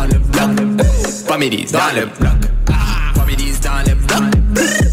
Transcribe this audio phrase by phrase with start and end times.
[0.00, 0.86] Dans le bloc.
[1.26, 1.78] Comédies ah.
[1.78, 2.32] dans le bloc.
[3.14, 4.22] Comédies dans le bloc.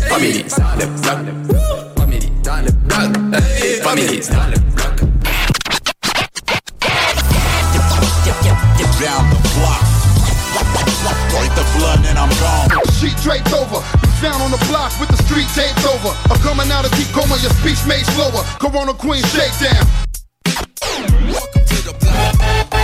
[0.10, 1.96] Comédies dans le bloc.
[1.96, 3.00] Comédies dans le bloc.
[3.84, 4.88] Comédies dans le bloc.
[9.00, 9.84] down the block.
[11.30, 12.70] Break the blood and I'm gone.
[13.00, 16.10] Sheet draped over, be found on the block with the street taped over.
[16.32, 18.44] I'm coming out of deep coma, your speech made slower.
[18.60, 19.86] Corona Queen shakedown.
[21.30, 22.77] Welcome to the block.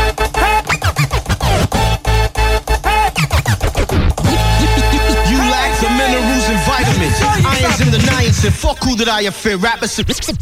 [8.63, 9.57] Fuck who that I fear.
[9.57, 9.95] Rappers.
[9.95, 10.37] T'écoutes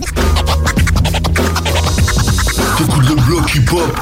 [3.10, 3.98] le bloc hip-hop.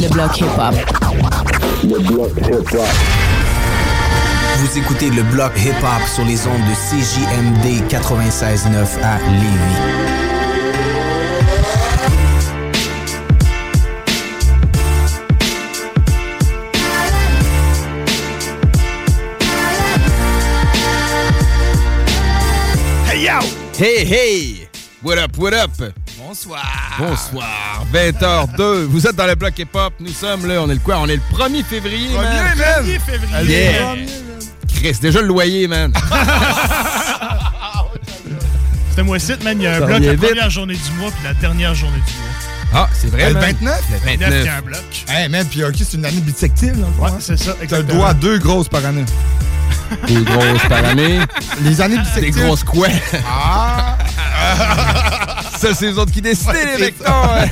[0.00, 0.74] Le bloc hip-hop.
[4.58, 10.09] Vous écoutez le bloc hip-hop sur les ondes de CJMD 96.9 à Lévis.
[23.80, 24.68] Hey, hey!
[25.02, 25.70] What up, what up?
[26.18, 26.62] Bonsoir!
[26.98, 28.84] Bonsoir, 20h02.
[28.84, 29.94] Vous êtes dans le bloc hip-hop.
[30.00, 30.98] Nous sommes là, on est le quoi?
[30.98, 32.26] On est le 1er février, man.
[32.26, 32.84] Premier, man!
[32.84, 33.48] 1er février!
[33.50, 33.94] Yeah.
[34.74, 35.94] Chris, déjà le loyer, man.
[38.90, 39.56] C'était moi site, man.
[39.58, 40.20] Il y a un Ça bloc la vite.
[40.26, 42.28] première journée du mois puis la dernière journée du mois.
[42.74, 43.44] Ah, c'est vrai, Le man.
[43.62, 43.82] 29?
[43.92, 44.58] Le 29, il y a 29.
[44.58, 45.04] un bloc.
[45.08, 46.86] Hey man, puis ok, c'est une année bisective, là.
[47.02, 47.94] Ouais, c'est ça, T'as le exactement.
[47.94, 49.06] droit à deux grosses par année.
[50.06, 51.20] Des grosses par année.
[51.62, 52.88] Les années Des grosses quoi?
[53.26, 53.96] Ah!
[55.58, 56.94] Ça, c'est les autres qui décident, Ouais, les mecs.
[57.04, 57.50] Ah, ouais.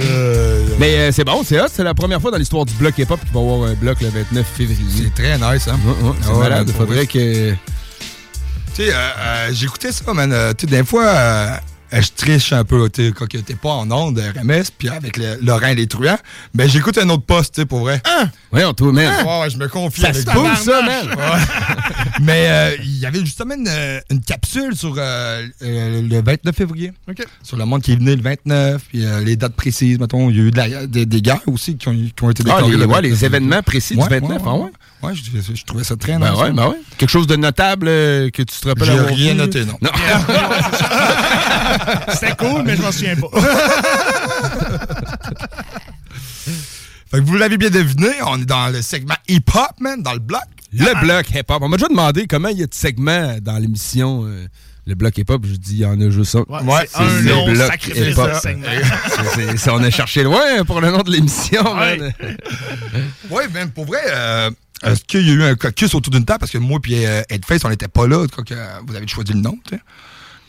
[0.00, 1.66] Euh, Mais euh, c'est bon, c'est hot.
[1.72, 4.00] C'est la première fois dans l'histoire du bloc hip-hop qu'il va y avoir un bloc
[4.00, 5.10] le 29 février.
[5.14, 5.78] c'est très nice, hein?
[6.22, 6.70] C'est Ah malade.
[6.76, 7.50] Faudrait que...
[7.52, 7.56] Tu
[8.84, 10.32] sais, euh, euh, j'écoutais ça, man.
[10.32, 11.56] Euh, tu sais, des fois, euh, euh,
[11.92, 15.38] je triche un peu, tu sais, quand t'es pas en onde, RMS, puis avec le,
[15.42, 16.18] Laurent les truands.
[16.54, 18.00] Ben, j'écoute un autre poste, tu sais, pour vrai.
[18.52, 19.12] Ouais, on trouve, man.
[19.26, 20.56] Ouais, je me confie Ça avec se vous.
[20.56, 21.08] ça, man.
[22.20, 23.70] Mais euh, il y avait justement une,
[24.10, 26.92] une capsule sur euh, euh, le 29 février.
[27.08, 27.24] OK.
[27.42, 30.30] Sur le monde qui est venu le 29, puis euh, les dates précises, mettons.
[30.30, 32.42] Il y a eu de la- des, des guerres aussi qui ont, qui ont été
[32.46, 32.70] Ah, déclarées.
[32.72, 34.70] les, le ouais, 29 les événements précis Ouais, du 29, ouais, ah ouais.
[35.02, 35.12] Ouais?
[35.14, 36.52] Je, je trouvais ça très Ben nice, ouais, ça.
[36.52, 36.76] ben ouais.
[36.98, 39.38] Quelque chose de notable euh, que tu te rappelles J'ai rien vu?
[39.38, 39.76] noté, non.
[39.82, 39.90] Non.
[42.12, 43.28] C'était cool, mais je m'en souviens pas.
[47.10, 50.20] Fait que vous l'avez bien deviné, on est dans le segment hip-hop, man, dans le
[50.20, 50.42] bloc.
[50.72, 51.58] Le bloc hip-hop.
[51.60, 54.46] On m'a déjà demandé comment il y a de segments dans l'émission euh,
[54.86, 55.42] Le bloc hip-hop.
[55.44, 56.44] Je dis, il y en a juste un.
[56.48, 58.30] Ouais, c'est un le long bloc sacrifice hip-hop.
[58.44, 61.76] de on a cherché loin pour le nom de l'émission.
[61.76, 61.96] Ouais.
[61.98, 62.12] man.
[63.28, 64.50] Ouais, man, pour vrai, euh,
[64.82, 66.40] est-ce qu'il y a eu un caucus autour d'une table?
[66.40, 69.06] Parce que moi et euh, Headface, on n'était pas là quand que, euh, vous avez
[69.06, 69.82] choisi le nom, tu sais.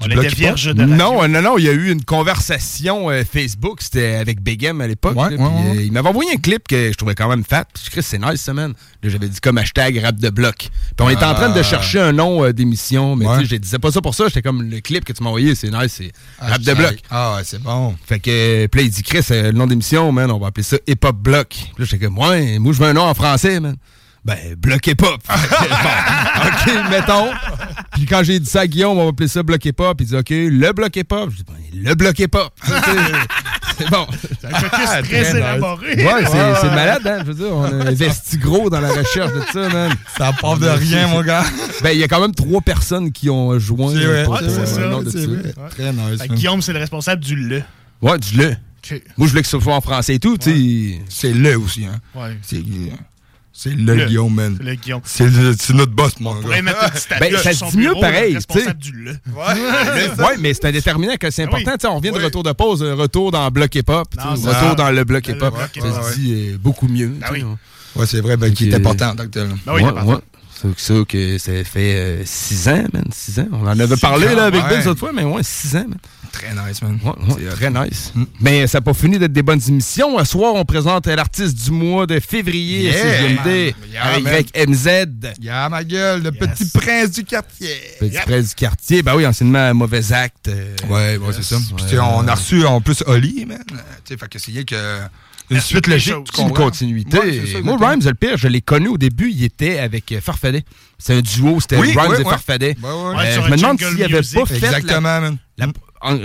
[0.04, 0.40] On Du était bloc hip-hop.
[0.40, 0.84] vierge de.
[0.84, 4.64] Non, euh, non, non, il y a eu une conversation euh, Facebook, c'était avec Big
[4.64, 5.16] M à l'époque.
[5.16, 5.78] Ouais, là, ouais, puis, ouais.
[5.78, 7.66] euh, il m'avait envoyé un clip que je trouvais quand même fat.
[7.72, 8.74] Puis je Chris, c'est nice, ça, man.
[9.04, 10.56] Là, j'avais dit comme hashtag rap de bloc.
[10.58, 10.70] Puis
[11.02, 11.64] on était en train de Ah.
[11.64, 14.24] chercher un nom euh, d'émission, mais tu sais, je disais pas ça pour ça.
[14.28, 16.98] J'étais comme le clip que tu m'as envoyé, c'est nice, c'est rap de bloc.
[17.12, 17.96] Ah, ouais, c'est bon.
[18.04, 20.64] Fait que, puis là, il dit, Chris, euh, le nom d'émission, man, on va appeler
[20.64, 21.50] ça Hip Hop Block.
[21.50, 23.76] Puis là, j'étais comme, ouais, moi, je veux un nom en français, man.
[24.24, 24.92] Ben, que,
[25.28, 25.34] bon,
[26.46, 27.30] OK, mettons.
[27.94, 30.06] Puis quand j'ai dit ça à Guillaume, on va appeler ça Bloc Hip Hop, il
[30.08, 31.30] dit, OK, le Hip Hop.
[31.32, 31.56] Je dis, ben,
[31.90, 31.96] le
[32.36, 32.54] Hop.
[32.64, 32.82] Ça,
[33.78, 34.06] c'est- bon.
[34.22, 34.50] C'est un
[34.86, 35.96] Ah, très élaboré.
[35.96, 37.18] Ouais, c'est c'est malade, hein.
[37.26, 39.92] Je veux dire, on a investi gros dans la recherche de ça, man.
[40.18, 41.44] Ça part de rien, mon gars.
[41.82, 44.40] Ben, il y a quand même trois personnes qui ont joint C'est vrai, pour, Ouais,
[44.42, 45.28] pour, c'est euh, ça, le nom de c'est ça.
[45.28, 45.70] vrai.
[45.72, 46.22] Très nice.
[46.22, 46.28] Fait.
[46.28, 47.64] Guillaume, c'est le responsable du le.
[48.04, 48.56] Ouais, du le.
[49.18, 51.00] Moi, je voulais que ce soit en français et tout, tu sais.
[51.10, 52.00] C'est le aussi, hein.
[52.14, 52.38] Ouais.
[52.44, 52.62] C'est
[53.64, 54.06] c'est le, Le.
[54.06, 54.56] Guillaume, man.
[54.58, 55.02] C'est le Guillaume.
[55.04, 56.62] C'est le- c'est notre boss, mon On gars.
[56.92, 58.54] petite Ben, ça se dit mieux pareil, le tu sais.
[58.60, 59.12] responsable du le.
[59.12, 61.72] Ouais, mais c'est un déterminant que c'est important.
[61.72, 61.78] Oui.
[61.78, 62.24] Tu sais, On revient de Oui.
[62.24, 65.54] retour de pause, euh, retour dans le bloc hip-hop, retour dans le bloc hip-hop.
[65.80, 67.14] Ça se dit euh, beaucoup mieux.
[67.22, 67.34] Ah sais.
[67.34, 67.46] oui.
[67.96, 69.50] Ouais, c'est vrai, ben, qui est important en tant que tel.
[70.64, 70.76] Ouais, ouais.
[70.78, 73.06] C'est ça que ça fait 6 ans, man.
[73.12, 73.48] 6 ans.
[73.52, 75.98] On en avait parlé là, avec Ben cette fois, mais ouais, 6 ans, man.
[76.32, 76.98] Très nice, man.
[77.04, 78.14] Ouais, ouais, très nice.
[78.40, 80.18] Mais ça n'a pas fini d'être des bonnes émissions.
[80.20, 83.74] Ce soir, on présente l'artiste du mois de février Yeah, man.
[83.92, 84.70] Yeah, avec man.
[84.70, 85.34] MZ.
[85.42, 87.76] Yeah, ma gueule, le petit prince du quartier.
[88.00, 89.04] Petit presse du quartier.
[89.04, 90.48] Ben oui, anciennement, mauvais acte.
[90.48, 91.58] euh, Ouais, ouais, c'est ça.
[91.76, 92.00] Puis, Ouais.
[92.00, 93.58] on a reçu en plus Oli, man.
[93.74, 93.76] Euh,
[94.06, 94.76] Tu sais, fait que c'est que.
[95.52, 97.18] Une suite logique, une continuité.
[97.20, 97.78] Ouais, ça, Moi.
[97.80, 100.64] Rhymes, le pire, je l'ai connu au début, il était avec euh, Farfadet.
[100.98, 102.30] C'est un duo, c'était Oui, Rhymes ouais, et ouais.
[102.32, 102.76] Farfadet.
[102.82, 103.26] Ouais, ouais.
[103.26, 104.56] Euh, je me demande s'il avait pas fait.
[104.56, 105.20] Exactement,
[105.58, 105.74] la- man.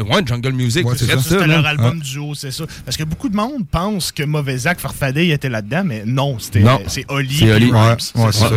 [0.08, 0.86] ouais, Jungle Music.
[0.86, 1.22] Ouais, c'est c'est ça.
[1.22, 2.64] C'était ça, leur album duo, c'est ça.
[2.84, 6.38] Parce que beaucoup de monde pense que Mauvais Acte, Farfadet, il était là-dedans, mais non,
[6.38, 7.36] c'était c'est Oli.
[7.36, 7.72] C'est Oli.
[7.72, 8.50] Ouais, ouais, ça.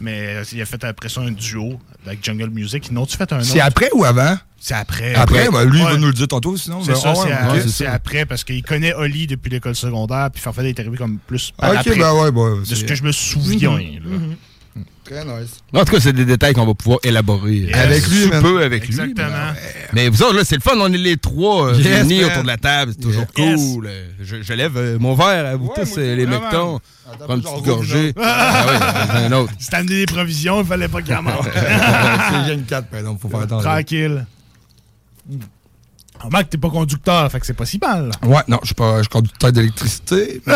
[0.00, 2.90] Mais il a fait après ça un duo avec Jungle Music.
[2.90, 3.46] Non, tu fait un autre?
[3.46, 4.36] C'est après ou avant?
[4.66, 5.14] C'est après.
[5.14, 5.92] Après, ben, lui, il Ouais.
[5.92, 6.80] va nous le dire tantôt, sinon.
[6.82, 7.20] C'est ben, ça, ah
[7.52, 10.80] ouais, c'est à- c'est après parce qu'il connaît Oli depuis l'école secondaire, puis Farfadet est
[10.80, 11.96] arrivé comme plus par Ok, après.
[11.96, 13.70] ben ouais, ben, de ce que je me souviens.
[13.70, 13.80] Mhm.
[14.04, 14.82] là.
[15.04, 15.50] Très nice.
[15.72, 17.68] En tout cas, c'est des détails qu'on va pouvoir élaborer.
[17.72, 18.42] euh, Avec lui, man.
[18.42, 18.94] peu avec lui.
[19.00, 19.52] Exactement.
[19.92, 20.72] Mais vous autres, là, c'est le fun.
[20.80, 22.30] On est les trois euh, Yes, réunis man.
[22.32, 22.92] autour de la table.
[22.96, 23.60] C'est toujours Yes.
[23.60, 23.86] cool.
[23.86, 26.80] Euh, Je, je lève mon verre à vous tous, euh, les mectons.
[27.20, 28.08] Prends une petite gorgée.
[28.08, 28.12] une.
[28.20, 29.52] Ah oui, j'en ai un autre.
[29.60, 31.48] Si t'as amené des provisions, il fallait pas qu'il y en manque.
[31.54, 33.70] c'est Gen 4, par exemple, faut faire attention.
[33.70, 34.26] Tranquille.
[36.18, 38.10] Remarque, t'es pas conducteur, fait que c'est pas si mal.
[38.22, 40.40] Ouais, non, je suis pas, je conducteur d'électricité.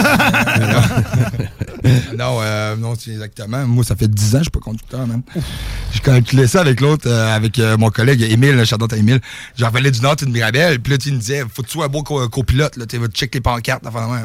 [2.17, 3.67] non, euh, non, c'est exactement.
[3.67, 5.22] Moi, ça fait 10 ans que je suis pas conducteur, man.
[5.93, 9.20] J'ai calculé ça avec l'autre, euh, avec euh, mon collègue Émile, le Chardon à Émile.
[9.56, 11.87] J'en revenais du Nord, une Mirabelle, puis là, tu me disais, faut que tu sois
[11.87, 14.20] un co- copilote, là, tu sais, va checker les pancartes, enfin, ouais.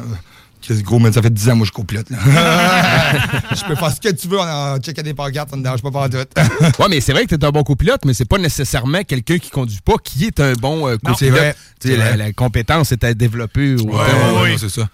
[0.62, 2.18] Qu'est-ce gros, man, ça fait 10 ans, moi, je copilote, là.
[3.54, 5.90] je peux faire ce que tu veux en, checkant des pancartes, ça me dérange pas
[5.90, 6.16] par tout.
[6.82, 9.50] Ouais, mais c'est vrai que t'es un bon copilote, mais c'est pas nécessairement quelqu'un qui
[9.50, 11.56] conduit pas qui est un bon euh, Non, copilote.
[11.84, 12.16] vrai.
[12.16, 13.74] La, compétence est à développer.
[13.76, 14.88] au- Ouais, ouais, ouais, non, c'est ça.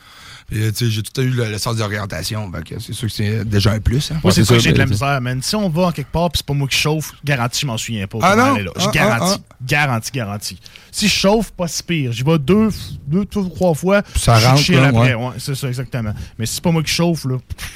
[0.53, 4.11] J'ai tout eu le, le sens d'orientation, c'est sûr que c'est déjà un plus.
[4.13, 4.17] Hein.
[4.23, 5.41] Moi, c'est ça que j'ai de la misère, man.
[5.43, 7.79] Si on va en quelque part, puis c'est pas moi qui chauffe, garanti, je m'en
[7.79, 8.19] souviens pas.
[8.23, 8.57] Ah non?
[8.59, 9.41] Je Ah, garantis.
[9.51, 10.59] ah, Garanti, garanti.
[10.91, 12.13] Si je chauffe, pas si pire.
[12.13, 12.69] J'y vais deux,
[13.07, 14.03] deux, trois fois.
[14.17, 15.15] ça rentre, là, après.
[15.15, 15.25] ouais.
[15.27, 16.13] Ouais, c'est ça, exactement.
[16.39, 17.69] Mais si c'est pas moi qui chauffe, là, pff,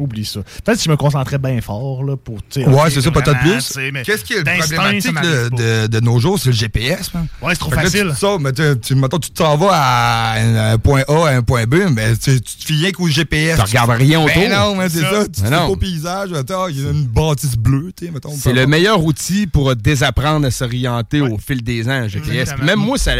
[0.00, 0.40] oublie ça.
[0.64, 3.78] Peut-être si je me concentrais bien fort, là, pour, Ouais, c'est ça, peut-être plus.
[4.04, 5.20] Qu'est-ce qui est problématique pas.
[5.22, 7.26] de, de nos jours, c'est le GPS, man.
[7.42, 8.10] Ouais, c'est trop Fait que là, facile.
[8.10, 11.36] tu sors, mais tu, tu, mettons, tu t'en vas à un, un point A, à
[11.36, 13.56] un point B, mais tu, tu te fies rien qu'au GPS.
[13.56, 14.34] Tu regardes rien autour.
[14.34, 15.10] Ben non, mais c'est Ça.
[15.10, 15.28] ça.
[15.28, 16.32] Tu Ben pas au paysage.
[16.32, 18.32] Attends, il y a une bâtisse bleue, tu mettons.
[18.36, 22.30] C'est le meilleur outil pour désapprendre à s'orienter au fil des ans, GPS.
[22.32, 22.66] Exactement.
[22.66, 23.12] Même moi, ça,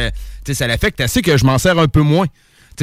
[0.52, 2.26] ça l'affecte assez que je m'en sers un peu moins.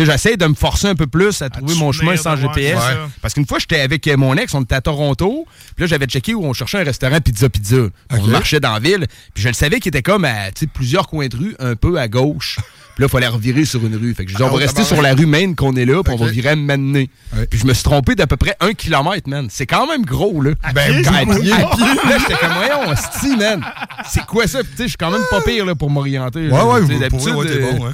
[0.06, 2.80] J'essaie de me forcer un peu plus à trouver mon chemin sans ouais, GPS.
[3.22, 5.46] Parce qu'une fois, j'étais avec euh, mon ex, on était à Toronto.
[5.76, 7.78] Puis là, j'avais checké où on cherchait un restaurant pizza pizza.
[8.12, 9.08] On marchait dans la ville.
[9.34, 12.08] Puis je le savais qu'il était comme à plusieurs coins de rue, un peu à
[12.08, 12.58] gauche.
[12.98, 14.12] Puis là, il fallait revirer sur une rue.
[14.16, 16.12] Fait que je dis, on va rester sur la rue main qu'on est là, puis
[16.12, 16.56] on va virer à.
[16.56, 17.08] Ouais.
[17.48, 19.50] Puis je me suis trompé d'à peu près un kilomètre, man.
[19.52, 20.54] C'est quand même gros, là.
[20.74, 21.40] Ben, à beaucoup.
[21.40, 21.52] pied.
[21.52, 21.86] À pied.
[21.86, 23.64] Là, j'étais comme, voyons, hostie, man.
[24.10, 24.64] C'est quoi ça?
[24.64, 26.50] Puis, tu sais, je suis quand même pas pire là, pour m'orienter.
[26.50, 27.92] Ouais, ouais, d'habitude, bon, ouais.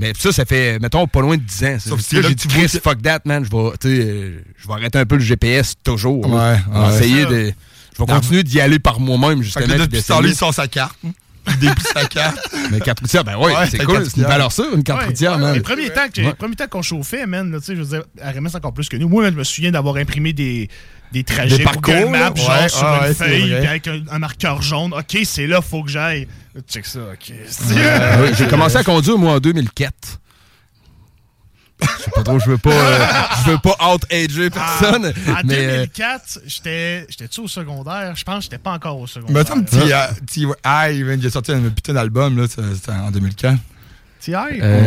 [0.00, 1.76] Mais ça, ça fait, mettons, pas loin de 10 ans.
[1.78, 3.44] Sauf que là, j'ai que dit, Chris, fuck that, man.
[3.44, 6.26] Je vais, tu sais, je vais arrêter un peu le GPS toujours.
[6.26, 6.94] Ouais, Je vais ouais.
[6.96, 7.52] essayer de.
[7.98, 9.66] Je vais continuer d'y aller par moi-même, Fait justement.
[9.66, 10.28] que là, puis depuis d'essayer.
[10.30, 10.96] il sort sa carte.
[11.48, 12.38] Il déplie sa carte.
[12.70, 14.04] Mais carte routière, ben ouais, Ouais, c'est cool.
[14.04, 15.54] C'est une valeur sûre, une carte Ouais, routière, ouais, man.
[15.54, 16.26] Les premiers temps que- Ouais.
[16.28, 18.72] les premiers temps qu'on chauffait, man, là, tu sais, je veux dire, à c'est encore
[18.74, 19.08] plus que nous.
[19.08, 20.68] Moi, je me souviens d'avoir imprimé des,
[21.12, 24.18] des trajets Des parcours, Google Maps, genre sur ouais, une feuille, puis avec un, un
[24.18, 24.92] marqueur jaune.
[24.94, 26.28] OK, c'est là, faut que j'aille.
[26.68, 27.32] Check ça, OK.
[27.32, 30.19] Euh, oui, J'ai commencé à conduire, moi, en 2004.
[31.82, 33.06] Je sais pas trop, je veux pas, euh,
[33.44, 35.12] je veux pas out-ager personne.
[35.28, 38.14] Ah, en mais euh, 2004, j'étais, j'étais-tu au secondaire?
[38.16, 39.40] Je pense que j'étais pas encore au Mais secondaire.
[39.42, 42.46] attends, euh, il vient de sortir un putain d'album, là,
[43.06, 43.58] en 2004.
[44.20, 44.34] TI?
[44.62, 44.80] Euh,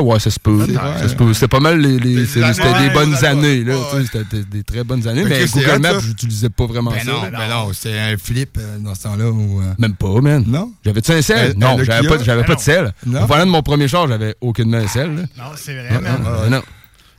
[0.00, 0.18] Ouais.
[0.18, 1.32] Ça se peut.
[1.34, 2.42] C'était pas mal les, c'était
[2.82, 3.74] des bonnes années, là.
[3.76, 5.24] ouais, C'était des, des très bonnes années.
[5.24, 7.10] Mais Google Maps, j'utilisais pas vraiment Ben ça.
[7.10, 9.30] non, ben non, c'était un flip euh, dans ce temps-là.
[9.30, 10.44] Où, euh, Même pas, man.
[10.46, 10.72] Non?
[10.84, 11.54] J'avais-tu un sel?
[11.56, 12.92] Non, j'avais pas, Ben pas de sel.
[13.06, 13.22] Non?
[13.22, 15.10] Au volant de mon premier char, j'avais aucunement un sel.
[15.10, 16.50] Non, c'est vrai, man.
[16.50, 16.62] non,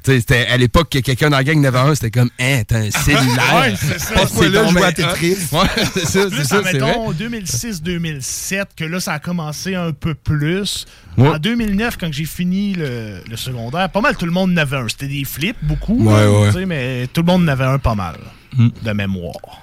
[0.04, 2.92] c'était à l'époque que quelqu'un dans la gang n'avait un, c'était comme, hein, t'as un
[2.92, 3.56] cellulaire.
[3.62, 4.14] Ouais, c'est ça.
[4.16, 5.38] Passe-moi là, je vois à Tetris.
[5.52, 5.60] Ouais,
[5.94, 10.14] c'est ça, c'est Plus ça, c'est mettons 2006-2007 que là ça a commencé un peu
[10.14, 10.86] plus.
[11.18, 11.28] Ouais.
[11.28, 14.78] En 2009 quand j'ai fini le, le secondaire, pas mal tout le monde en avait
[14.78, 14.88] un.
[14.88, 16.66] C'était des flips beaucoup, Ouais, là, ouais.
[16.66, 18.16] mais tout le monde en avait un pas mal
[18.58, 18.68] Hmm.
[18.84, 19.62] de mémoire.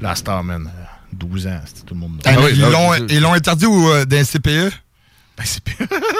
[0.00, 2.12] La Star man, euh, 12 ans, c'était tout le monde.
[2.24, 4.72] Ah, oui, ils ah l'ont- c'est ils l'ont interdit au, euh, d'un CPE.
[5.36, 5.62] Ben, c'est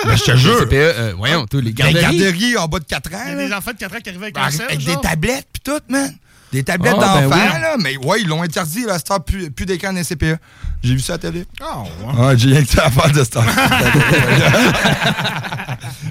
[0.06, 0.58] Ben, je te jure.
[0.60, 2.02] CPE, euh, voyons, tous les garderies.
[2.18, 3.18] garderies en bas de 4 ans.
[3.28, 4.96] Il y a des enfants de 4 ans qui arrivaient avec Ben, un avec des
[5.00, 6.12] tablettes pis tout, man.
[6.52, 7.60] Des tablettes Ah, ben d'enfants, oui.
[7.60, 7.76] là.
[7.82, 10.36] Mais ouais, ils l'ont interdit, là, Star, plus, plus d'écran d'un CPE.
[10.84, 11.44] J'ai vu ça à la télé.
[11.60, 12.26] Ah, ouais.
[12.26, 13.44] Ouais, j'ai rien que ça à faire de Star.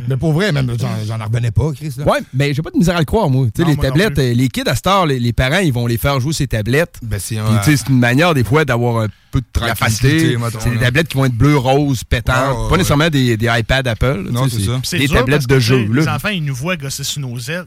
[0.08, 1.94] Mais pour vrai, même, j'en j'en revenais pas, Chris.
[1.98, 2.06] Là.
[2.06, 3.46] Ouais, mais j'ai pas de misère à le croire, moi.
[3.54, 5.88] Tu sais, les moi tablettes, euh, les kids à heure, les, les parents, ils vont
[5.88, 6.96] les faire jouer ces tablettes.
[7.02, 9.74] Ben, c'est Puis, tu sais, c'est une manière, des fois, d'avoir un peu de La
[9.76, 10.38] tranquillité.
[10.60, 12.36] C'est des tablettes qui vont être bleues, roses, pétantes.
[12.36, 12.78] Ouais, ouais, pas ouais.
[12.78, 14.28] nécessairement des, des iPads Apple.
[14.32, 14.98] Non, c'est ça.
[14.98, 16.16] Des dur tablettes parce de que, jeu, Les là.
[16.16, 17.66] enfants, ils nous voient gosser sur nos ailes.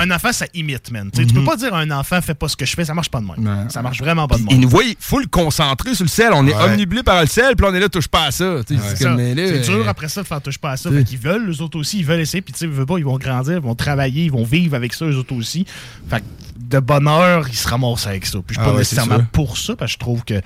[0.00, 1.10] Un enfant, ça imite, man.
[1.12, 3.10] Tu peux pas dire à un enfant, fais pas ce que je fais, ça marche
[3.10, 3.68] pas de même.
[3.68, 4.60] Ça marche vraiment pas de Ils même.
[4.60, 6.30] nous voient full concentrés sur le sel.
[6.32, 8.60] On est omnibulé par le sel, puis on est là, touche pas à ça.
[8.66, 10.90] C'est dur après ça de faire touche pas à ça.
[10.90, 12.42] Fait qu'ils veulent, eux autres aussi, ils veulent essayer.
[12.42, 14.74] Puis tu sais, ils veulent pas, ils vont grandir, ils vont travailler, ils vont vivre
[14.76, 15.66] avec ça, eux autres aussi.
[16.08, 16.24] Fait que
[16.72, 18.38] de bonheur, ils se ramassent avec ça.
[18.46, 20.34] Puis je suis Ah pas ouais, c'est nécessairement pour ça, parce que je trouve que,
[20.34, 20.42] tu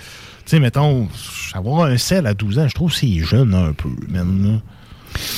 [0.47, 1.09] sais, mettons,
[1.54, 4.52] avoir un sel à 12 ans, je trouve que c'est jeune un peu, man.
[4.52, 4.59] là.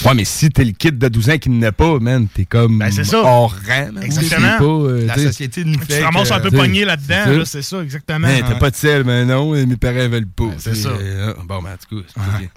[0.04, 2.80] Ouais, mais si t'es le kid de 12 ans qui n'a pas, man, t'es comme
[2.80, 3.18] Ben, c'est ça.
[3.22, 4.00] hors rang.
[4.02, 4.48] Exactement.
[4.52, 6.00] C'est pas, euh, La société nous Tu fait.
[6.00, 8.18] te ramasses un peu pogné là-dedans, c'est là, c'est ça, exactement.
[8.26, 10.46] Man, t'as pas de sel, mais non, et mes parents veulent pas.
[10.56, 10.88] c'est t'sais, ça.
[10.88, 12.48] euh, bon, ben, en tout cas, c'est pas bien.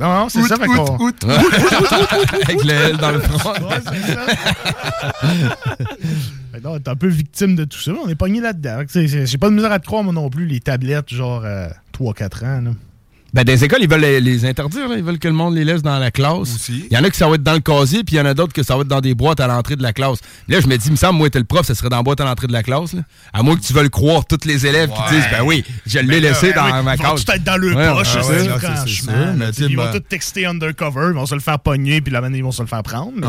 [0.00, 0.56] Non, non, c'est ça.
[0.56, 2.32] Fait qu'on- out, out, out.
[2.42, 3.52] Avec le L dans le front.
[3.52, 4.26] Ouais, c'est ça.
[6.56, 7.92] Que non, T'es un peu victime de tout ça.
[8.04, 8.82] On est pogné là-dedans.
[8.92, 11.68] Que, J'ai pas de misère à te croire, moi non plus, les tablettes, genre euh,
[11.98, 12.60] 3-4 ans.
[12.62, 12.70] Là.
[13.34, 14.88] Ben, dans les écoles, ils veulent les, les interdire.
[14.88, 14.96] là.
[14.96, 16.68] Ils veulent que le monde les laisse dans la classe.
[16.70, 18.24] Il y en a qui ça va être dans le casier, puis il y en
[18.24, 20.20] a d'autres que ça va être dans des boîtes à l'entrée de la classe.
[20.48, 22.02] Là, je me dis, il me semble, moi, t'es le prof, ça serait dans la
[22.02, 22.94] boîte à l'entrée de la classe.
[22.94, 23.02] là.
[23.34, 26.06] À moins que tu veuilles croire tous les élèves qui disent, ben oui, je l'ai
[26.20, 27.24] Ben laissé ben dans oui, ma Ils vont classe.
[27.26, 29.12] tout être dans le Ouais, poche, ouais, franchement.
[29.36, 32.22] mais ils vont ben- tous texter undercover, ils vont se le faire pogner, puis la
[32.22, 33.12] manée, ils vont se le faire prendre.
[33.16, 33.26] mais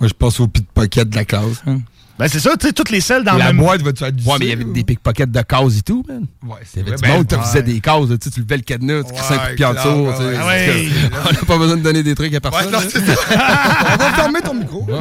[0.00, 1.62] Moi, je passe au pickpocket de la classe.
[1.66, 1.78] hein.
[2.18, 3.56] Ben c'est ça, tu sais, toutes les selles dans La même...
[3.56, 6.26] boîte va-tu être Ouais, mais il y avait des pickpockets de cases et tout, man.
[6.46, 6.96] Ouais, c'est vrai.
[6.96, 7.40] du Ben, monde qui ouais.
[7.42, 9.64] faisait des cases, tu sais, tu levais le cadenas, tu crissais un coup de pied
[9.64, 9.88] en dessous.
[9.88, 10.04] On
[11.32, 12.66] n'a pas besoin de donner des trucs à personne.
[12.66, 12.84] Ouais, non, là.
[12.92, 13.14] c'est ça.
[13.94, 14.86] On va fermer ton micro.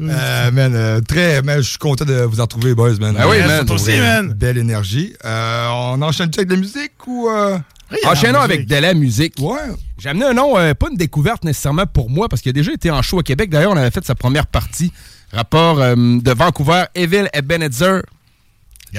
[0.00, 3.16] Euh, man, euh, très, man, je suis content de vous en retrouver, boys, man.
[3.18, 3.70] Ah oui, man.
[3.70, 3.92] aussi.
[4.34, 5.14] Belle énergie.
[5.24, 7.28] Euh, on enchaîne avec de la musique ou.
[7.28, 7.58] Euh...
[8.06, 9.34] Enchaînons avec de la musique.
[9.40, 9.58] Ouais.
[9.98, 12.72] J'ai amené un nom, euh, pas une découverte nécessairement pour moi, parce qu'il a déjà
[12.72, 13.50] été en show à Québec.
[13.50, 14.92] D'ailleurs, on avait fait sa première partie.
[15.32, 18.02] Rapport euh, de Vancouver, Evil Ebenezer.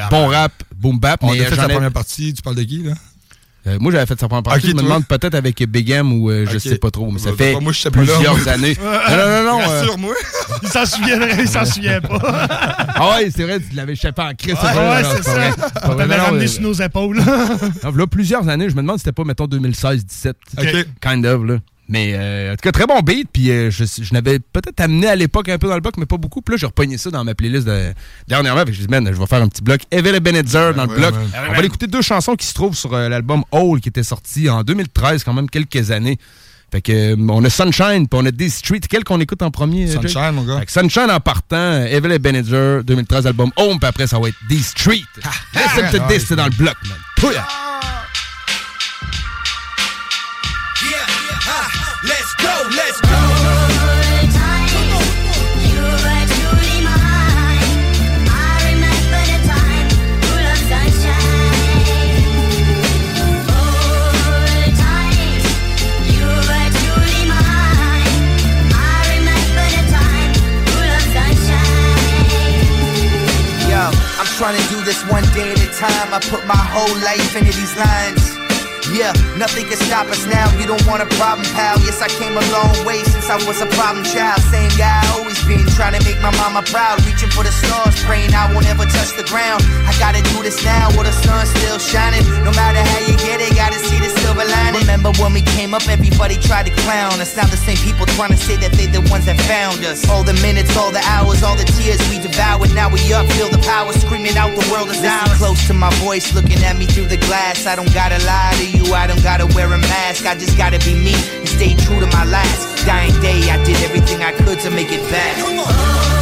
[0.10, 1.24] bon rap, boom bap.
[1.24, 2.34] On mais a fait sa première partie.
[2.34, 2.94] Tu parles de qui, là?
[3.68, 4.60] Euh, moi, j'avais fait sa première partie.
[4.60, 4.84] Ok, je me toi?
[4.84, 7.54] demande peut-être avec Big M ou euh, je sais pas trop, mais ça Bah, fait
[7.54, 8.48] bah, moi, je là, plusieurs moi.
[8.54, 8.76] années.
[8.82, 9.62] non, non, non, non.
[9.62, 10.14] euh, Rassure-moi.
[10.64, 12.20] Il s'en souvient, il s'en souvient pas.
[12.96, 14.56] ah ouais, c'est vrai, tu l'avais échappé en crise.
[14.56, 15.40] Ouais, ouais, c'est ça.
[15.84, 17.18] On t'avait ramené sur nos nos épaules.
[17.84, 20.34] là, plusieurs années, je me demande si c'était pas, mettons, 2016-17.
[20.58, 20.86] Ok.
[21.02, 21.58] Kind of, là.
[21.92, 23.28] Mais euh, en tout cas, très bon beat.
[23.32, 26.06] Puis euh, je, je n'avais peut-être amené à l'époque un peu dans le bloc, mais
[26.06, 26.42] pas beaucoup.
[26.42, 27.94] Puis là, j'ai repogné ça dans ma playlist de,
[28.30, 28.62] dernièrement.
[28.62, 30.90] Fait que je dis, man, je vais faire un petit bloc Evil Ebenezer dans le
[30.90, 31.14] ouais, bloc.
[31.50, 34.50] On va écouter deux chansons qui se trouvent sur euh, l'album Hole qui était sorti
[34.50, 36.18] en 2013, quand même quelques années.
[36.72, 38.80] Fait que euh, on a Sunshine, puis on a D Street.
[38.90, 39.88] Quel qu'on écoute en premier?
[39.88, 40.60] Sunshine, mon gars.
[40.60, 44.38] Fait que Sunshine en partant, Evil Ebenezer, 2013 album Home, puis après ça va être
[44.50, 45.04] D Street.
[45.24, 46.98] Ah, dans le bloc, man.
[47.18, 47.46] Pouya!
[52.74, 53.08] Let's go,
[74.38, 76.14] trying to do this one day at a time.
[76.16, 78.41] I put my whole life into these lines.
[78.92, 80.52] Yeah, nothing can stop us now.
[80.60, 81.80] You don't want a problem, pal.
[81.88, 84.44] Yes, I came a long way since I was a problem child.
[84.52, 87.00] Same guy I always been, trying to make my mama proud.
[87.08, 89.64] Reaching for the stars, praying I won't ever touch the ground.
[89.88, 92.28] I gotta do this now while the sun's still shining.
[92.44, 94.84] No matter how you get it, gotta see the silver lining.
[94.84, 97.32] Remember when we came up, everybody tried to clown us.
[97.40, 100.04] Now the same people trying to say that they the ones that found us.
[100.12, 102.76] All the minutes, all the hours, all the tears we devoured.
[102.76, 105.40] Now we up, feel the power, screaming out the world is ours.
[105.40, 107.66] Close to my voice, looking at me through the glass.
[107.66, 110.26] I don't gotta lie to you, I don't gotta wear a mask.
[110.26, 113.50] I just gotta be me and stay true to my last dying day.
[113.50, 116.21] I did everything I could to make it back.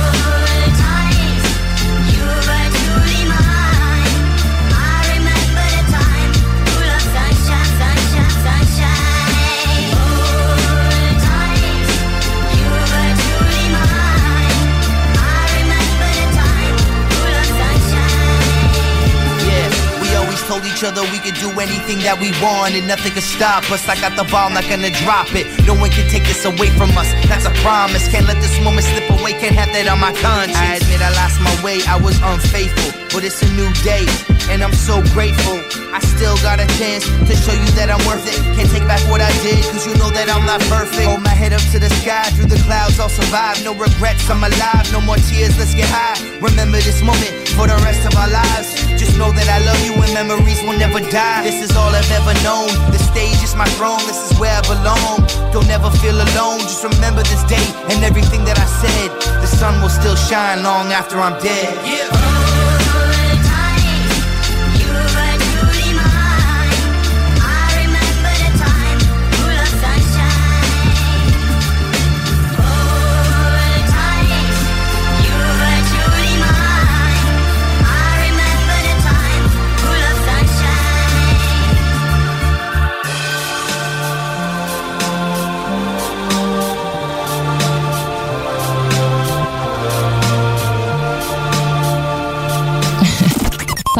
[20.80, 23.84] Each other we could do anything that we want and nothing could stop us.
[23.92, 25.44] I got the ball, not gonna drop it.
[25.68, 27.12] No one can take this away from us.
[27.28, 28.08] That's a promise.
[28.08, 29.36] Can't let this moment slip away.
[29.36, 30.56] Can't have that on my conscience.
[30.56, 31.84] I admit I lost my way.
[31.84, 34.08] I was unfaithful, but it's a new day,
[34.48, 35.60] and I'm so grateful.
[35.92, 38.40] I still got a chance to show you that I'm worth it.
[38.56, 41.04] Can't take back what I did, cause you know that I'm not perfect.
[41.12, 43.60] Hold my head up to the sky, through the clouds, I'll survive.
[43.68, 44.88] No regrets, I'm alive.
[44.96, 46.16] No more tears, let's get high.
[46.40, 48.72] Remember this moment for the rest of our lives.
[48.96, 51.44] Just know that I love you and memories will never die.
[51.44, 52.72] This is all I've ever known.
[52.96, 55.28] The stage is my throne, this is where I belong.
[55.52, 59.12] Don't ever feel alone, just remember this day and everything that I said.
[59.44, 62.69] The sun will still shine long after I'm dead.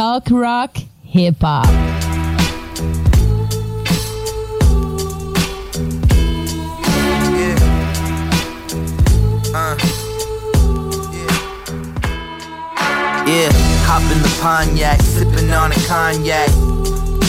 [0.00, 1.66] Talk rock, hip hop.
[9.54, 9.76] Uh,
[13.26, 13.50] Yeah,
[13.84, 16.48] hop in the Pontiac, sipping on a cognac.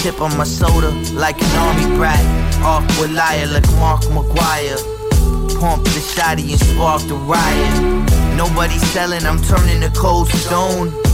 [0.01, 2.23] Tip on my soda like an army brat.
[2.63, 4.79] Off with liar like Mark McGuire.
[5.59, 8.37] Pump the shotty and spark the riot.
[8.37, 11.10] Nobody's selling, I'm turning to cold stone.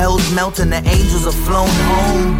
[0.00, 2.38] Hell's melting, the angels are flown home.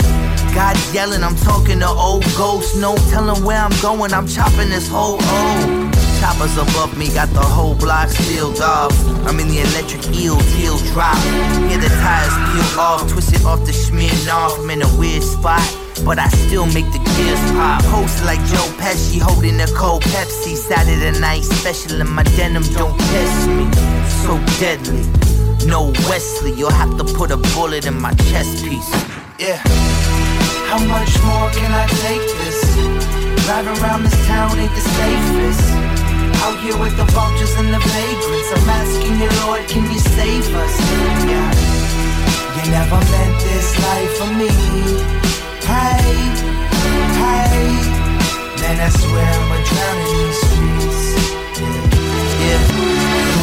[0.54, 2.74] God's yelling, I'm talking to old ghosts.
[2.74, 5.90] No telling where I'm going, I'm chopping this whole O.
[6.18, 8.96] Choppers above me got the whole block sealed off.
[9.28, 11.20] I'm in the electric eel, heels drop.
[11.68, 14.58] Hear the tires peel off, twisted off the smearing off.
[14.58, 15.60] I'm in a weird spot,
[16.02, 17.84] but I still make the gears pop.
[17.92, 20.56] Posted like Joe Pesci, holding a cold Pepsi.
[20.56, 23.68] Saturday night special, and my denim don't test me.
[24.24, 25.04] So deadly.
[25.70, 28.90] No Wesley, you'll have to put a bullet in my chest piece.
[29.38, 29.62] Yeah.
[30.66, 32.58] How much more can I take this?
[33.46, 35.70] Driving around this town ain't the safest.
[36.42, 38.50] Out here with the vultures and the vagrants.
[38.50, 40.74] I'm asking you, Lord, can you save us?
[41.30, 41.54] Yeah.
[42.56, 44.50] You never meant this life for me.
[45.70, 46.18] Hey,
[47.22, 47.62] hey.
[48.58, 51.02] Man, I swear I'ma in these streets.
[52.42, 52.70] Yeah.
[52.74, 52.99] Soon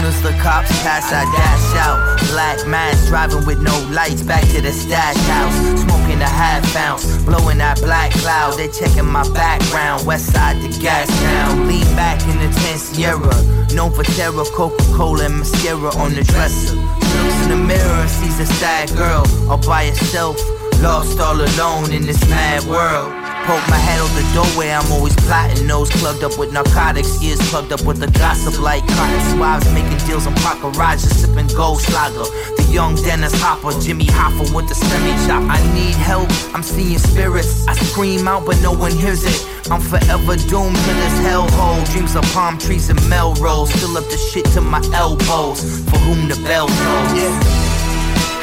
[0.08, 2.00] as the cops pass, I dash out.
[2.32, 5.82] Black mask driving with no lights back to the stash house.
[5.82, 8.58] Smoking a half ounce, blowing that black cloud.
[8.58, 10.08] They checking my background.
[10.08, 11.68] West side to gas town.
[11.68, 13.36] Lean back in the 10 Sierra.
[13.76, 16.76] Known for terror, Coca Cola and mascara on the dresser.
[16.76, 20.38] Looks in the mirror sees a sad girl all by herself.
[20.82, 23.27] Lost all alone in this mad world.
[23.48, 25.66] Poke my head out the doorway, I'm always plotting.
[25.66, 29.40] Nose plugged up with narcotics, ears plugged up with the gossip like cotton.
[29.40, 32.28] Wives making deals in park garages, sipping gold slugger.
[32.58, 35.44] The young Dennis Hopper, Jimmy Hoffa with the semi chop.
[35.48, 37.66] I need help, I'm seeing spirits.
[37.70, 39.72] I scream out, but no one hears it.
[39.72, 41.90] I'm forever doomed to this hellhole.
[41.94, 43.72] Dreams of palm trees and Melrose.
[43.72, 45.64] Fill up the shit to my elbows.
[45.88, 47.14] For whom the bell tolls.
[47.16, 47.57] Yeah.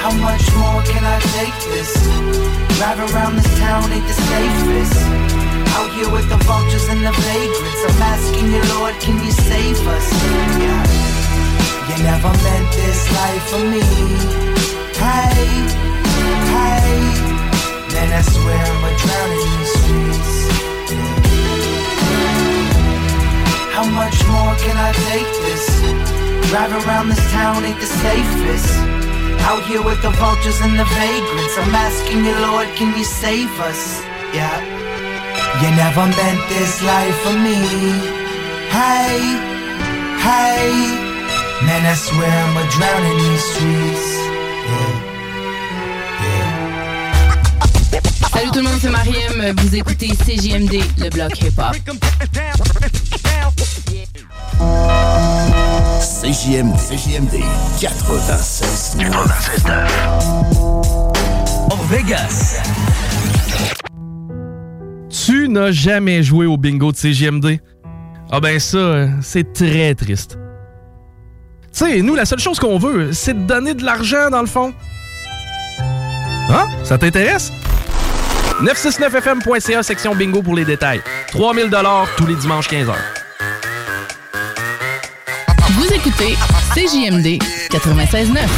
[0.05, 1.97] How much more can I take this?
[2.77, 5.01] Drive around this town ain't the safest.
[5.81, 7.83] Out here with the vultures and the vagrants.
[7.89, 10.09] I'm asking you, Lord, can you save us?
[10.61, 10.85] Yeah.
[11.89, 13.81] You never meant this life for me.
[15.01, 15.49] Hey,
[16.53, 17.01] hey.
[17.97, 20.35] Man, I swear I'ma drown in these streets.
[23.73, 25.65] How much more can I take this?
[26.51, 29.04] Drive around this town ain't the safest.
[29.45, 31.59] Out here with the vultures and the vagrants.
[31.59, 34.03] I'm asking you, Lord, can you save us?
[34.33, 34.57] Yeah.
[35.61, 37.59] You never meant this life for me.
[38.73, 39.21] Hey,
[40.27, 40.73] hey.
[41.67, 44.07] Man, I swear I'ma drown in these streets.
[48.33, 49.55] Salut tout le monde, c'est Mariem.
[49.59, 51.77] Vous écoutez CJMD, le bloc hip-hop.
[56.01, 57.43] CJMD, CJMD
[57.81, 59.65] 96 96
[61.71, 62.63] Oh, Vegas.
[65.11, 67.59] Tu n'as jamais joué au bingo de CGMD?
[68.31, 70.39] Ah ben ça, c'est très triste.
[71.73, 74.47] Tu sais, nous, la seule chose qu'on veut, c'est de donner de l'argent, dans le
[74.47, 74.73] fond.
[76.51, 76.69] Hein?
[76.85, 77.53] Ça t'intéresse?
[78.63, 81.01] 969fm.ca, section bingo pour les détails.
[81.33, 81.71] 3000
[82.17, 82.95] tous les dimanches 15h.
[85.77, 86.37] Vous écoutez
[86.75, 87.39] CJMD
[87.71, 88.49] 96.9.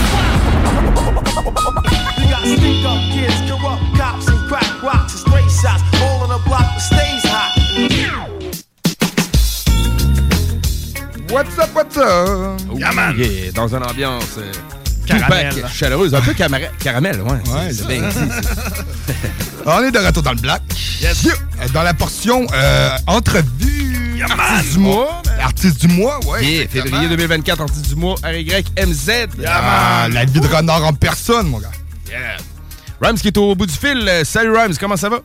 [2.19, 5.83] You got stick up kids, corrupt cops, and crack rocks and straight shots.
[6.03, 7.53] All on the block that stays hot.
[11.31, 12.61] What's up, what's up?
[12.79, 13.15] Yeah, man.
[13.19, 14.53] Yeah, dans une ambiance euh,
[15.07, 15.53] Caramel.
[15.73, 17.31] Chaleureuse, un peu camara- caramel, ouais.
[17.31, 18.03] Ouais, c'est c'est bien.
[19.67, 20.61] On est de retour dans le bloc.
[21.73, 24.23] Dans la portion euh, entrevue.
[24.73, 25.23] du mois.
[25.47, 26.45] Artiste du mois, ouais.
[26.45, 29.11] Yeah, février 2024, artiste du mois, RYMZ.
[29.47, 31.71] Ah, la vie de renard en personne, mon gars.
[32.09, 32.37] Yeah.
[33.01, 34.09] Rhymes qui est au bout du fil.
[34.09, 35.21] Euh, Salut Rhymes, comment ça va?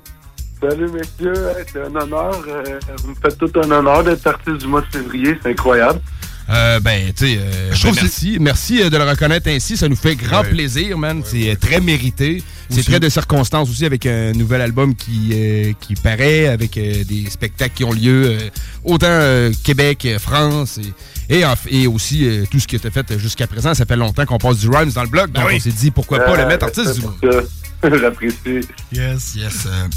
[0.61, 1.33] Salut messieurs,
[1.73, 2.39] c'est un honneur.
[2.47, 2.63] euh,
[3.03, 5.99] vous me faites tout un honneur d'être artiste du mois de février, c'est incroyable.
[6.49, 8.37] Euh, ben, tu sais, euh, ben, merci.
[8.39, 9.77] Merci euh, de le reconnaître ainsi.
[9.77, 10.49] Ça nous fait grand Ouais.
[10.49, 11.21] plaisir, man.
[11.25, 12.43] c'est euh, très mérité.
[12.69, 17.03] C'est très de circonstances aussi avec un nouvel album qui, euh, qui paraît, avec euh,
[17.03, 18.49] des spectacles qui ont lieu euh,
[18.85, 20.79] autant euh, Québec, France
[21.29, 23.73] et, et, en- et aussi euh, tout ce qui a été fait jusqu'à présent.
[23.73, 25.55] Ça fait longtemps qu'on passe du rhymes dans le blog, donc oui.
[25.57, 27.01] on s'est dit pourquoi pas le mettre artiste du.
[27.99, 28.67] J'apprécie.
[28.93, 29.35] Yes.
[29.35, 29.65] Yes.
[29.65, 29.87] Euh,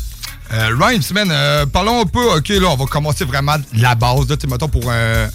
[0.52, 2.36] euh, Rhymes, man, euh, parlons un peu.
[2.36, 4.28] OK, là, on va commencer vraiment de la base.
[4.28, 5.28] Là, tu sais, mettons, pour un,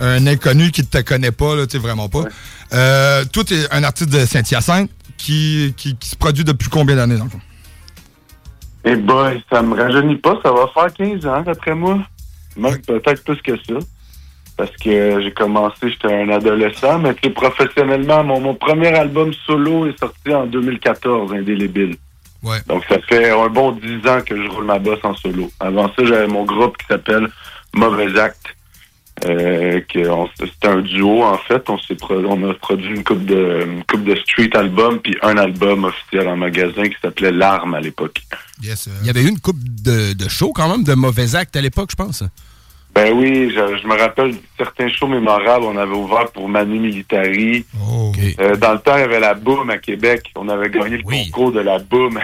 [0.00, 2.24] un inconnu qui ne te connaît pas, là, tu sais, vraiment pas.
[2.72, 6.96] Euh, toi, tu es un artiste de Saint-Hyacinthe qui, qui, qui se produit depuis combien
[6.96, 7.40] d'années, dans le fond?
[8.84, 11.98] Eh boy, ça me rajeunit pas, ça va faire 15 ans d'après moi.
[12.56, 13.74] Même peut-être plus que ça.
[14.56, 19.86] Parce que j'ai commencé, j'étais un adolescent, mais tu professionnellement, mon, mon premier album solo
[19.86, 21.96] est sorti en 2014, Indélébile.
[22.42, 22.58] Ouais.
[22.66, 25.50] Donc ça fait un bon 10 ans que je roule ma bosse en solo.
[25.60, 27.28] Avant ça, j'avais mon groupe qui s'appelle
[27.74, 28.56] Mauvais Acte.
[29.26, 31.68] Euh, que on- c'était un duo en fait.
[31.68, 35.36] On s'est on a produit une coupe de une coupe de street album puis un
[35.36, 38.22] album officiel en magasin qui s'appelait Larme à l'époque.
[38.62, 38.88] Yes.
[39.02, 41.60] Il y avait eu une coupe de, de shows quand même, de mauvais actes à
[41.60, 42.22] l'époque, je pense.
[42.92, 45.64] Ben oui, je, je me rappelle certains shows mémorables.
[45.64, 47.64] On avait ouvert pour Manu Militari.
[47.80, 48.12] Oh.
[48.40, 50.24] Euh, dans le temps, il y avait la Boom à Québec.
[50.36, 52.18] On avait gagné le concours de la Boom.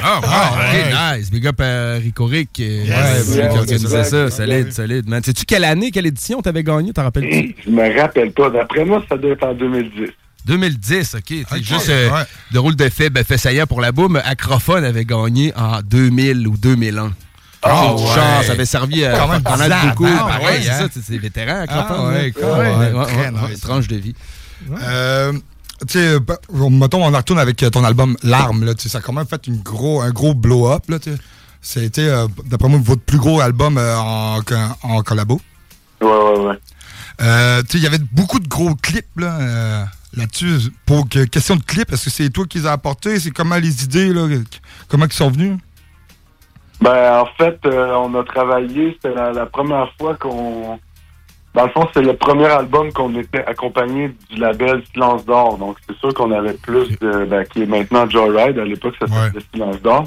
[0.00, 0.58] Ah, wow,
[1.12, 1.30] ok, nice.
[1.30, 3.32] Big up à Rico Rick, euh, Yes.
[3.34, 4.30] qui organisait ça.
[4.30, 5.22] Solide, solide, man.
[5.22, 7.56] Sais-tu quelle année, quelle édition t'avais gagné, t'en rappelles-tu?
[7.64, 8.50] Je me rappelle pas.
[8.50, 10.10] D'après moi, ça doit être en 2010.
[10.46, 11.36] 2010, OK.
[11.62, 12.22] Juste euh, ouais.
[12.52, 14.20] de rôle de fait, ben, fait saillant pour la boum.
[14.24, 17.12] Acrophone avait gagné en 2000 ou 2001.
[17.64, 18.08] Ah, du ouais.
[18.08, 19.26] genre, ça avait servi à
[19.88, 20.04] beaucoup.
[20.04, 21.96] Ben ouais, c'est ça, c'est- c'est vétéran, Acrophone.
[22.00, 23.34] Ah, ouais, quand même.
[23.42, 24.14] Ouais, tranche de vie.
[24.82, 25.32] Euh,
[25.86, 26.38] tu sais, bah,
[26.70, 28.64] mettons, on en retourne avec euh, ton album Larme.
[28.64, 30.84] Là, ça a quand même fait une gros, un gros blow-up.
[30.88, 31.18] là, tu sais.
[31.60, 34.38] C'était, euh, d'après moi, votre plus gros album euh, en,
[34.82, 35.40] en collabo.
[36.00, 36.58] Ouais, ouais, ouais.
[37.22, 39.84] Euh, tu sais, il y avait beaucoup de gros clips là, euh,
[40.16, 40.70] là-dessus.
[40.84, 43.18] Pour que, question de clips, est-ce que c'est toi qui les as apportés?
[43.20, 44.42] C'est comment les idées, là, que-
[44.88, 45.56] comment ils sont venus?
[46.84, 48.92] Ben, en fait, euh, on a travaillé.
[48.92, 50.78] C'était la, la première fois qu'on.
[51.54, 55.56] Dans le fond, c'est le premier album qu'on était accompagné du label Silence d'Or.
[55.56, 57.24] Donc, c'est sûr qu'on avait plus de.
[57.24, 58.58] Ben, qui est maintenant Joyride.
[58.58, 60.04] À l'époque, ça s'appelait Silence d'Or.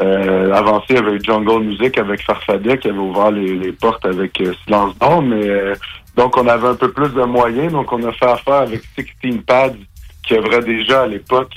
[0.00, 3.56] Euh, avant ça, il y avait eu Jungle Music avec Farfadet qui avait ouvert les,
[3.56, 5.22] les portes avec euh, Silence d'Or.
[5.22, 5.74] Mais euh,
[6.16, 7.72] donc, on avait un peu plus de moyens.
[7.72, 9.76] Donc, on a fait affaire avec 16 Pads
[10.22, 11.52] qui œuvrait déjà à l'époque.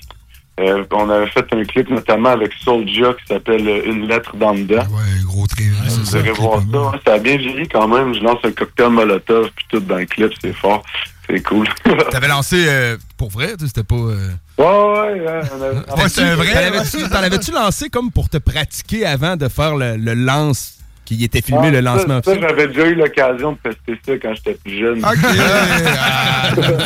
[0.57, 4.63] Euh, on avait fait un clip notamment avec Soulja qui s'appelle Une lettre dans le
[4.63, 4.83] dedans.
[4.83, 5.65] Ouais, gros tri.
[5.69, 6.77] Vous irez voir ça.
[6.77, 6.99] hein.
[7.05, 8.13] Ça a bien vieilli quand même.
[8.13, 10.81] Je lance un cocktail Molotov puis tout dans le clip, c'est fort.
[11.29, 11.67] C'est cool.
[12.11, 13.95] T'avais lancé euh, pour vrai, tu sais, c'était pas.
[13.95, 15.41] euh, Ouais, ouais, ouais.
[15.57, 19.97] on avait- T'en avais-tu- T'en avais-tu lancé comme pour te pratiquer avant de faire le,
[19.97, 22.47] le lance qui était filmé, Ah, le ça, lancement ça, officiel?
[22.49, 25.01] j'avais déjà eu l'occasion de tester ça quand j'étais plus jeune.
[25.05, 26.77] Ah, ben,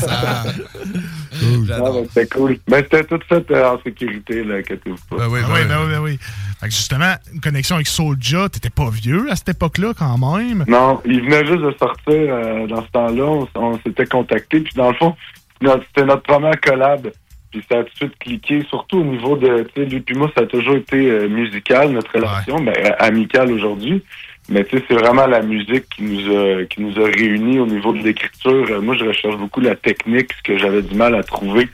[1.39, 2.57] c'était cool.
[2.67, 5.17] Ben, c'était tout fait euh, en sécurité, là, inquiétez-vous pas.
[5.17, 6.19] Ben oui, ben oui, ben oui, ben oui.
[6.59, 10.65] Fait que justement, une connexion avec Soulja, t'étais pas vieux à cette époque-là quand même?
[10.67, 13.47] Non, il venait juste de sortir euh, dans ce temps-là.
[13.55, 14.59] On, s'était contacté.
[14.59, 15.15] Puis dans le fond,
[15.61, 17.09] c'était notre première collab.
[17.51, 20.15] Puis ça a tout de suite cliqué, surtout au niveau de, tu sais, lui puis
[20.15, 24.03] moi, ça a toujours été euh, musical, notre relation, ben, euh, amicale aujourd'hui.
[24.49, 27.67] Mais tu sais, c'est vraiment la musique qui nous a qui nous a réunis au
[27.67, 28.65] niveau de l'écriture.
[28.69, 31.69] Euh, moi, je recherche beaucoup la technique, ce que j'avais du mal à trouver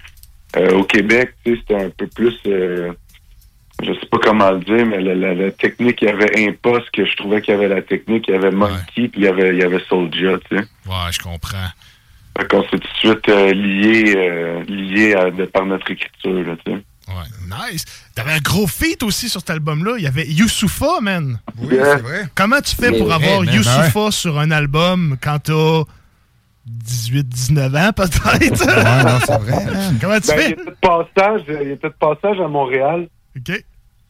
[0.57, 1.33] euh, au Québec.
[1.45, 2.91] Tu sais, c'était un peu plus, euh,
[3.81, 6.89] je sais pas comment le dire, mais la, la- la technique, il y avait Impost,
[6.91, 9.27] que je trouvais qu'il y avait la technique, il y avait Monkey, puis il y
[9.27, 10.63] avait il y avait Soulja, tu sais.
[10.85, 11.67] Ouais, je comprends.
[12.37, 16.33] Fait qu'on s'est tout de suite euh, lié, euh, lié à- de par notre écriture,
[16.33, 16.79] là, tu sais.
[17.07, 17.85] Ouais, nice.
[18.15, 19.93] T'avais un gros feat aussi sur cet album-là.
[19.97, 21.39] Il y avait Youssoufa, man.
[21.59, 22.23] Oui, c'est vrai.
[22.33, 25.83] Comment tu fais pour avoir man, Youssoufa sur un album quand t'as
[26.67, 28.65] 18-19 ans, peut-être?
[28.65, 29.97] Ouais, non, c'est vrai, man.
[30.01, 30.45] Comment tu Ben, fais?
[30.49, 33.07] Il était de passage, il était de passage à Montréal.
[33.37, 33.63] OK.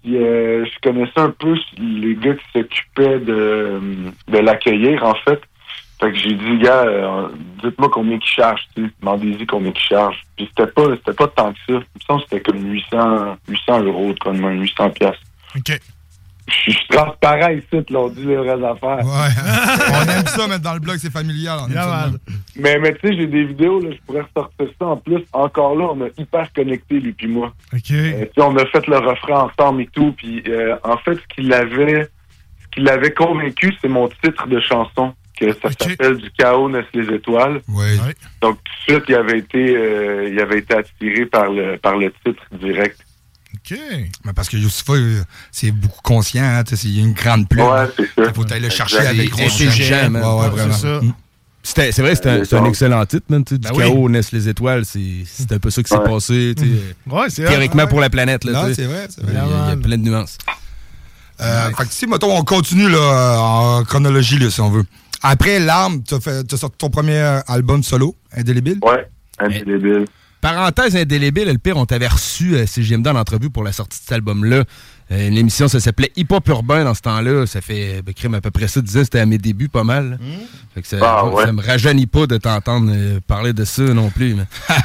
[0.04, 3.82] Puis, euh, je connaissais un peu les gars qui s'occupaient de,
[4.28, 5.42] de l'accueillir, en fait.
[6.00, 7.30] Fait que j'ai dit, gars, euh,
[7.64, 8.92] dites-moi combien qu'ils chargent, tu sais.
[9.00, 10.22] Demandez-y combien qu'ils chargent.
[10.36, 11.74] Puis c'était pas, c'était pas tant que ça.
[11.74, 15.22] Il me semble que c'était comme 800, 800 euros, de même, 800 piastres.
[15.56, 15.80] OK.
[16.48, 19.04] Je suis transparent ici, là, on dit les vraies affaires.
[19.04, 19.32] Ouais.
[19.94, 21.58] on aime ça, mettre dans le blog, c'est familial.
[21.64, 22.18] On aime ça, man.
[22.58, 24.86] Mais, mais tu sais, j'ai des vidéos, là, je pourrais ressortir ça.
[24.86, 27.52] En plus, encore là, on a hyper connecté, lui puis moi.
[27.74, 27.92] OK.
[27.92, 30.14] Euh, tu sais, on a fait le refrain ensemble et tout.
[30.16, 32.04] Puis euh, en fait, ce qui l'avait,
[32.62, 36.86] ce qui l'avait convaincu, c'est mon titre de chanson, que ça s'appelle Du chaos naissent
[36.94, 37.62] les étoiles.
[37.68, 37.98] Oui.
[38.42, 41.98] Donc tout de suite, il avait été, euh, il avait été attiré par le par
[41.98, 43.00] le titre direct.
[43.56, 43.78] OK.
[44.26, 45.22] Mais parce que Youssoufa, euh,
[45.52, 46.44] c'est beaucoup conscient.
[46.44, 47.66] hein, Il y a une grande plume.
[47.66, 48.30] Ouais, c'est ça.
[48.30, 50.16] Il faut aller le chercher avec gros man.
[50.16, 50.74] Ouais, ouais, Ouais, vraiment.
[50.74, 51.00] c'est ça.
[51.02, 51.14] Mm.
[51.64, 53.44] C'était- C'est vrai, c'est un, c'est un excellent titre, man.
[53.44, 53.78] Du Ben oui.
[53.80, 54.86] chaos naissent les étoiles.
[54.86, 56.04] C'est c'est un peu ça qui s'est Ouais.
[56.04, 56.54] passé.
[57.08, 58.44] Ouais, c'est Théoriquement vrai, pour la planète.
[58.44, 60.38] Là, Non, c'est vrai, Il y a- il y a plein de nuances.
[61.42, 64.84] Euh, Fait que si, mettons, on continue là, en chronologie, là, si on veut.
[65.22, 68.80] Après L'Arme, tu as, sorti ton premier euh, album solo, Indélébile?
[68.84, 69.08] Ouais,
[69.40, 70.06] Indélébile.
[70.46, 74.04] Parenthèse indélébile, le pire, on t'avait reçu à CGMD en entrevue pour la sortie de
[74.04, 74.64] cet album-là.
[75.12, 77.46] Euh, L'émission, ça s'appelait Hip Hop Urbain dans ce temps-là.
[77.46, 80.18] Ça fait ben, crime à peu près ça, disais, c'était à mes débuts pas mal.
[80.74, 81.46] Fait que ça, Ah, ouais.
[81.46, 84.34] ça me rajeunit pas de t'entendre euh, parler de ça non plus.
[84.34, 84.44] mais-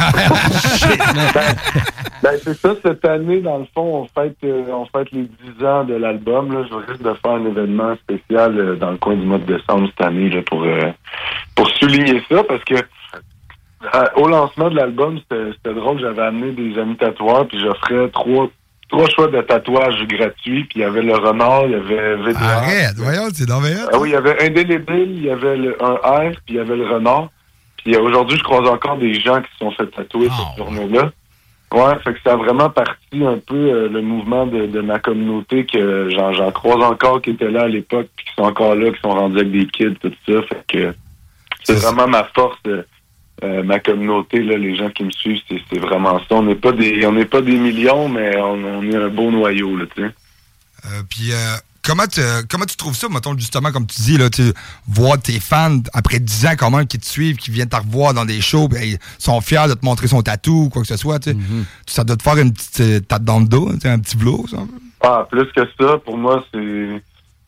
[2.23, 5.23] Ben, c'est ça, cette année, dans le fond, on fête, euh, on fête les
[5.59, 6.67] 10 ans de l'album.
[6.69, 9.89] Je risque de faire un événement spécial euh, dans le coin du mois de décembre
[9.89, 10.91] cette année là, pour, euh,
[11.55, 16.53] pour souligner ça, parce que euh, au lancement de l'album, c'était c'était drôle, j'avais amené
[16.53, 18.51] des amis tatoueurs, puis j'offrais trois,
[18.91, 22.43] trois choix de tatouages gratuits, puis il y avait le renard, il y avait VDR.
[22.43, 23.61] Arrête, voyons, c'est dans
[23.93, 26.59] Ah oui, il y avait Indélébile, il y avait le, un R, puis il y
[26.59, 27.29] avait le renard.
[27.79, 31.11] Puis euh, aujourd'hui, je croise encore des gens qui se sont fait tatouer cette journée-là.
[31.73, 34.99] Ouais, fait que ça a vraiment parti un peu euh, le mouvement de, de ma
[34.99, 38.75] communauté que j'en, j'en croise encore qui étaient là à l'époque, puis qui sont encore
[38.75, 40.43] là, qui sont rendus avec des kids, tout ça.
[40.49, 40.95] Fait que
[41.63, 42.83] c'est vraiment ma force, euh,
[43.43, 46.35] euh, ma communauté, là, les gens qui me suivent, c'est, c'est vraiment ça.
[46.37, 49.31] On n'est pas des, on n'est pas des millions, mais on, on est un beau
[49.31, 50.09] noyau, là, tu sais.
[50.87, 54.31] Euh, Puis euh, comment, tu, comment tu trouves ça, mettons, justement, comme tu dis, là,
[54.31, 54.43] tu,
[54.87, 58.15] voir tes fans après 10 ans quand même qui te suivent, qui viennent te revoir
[58.15, 60.89] dans des shows, ben, ils sont fiers de te montrer son tatou ou quoi que
[60.89, 61.19] ce soit.
[61.19, 61.37] tu sais.
[61.87, 64.59] Ça doit te faire une petite tape dans le dos, un petit blow, ça.
[65.03, 67.03] Ah, plus que ça, pour moi, c'est.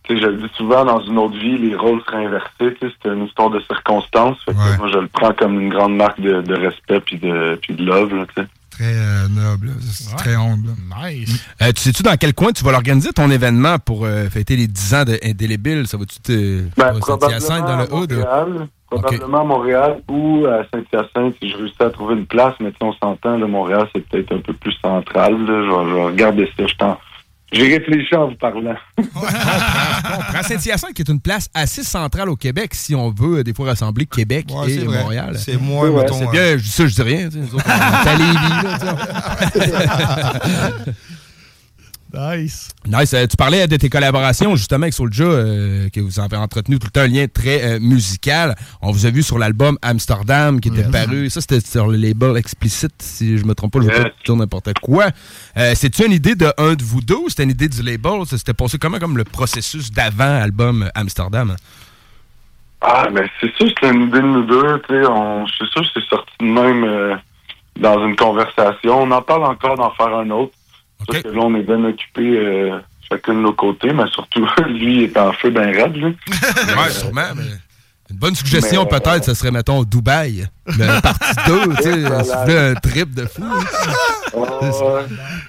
[0.09, 2.77] Je le dis souvent, dans une autre vie, les rôles seraient inversés.
[2.81, 4.37] C'est une histoire de circonstances.
[4.45, 7.59] Fait que moi, je le prends comme une grande marque de, de respect puis de,
[7.63, 8.15] puis de love.
[8.15, 8.25] Là.
[8.71, 9.71] Très euh, noble,
[10.17, 10.71] très humble.
[11.05, 11.47] Nice.
[11.61, 14.67] Euh, tu sais-tu dans quel coin tu vas l'organiser ton événement pour euh, fêter les
[14.67, 15.87] 10 ans d'Indélébile?
[15.87, 16.63] Ça va-tu te.
[16.77, 18.13] Ben, probablement dans à le hood?
[18.13, 22.55] Montréal, probablement à Montréal ou à Saint-Hyacinthe si je réussis à trouver une place.
[22.61, 25.33] Mais on s'entend, Montréal, c'est peut-être un peu plus central.
[25.33, 25.63] Là.
[25.65, 26.67] Je, vais, je vais regarder ça.
[26.67, 26.99] Je t'en-
[27.53, 28.75] J'ai réfléchi en vous parlant.
[28.97, 33.53] Prends Saint-Hyacinthe, qui est une place assez centrale au Québec, si on veut euh, des
[33.53, 34.85] fois rassembler Québec Ouais, et.
[34.85, 35.37] Montréal.
[35.39, 36.03] C'est moins, Ouais.
[36.03, 37.29] mettons, C'est euh, bien, je dis ça, je dis rien.
[37.31, 38.35] on Lévis,
[38.85, 40.73] là.
[42.15, 42.69] Nice.
[42.87, 43.15] Nice.
[43.15, 46.87] Euh, tu parlais de tes collaborations justement avec Soulja, euh, que vous avez entretenu tout
[46.89, 48.55] le temps un lien très euh, musical.
[48.83, 51.31] On vous a vu sur l'album Amsterdam qui était paru.
[51.31, 53.81] Ça, c'était sur le label explicite, si je me trompe pas.
[53.81, 54.03] Je Yes.
[54.03, 55.07] pas dire n'importe quoi.
[55.57, 58.27] Euh, C'est-tu une idée de un de vous deux ou c'était une idée du label?
[58.27, 61.57] Ça s'était passé comment comme le processus d'avant-album Amsterdam?
[62.83, 64.83] Ah, mais c'est sûr que c'est une idée de nous deux.
[64.89, 67.15] Tu sais, on, c'est sûr que c'est sorti de même euh,
[67.81, 69.03] dans une conversation.
[69.03, 70.53] On en parle encore d'en faire un autre.
[71.07, 75.05] Parce que là, on est bien occupés euh, chacun de nos côtés, mais surtout, lui
[75.05, 75.97] est en feu bien raide.
[75.97, 76.05] Lui.
[76.07, 77.23] ouais, sûrement.
[77.37, 77.43] mais
[78.11, 80.47] Une bonne suggestion, Mais, euh, peut-être, ce serait, mettons, Dubaï.
[80.67, 82.71] Le partie 2, tu sais, Voilà.
[82.71, 83.43] un trip de fou.
[84.35, 85.03] Ouais.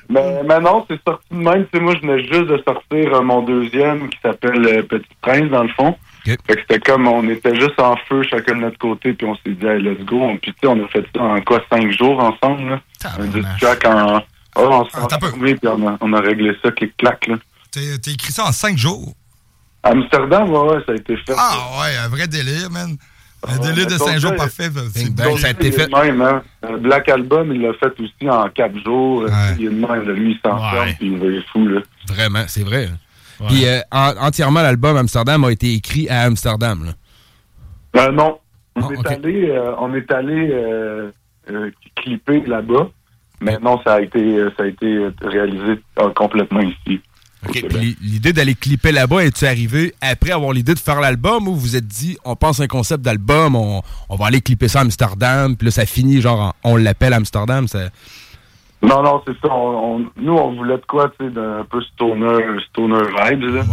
[0.09, 1.63] mais, mais non, c'est sorti de même.
[1.71, 5.07] Tu sais, moi, je venais juste de sortir euh, mon deuxième qui s'appelle euh, Petit
[5.21, 5.95] Prince, dans le fond.
[6.25, 9.35] Fait que c'était comme, on était juste en feu chacun de notre côté, puis on
[9.35, 10.19] s'est dit, hey, let's go.
[10.41, 12.81] Puis tu sais, on a fait ça en quoi, cinq jours ensemble, là?
[13.19, 14.21] Un disque track en...
[14.55, 17.35] Oh, on s'est enfermé, puis on a, on a réglé ça clic-clac, là.
[17.71, 19.13] T'as écrit ça en 5 jours.
[19.83, 21.33] Amsterdam, ouais, ouais, ça a été fait.
[21.37, 22.95] Ah ouais, un vrai délire, man.
[23.45, 24.69] Un délire de mais 5 ton jours parfait.
[24.93, 25.91] c'est Ben, ça a été fait.
[25.91, 26.41] Même, hein.
[26.63, 29.25] Euh, Black Album, il l'a fait aussi en quatre jours.
[29.59, 31.81] Il est de même, là, lui, il s'enferme, puis il est fou, là.
[32.07, 32.89] Vraiment, c'est vrai.
[33.49, 36.85] Puis euh, en- entièrement, l'album Amsterdam a été écrit à Amsterdam.
[36.85, 38.01] là.
[38.03, 38.39] Euh, non.
[38.75, 41.11] On Ah, est allé, euh, on est allé euh,
[41.51, 42.89] euh, clipper là-bas,
[43.43, 47.01] mais non, ça a été, euh, ça a été réalisé euh, complètement ici.
[48.01, 51.75] L'idée d'aller clipper là-bas, es-tu arrivé après avoir l'idée de faire l'album ou vous vous
[51.75, 55.57] êtes dit, on pense un concept d'album, on, on va aller clipper ça à Amsterdam,
[55.57, 57.89] puis là, ça finit genre, en- on l'appelle Amsterdam, ça...
[58.81, 59.47] Non, non, c'est ça.
[59.53, 63.63] On, on- nous, on voulait de quoi, tu sais, d'un peu stoner, stoner vibes, là.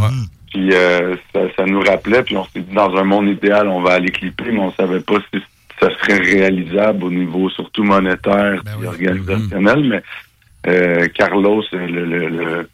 [0.52, 3.82] Puis euh, ça, ça nous rappelait, puis on s'est dit, dans un monde idéal, on
[3.82, 5.40] va aller clipper, mais on savait pas si
[5.80, 10.02] ça serait réalisable au niveau surtout monétaire et organisationnel, mais
[10.66, 12.70] euh, Carlos, le, le, le,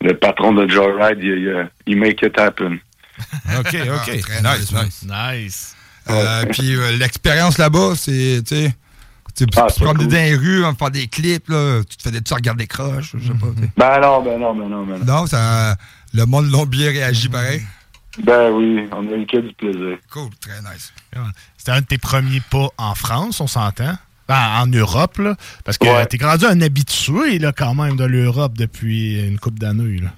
[0.00, 2.78] le patron de Joyride, il, il, il make it happen.
[3.58, 4.20] OK, OK.
[4.20, 5.06] très nice, nice.
[5.08, 5.76] Nice.
[6.10, 8.74] Euh, puis euh, l'expérience là-bas, c'est, tu sais,
[9.36, 12.02] tu Ah, tu te promener dans les rues, on faire des clips, là, tu te
[12.02, 13.46] fais des tu regardes des croches, je sais pas.
[13.56, 13.70] tu sais.
[13.76, 15.04] Ben non, ben non, ben non, ben non.
[15.20, 15.76] Non, ça,
[16.14, 17.62] le monde l'a bien réagi pareil.
[18.22, 19.98] Ben oui, on a eu que du plaisir.
[20.12, 20.92] Cool, très nice.
[21.56, 23.94] C'était un de tes premiers pas en France, on s'entend?
[24.28, 25.36] Ben, en Europe, là.
[25.64, 29.98] Parce que t'es rendu un habitué, là, quand même, de l'Europe depuis une couple d'années,
[30.00, 30.10] là.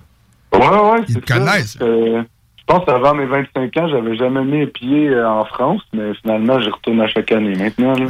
[0.59, 1.39] Ouais, ouais, c'est te ça.
[1.39, 1.79] connaissent.
[1.81, 2.23] Euh,
[2.59, 6.13] je pense qu'avant mes 25 ans, j'avais jamais mis les pieds euh, en France, mais
[6.23, 7.95] finalement, j'y retourne à chaque année maintenant.
[7.95, 8.07] Là.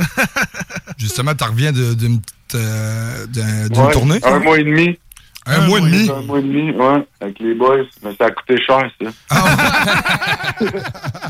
[0.99, 3.27] Justement, tu reviens d'une petite, euh,
[3.69, 4.21] Ouais, tournée?
[4.25, 4.99] Un mois et demi.
[5.51, 6.11] Un mois et demi?
[6.11, 7.77] Un mois et demi, ouais, avec les boys.
[8.03, 9.11] Mais ça a coûté cher, ça.
[9.31, 10.55] Ah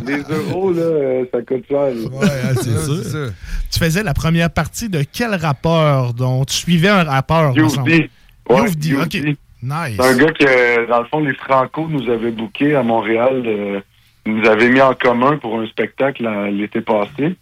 [0.06, 1.88] les euros, là, euh, ça coûte cher.
[2.12, 3.30] Ouais, c'est sûr.
[3.70, 7.54] Tu faisais la première partie de quel rappeur dont tu suivais un rappeur?
[7.54, 8.66] Ouais,
[9.02, 9.14] OK.
[9.62, 9.96] Nice.
[9.98, 13.42] C'est un gars que, dans le fond, les Franco nous avaient booké à Montréal.
[13.46, 13.80] euh,
[14.26, 17.36] nous avaient mis en commun pour un spectacle euh, l'été passé.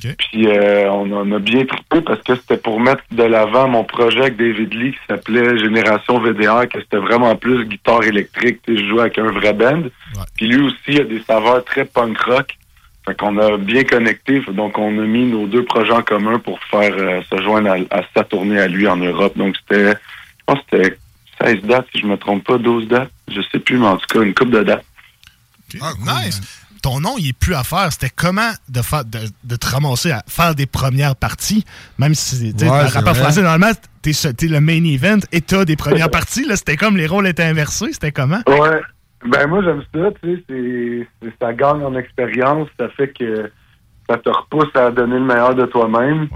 [0.00, 3.84] Puis euh, on en a bien trippé parce que c'était pour mettre de l'avant mon
[3.84, 8.60] projet avec David Lee qui s'appelait Génération VDR, que c'était vraiment plus guitare électrique.
[8.66, 9.82] Tu sais, Je jouais avec un vrai band.
[10.36, 12.56] Puis lui aussi il a des saveurs très punk rock.
[13.06, 14.40] Fait qu'on a bien connecté.
[14.48, 17.96] Donc on a mis nos deux projets en commun pour faire euh, se joindre à,
[17.96, 19.36] à sa tournée à lui en Europe.
[19.36, 20.96] Donc c'était, je pense que c'était
[21.40, 23.10] 16 dates si je me trompe pas, 12 dates.
[23.28, 24.84] Je sais plus, mais en tout cas une coupe de dates.
[26.00, 26.63] nice.
[26.84, 27.90] Ton nom, il est plus à faire.
[27.90, 31.64] C'était comment de, faire, de, de te ramasser à faire des premières parties,
[31.96, 35.20] même si, tu sais, Ouais, le c'est rappeur français, normalement, t'es, t'es le main event
[35.32, 36.44] et t'as des premières parties.
[36.44, 37.94] Là, c'était comme les rôles étaient inversés.
[37.94, 38.40] C'était comment?
[38.46, 38.82] Ouais.
[39.24, 43.50] Ben moi j'aime ça, tu sais, ça gagne en expérience, ça fait que
[44.06, 46.28] ça te repousse à donner le meilleur de toi-même.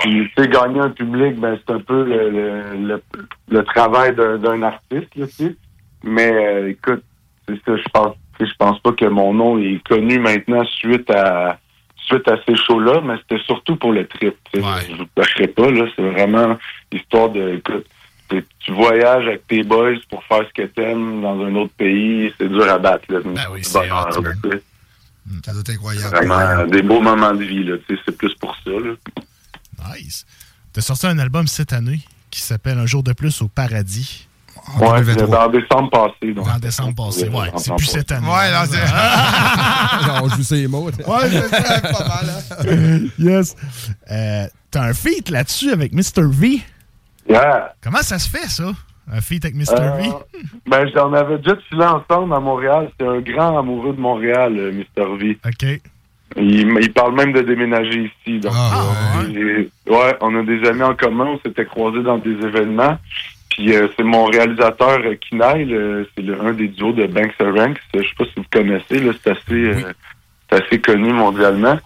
[0.00, 3.02] Puis tu sais, gagner un public, ben c'est un peu le, le, le,
[3.48, 5.56] le travail d'un, artiste, là, tu sais.
[6.02, 7.04] Mais euh, écoute,
[7.46, 11.58] c'est ça, je pense je pense pas que mon nom est connu maintenant suite à
[11.96, 14.34] suite à ces shows-là, mais c'était surtout pour le trip.
[14.52, 16.58] Je vous le cacherai pas, là, c'est vraiment
[16.90, 17.86] l'histoire de écoute,
[18.28, 22.48] tu- voyages avec tes boys pour faire ce que t'aimes dans un autre pays, c'est
[22.48, 23.04] dur à battre.
[23.08, 23.78] Là, ben oui, c'est
[25.44, 26.16] Ça doit être incroyable.
[26.16, 28.70] Vraiment des beaux moments de vie, là, c'est plus pour ça.
[28.70, 29.94] Là.
[29.96, 30.26] Nice.
[30.72, 32.00] T'as sorti un album cette année
[32.30, 34.26] qui s'appelle Un jour de plus au paradis.
[34.80, 36.32] Ouais, c'est en décembre passé.
[36.32, 36.48] Donc.
[36.48, 37.50] En décembre passé, ouais.
[37.56, 38.26] C'est plus cette année.
[38.26, 38.78] Ouais, non, c'est.
[40.22, 40.84] On joue ses mots.
[40.86, 40.92] Ouais,
[41.30, 42.26] c'est pas mal.
[42.68, 43.06] hein.
[43.18, 43.54] yes.
[44.10, 46.22] Euh, T'as un feat là-dessus avec Mr.
[46.30, 46.60] V?
[47.28, 47.74] Yeah.
[47.82, 48.70] Comment ça se fait, ça?
[49.12, 49.74] Un feat avec Mr.
[49.78, 50.08] Euh, V?
[50.66, 52.90] ben, on avait déjà filé ensemble à Montréal.
[52.98, 55.16] C'est un grand amoureux de Montréal, euh, Mr.
[55.18, 55.38] V.
[55.44, 55.80] OK.
[56.36, 58.40] Il, il parle même de déménager ici.
[58.40, 61.26] Donc, euh, ouais, on a des amis en commun.
[61.34, 62.96] On s'était croisés dans des événements.
[63.54, 67.34] Puis euh, c'est mon réalisateur euh, Kinail, euh, c'est le- un des duos de Banks
[67.40, 67.78] Ranks.
[67.94, 69.92] Je sais pas si vous connaissez, là, c'est assez, euh,
[70.50, 71.78] c'est assez connu mondialement.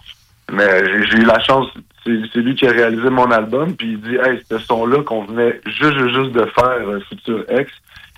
[0.51, 1.67] Mais euh, j'ai j'ai eu la chance,
[2.05, 5.25] c'est c'est lui qui a réalisé mon album, puis il dit Hey, ce son-là qu'on
[5.25, 7.69] venait juste, juste, de faire, euh, Future X,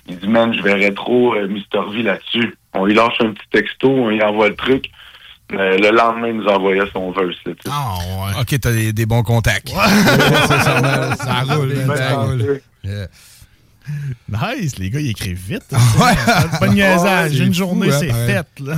[0.08, 1.90] il dit Man, je verrais trop euh, Mr.
[1.92, 2.54] V là-dessus.
[2.74, 4.86] On lui lâche un petit texto, on lui envoie le truc.
[5.52, 7.34] Euh, le lendemain, il nous envoyait son verse.
[7.68, 7.96] Ah,
[8.40, 9.68] Ok, t'as des, des bons contacts.
[9.70, 12.60] ça, ça roule, Ben, ça roule.
[14.28, 15.64] Nice, les gars, ils écrivent vite.
[15.98, 16.14] Ouais.
[16.58, 17.32] Pas de niaisage.
[17.32, 18.46] c'est Une journée, hein, c'est fait.
[18.60, 18.76] Là.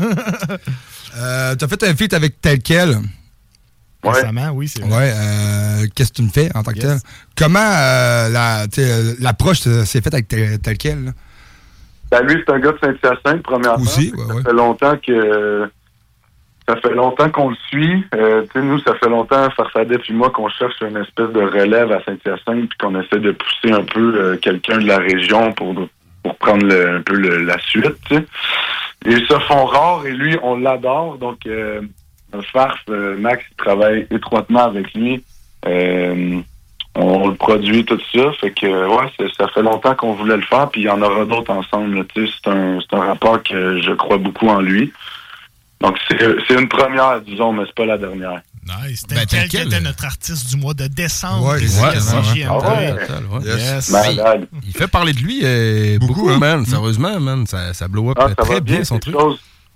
[1.16, 2.98] Euh, T'as fait un feat avec tel quel?
[4.02, 4.90] Récemment, oui, c'est vrai.
[4.90, 6.98] Ouais, euh, qu'est-ce que tu me fais en tant que tel?
[7.36, 8.80] Comment euh, tu
[9.22, 11.04] l'approche s'est faite avec tel, tel quel?
[11.04, 11.10] là?
[12.10, 13.82] Ben, lui, c'est un gars de Saint-Hyacinthe, premièrement.
[13.82, 15.70] Aussi, ça fait longtemps que
[16.68, 18.04] ça fait longtemps qu'on le suit.
[18.14, 22.02] Euh, nous, ça fait longtemps, Farfadet et moi, qu'on cherche une espèce de relève à
[22.04, 25.74] Saint-Hyacinthe, puis qu'on essaie de pousser un peu euh, quelqu'un de la région pour
[26.22, 27.96] pour prendre le- un peu le- la suite.
[28.08, 28.24] tu sais.
[29.06, 31.18] Ils se font rares et lui, on l'adore.
[31.18, 31.80] Donc, euh,
[32.52, 35.24] Farf, euh, Max, il travaille étroitement avec lui.
[35.66, 36.38] Euh,
[36.94, 38.30] on le produit, tout ça.
[38.40, 41.24] Fait que, ouais, ça fait longtemps qu'on voulait le faire, puis il y en aura
[41.24, 42.06] d'autres ensemble.
[42.14, 44.92] C'est un, c'est un rapport que je crois beaucoup en lui.
[45.82, 48.40] Donc, c'est c'est une première, disons, mais c'est pas la dernière.
[48.64, 49.04] Nice.
[49.08, 51.48] Ben, Tel quel était notre artiste du mois de décembre.
[51.48, 52.46] Ouais, ici ouais, ouais.
[52.48, 53.44] Ah ouais.
[53.44, 53.90] Yes.
[53.90, 54.46] Malade.
[54.64, 56.38] Il fait parler de lui euh, beaucoup, hein?
[56.38, 56.64] man.
[56.64, 57.44] Sérieusement, man.
[57.46, 59.16] Ça, ça blow up Ah, euh, ça très va bien, bien, son truc.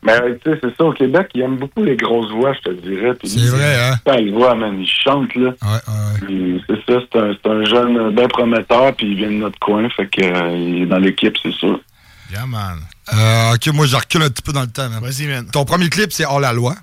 [0.02, 2.74] Mais tu sais, c'est ça, au Québec, ils aiment beaucoup les grosses voix, je te
[2.74, 3.12] dirais.
[3.24, 4.54] C'est vrai, hein?
[4.54, 5.52] Man, il chante, là.
[5.60, 9.58] C'est ça, c'est un, c'est un jeune euh, bien prometteur, puis il vient de notre
[9.58, 11.80] coin, fait que euh, il est dans l'équipe, c'est sûr.
[12.30, 12.78] Yeah, man.
[13.14, 14.88] Euh, ok, moi, je recule un petit peu dans le temps.
[14.88, 15.00] man.
[15.02, 15.46] Vas-y, man.
[15.52, 16.74] Ton premier clip, c'est Hors la loi.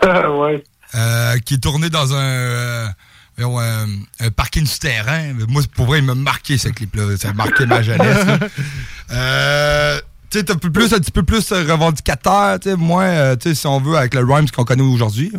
[0.02, 0.64] ouais.
[0.94, 2.86] Euh, qui est tourné dans un, euh,
[3.38, 5.32] un parking souterrain.
[5.48, 7.16] Moi, pour vrai, il m'a marqué ce clip-là.
[7.16, 8.26] Ça a marqué ma jeunesse.
[9.10, 9.98] Euh,
[10.30, 13.48] tu sais, t'es un peu plus, un petit peu plus revendicateur, tu sais, moins, tu
[13.48, 15.32] sais, si on veut, avec le rhymes qu'on connaît aujourd'hui.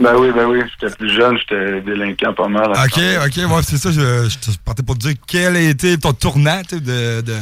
[0.00, 2.70] Ben oui, ben oui, j'étais plus jeune, j'étais délinquant pas mal.
[2.70, 5.98] Ok, ok, ouais, c'est ça, je, je te partais pour te dire quel a été
[5.98, 7.34] ton tournant tu sais, de, de,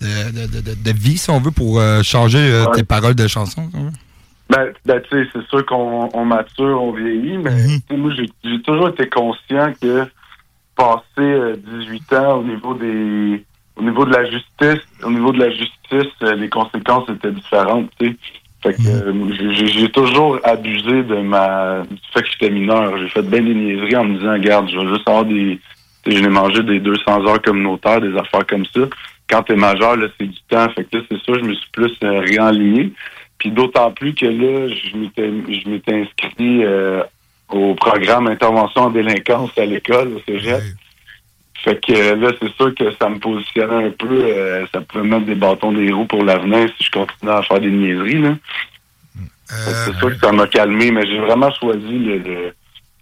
[0.00, 2.72] de, de, de- de- de vie, si on veut, pour euh, changer euh, Ouais.
[2.76, 3.68] tes paroles de chansons.
[4.48, 7.80] Ben, ben tu sais, c'est sûr qu'on on mature, on vieillit, mais Mhm.
[7.88, 8.12] sais, moi,
[8.44, 10.04] j'ai toujours été conscient que
[10.76, 13.44] passer euh, 18 ans au niveau des
[13.76, 17.88] au niveau de la justice, au niveau de la justice, euh, les conséquences étaient différentes,
[17.98, 18.16] tu sais.
[18.62, 22.98] Fait que euh, j'ai- toujours abusé de ma du fait que j'étais mineur.
[22.98, 25.58] J'ai fait bien des niaiseries en me disant, regarde, je vais juste avoir des.
[26.06, 28.80] Je n'ai mangé des 200 heures communautaires, des affaires comme ça.
[29.30, 30.68] Quand t'es majeur, là, c'est du temps.
[30.70, 32.92] Fait que là, c'est sûr, je me suis plus euh, réaligné.
[33.38, 35.30] Puis d'autant plus que là, je m'étais
[35.62, 37.02] je m'étais inscrit euh,
[37.48, 40.60] au programme intervention en délinquance à l'école, au cégep.
[41.62, 44.08] Fait que euh, là, c'est sûr que ça me positionnait un peu.
[44.10, 47.60] euh, ça pouvait mettre des bâtons des roues pour l'avenir si je continuais à faire
[47.60, 48.20] des niaiseries.
[48.22, 48.34] Là.
[49.48, 49.54] Que
[49.92, 52.54] c'est sûr que ça m'a calmé, mais j'ai vraiment choisi le, le-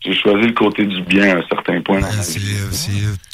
[0.04, 2.00] j'ai choisi le côté du bien à un certain point.
[2.00, 2.56] vie.
[2.72, 2.90] C'est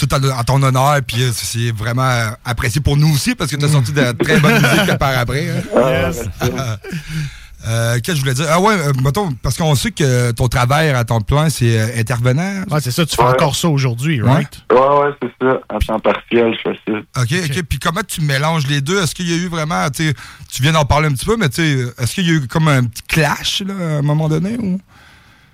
[0.06, 3.50] tout à, à ton honneur, puis euh, c'est vraiment euh, apprécié pour nous aussi, parce
[3.50, 5.48] que tu as sorti de très bonne musique par après.
[5.50, 6.02] hein.
[7.66, 8.44] Euh, Qu'est-ce que je voulais dire?
[8.50, 11.98] Ah ouais, euh, mettons, parce qu'on sait que ton travail à ton plan, c'est euh,
[11.98, 12.62] intervenant.
[12.70, 14.50] Ouais, c'est ça, tu fais encore ça aujourd'hui, right?
[14.70, 15.60] Ouais, ouais, c'est ça.
[15.70, 17.22] À temps partiel, je fais ça.
[17.22, 17.62] OK, OK.
[17.62, 19.02] Puis comment tu mélanges les deux?
[19.02, 20.14] Est-ce qu'il y a eu vraiment, tu sais,
[20.52, 22.46] tu viens d'en parler un petit peu, mais tu sais, est-ce qu'il y a eu
[22.46, 24.58] comme un petit clash, là, à un moment donné?
[24.58, 24.78] Ou?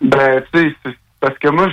[0.02, 1.68] Ben, tu sais, c'est parce que moi,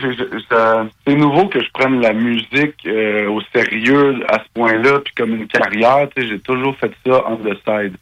[1.08, 5.36] c'est nouveau que je prenne la musique euh, au sérieux à ce point-là, puis comme
[5.36, 7.96] une carrière, tu sais, j'ai toujours fait ça on the side.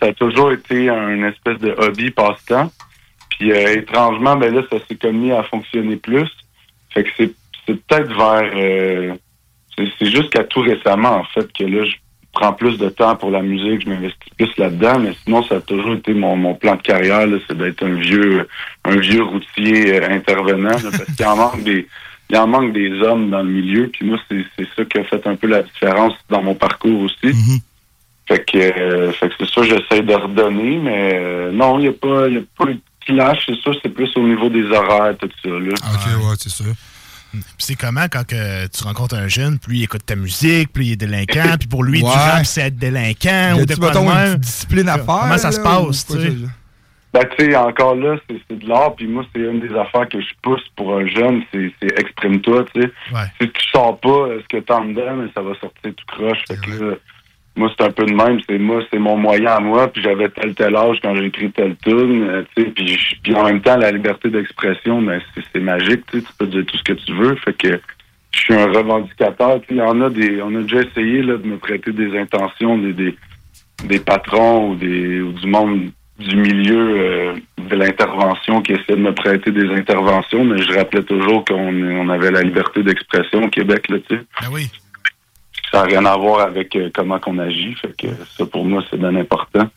[0.00, 2.70] Ça a toujours été un espèce de hobby, passe-temps.
[3.30, 6.28] Puis euh, étrangement, ben là, ça s'est comme mis à fonctionner plus.
[6.90, 7.32] Fait que c'est
[7.66, 8.52] c'est peut-être vers...
[8.54, 9.14] euh,
[9.76, 11.94] c'est c'est jusqu'à tout récemment, en fait, que là, je
[12.32, 15.60] prends plus de temps pour la musique, je m'investis plus là-dedans, mais sinon, ça a
[15.60, 18.48] toujours été mon, mon plan de carrière, c'est d'être un vieux
[18.84, 21.86] un vieux routier euh, intervenant, là, parce qu'il en manque des
[22.30, 25.26] il en manque des hommes dans le milieu, puis moi, c'est ça qui a fait
[25.26, 27.36] un peu la différence dans mon parcours aussi.
[28.26, 31.88] Fait que, euh, fait que c'est sûr, j'essaie de redonner, mais euh, non, il n'y
[31.88, 34.64] a pas, il y a pas de clash, c'est sûr, c'est plus au niveau des
[34.64, 35.74] horaires, tout ça, là.
[35.74, 36.72] OK, ouais, c'est sûr.
[37.32, 40.72] Puis c'est comment quand que tu rencontres un jeune, puis lui il écoute ta musique,
[40.72, 42.10] puis il est délinquant, puis pour lui du Ouais.
[42.10, 46.06] rap c'est être délinquant Y ou de une discipline à faire, Comment ça se passe,
[46.06, 46.32] tu sais?
[47.14, 50.08] Ben, tu sais, encore là, c'est c'est de l'art, puis moi, c'est une des affaires
[50.08, 52.90] que je pousse pour un jeune, c'est c'est exprime-toi, tu sais.
[53.40, 56.04] Si tu sors pas euh, ce que t'as en dedans, mais ça va sortir tout
[56.06, 56.38] croche.
[56.48, 56.94] Fait que là,
[57.54, 60.28] moi, c'est un peu de même, c'est moi, c'est mon moyen à moi, puis j'avais
[60.30, 63.90] tel tel âge quand j'ai écrit telle tune, euh, puis puis en même temps, la
[63.90, 65.20] liberté d'expression, ben,
[65.52, 67.80] c'est magique, tu peux dire tout ce que tu veux, fait que
[68.32, 71.22] je suis un revendicateur, tu sais, il y en a des, on a déjà essayé,
[71.22, 73.16] là, de me prêter des intentions, des, des,
[73.84, 79.02] des patrons ou des, ou du monde du milieu euh, de l'intervention qui essaie de
[79.02, 83.48] me prêter des interventions, mais je rappelais toujours qu'on on avait la liberté d'expression au
[83.48, 84.22] Québec, là, tu sais.
[84.40, 84.70] Ben oui.
[85.72, 88.84] Ça n'a rien à voir avec euh, comment qu'on agit, fait que ça, pour moi,
[88.90, 89.68] c'est bien important.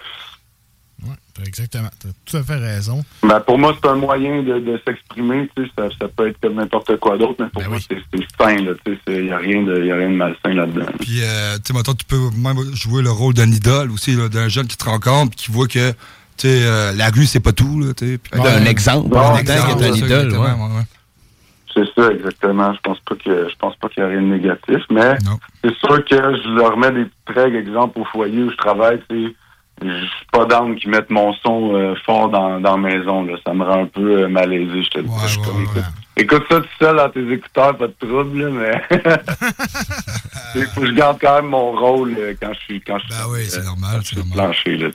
[1.46, 3.04] Exactement, t'as tout à fait raison.
[3.22, 6.40] Ben, pour moi, c'est un moyen de, de s'exprimer, tu sais, ça, ça peut être
[6.42, 9.32] comme n'importe quoi d'autre, mais pour moi, c'est c'est sain, là, tu sais, il n'y
[9.32, 10.86] a, rien de- y a rien de malsain là-dedans.
[11.02, 14.48] Puis, euh, tu sais, tu peux même jouer le rôle d'un idole aussi, là, d'un
[14.48, 15.96] jeune qui te rencontre, qui voit que, tu
[16.38, 18.20] sais, euh, la rue, c'est pas tout, là, tu sais.
[18.70, 20.84] Exemple, Ouais, un exemple, un ça, idole, exactement, ouais.
[21.76, 22.74] C'est ça, exactement.
[22.74, 25.18] Je pense pas que je pense pas qu'il y a rien de négatif, mais
[25.64, 29.00] c'est sûr que je leur mets des petites règles, exemple, au foyer où je travaille,
[29.10, 29.36] sais,
[29.82, 33.36] je suis pas d'âme qui mettent mon son euh, fort dans, dans la maison, là.
[33.46, 35.12] Ça me rend un peu euh, malaisé, je te le dis.
[35.28, 39.00] Je écoute, ça tout seul dans tes écouteurs, pas de trouble, là, mais
[40.56, 43.10] il faut que je garde quand même mon rôle euh, quand je suis quand je
[43.10, 44.34] Ben oui, c'est normal, c'est normal.
[44.34, 44.88] plancher, là,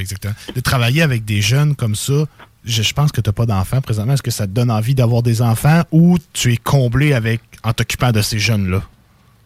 [0.00, 0.34] exactement.
[0.54, 2.24] De travailler avec des jeunes comme ça,
[2.68, 4.12] je, je pense que tu n'as pas d'enfants présentement.
[4.12, 7.72] Est-ce que ça te donne envie d'avoir des enfants ou tu es comblé avec en
[7.72, 8.82] t'occupant de ces jeunes-là?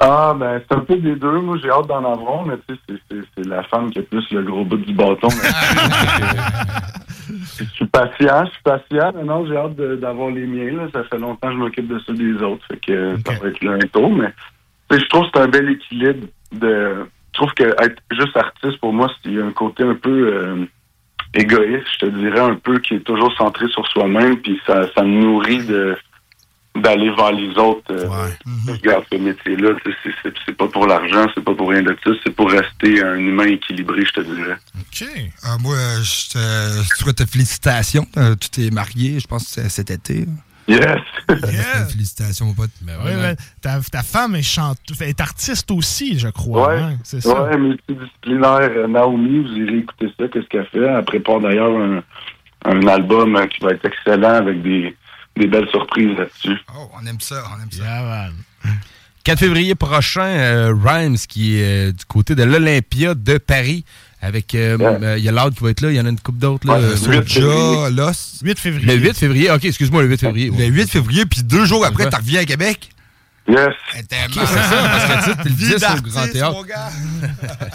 [0.01, 1.41] Ah, ben, c'est un peu des deux.
[1.41, 4.43] Moi, j'ai hâte d'en avoir, mais tu sais, c'est- la femme qui a plus le
[4.43, 5.29] gros bout du bâton.
[7.59, 9.13] je suis patient, je suis patient.
[9.15, 10.77] mais non, j'ai hâte d'avoir les miens.
[10.77, 10.89] Là.
[10.93, 12.65] Ça fait longtemps que je m'occupe de ceux des autres.
[12.67, 14.33] Fait que ça va être là un tour, mais
[14.91, 17.07] tu sais, je trouve que c'est un bel équilibre de.
[17.35, 19.95] Je trouve que être juste artiste, pour moi, c'est il y a un côté un
[19.95, 20.67] peu euh,
[21.35, 25.03] égoïste, je te dirais, un peu qui est toujours centré sur soi-même, puis ça, ça
[25.03, 25.97] me nourrit de
[26.75, 27.83] d'aller vers les autres.
[27.91, 28.09] euh,
[28.67, 32.51] Regarde ce métier-là, c'est- pas pour l'argent, c'est pas pour rien de ça, c'est pour
[32.51, 34.57] rester un humain équilibré, je te dirais.
[34.81, 35.07] OK.
[35.43, 38.07] Ah, moi, je te souhaite félicitations.
[38.17, 40.25] Euh, tu t'es marié, je pense, cet été.
[40.69, 41.01] Yes!
[41.91, 42.71] Félicitations, mon pote.
[42.83, 43.37] Oui, ouais.
[43.61, 44.79] ta, ta femme est, chante...
[45.01, 46.69] est artiste aussi, je crois.
[46.69, 46.99] Ouais, hein?
[47.03, 47.43] C'est ça.
[47.45, 48.89] ouais, multidisciplinaire.
[48.89, 50.79] Naomi, vous irez écouter ça, qu'est-ce qu'elle fait?
[50.85, 52.03] Elle prépare d'ailleurs un,
[52.65, 54.97] un album euh, qui va être excellent avec des,
[55.37, 56.59] des belles surprises là-dessus.
[56.77, 57.83] Oh, on aime ça, on aime ça.
[57.83, 58.33] Yeah, man.
[59.25, 63.85] 4 février prochain, euh, Rhymes, qui est euh, du côté de l'Olympia de Paris.
[64.25, 66.09] Avec, euh, euh, il y a l'autre qui va être là, il y en a
[66.09, 66.65] une coupe d'autres.
[66.67, 66.75] là.
[66.75, 68.41] Ouais, Euh, Soulja, Lost.
[68.45, 68.87] 8 février.
[68.87, 70.51] Le 8 février, ok, excuse-moi, le 8 février.
[70.57, 72.89] Le 8 février, puis deux jours après, tu reviens à Québec.
[73.49, 73.59] Yes.
[73.67, 76.53] Ok, c'est ça, parce que tu sais, t'es le Vie 10 au Grand Théâtre.
[76.55, 76.89] mon gars.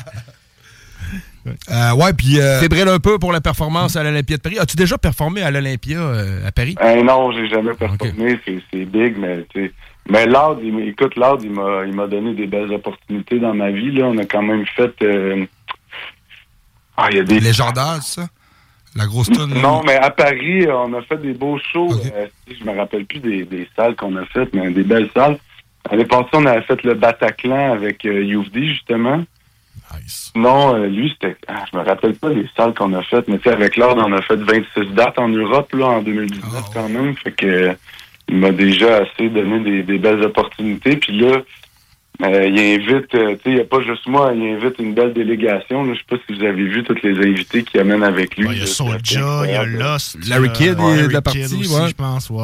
[1.72, 2.42] Euh, ouais, puis.
[2.42, 4.60] Euh, Fébril un peu pour la performance à l'Olympia de Paris?
[4.60, 6.76] As-tu déjà performé à l'Olympia euh, à Paris?
[6.84, 9.72] Euh, non, j'ai jamais performé, c'est- c'est big, mais tu sais.
[10.10, 13.54] Mais Loud, il, m'a- écoute, Loud, il m'a, il m'a donné des belles opportunités dans
[13.54, 13.92] ma vie.
[13.94, 14.08] Là.
[14.08, 14.92] On a quand même fait.
[16.98, 17.40] Ah, il y a des.
[17.40, 18.28] Légendaire, ça?
[18.96, 19.54] La grosse tonne.
[19.62, 21.94] Non, mais à Paris, on a fait des beaux shows.
[22.16, 25.38] Euh, je me rappelle plus des, des salles qu'on a faites, mais des belles salles.
[25.92, 29.24] L'année passée, on avait fait le Bataclan avec euh, Youvdi, justement.
[30.36, 31.38] Non, euh, lui, c'était.
[31.48, 34.04] Ah, je me rappelle pas des salles qu'on a faites, mais tu sais, avec l'ordre,
[34.06, 37.16] on a fait 26 dates en Europe, là, en 2019 quand même.
[37.18, 37.76] Fait que
[38.30, 40.98] il m'a déjà assez donné des, des belles opportunités.
[40.98, 41.38] Puis là,
[42.24, 44.96] euh, il invite, euh, tu sais, il n'y a pas juste moi, il invite une
[44.96, 45.86] belle délégation.
[45.86, 48.48] Je sais pas si vous avez vu tous les invités qu'il amène avec lui.
[48.50, 49.66] Il y a là, Soulja, il y a.
[49.66, 50.18] Lost.
[50.28, 51.90] Larry euh, Kidd, est de la partie, Kidd aussi, ouais.
[51.90, 52.44] je pense, ouais.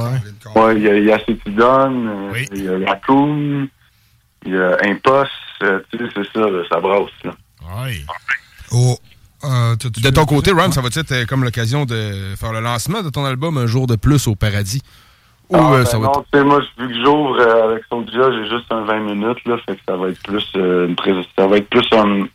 [0.55, 3.67] Ouais, il y a, y a euh, il y a Raccoon,
[4.45, 5.31] il y a Impost,
[5.63, 7.31] euh, tu sais, c'est ça, là, ça brasse, là.
[8.71, 8.97] Oh,
[9.45, 13.01] euh, De ton côté, Ron, ça va être euh, comme l'occasion de faire le lancement
[13.01, 14.81] de ton album Un jour de plus au paradis?
[15.53, 17.69] Ou Ah, euh, ben ça va non, être- tu sais, moi, vu que j'ouvre euh,
[17.71, 20.87] avec Soulja, j'ai juste un 20 minutes, là, fait que ça va être plus, euh,
[20.87, 22.25] une pré- ça va être plus un,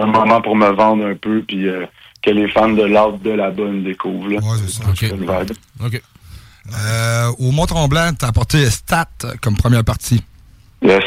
[0.00, 1.86] un moment pour me vendre un peu, puis euh,
[2.22, 4.36] que les fans de l'art de là-bas me découvrent, là.
[4.38, 4.84] Ouais, c'est ça.
[4.96, 6.02] C'est.
[6.72, 9.06] Euh, au Mont-Tremblant, t'as apporté Stat
[9.40, 10.22] comme première partie.
[10.82, 11.02] Yes.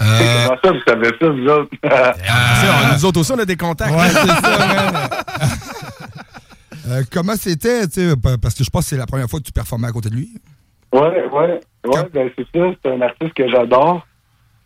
[0.00, 1.70] Euh, Comment ça, vous savez ça, vous autres?
[2.28, 3.90] Ah, nous autres aussi, on a des contacts.
[3.94, 5.08] Ouais, c'est ça, man.
[6.88, 9.40] Euh, comment c'était, tu sais, pa- parce que je pense que c'est la première fois
[9.40, 10.30] que tu performais à côté de lui.
[10.92, 14.06] Ouais, ouais, ouais, ben c'est ça, c'est un artiste que j'adore.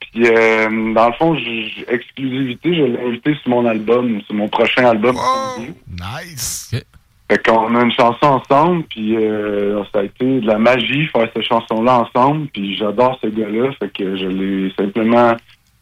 [0.00, 1.36] Puis, euh, dans le fond,
[1.88, 5.16] exclusivité, je l'ai invité sur mon album, sur mon prochain album.
[5.88, 6.74] Nice!
[7.30, 11.28] Fait qu'on a une chanson ensemble, puis euh, ça a été de la magie faire
[11.34, 15.34] cette chanson-là ensemble, puis j'adore ce gars-là, fait que je l'ai simplement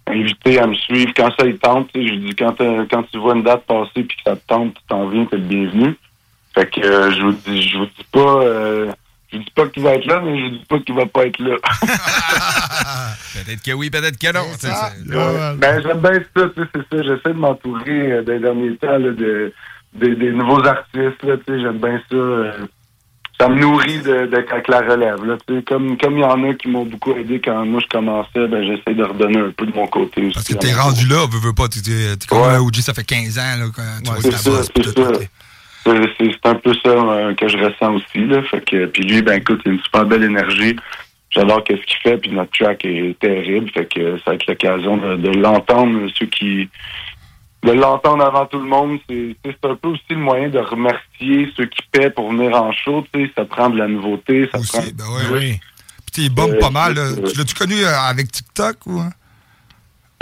[0.07, 1.89] invité à me suivre quand ça il tente.
[1.93, 4.23] tu sais, Je lui dis quand, euh, quand tu vois une date passer puis que
[4.25, 5.97] ça te tente, tu t'en viens, t'es le bienvenu.
[6.55, 8.93] Fait que euh, je vous dis, je vous dis pas, euh,
[9.33, 11.39] je dis pas qu'il va être là, mais je dis pas qu'il va pas être
[11.39, 11.57] là.
[13.35, 14.41] Peut-être que oui, peut-être que non.
[14.43, 15.57] Ouais.
[15.57, 17.03] Ben, j'aime bien ça, tu sais, c'est ça.
[17.03, 19.53] J'essaie de m'entourer euh, des derniers temps là, de,
[19.95, 22.17] des- des nouveaux artistes, là, tu sais, j'aime bien ça.
[22.17, 22.53] euh,
[23.39, 25.63] ça me nourrit de, de quand la relève, là, tu sais.
[25.63, 28.63] Comme comme il y en a qui m'ont beaucoup aidé quand moi je commençais, ben,
[28.65, 30.35] j'essaie de redonner un peu de mon côté aussi.
[30.35, 31.69] Parce que t'es rendu là, veux, veux pas.
[31.69, 31.81] T'es
[32.35, 34.69] un OG, ça fait 15 ans, là, quand tu vois C'est ta ça, bosse,
[35.85, 38.25] c'est un peu ça euh, que je ressens aussi.
[38.27, 38.43] Là.
[38.43, 40.77] Fait que, puis lui, ben écoute, il a une super belle énergie.
[41.31, 43.71] J'adore ce qu'il fait, puis notre track est terrible.
[43.73, 46.69] Fait que ça va être l'occasion de, de l'entendre, ceux qui.
[47.63, 51.53] De l'entendre avant tout le monde, c'est c'est un peu aussi le moyen de remercier
[51.57, 53.05] ceux qui paient pour venir en show.
[53.13, 54.49] tu sais, Ça prend de la nouveauté.
[54.51, 54.83] Ça prend...
[54.95, 55.61] Ben ouais, ouais.
[56.11, 56.95] Puis t'es bombe Euh, pas mal.
[56.95, 57.03] là.
[57.03, 58.99] euh, Tu l'as-tu connu euh, avec TikTok ou?
[59.01, 59.11] hein?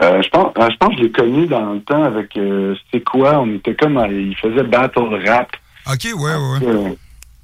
[0.01, 2.75] Euh, je pense, euh, je pense que je l'ai connu dans le temps avec euh,
[2.93, 3.41] c'est quoi?
[3.41, 5.51] On était comme à- il faisait battle rap.
[5.91, 6.59] Ok, ouais, ouais.
[6.63, 6.91] Euh,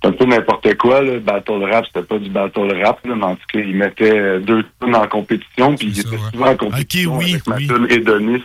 [0.01, 1.19] c'est un peu n'importe quoi là.
[1.19, 4.39] Battle rap, c'était pas du battle rap, là, mais en tout cas, il mettait euh,
[4.39, 8.45] deux tunes en compétition, puis il était souvent en compétition avec ma tune hédoniste.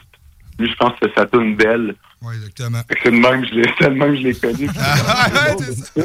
[0.57, 1.93] Lui, je pense que c'est sa tune belle.
[2.21, 2.79] Ouais, exactement.
[3.03, 4.67] C'est le même, je l'ai, c'est le même, je l'ai connu.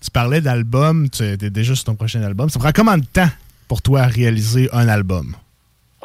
[0.00, 2.48] tu parlais d'album, tu es déjà sur ton prochain album.
[2.50, 3.28] Ça prend combien de temps
[3.68, 5.34] pour toi à réaliser un album?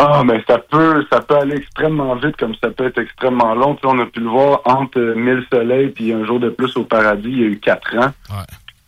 [0.03, 3.75] Ah, mais ça peut, ça peut aller extrêmement vite, comme ça peut être extrêmement long.
[3.75, 6.49] Tu sais, on a pu le voir entre euh, Mille Soleils puis Un jour de
[6.49, 8.11] plus au paradis, il y a eu quatre ans.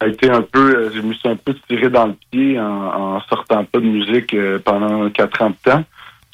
[0.02, 2.60] Ça a été un peu, euh, je me suis un peu tiré dans le pied
[2.60, 5.84] en, en sortant pas de musique euh, pendant quatre ans de temps,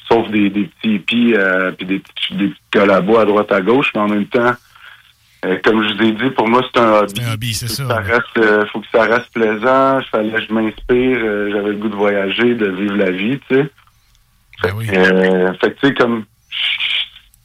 [0.08, 3.60] sauf des, des petits hippies euh, puis des petits, des petits collabos à droite à
[3.60, 4.52] gauche, mais en même temps,
[5.64, 7.20] comme je vous ai dit, pour moi c'est un hobby.
[7.22, 7.86] un hobby, c'est ça.
[7.86, 10.00] Ça reste, faut que ça reste plaisant.
[10.00, 11.18] Je fallait que je m'inspire.
[11.52, 13.70] J'avais le goût de voyager, de vivre la vie, tu sais.
[14.62, 16.24] Ben que, euh, fait que, tu sais, comme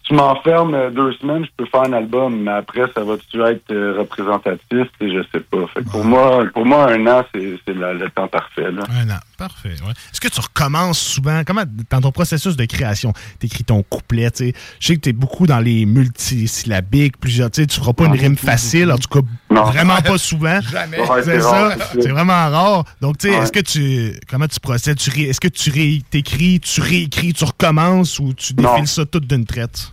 [0.07, 3.71] tu m'enfermes euh, deux semaines, je peux faire un album, mais après, ça va-tu être
[3.71, 4.59] euh, représentatif?
[4.99, 5.65] tu sais, Je sais pas.
[5.73, 8.71] Fait que pour moi, pour moi, un an, c'est le temps parfait.
[8.71, 8.83] Là.
[8.89, 9.19] Un an.
[9.37, 9.69] Parfait.
[9.85, 9.91] ouais.
[10.13, 11.41] Est-ce que tu recommences souvent?
[11.45, 14.31] Comment, dans ton processus de création, tu écris ton couplet?
[14.31, 14.53] tu sais?
[14.79, 17.51] Je sais que tu es beaucoup dans les multisyllabiques, plusieurs.
[17.51, 20.59] Tu sais, tu feras pas une rime facile, en tout cas, vraiment pas souvent.
[20.61, 20.99] Jamais.
[20.99, 21.75] Ouais, c'est ça.
[22.11, 22.85] vraiment rare.
[23.01, 24.19] Donc, tu sais, est-ce que tu.
[24.29, 24.97] Comment tu procèdes?
[24.97, 28.71] Tu Est-ce que tu ré- t'écris, tu réécris, tu recommences ou tu Non.
[28.73, 29.91] défiles ça tout d'une traite?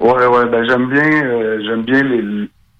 [0.00, 2.02] Ouais, ouais, ben j'aime bien euh, j'aime bien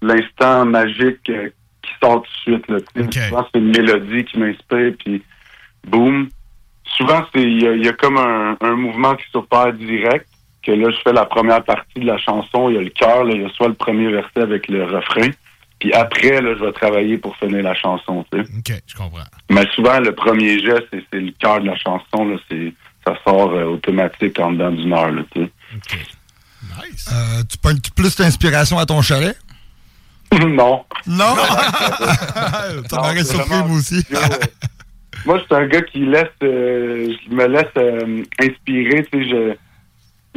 [0.01, 1.49] l'instant magique euh,
[1.81, 2.67] qui sort tout de suite.
[2.69, 3.01] Là, tu sais.
[3.29, 5.23] Souvent, c'est une mélodie qui m'inspire, puis
[5.87, 6.29] boum,
[6.97, 10.27] souvent, c'est il y, a- il y a comme un, un mouvement qui s'opère direct.
[10.63, 13.29] Que là, je fais la première partie de la chanson, il y a le cœur,
[13.29, 15.29] il y a soit le premier verset avec le refrain,
[15.79, 18.49] puis après, là, je vais travailler pour finir la chanson, tu sais.
[18.73, 19.19] OK, je comprends.
[19.51, 22.73] Mais souvent, le premier geste, c'est le cœur de la chanson, là, c'est
[23.05, 25.51] ça sort euh, automatique en dedans d'une heure, là, tu sais.
[27.11, 29.37] Euh, tu pognes plus d'inspiration à ton chalet?
[30.33, 30.83] non.
[31.07, 31.35] Non?
[31.35, 34.01] Ça Non, m'aurait surpris, moi aussi.
[34.01, 34.39] studio, ouais.
[35.25, 39.29] Moi, je suis un gars qui laisse, euh, je me laisse euh, inspirer, tu sais,
[39.29, 39.55] je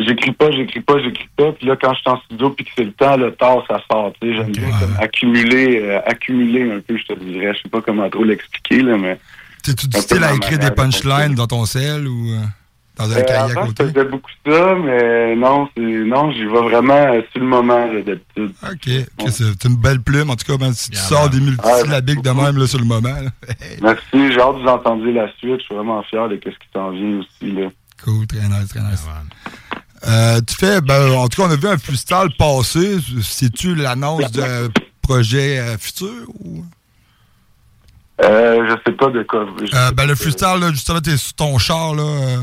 [0.05, 2.71] j'écris pas, j'écris pas, j'écris pas, puis là, quand je suis en studio, puis que
[2.77, 6.71] c'est le temps, le tard, ça sort, tu sais, j'aime bien comme accumuler, euh, accumuler
[6.71, 9.19] un peu, je te dirais, je sais pas comment trop l'expliquer, là, mais...
[9.65, 12.39] T'es-tu style à écrire des de punchlines dans ton sel ou euh,
[12.99, 13.85] dans un Euh, avant, côté?
[13.87, 18.53] je faisais beaucoup ça, mais non, non, j'y vais vraiment euh, sur le moment, d'habitude.
[18.63, 19.31] OK.
[19.31, 20.31] c'est c'est une belle plume.
[20.31, 22.85] En tout cas, ben, si tu Yeah, sors des multisyllabiques de même là, sur le
[22.85, 23.15] moment.
[23.83, 26.69] Merci, j'ai hâte de vous entendre la suite, je suis vraiment fier de ce qui
[26.75, 27.69] s'en vient aussi, là.
[28.05, 29.05] Cool, très nice, très nice.
[30.07, 32.99] Euh, tu fais, ben, en tout cas, on a vu un freestyle passer.
[33.23, 34.69] C'est-tu l'annonce d'un
[35.03, 36.13] projet euh, futur?
[36.45, 36.65] Ou?
[38.23, 39.47] Euh, je sais pas de quoi.
[39.61, 41.95] je- Euh, ben, le freestyle, là, justement, t'es sur ton char.
[41.95, 42.37] Là, euh.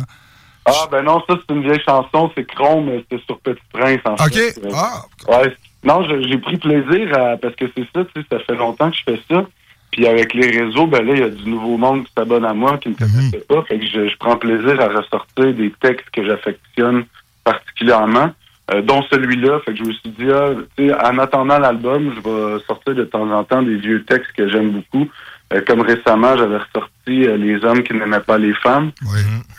[0.66, 4.00] Ah, ben non, ça, c'est une vieille chanson, c'est Chrome, mais c'était sur Petit Prince,
[4.06, 4.34] en OK.
[4.34, 4.58] fait.
[4.66, 5.04] Euh, Ah.
[5.28, 5.56] Ouais.
[5.84, 8.98] Non, j'ai pris plaisir à, parce que c'est ça, tu sais, ça fait longtemps que
[8.98, 9.46] je fais ça.
[9.92, 12.54] Puis avec les réseaux, ben là, il y a du nouveau monde qui s'abonne à
[12.56, 13.62] moi, qui ne connaissait pas.
[13.64, 17.06] Fait que je, je prends plaisir à ressortir des textes que j'affectionne
[17.44, 18.32] particulièrement,
[18.74, 19.60] euh, dont celui-là.
[19.64, 22.96] Fait que je me suis dit, ah, tu sais, en attendant l'album, je vais sortir
[22.96, 25.08] de temps en temps des vieux textes que j'aime beaucoup.
[25.54, 28.92] Euh, comme récemment, j'avais ressorti euh, Les hommes qui n'aimaient pas les femmes.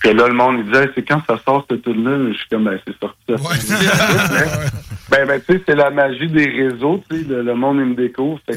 [0.03, 2.33] Que là, le monde, il disait, c'est quand ça sort cette tune-là?
[2.33, 3.17] Je suis comme, ben, c'est sorti.
[5.11, 7.87] ben, ben, tu sais, c'est la magie des réseaux, tu sais, le, le monde, il
[7.87, 8.41] me découvre.
[8.51, 8.55] Euh,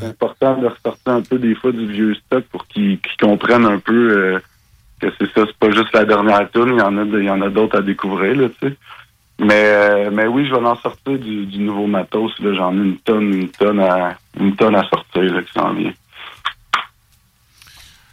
[0.00, 3.64] c'est important de ressortir un peu des fois du vieux stock pour qu'ils qu'ils comprennent
[3.66, 4.38] un peu euh,
[5.00, 7.26] que c'est ça, c'est pas juste la dernière tune, il y en a, de- il
[7.26, 8.74] y en a d'autres à découvrir, là, tu sais.
[9.40, 12.76] Mais, euh, mais oui, je vais en sortir du, du nouveau matos, là, j'en ai
[12.82, 15.92] une tonne, une tonne à, une tonne à sortir, là, qui s'en vient.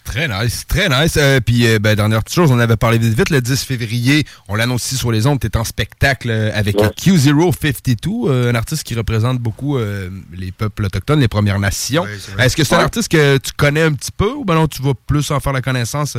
[0.10, 1.18] Très nice, très nice.
[1.22, 4.26] Euh, puis, euh, ben, dernière petite chose, on avait parlé vite vite, le 10 février,
[4.47, 8.55] on l'annonce aussi sur les ondes, tu es en spectacle euh, avec Q052, euh, un
[8.55, 12.07] artiste qui représente beaucoup les peuples autochtones, les Premières Nations.
[12.39, 14.82] Est-ce que c'est un artiste que tu connais un petit peu ou ben non, tu
[14.82, 16.18] vas plus en faire la connaissance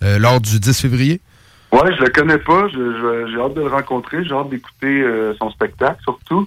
[0.00, 1.20] lors du 10 février?
[1.72, 2.68] Ouais, je le connais pas.
[2.68, 4.24] J'ai hâte de le rencontrer.
[4.24, 5.04] J'ai hâte d'écouter
[5.40, 6.46] son spectacle, surtout.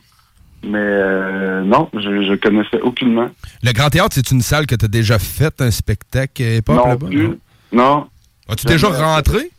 [0.64, 3.30] Mais euh, non, je, je connaissais aucunement.
[3.64, 6.76] Le Grand Théâtre, c'est une salle que tu as déjà fait un spectacle euh, hip-hop
[6.76, 7.07] non là-bas?
[7.07, 7.30] plus.
[7.72, 8.07] Non.
[8.49, 9.03] As-tu déjà Jamais.
[9.03, 9.51] rentré?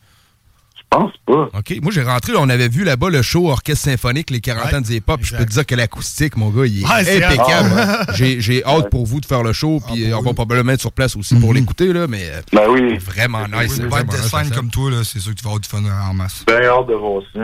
[0.77, 1.49] Je pense pas.
[1.57, 1.79] OK.
[1.83, 4.95] Moi, j'ai rentré, on avait vu là-bas le show Orchestre Symphonique, les 40 ans du
[4.97, 5.21] hip-hop.
[5.23, 7.71] Je peux te dire que l'acoustique, mon gars, il est impeccable.
[7.77, 10.73] Ah, J'ai j'ai hâte pour vous de faire le show, puis euh, on va probablement
[10.73, 12.99] être sur place aussi pour l'écouter, là, mais euh, Ben oui.
[12.99, 13.79] vraiment nice.
[13.81, 14.55] Oui, vraiment des nice, scènes ça.
[14.57, 16.43] comme toi, là, c'est sûr que tu vas avoir du fun en masse.
[16.49, 17.41] Ben hâte de voir ça.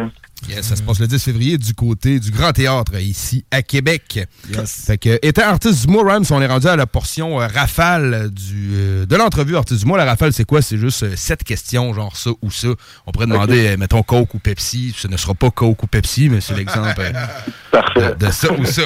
[0.49, 4.20] Yes, ça se passe le 10 février du côté du Grand Théâtre, ici à Québec.
[4.66, 8.30] Fait que, étant artiste du mois, Rams, on est rendu à la portion euh, rafale
[8.30, 9.97] du, euh, de l'entrevue artiste du mois.
[9.99, 10.62] La rafale, c'est quoi?
[10.62, 12.68] C'est juste euh, sept questions, genre ça ou ça.
[13.07, 14.95] On pourrait demander, euh, mettons, Coke ou Pepsi.
[14.97, 18.64] Ce ne sera pas Coke ou Pepsi, mais c'est l'exemple euh, de, de ça ou
[18.66, 18.82] ça.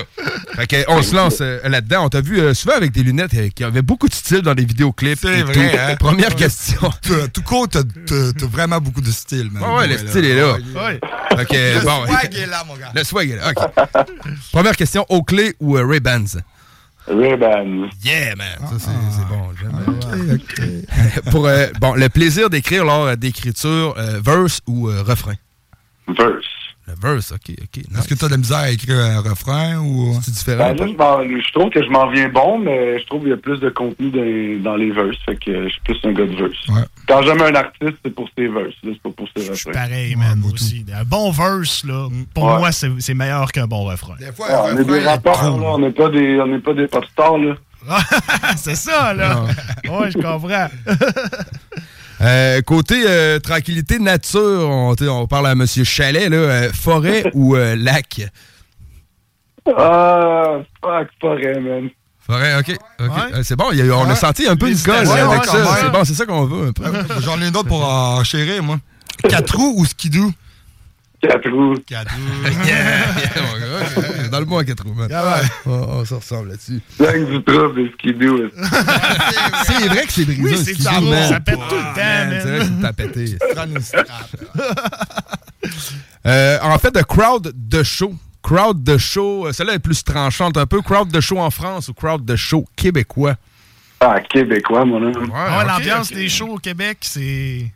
[0.55, 2.07] Fait que, on se lance euh, là-dedans.
[2.07, 4.55] On t'a vu euh, souvent avec des lunettes euh, qui avaient beaucoup de style dans
[4.55, 5.19] les vidéoclips.
[5.21, 5.61] C'est et vrai, tout.
[5.79, 5.97] hein?
[5.99, 6.35] Première Ouais.
[6.37, 6.91] question.
[7.35, 7.83] Tout, court, t'as
[8.47, 9.63] vraiment beaucoup de style, man.
[9.63, 10.57] Ouais, ouais, le style est là.
[11.37, 12.93] Fait que, Le bon, swag est là, mon gars.
[12.95, 13.89] Le swag est là, OK.
[14.53, 16.41] Première question, Oakley ou euh, Ray-Bans?
[17.07, 17.89] Ray-Bans.
[18.05, 18.47] Yeah, man.
[18.61, 19.51] Ça, c'est c'est bon.
[19.61, 20.39] j'aime.
[21.31, 25.35] Pour euh, bon, le plaisir d'écrire lors d'écriture, euh, verse ou euh, refrain?
[26.09, 26.47] Verse.
[26.89, 27.85] Le verse, OK, OK.
[27.99, 30.19] Est-ce que t'as de la misère à écrire un refrain ou.
[30.23, 30.75] C'est différent?
[30.75, 33.33] Ben là, je, je trouve que je m'en viens bon, mais je trouve qu'il y
[33.33, 35.17] a plus de contenu dans, dans les verses.
[35.25, 36.87] Fait que je suis plus un gars de verse.
[37.07, 39.73] Quand j'aime un artiste, c'est pour ses verses, c'est pas pour ses refrains.
[39.73, 40.85] Pareil, man, aussi.
[40.93, 42.59] Un bon verse, là, pour Ouais.
[42.59, 44.15] moi, c'est c'est meilleur qu'un bon refrain.
[44.19, 44.29] Ouais,
[44.73, 47.39] on est des rappeurs, là, on n'est pas des, on n'est pas des pop stars,
[47.39, 47.55] là.
[48.57, 49.45] c'est ça, là.
[49.89, 50.69] ouais, je comprends.
[52.21, 55.65] Euh, côté euh, tranquillité nature, on, parle à M.
[55.67, 58.23] Chalet, là, euh, forêt ou euh, lac?
[59.67, 61.89] Ah, fuck, forêt, man.
[62.21, 62.77] Forêt, OK.
[63.01, 63.43] ok.
[63.43, 65.77] C'est bon, y a on a senti un peu une colle Ouais, avec ouais, ça.
[65.81, 66.85] C'est bon, c'est ça qu'on veut un peu.
[67.21, 68.79] J'en ai une autre pour en chérir, moi.
[69.29, 70.31] Quatre roues ou skidoo?
[71.21, 71.77] Quatre roues.
[71.87, 72.15] Quatre
[72.45, 75.11] Yeah, yeah, mon gars, ok, Dans le mois à quatre roues, man.
[75.67, 76.81] Oh, on se ressemble là-dessus.
[76.99, 78.49] Dingue du trouble, des skidoo.
[79.65, 80.43] C'est vrai que c'est brisé.
[80.43, 81.29] Oui, c'est ça, man.
[81.29, 82.41] ça pète tout le temps, man.
[82.43, 83.39] C'est vrai que t'as pété.
[86.27, 88.13] Euh, en fait, de crowd de show.
[88.43, 90.83] Crowd de show, euh, celle-là est plus tranchante un peu.
[90.83, 93.37] Crowd de show en France ou crowd de show québécois?
[94.01, 95.31] Ah, québécois, mon homme.
[95.31, 97.71] Ouais, l'ambiance des shows au Québec, c'est.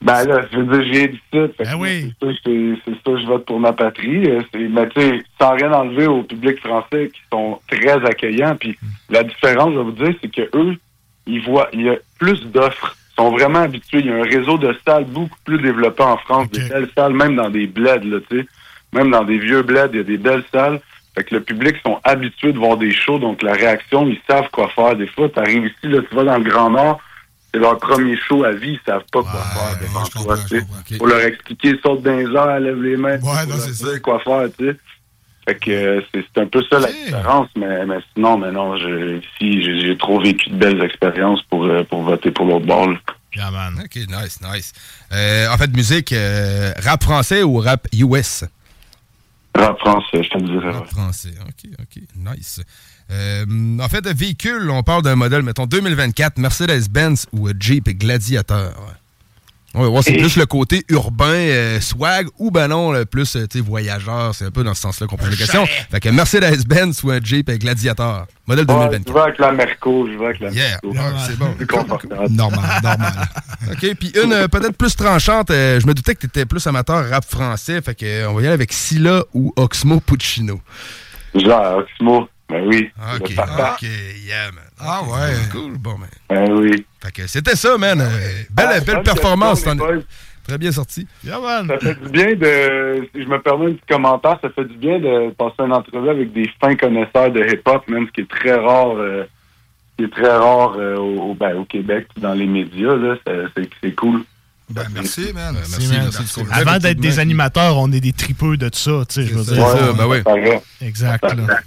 [0.00, 1.38] Ben là, je veux dire, j'ai dit ça.
[1.58, 2.14] Ben oui.
[2.20, 4.30] C'est ça, je vote pour ma patrie.
[4.30, 8.56] Euh, Mais tu sais, sans rien enlever au public français qui sont très accueillants.
[8.56, 8.78] Puis
[9.10, 10.76] la différence, je vais vous dire, c'est que eux,
[11.26, 12.96] ils voient, il y a plus d'offres.
[13.10, 13.98] Ils sont vraiment habitués.
[13.98, 17.14] Il y a un réseau de salles beaucoup plus développé en France, des belles salles,
[17.14, 18.46] même dans des bleds, là, tu sais.
[18.92, 20.80] Même dans des vieux bleds, il y a des belles salles.
[21.14, 24.48] Fait que le public sont habitués de voir des shows, donc la réaction, ils savent
[24.52, 24.94] quoi faire.
[24.94, 27.00] Des fois, tu arrives ici, là, tu vas dans le Grand Nord,
[27.52, 30.98] c'est leur premier show à vie, ils savent pas quoi faire devant toi, tu sais.
[30.98, 33.18] Faut leur expliquer, saute dans les airs, lève les mains.
[33.20, 33.98] Ouais, non, c'est ça.
[34.00, 34.76] quoi faire, tu sais.
[35.48, 39.16] Fait que euh, c'est un peu ça la différence, mais, mais sinon, mais non, je,
[39.16, 42.90] ici, j'ai j'ai trop vécu de belles expériences pour, euh, pour voter pour l'autre bord.
[42.90, 42.98] là.
[43.82, 44.72] OK, nice, nice.
[45.12, 48.44] Euh, en fait, musique, euh, rap français ou rap US?
[49.54, 50.70] Rap français, je te dirais.
[50.70, 52.60] Rap français, OK, OK, nice.
[53.10, 53.44] Euh,
[53.80, 58.72] en fait, de véhicule, on parle d'un modèle, mettons, 2024, Mercedes-Benz ou Jeep Gladiator.
[59.74, 63.36] Ouais, ouais, c'est Et- plus le côté urbain, euh, swag, ou ben non, le plus,
[63.36, 64.34] euh, voyageur.
[64.34, 65.66] C'est un peu dans ce sens-là qu'on pose la question.
[65.90, 68.26] Fait que Mercedes-Benz ou un Jeep Gladiator.
[68.46, 69.08] Modèle Ouais, 2024.
[69.08, 70.88] je vais avec la Merco, je vais avec la Yeah, Merco.
[70.98, 71.52] ouais, c'est bon.
[71.52, 72.28] Plus confortable.
[72.30, 73.28] Normal, normal.
[73.70, 75.50] OK, puis une euh, peut-être plus tranchante.
[75.50, 77.80] euh, je me doutais que tu étais plus amateur rap français.
[77.82, 80.60] Fait que, on va y aller avec Scylla ou Oxmo Puccino.
[81.34, 82.90] Genre, Oxmo, ben oui.
[83.14, 83.32] OK.
[83.38, 83.82] OK,
[84.26, 84.64] yeah, man.
[84.80, 85.34] Ah ouais.
[85.52, 86.08] Cool, bon, man.
[86.30, 86.86] Ben oui.
[87.02, 88.00] Fait que c'était ça, man.
[88.00, 88.06] Euh,
[88.50, 89.64] belle, Ah, belle performance.
[90.46, 91.06] Très bien sorti.
[91.22, 93.06] Ça fait du bien de.
[93.14, 96.08] Si je me permets un petit commentaire, ça fait du bien de passer une entrevue
[96.08, 99.24] avec des fins connaisseurs de hip-hop, même ce qui est très rare, euh,
[99.90, 102.96] ce qui est très rare euh, au, ben, au Québec, dans les médias.
[102.96, 103.16] Là,
[103.82, 104.24] c'est, cool.
[104.70, 105.54] Ben, merci, man.
[105.54, 106.10] Merci, man.
[106.50, 109.44] Avant d'être des animateurs, on est des tripeux de tout ça, tu sais, je veux
[109.44, 109.68] dire.
[109.68, 110.22] ça, ben oui.
[110.80, 111.58] Exact, là.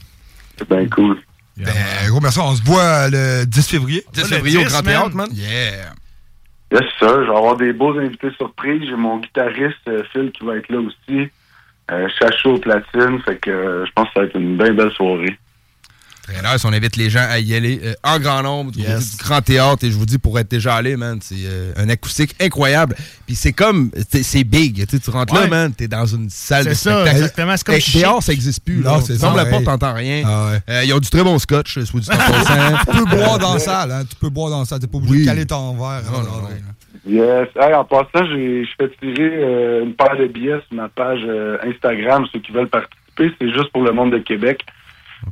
[0.58, 1.18] C'est bien cool.
[1.58, 1.74] Ben,
[2.08, 2.40] gros merci.
[2.40, 4.04] On se voit le 10 février.
[4.14, 5.30] 10 février au Grand Théâtre, man.
[5.32, 5.94] Yeah.
[6.72, 7.26] Yes, sir.
[7.26, 8.84] Je vais avoir des beaux invités surprises.
[8.88, 11.30] J'ai mon guitariste, euh, Phil, qui va être là aussi.
[11.92, 13.20] Euh, Chacho au platine.
[13.26, 15.38] Fait que euh, je pense que ça va être une bien belle soirée.
[16.42, 16.64] Nice.
[16.66, 18.72] On invite les gens à y aller euh, en grand nombre.
[18.72, 18.88] Du du
[19.20, 19.84] Grand Théâtre.
[19.84, 22.96] Et je vous dis, pour être déjà allé, man, c'est euh, un acoustique incroyable.
[23.26, 24.86] Puis c'est comme, c'est big.
[24.88, 25.48] Tu rentres là, Ouais.
[25.48, 27.16] man, t'es dans une salle de C'est ça, spectacle.
[27.18, 27.58] exactement.
[27.58, 28.02] C'est comme chic.
[28.02, 28.82] Dehors, ça n'existe plus.
[28.84, 29.02] Non, là.
[29.02, 29.66] c'est ça, fermes la porte, ouais.
[29.66, 30.24] t'entends rien.
[30.26, 30.60] Ah ouais.
[30.70, 32.78] Euh, ils ont du très bon scotch, soit du temps passant.
[32.92, 34.04] tu peux boire dans la salle, hein.
[34.10, 34.80] Tu peux boire dans la salle.
[34.80, 35.22] T'es pas obligé Oui.
[35.22, 36.02] de caler ton verre.
[36.14, 36.48] hein.
[37.08, 37.48] Yes.
[37.60, 41.22] Hey, en passant, j'ai je fais tirer euh, une paire de billets sur ma page
[41.26, 43.32] euh, Instagram, ceux qui veulent participer.
[43.40, 44.62] C'est juste pour le monde de Québec.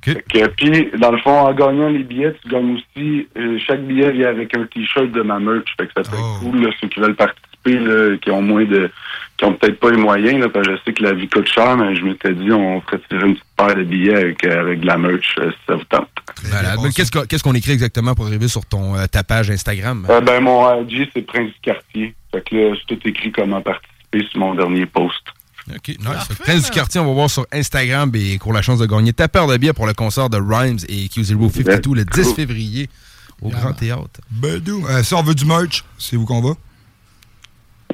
[0.03, 3.27] Fait que, Puis, dans le fond, en gagnant les billets, tu gagnes aussi.
[3.37, 5.73] euh, chaque billet vient avec un t-shirt de ma merch.
[5.79, 8.65] Fait que ça peut être cool, là, ceux qui veulent participer, là, qui ont moins
[8.65, 8.89] de.
[9.37, 11.47] qui ont peut-être pas les moyens, là, parce que je sais que la vie coûte
[11.47, 14.59] cher, mais je m'étais dit, on ferait tirer une petite paire de billets avec, euh,
[14.61, 16.09] avec de la merch, euh, si ça vous tente.
[16.95, 20.05] Qu'est-ce qu'on qu'est-ce qu'on écrit exactement pour arriver sur ton, euh, ta page Instagram?
[20.25, 22.13] Ben, mon IG, c'est Prince du Quartier.
[22.31, 25.21] Fait que là, c'est tout écrit comment participer sur mon dernier post.
[25.76, 26.28] OK, nice.
[26.28, 28.80] Fait que Prince du quartier, on va voir sur Instagram et qu'on a la chance
[28.80, 32.34] de gagner ta paire de billets pour le concert de Rhymes et Q052 le 10
[32.34, 32.89] février
[33.41, 34.20] au Grand Théâtre.
[34.32, 34.86] Bedou.
[34.89, 36.53] Euh, si on veut du merch, c'est où qu'on va?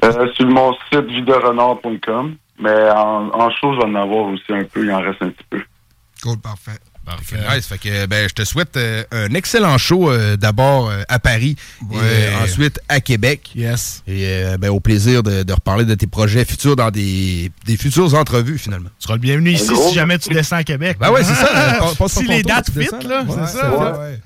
[0.04, 2.36] Euh, sur mon site videorenard.com.
[2.58, 4.84] Mais en, en show, je vais en avoir aussi un peu.
[4.84, 5.62] Il en reste un petit peu.
[6.22, 6.78] Cool, parfait.
[7.22, 7.66] Fait que, nice.
[7.66, 11.56] Fait que, ben, je te souhaite euh, un excellent show euh, d'abord euh, à Paris
[11.92, 12.00] et Ouais.
[12.02, 13.50] euh, ensuite à Québec.
[13.54, 14.02] Yes.
[14.06, 17.76] Et euh, ben, au plaisir de, de reparler de tes projets futurs dans des, des
[17.76, 18.88] futures entrevues finalement.
[18.98, 20.96] Tu seras le bienvenu ici si jamais tu descends à Québec.
[21.00, 21.78] Ben ouais, c'est ça.
[21.98, 23.98] Passe- si les dates fit, là, ouais, c'est ça.
[24.00, 24.20] ouais.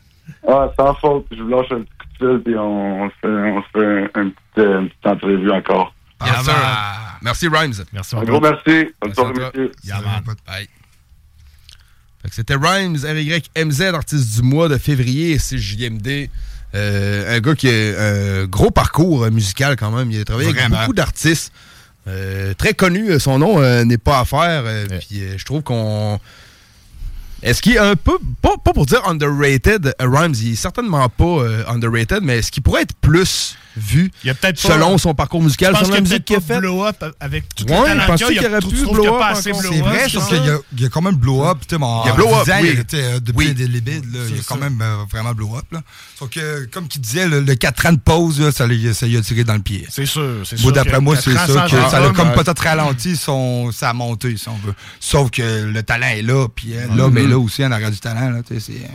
[0.49, 1.27] Ah, sans faute.
[1.33, 3.69] Je vous lâche un petit coup de fil puis on, on se fait, on se
[3.75, 5.95] fait un, un petit, euh, une petite entrevue encore.
[6.43, 6.55] Sir.
[7.23, 7.75] Merci Rhymes.
[7.93, 8.63] Merci Un gros merci.
[8.67, 9.73] Bonne Merci soirée, monsieur.
[10.47, 10.69] Bye.
[12.31, 16.29] C'était Rhymes, RYMZ, artiste du mois de février, c'est JMD.
[16.75, 20.11] Euh, un gars qui a un gros parcours euh, musical quand même.
[20.11, 20.77] Il a travaillé Vraiment.
[20.77, 21.51] avec beaucoup d'artistes.
[22.07, 24.63] Euh, très connu, son nom euh, n'est pas à faire.
[24.67, 26.21] euh, Puis euh, je trouve qu'on.
[27.43, 31.09] Est-ce qu'il est un peu, pas, pas pour dire underrated, euh, Rhymes, il est certainement
[31.09, 34.69] pas euh, underrated, mais est-ce qu'il pourrait être plus vu Il y a peut-être pas-
[34.75, 36.59] selon son parcours musical, Je pense selon la qu'il y a musique qu'il a fait?
[36.59, 38.43] blow up avec tout Ouais, le talent qu'il y a.
[38.43, 40.21] qu'il aurait pu blow up C'est vrai, ça?
[40.29, 41.59] qu'il y, a- il y a quand même blow up.
[41.61, 42.79] tu sais, mon- Il y a blow up, oui.
[42.95, 45.65] euh, Depuis des libides, là, il y a quand même euh, vraiment blow up.
[46.19, 49.07] Sauf que, comme qu'il disait, le, le 4 ans de pause, là, ça, lui- ça
[49.07, 49.87] lui a tiré dans le pied.
[49.91, 50.73] C'est sûr, c'est sûr.
[50.73, 51.47] d'après moi, c'est ça.
[51.69, 54.75] ça a comme euh, peut-être ralenti son, sa montée, si on veut.
[54.99, 57.99] Sauf que le talent est là, puis euh, l'homme est là aussi en arrière du
[58.01, 58.31] talent.
[58.31, 58.91] Là, tu sais, c'est,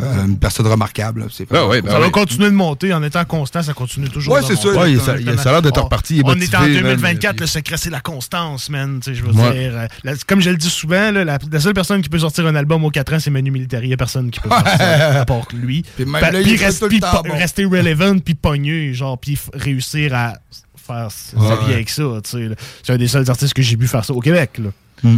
[0.00, 1.26] euh, une personne remarquable.
[1.30, 4.34] C'est Ah ouais, vraiment- ça va continuer de monter en étant constant, ça continue toujours
[4.34, 4.68] Ouais, de c'est ça.
[4.70, 7.36] Ouais, il- ça- ça a l'air d'être On- reparti, est On est en man, 2024,
[7.36, 9.00] puis- le secret, c'est la constance, man.
[9.00, 9.52] Tu sais, je veux Ouais.
[9.52, 12.18] dire, euh, la- comme je le dis souvent, là, la, la seule personne qui peut
[12.18, 13.86] sortir un album aux 4 ans, c'est Manu Militari.
[13.86, 15.84] Il n'y a personne qui peut faire ça, à part lui.
[15.96, 17.32] Puis même Pa- là, il puis reste puis temps bon.
[17.32, 20.34] rester relevant, puis pogner, genre, puis réussir à
[20.76, 22.02] faire sa Ouais, vie avec ça.
[22.24, 24.58] C'est un des seuls artistes que j'ai vu faire ça au Québec.
[24.58, 24.70] Là.
[25.02, 25.16] Mm.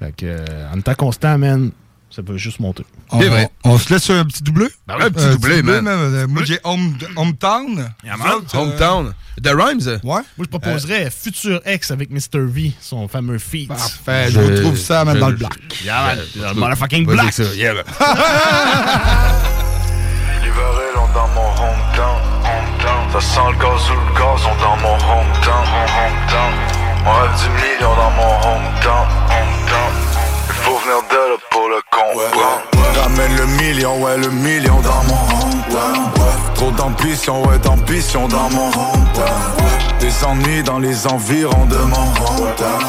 [0.00, 1.70] Fait que, euh, en étant constant, man,
[2.10, 2.84] ça peut juste monter.
[3.10, 4.66] On, on- on se laisse sur un petit doublé?
[4.86, 5.86] Ben ouais, un petit doublé, man.
[5.88, 7.92] Euh, Moi, j'ai Home, Hometown.
[8.04, 9.14] Autres, euh, Hometown.
[9.42, 9.86] The Rhymes?
[9.86, 10.00] Ouais.
[10.02, 12.40] Moi, je proposerais Future X avec Mr.
[12.46, 13.68] V, son fameux feat.
[13.68, 15.52] Parfait, je vous trouve ça, man, dans le black.
[15.84, 17.32] Yeah, man, je- the motherfucking black.
[17.32, 17.84] ça, yeah, man.
[21.12, 23.10] Dans mon hometown, hometown.
[23.12, 26.54] Ça sent le gaz ou le gazon dans mon hometown, hometown.
[27.04, 29.92] On rêve du million dans mon hometown, hometown.
[30.52, 32.62] Faut venir de là pour le comprendre.
[33.02, 36.10] Ramène le million, ouais, le million dans mon hometown.
[36.54, 39.52] Trop d'ambition, ouais, d'ambition dans mon hometown.
[40.00, 42.84] Des ennuis dans les environs de mon hometown.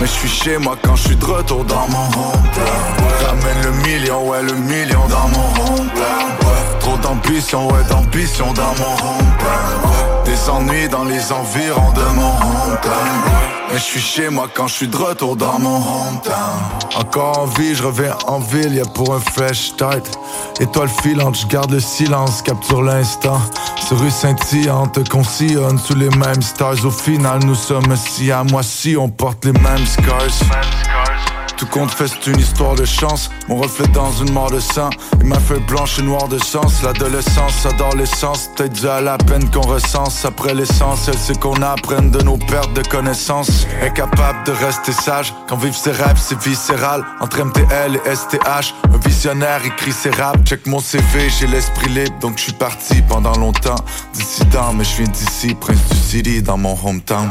[0.00, 3.26] Mais je suis chez moi quand je suis de retour dans mon hometown.
[3.26, 6.32] Ramène le million, ouais, le million dans mon hometown.
[6.80, 10.13] Trop d'ambition, ouais, d'ambition dans mon hometown.
[10.24, 13.22] Des ennuis dans les environs de mon hometown.
[13.70, 16.60] Mais je suis chez moi quand je suis de retour dans mon hometown.
[16.96, 20.18] Encore en vie, je reviens en ville, y'a pour un fresh start.
[20.60, 23.40] Étoile filante, je garde le silence, capture l'instant.
[23.86, 26.84] Sur rue scintillante, qu'on sillonne sous les mêmes stars.
[26.84, 31.13] Au final, nous sommes si à moi si on porte les mêmes scars.
[31.56, 33.30] Tout compte fait, c'est une histoire de chance.
[33.48, 34.90] Mon reflet dans une mort de sang.
[35.20, 36.82] Et ma feuille blanche et noire de sens.
[36.82, 38.50] L'adolescence adore l'essence.
[38.56, 40.24] Peut-être à la peine qu'on recense.
[40.24, 43.66] Après l'essentiel, c'est qu'on apprenne de nos pertes de connaissances.
[43.82, 45.32] Incapable de rester sage.
[45.48, 47.04] Quand vivre ses rêves, c'est viscéral.
[47.20, 48.74] Entre MTL et STH.
[48.92, 50.42] Un visionnaire écrit ses raps.
[50.44, 52.18] Check mon CV, j'ai l'esprit libre.
[52.20, 53.76] Donc je suis parti pendant longtemps.
[54.12, 55.54] Dissident, mais je viens d'ici.
[55.54, 57.30] Prince du City dans mon hometown.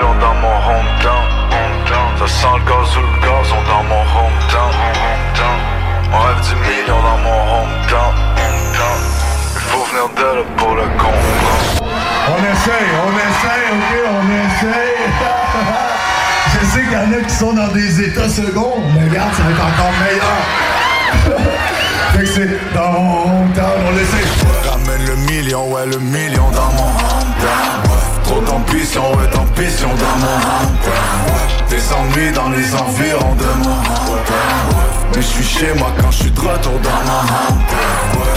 [0.00, 1.27] Long dans mon hometown.
[2.18, 4.74] Ça sent le gaz ou le gazon dans mon hometown.
[6.12, 9.00] On rêve du million dans mon hometown, hometown.
[9.54, 11.86] Il faut venir de là pour le comprendre.
[12.26, 14.98] On essaye, on essaye, ok, on essaye.
[16.60, 19.42] Je sais qu'il y en a qui sont dans des états seconds, mais regarde, ça
[19.44, 20.42] va être encore meilleur.
[22.14, 24.26] fait que c'est dans mon hometown, on l'essaye.
[24.68, 27.87] Ramène le million, ouais, le million dans mon hometown.
[28.28, 31.66] Trop d'ambition, ouais, d'ambition dans mon hometown.
[31.70, 34.68] Des ennuis dans les environs de mon hometown.
[35.14, 37.88] Mais je suis chez moi quand je suis de retour dans mon hometown.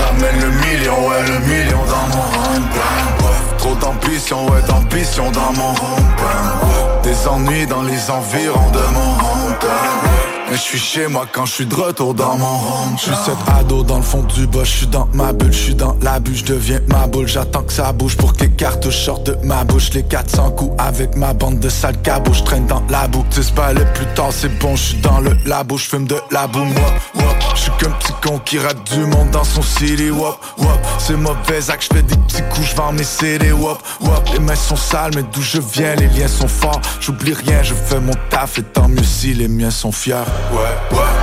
[0.06, 3.58] Ramène le million, ouais, le million dans mon hometown.
[3.58, 7.02] Trop d'ambition, ouais, d'ambition dans mon hometown.
[7.04, 10.11] Des ennuis dans les environs de mon hometown.
[10.52, 12.97] Mais je suis chez moi quand je suis de retour dans mon home.
[12.97, 15.58] Je suis cet ado dans le fond du bas, je suis dans ma bulle, je
[15.58, 17.26] suis dans la bulle, je deviens ma boule.
[17.26, 19.91] J'attends que ça bouge pour que les cartouches sortent de ma bouche.
[19.93, 23.24] Les 400 coups avec ma bande de sales cabos, je traîne dans la boue.
[23.32, 26.18] Tu pas aller plus tard, c'est bon, je suis dans le labo, je fume de
[26.32, 26.68] la boum.
[26.68, 27.26] Wop.
[27.56, 30.10] Je suis qu'un petit con qui rate du monde dans son city.
[30.10, 30.80] Wop, wop.
[30.99, 33.54] C'est mauvais acte, je fais des petits coups, je vends mes CD.
[33.54, 34.30] Wop, wop.
[34.34, 36.82] Les mains sont sales, mais d'où je viens, les liens sont forts.
[36.99, 40.16] J'oublie rien, je fais mon taf et tant mieux si les miens sont fiers.
[40.50, 41.14] Ouais, ouais.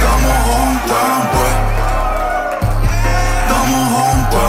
[0.00, 0.40] Dans mon.
[0.90, 1.50] Dans mon.
[3.48, 3.90] Dans mon.
[4.28, 4.40] Dans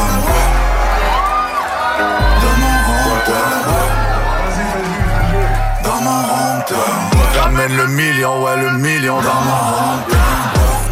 [7.51, 9.99] mon le million, ouais, le million dans mon.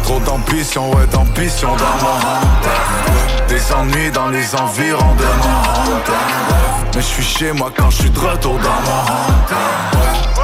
[0.04, 2.18] Trop d'ambition, ouais, d'ambition dans mon.
[3.48, 5.96] Des ennuis dans les environs de mon.
[6.94, 10.39] Mais je suis chez moi quand je suis de retour dans mon hometown.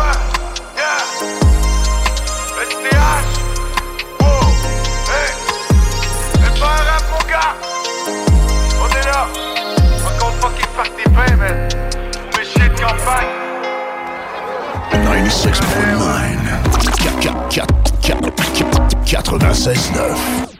[19.05, 20.57] 96.9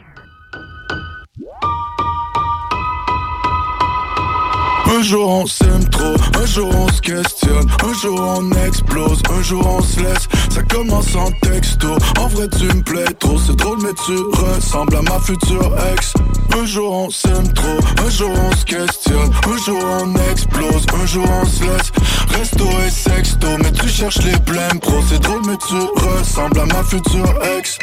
[4.89, 9.41] Un jour on s'aime trop, un jour on se questionne, un jour on explose, un
[9.41, 10.27] jour on se laisse.
[10.49, 11.87] Ça commence en texto,
[12.19, 16.13] en vrai tu me plais trop, c'est drôle mais tu ressembles à ma future ex.
[16.55, 21.05] Un jour on s'aime trop, un jour on se questionne, un jour on explose, un
[21.05, 21.91] jour on se laisse.
[22.37, 26.83] Resto et sexto, mais tu cherches les blèmes pro, drôle mais tu ressembles à ma
[26.83, 27.77] future ex.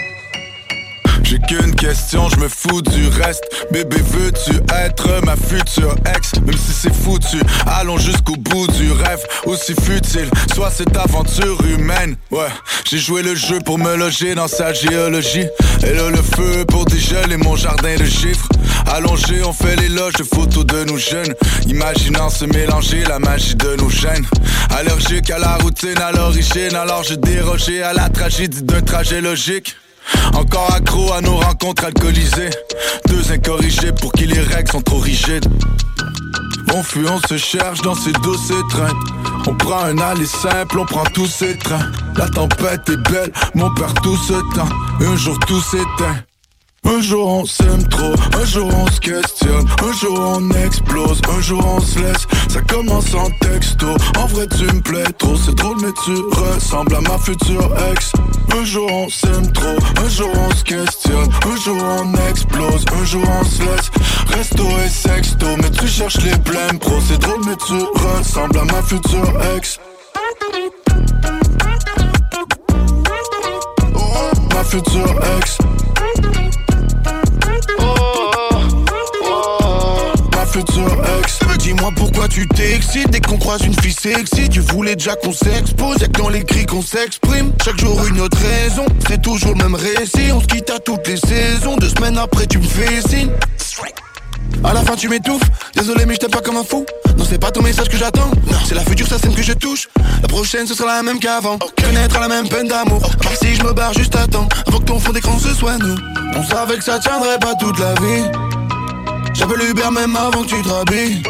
[1.34, 3.42] J'ai qu'une question, je me fous du reste.
[3.72, 6.34] Bébé, veux-tu être ma future ex?
[6.46, 9.20] Même si c'est foutu, allons jusqu'au bout du rêve.
[9.44, 12.16] aussi futile soit cette aventure humaine.
[12.30, 12.46] Ouais,
[12.88, 15.46] j'ai joué le jeu pour me loger dans sa géologie.
[15.84, 18.48] Et le feu pour dégeler mon jardin de chiffres.
[18.94, 21.34] Allongé, on fait l'éloge de photos de nous jeunes.
[21.66, 24.26] Imaginant se mélanger la magie de nos gènes.
[24.70, 29.74] Allergique à la routine, à l'origine, alors je dérogeais à la tragédie d'un trajet logique.
[30.34, 32.50] Encore accro à nos rencontres alcoolisées.
[33.08, 35.46] Deux incorrigés pour qui les règles sont trop rigides.
[36.74, 38.96] On fuit, on se cherche dans ces douces étreintes.
[39.46, 41.90] On prend un aller simple, on prend tous ces trains.
[42.16, 44.68] La tempête est belle, mon père tout se temps.
[45.00, 46.24] Un jour tout s'éteint.
[46.86, 51.40] Un jour on s'aime trop, un jour on se questionne, un jour on explose, un
[51.40, 53.86] jour on se laisse, ça commence en texto,
[54.18, 58.12] en vrai tu me plais trop, c'est drôle mais tu ressembles à ma future ex.
[58.56, 63.04] Un jour on s'aime trop, un jour on se questionne, un jour on explose, un
[63.04, 63.90] jour on se laisse,
[64.36, 67.74] resto et sexto, mais tu cherches les blèmes pro, c'est drôle mais tu
[68.18, 69.78] ressembles à ma future ex.
[74.54, 75.58] Ma future ex.
[80.54, 81.38] Ma future ex.
[81.58, 84.48] Dis-moi pourquoi tu t'excites dès qu'on croise une fille sexy.
[84.48, 87.52] Tu voulais déjà qu'on s'expose, y'a que dans les cris qu'on s'exprime.
[87.64, 90.30] Chaque jour une autre raison, c'est toujours le même récit.
[90.32, 91.76] On se quitte à toutes les saisons.
[91.76, 93.30] Deux semaines après, tu me fais signe.
[94.62, 95.42] À la fin tu m'étouffes,
[95.74, 96.86] désolé mais je t'aime pas comme un fou
[97.18, 98.30] Non c'est pas ton message que j'attends,
[98.66, 99.88] c'est la future scène que je touche
[100.22, 103.54] La prochaine ce sera la même qu'avant Connaître à la même peine d'amour part si
[103.54, 105.96] je me barre juste à temps Avant que ton fond d'écran se soit nous
[106.36, 108.63] On savait que ça tiendrait pas toute la vie
[109.34, 111.22] J'appelle Uber même avant que tu te rhabilles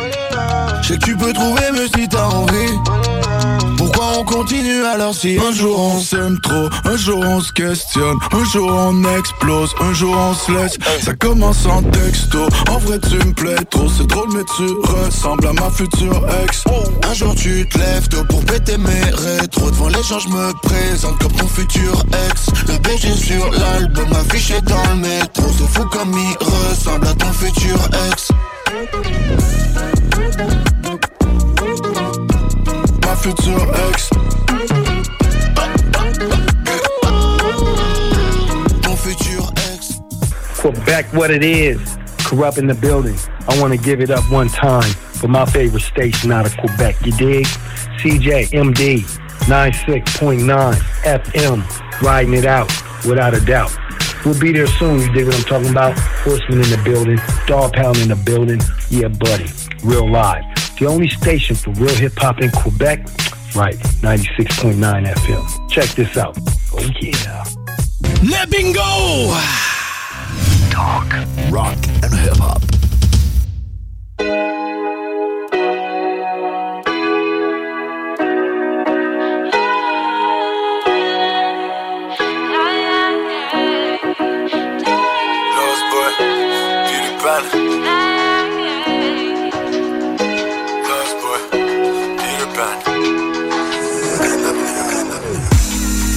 [0.82, 2.78] Je sais que tu peux trouver mieux si t'as envie.
[3.76, 8.16] Pourquoi on continue alors si Un jour on s'aime trop, un jour on se questionne,
[8.32, 10.78] un jour on explose, un jour on se laisse.
[11.02, 15.46] Ça commence en texto, en vrai tu me plais trop, c'est drôle mais tu ressembles
[15.46, 16.64] à ma future ex.
[17.08, 19.70] Un jour tu te lèves tôt pour péter mes rétros.
[19.70, 22.46] Devant les gens je me présente comme ton futur ex.
[22.68, 25.44] Le BG sur l'album affiché dans le métro.
[25.58, 27.78] C'est fou comme il ressemble à ton futur
[28.10, 28.30] ex
[33.14, 34.10] Ma future ex.
[39.56, 40.00] Ex
[40.58, 41.96] Quebec, what it is.
[42.18, 43.16] Corrupt in the building.
[43.46, 44.90] I want to give it up one time
[45.20, 46.96] for my favorite station out of Quebec.
[47.06, 47.46] You dig?
[48.00, 49.02] CJMD
[49.46, 52.02] 96.9 FM.
[52.02, 52.72] Riding it out
[53.06, 53.76] without a doubt.
[54.24, 55.00] We'll be there soon.
[55.00, 55.96] You dig what I'm talking about?
[55.98, 57.20] Horseman in the building.
[57.46, 58.60] Dog pound in the building.
[58.90, 59.46] Yeah, buddy.
[59.84, 60.63] Real live.
[60.78, 63.06] The only station for real hip hop in Quebec.
[63.54, 63.76] Right.
[64.02, 64.74] 96.9
[65.06, 65.70] FM.
[65.70, 66.36] Check this out.
[66.72, 67.44] Oh, yeah.
[68.22, 69.32] Le bingo!
[70.70, 71.12] Talk,
[71.52, 72.62] rock, and hip hop.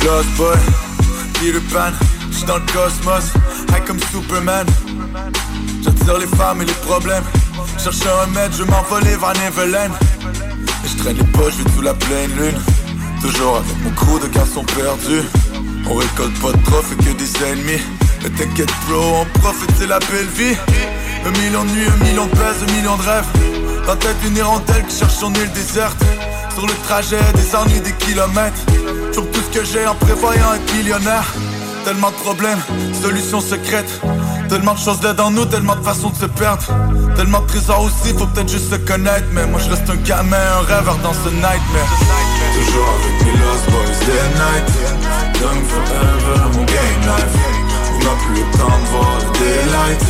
[0.07, 0.55] Lost boy.
[2.31, 3.33] J'suis dans le cosmos,
[3.71, 4.65] high comme Superman.
[5.83, 7.25] J'attire les femmes et les problèmes.
[7.77, 9.91] Cherche un remède, je m'envolais vers Neverland.
[10.85, 12.57] Et je traîne les poches, je sous la pleine lune.
[13.21, 15.27] Toujours avec mon crew de garçons perdus.
[15.89, 17.81] On récolte pas de trophées que des ennemis.
[18.23, 20.55] Mais t'inquiète bro, on profite, c'est la belle vie.
[21.25, 23.27] Un million de nuits, un million de baises, un million de rêves.
[23.85, 26.01] Dans tête une hirondelle qui cherche son île déserte.
[26.57, 28.65] Sur le trajet, des ennuis, des kilomètres.
[29.13, 31.31] J'ouvre tout ce que j'ai en prévoyant être millionnaire.
[31.85, 32.57] Tellement de problèmes,
[32.99, 34.01] solutions secrètes.
[34.49, 36.63] Tellement de choses d'aide en nous, tellement de façons de se perdre.
[37.15, 39.27] Tellement de trésors aussi, faut peut-être juste se connaître.
[39.33, 41.93] Mais moi je reste un gamin, un rêveur dans ce nightmare.
[42.55, 44.67] Toujours avec mes lost boys day and night.
[45.39, 47.35] Young forever, mon game life.
[47.93, 50.03] On n'a plus le temps de voir le daylight.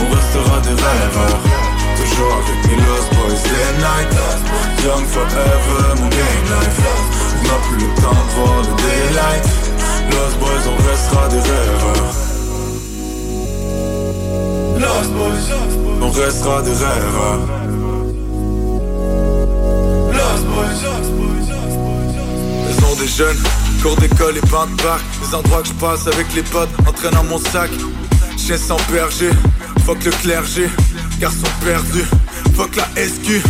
[0.00, 1.63] On restera des rêveurs.
[2.04, 4.10] Toujours avec mes lost boys day and night.
[4.84, 6.80] Young forever, mon game life.
[7.38, 9.44] On n'a plus le temps de le daylight.
[10.10, 12.14] Lost boys, on restera des rêveurs.
[14.78, 15.48] Lost boys,
[16.02, 17.40] on restera des rêveurs.
[20.12, 20.82] Lost boys,
[22.66, 23.42] Maison des jeunes,
[23.82, 25.04] cours d'école et bancs de parc.
[25.22, 27.70] Les endroits que je passe avec les potes, entraînant mon sac.
[28.36, 29.30] Chien sans berger,
[29.84, 30.68] fuck le clergé.
[31.20, 32.04] Garçon perdu,
[32.56, 33.42] fuck la SQ.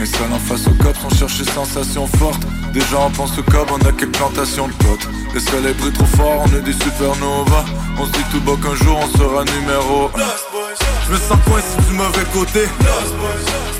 [0.00, 2.42] Installe en face au cops, on cherche des sensations fortes.
[2.72, 5.08] Déjà on pense au cob, on a quelques plantations de potes.
[5.32, 7.64] Le soleil brille trop fort, on est des supernovas.
[7.98, 10.20] On se dit tout bas qu'un jour on sera numéro 1.
[11.06, 12.68] Je me sens coincé du mauvais côté.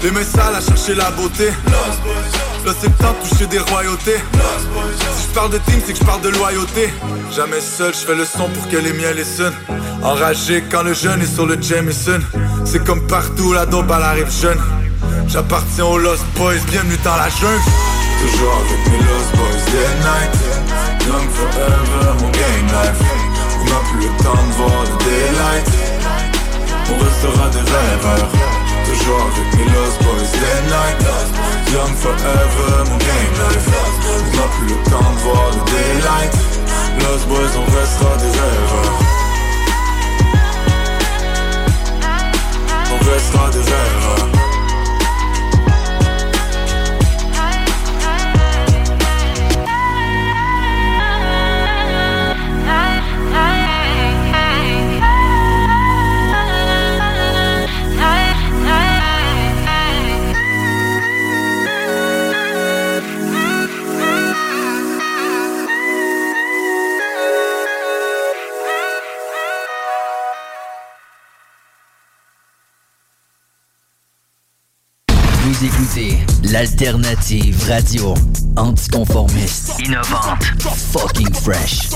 [0.03, 1.51] Les mets sales à chercher la beauté.
[2.67, 4.17] Là c'est le toucher des royautés
[5.17, 6.93] Si je parle de team c'est que je parle de loyauté
[7.33, 9.55] Jamais seul, je fais le son pour que les miens les sonnent
[10.07, 12.21] Enragé quand le jeune est sur le Jameson.
[12.65, 14.61] C'est comme partout, la dope elle arrive jeune.
[15.27, 17.61] J'appartiens aux Lost Boys, bienvenue dans la jungle.
[18.23, 20.33] Toujours avec mes Lost Boys, day and night.
[21.09, 23.03] Young forever, mon game life.
[23.59, 25.67] On n'a plus le temps de voir le daylight.
[26.87, 28.31] On restera des rêveurs.
[28.87, 30.99] Toujours avec mes Lost Boys, day and night.
[31.75, 33.67] Young forever, mon game life.
[34.07, 36.33] On n'a plus le temps de voir le daylight.
[37.01, 39.16] Lost Boys, on restera des rêveurs
[76.57, 78.15] l'alternative radio
[78.55, 81.91] anticonformiste, innovante, fucking fresh.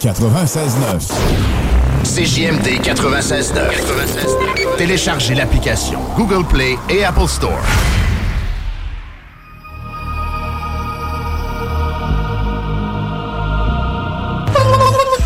[0.00, 1.12] 96.9.
[2.04, 4.76] CJMD 96.9.
[4.78, 7.60] Téléchargez l'application Google Play et Apple Store.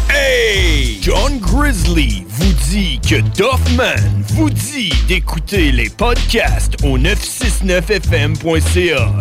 [0.08, 0.98] Hey!
[1.00, 3.96] John Grizzly vous dit que Doffman
[4.34, 9.12] vous dit d'écouter les podcasts au 969fm.ca.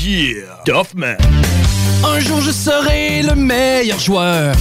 [0.00, 0.62] Yeah!
[0.66, 1.16] Doffman.
[2.04, 4.54] Un jour je serai le meilleur joueur.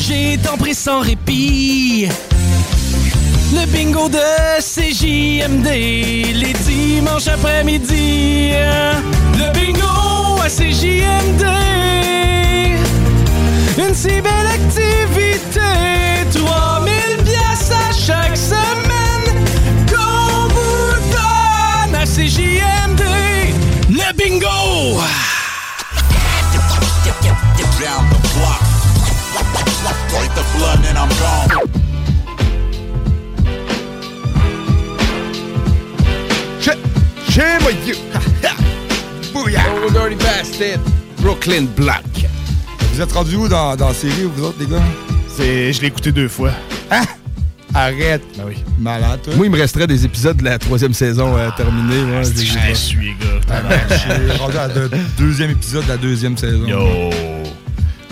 [0.00, 2.08] J'ai tant pris sans répit.
[3.52, 4.18] Le bingo de
[4.60, 8.50] CJMD, les dimanches après-midi.
[9.38, 11.44] Le bingo à CJMD.
[13.78, 16.05] Une si belle activité, 3000 pièces à
[18.06, 19.44] chaque semaine
[19.90, 23.02] qu'on vous donne à CJMD.
[23.90, 25.00] Le bingo!
[27.80, 28.62] Down the block.
[30.10, 31.50] Break the blood and I'm gone.
[37.28, 37.96] Shame on you!
[39.34, 39.64] Booyah!
[39.84, 40.80] Oh, dirty bastard!
[41.18, 42.04] Brooklyn Black.
[42.92, 44.82] Vous êtes rendu où dans, dans la série, vous autres, les gars?
[45.28, 46.52] C'est, je l'ai écouté deux fois.
[46.90, 47.02] Hein?
[47.76, 48.22] Arrête!
[48.38, 48.54] Ben oui.
[48.78, 49.34] Malade, toi.
[49.36, 52.04] Moi, il me resterait des épisodes de la troisième saison à terminer.
[52.04, 52.24] ouais.
[52.24, 53.40] c'est que je les gars.
[53.50, 54.68] Ah ben, rendu à
[55.18, 56.66] deuxième épisode de la deuxième saison.
[56.66, 57.10] Yo!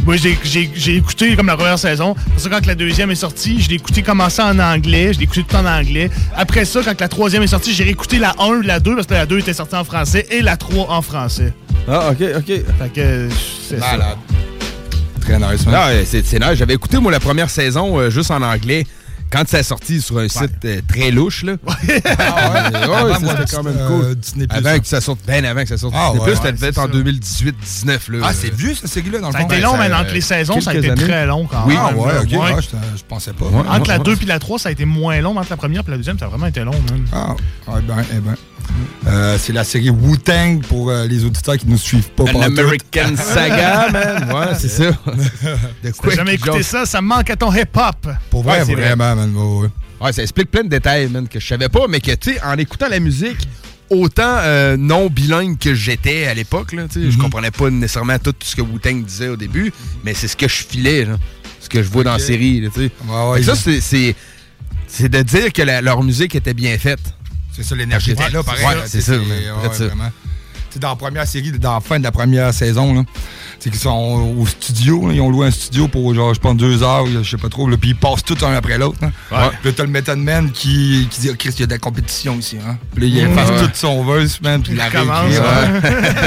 [0.05, 2.15] Moi, j'ai- j'ai j'ai écouté comme la première saison.
[2.27, 5.15] Après ça, quand la deuxième est sortie, je l'ai écouté commencer en anglais.
[5.15, 6.11] Je l'ai écouté tout en anglais.
[6.37, 9.15] Après ça, quand la troisième est sortie, j'ai réécouté la 1, la 2, parce que
[9.15, 11.55] la 2 était sortie en français, et la 3 en français.
[11.89, 12.45] Ah, ok, ok.
[12.47, 13.29] Fait que,
[13.67, 13.93] c'est ça.
[13.93, 14.19] Malade.
[15.23, 15.75] Très nice, man.
[15.75, 16.53] Non, euh, c'est c'est nice.
[16.59, 18.85] J'avais écouté, moi, la première saison euh, juste en anglais.
[19.35, 21.55] Quand ça a sorti sur un site euh, très louche, là.
[21.66, 22.76] Ah ouais?
[22.76, 24.14] Avant, ça, moi, c'était quand même euh, cool.
[24.14, 24.78] Disney Plus, avant ça.
[24.78, 26.74] que ça sorte, ben avant que ça sorte Ah Disney ouais, Plus, ouais, c'était peut-être
[26.74, 27.91] c'est en ça.
[28.07, 28.26] 2018-19, là.
[28.28, 29.49] Ah, c'est vieux, cette série-là, dans le Ça a fond?
[29.49, 31.03] été long, mais entre les saisons, ça a été années.
[31.03, 31.74] très long quand Oui.
[31.74, 31.82] même.
[31.85, 32.20] Ah ouais, là.
[32.22, 32.30] ok.
[32.30, 32.39] Ouais.
[32.55, 32.68] ouais, je,
[32.99, 33.47] je pensais pas.
[33.47, 35.35] Entre la 2 et la 3, ça a été moins long.
[35.35, 37.05] mais Entre la première et la deuxième, ça a vraiment été long, man.
[37.12, 37.35] Ah,
[37.72, 38.35] ouais, ben, eh ben.
[39.07, 42.25] Euh, c'est la série Wu-Tang pour euh, les auditeurs qui ne nous suivent pas.
[42.25, 42.43] An.
[42.43, 44.33] American Saga, man.
[44.33, 44.85] Ouais, c'est ça.
[45.83, 48.09] De Si jamais écouté ça, ça manque à ton hip-hop.
[48.31, 48.95] Pour vrai, Ouais, c'est vrai.
[48.95, 49.35] vraiment, man.
[49.37, 49.69] ouais, ouais.
[50.01, 52.43] Ouais, ça explique plein de détails, man, que je savais pas, mais que, tu sais,
[52.43, 53.47] en écoutant la musique,
[53.91, 58.19] autant euh, non bilingue que j'étais à l'époque, là, tu sais, je comprenais pas nécessairement
[58.19, 59.73] tout ce que Wu-Tang disait au début,
[60.05, 61.17] mais c'est ce que je filais, là,
[61.61, 62.91] ce que je vois dans la série, tu sais.
[63.09, 67.01] Ouais, ça, c'est- de dire que la- leur musique était bien faite.
[67.55, 68.64] C'est ça, l'énergie était là, pareil.
[68.66, 70.11] Ouais, c'est ça, vraiment.
[70.80, 73.02] Dans la première série, dans la fin de la première saison, là,
[73.61, 76.57] c'est qu'ils sont au studio, là, ils ont loué un studio pour, genre, je pense,
[76.57, 78.98] deux heures, je sais pas trop, là, puis ils passent tout un après l'autre.
[79.02, 79.12] hein.
[79.30, 79.50] Ouais.
[79.62, 81.70] Puis là, t'as le Method Man qui, qui dit, oh, Chris, il y a de
[81.70, 82.57] la compétition ici.
[82.59, 82.76] Hein?
[82.92, 83.61] Puis là, il efface Ouais.
[83.68, 85.46] tout son verse, man, puis il la Il commence, réécrit.
[85.46, 86.11] ouais.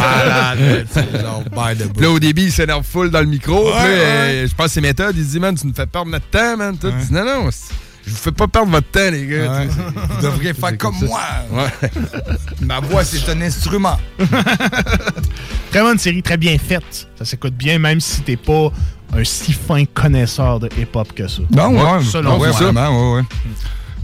[1.53, 3.65] Malade, là, au début, il s'énerve full dans le micro.
[3.65, 5.13] Ouais, puis euh, je pense que c'est méthode.
[5.17, 6.77] Il dit, man, tu nous fais perdre notre temps, man.
[6.77, 6.87] Tout.
[7.11, 7.73] Non, non, c'est-
[8.07, 9.51] je vous fais pas perdre votre temps, les gars.
[9.51, 9.67] Ouais.
[9.67, 11.05] Vous devriez faire comme ça.
[11.05, 11.21] moi.
[11.51, 11.89] Ouais.
[12.61, 13.99] Ma voix, c'est un instrument.
[15.71, 17.07] Très bonne série, très bien faite.
[17.19, 18.71] Ça s'écoute bien, même si t'es pas
[19.13, 21.41] un si fin connaisseur de hip-hop que ça.
[21.51, 22.49] Non, ouais, selon moi.
[22.51, 23.25] vraiment, ouais, ouais.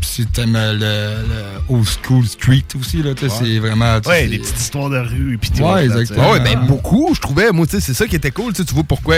[0.02, 4.00] Puis si t'aimes euh, le, le old school street aussi, là, c'est vraiment...
[4.06, 5.50] Ouais, des petites histoires de rue et puis.
[5.62, 6.32] Ouais, là, exactement.
[6.32, 7.52] Ouais, ben beaucoup, je trouvais.
[7.52, 8.52] Moi, tu sais, c'est ça qui était cool.
[8.52, 9.16] Tu sais, tu vois pourquoi.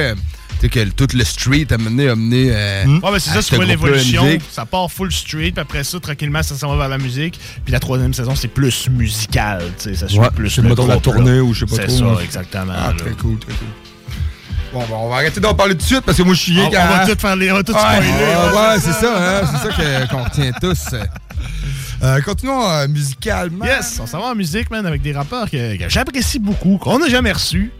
[0.65, 3.49] Sais que tout le street a mené, a mené euh, Ouais, mais c'est ça, ce
[3.49, 4.39] tu vois groupe-là, la l'évolution.
[4.49, 7.39] Ça part full street, puis après ça, tranquillement, ça s'en va vers la musique.
[7.63, 9.61] Puis la troisième saison, c'est plus musical.
[9.77, 11.43] tu sais, Ça suit Ouais, plus c'est mettons la tournée là.
[11.43, 12.23] ou je sais pas C'est trop, ça, moi.
[12.23, 12.73] exactement.
[12.75, 13.67] Ah, très cool, très cool.
[14.73, 16.59] Bon, ben, on va arrêter d'en parler tout de suite parce que moi, je suis
[16.59, 18.91] On- rien on va tout faire les- on va tout spoiler, Ouais, ouais, ouais, c'est
[18.91, 20.95] c'est ça, hein, c'est ça qu'on retient tous.
[22.03, 23.65] Euh, continuons euh, musicalement.
[23.65, 26.97] Yes, on s'en va en musique, man, avec des rappeurs que, que j'apprécie beaucoup, qu'on
[26.99, 27.71] n'a jamais reçus.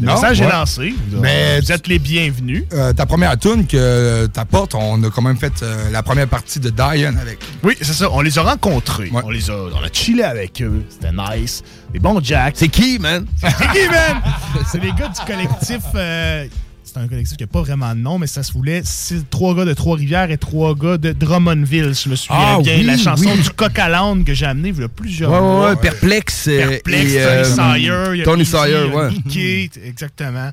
[0.00, 0.46] Le Non, message ouais.
[0.46, 0.94] est lancé.
[1.20, 2.64] Mais vous êtes les bienvenus.
[2.72, 6.58] Euh, ta première tune que t'apportes, on a quand même fait euh, la première partie
[6.58, 7.38] de Diane avec.
[7.62, 8.08] Oui, c'est ça.
[8.10, 9.10] On les a rencontrés.
[9.12, 10.82] On les a, on a chillé avec eux.
[10.88, 11.62] C'était nice.
[11.92, 12.54] Des bons jacks.
[12.56, 13.24] C'est qui, man?
[13.40, 14.22] C'est qui, man?
[14.72, 15.82] c'est les gars du collectif.
[15.94, 16.46] euh,
[16.94, 18.82] c'est un collectif qui n'a pas vraiment de nom, mais ça se voulait.
[19.30, 22.76] Trois gars de Trois-Rivières et trois gars de Drummondville, je me souviens Ah bien.
[22.78, 23.42] oui, la chanson oui.
[23.42, 25.70] du coq à l'âne que j'ai amené il y a plusieurs Ouais, ouais, mois.
[25.70, 28.22] ouais, Perplexe, euh, Perplexe, et, Tony euh, Sawyer.
[28.24, 29.10] Tony Sawyer, ouais.
[29.10, 30.50] Mickey, exactement.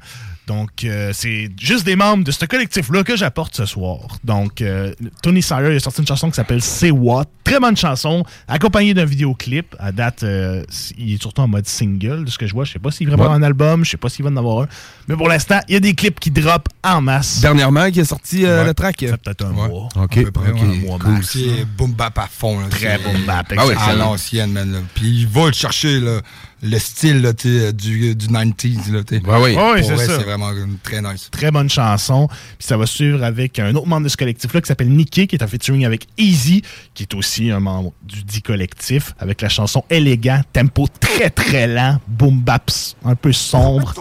[0.51, 3.99] Donc, euh, c'est juste des membres de ce collectif-là que j'apporte ce soir.
[4.25, 7.25] Donc, euh, Tony Sawyer il a sorti une chanson qui s'appelle C'est What.
[7.45, 9.75] Très bonne chanson, accompagnée d'un vidéoclip.
[9.79, 10.63] À date, euh,
[10.97, 12.65] il est surtout en mode single, de ce que je vois.
[12.65, 13.37] Je sais pas s'il va avoir Ouais.
[13.37, 14.67] un album, je sais pas s'il va en avoir un.
[15.07, 17.39] Mais pour l'instant, il y a des clips qui drop en masse.
[17.39, 18.67] Dernièrement, qui est sorti euh, Ouais.
[18.67, 18.97] le track.
[18.99, 19.87] Ça fait peut-être un mois.
[19.95, 21.13] OK, À peu près, OK, ouais, un mois cool.
[21.13, 21.29] max.
[21.31, 22.59] C'est boom bap à fond.
[22.59, 23.97] Là, Très boom bap, Ah oui, à excellent.
[24.11, 24.71] l'ancienne, man.
[24.71, 24.79] Là.
[24.93, 26.19] Puis il va le chercher, là,
[26.63, 28.91] le style là, du, du 90s.
[28.91, 29.39] Là.
[29.39, 29.83] Ouais, oui.
[29.83, 30.17] C'est vrai, ça.
[30.17, 31.29] C'est vraiment euh, très nice.
[31.31, 32.27] Très bonne chanson.
[32.27, 35.35] Puis ça va suivre avec un autre membre de ce collectif-là qui s'appelle Nicky, qui
[35.35, 36.61] est en featuring avec Easy,
[36.93, 41.67] qui est aussi un membre du dit collectif, avec la chanson Élégant, tempo très très
[41.67, 43.93] lent, boom baps, un peu sombre.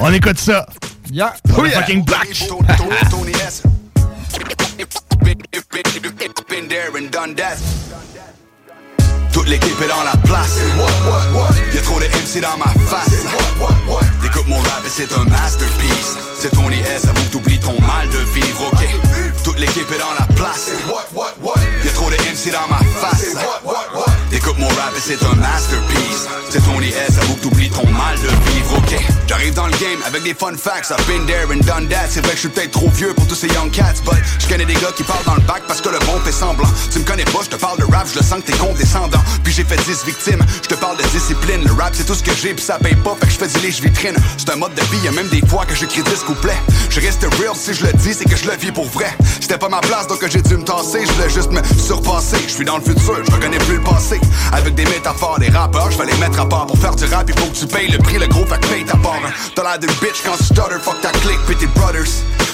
[0.00, 0.66] On écoute ça.
[1.10, 1.34] Yeah.
[1.56, 1.80] Oh yeah.
[1.80, 2.28] Fucking black.
[6.48, 7.58] Been there and done that.
[9.46, 10.58] Toute l'équipe est dans la place.
[11.72, 13.22] Y'a trop de MC dans ma face.
[14.24, 16.16] Écoute mon rap et c'est un masterpiece.
[16.36, 18.88] C'est Tony S, avoue que t'oublies ton mal de vivre, ok?
[19.44, 20.72] Toute l'équipe est dans la place.
[21.84, 23.36] Y'a trop de MC dans ma face.
[24.32, 26.26] Écoute mon rap et c'est un masterpiece.
[26.50, 29.00] C'est Tony S, avoue que t'oublies ton mal de vivre, ok?
[29.28, 30.90] J'arrive dans le game avec des fun facts.
[30.90, 32.08] I've been there and done that.
[32.10, 34.56] C'est vrai que je suis peut-être trop vieux pour tous ces young cats, but je
[34.56, 36.68] des gars qui parlent dans le bac parce que le bon fait semblant.
[36.92, 39.20] Tu me connais pas, je te parle de rap, je le sens que t'es condescendant.
[39.44, 41.62] Puis j'ai fait 10 victimes, je te parle de discipline.
[41.64, 43.48] Le rap c'est tout ce que j'ai, puis ça paye pas, fait que je fais
[43.48, 44.16] du lèche vitrine.
[44.36, 46.60] C'est un mode de vie, y'a même des fois que j'écris 10 couplets.
[46.90, 49.16] Je reste real si je le dis, c'est que je le vis pour vrai.
[49.40, 51.04] C'était pas ma place, donc j'ai dû me tasser.
[51.06, 52.38] Je voulais juste me surpasser.
[52.46, 54.20] Je suis dans le futur, je reconnais plus le passé.
[54.52, 56.66] Avec des métaphores, des rappeurs, je vais les mettre à part.
[56.66, 58.66] Pour faire du rap, il faut que tu payes le prix, le gros, fait que
[58.66, 59.20] paye ta part.
[59.54, 62.06] T'as l'air d'une bitch quand tu stutter, fuck ta clique, pis tes brothers.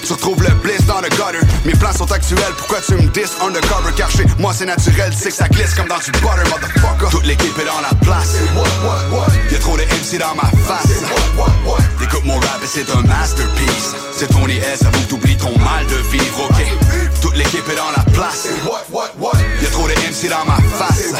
[0.04, 1.46] Tu retrouves le bliss dans le gutter.
[1.64, 3.92] Mes plans sont actuels, pourquoi tu me dis undercover?
[3.96, 7.10] Car chez moi c'est naturel, c'est que ça glisse comme dans du butter, motherfucker.
[7.10, 8.36] Toute l'équipe est dans la place.
[9.50, 11.02] Y'a trop de MC dans ma face.
[12.02, 13.94] Écoute mon rap et c'est un masterpiece.
[14.12, 17.01] C'est Tony S, avoue que t'oublies ton mal de vivre, ok?
[17.22, 18.48] Toute l'équipe est dans la place.
[19.62, 21.14] Y'a trop de MC dans ma face.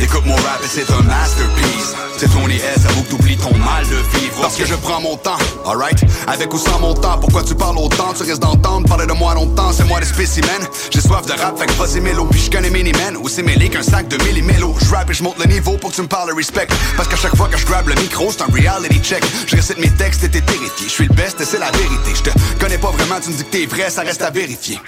[0.00, 1.94] Écoute mon rap et c'est un masterpiece.
[2.16, 4.40] C'est Tony S, avoue que t'oublies ton mal de vivre.
[4.40, 5.36] Parce que je prends mon temps,
[5.66, 5.98] alright?
[6.26, 8.14] Avec ou sans mon temps, pourquoi tu parles autant?
[8.14, 10.66] Tu risques d'entendre parler de moi longtemps, c'est moi le spécimen.
[10.90, 13.16] J'ai soif de rap, fait que vas-y mélo, puis je connais Miniman.
[13.18, 14.74] Aussi mêlé qu'un sac de millimélo.
[14.80, 16.68] Je rap et je monte le niveau pour que tu me parles de respect.
[16.96, 19.22] Parce qu'à chaque fois que je grab le micro, c'est un reality check.
[19.46, 20.86] Je récite mes textes et t'es terrifié.
[20.86, 22.12] Je suis le best et c'est la vérité.
[22.14, 24.80] Je te connais pas vraiment, tu me dis que t'es vrai, ça reste à vérifier.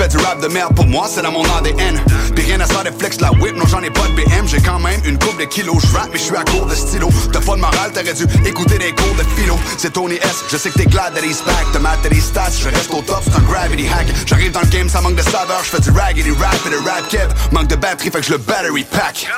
[0.00, 2.00] Fais du rap de merde pour moi, c'est dans mon ADN.
[2.34, 4.48] Pis rien à de flex la whip, non j'en ai pas de BM.
[4.48, 5.76] J'ai quand même une coupe de kilos.
[5.82, 7.10] Je mais je suis à court de stylo.
[7.30, 9.58] T'as pas de morale, t'aurais dû écouter des cours de philo.
[9.76, 11.66] C'est Tony S, je sais que t'es glad that he's back.
[11.74, 14.06] T'as maté des stats, je reste au top, c'est un gravity hack.
[14.24, 15.60] J'arrive dans le game, ça manque de saveur.
[15.64, 17.28] Je fais du raggedy rap et de rap kev.
[17.52, 19.28] Manque de batterie, fait que je le battery pack.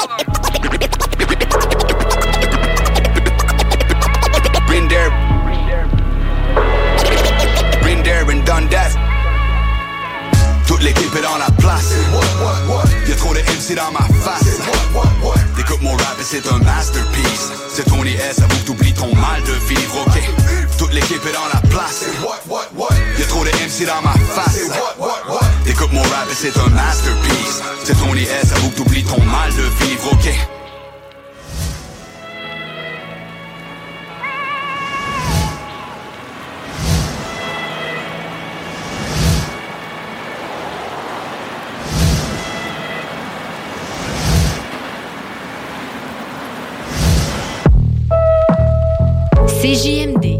[4.68, 5.10] Been there.
[8.04, 9.11] There and done.
[10.66, 11.92] Toute l'équipe est dans la place.
[13.08, 14.60] Y'a trop de MC dans ma face.
[15.58, 17.50] Écoute mon rap et c'est un masterpiece.
[17.72, 20.22] C'est Tony S, avoue que t'oublies ton mal de vivre, ok?
[20.78, 22.04] Toute l'équipe est dans la place.
[23.18, 24.60] Y'a trop de MC dans ma face.
[25.66, 27.62] Écoute mon rap et c'est un masterpiece.
[27.84, 30.61] C'est Tony S, avoue que t'oublies ton mal de vivre, ok?
[49.72, 50.38] CJMD.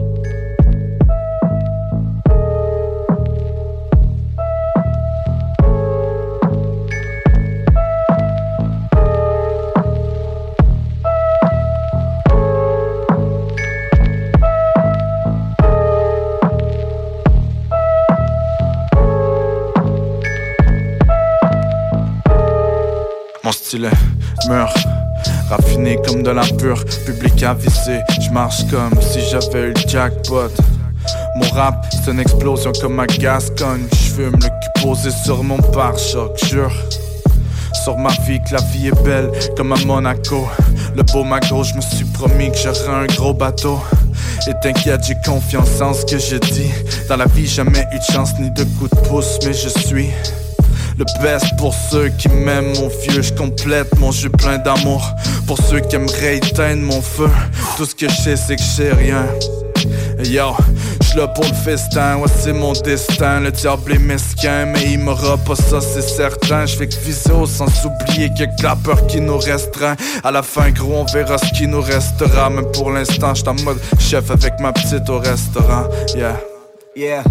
[23.43, 23.91] Mon style
[24.47, 24.77] meurt
[25.49, 28.01] Raffiné comme de la pure, public avisé.
[28.21, 30.51] Je marche comme si j'avais eu le jackpot.
[31.37, 33.87] Mon rap, c'est une explosion comme ma Gascogne.
[33.93, 36.73] J'fume le cul posé sur mon pare-choc, jure.
[37.85, 40.49] Sur ma vie, que la vie est belle comme à Monaco.
[40.95, 43.81] Le beau mago, je me suis promis que j'aurais un gros bateau.
[44.47, 46.71] Et t'inquiète, j'ai confiance en ce que je dis.
[47.09, 50.11] Dans la vie, jamais eu de chance ni de coup de pouce, mais je suis
[50.99, 53.23] le best pour ceux qui m'aiment, mon vieux.
[53.23, 55.03] Je complète mon jeu plein d'amour.
[55.47, 57.29] Pour ceux qui aimeraient éteindre mon feu.
[57.77, 59.27] Tout ce que je sais, c'est que je rien.
[60.25, 60.55] Yo,
[61.01, 65.01] j'suis là pour le festin, ouais c'est mon destin Le diable est mesquin, mais il
[65.01, 69.21] m'aura pas ça c'est certain J'fais que viser au sans oublier que la peur qui
[69.21, 73.35] nous restreint À la fin gros on verra ce qui nous restera Mais pour l'instant
[73.35, 76.39] j'suis en mode chef avec ma petite au restaurant Yeah
[76.95, 77.25] Yeah.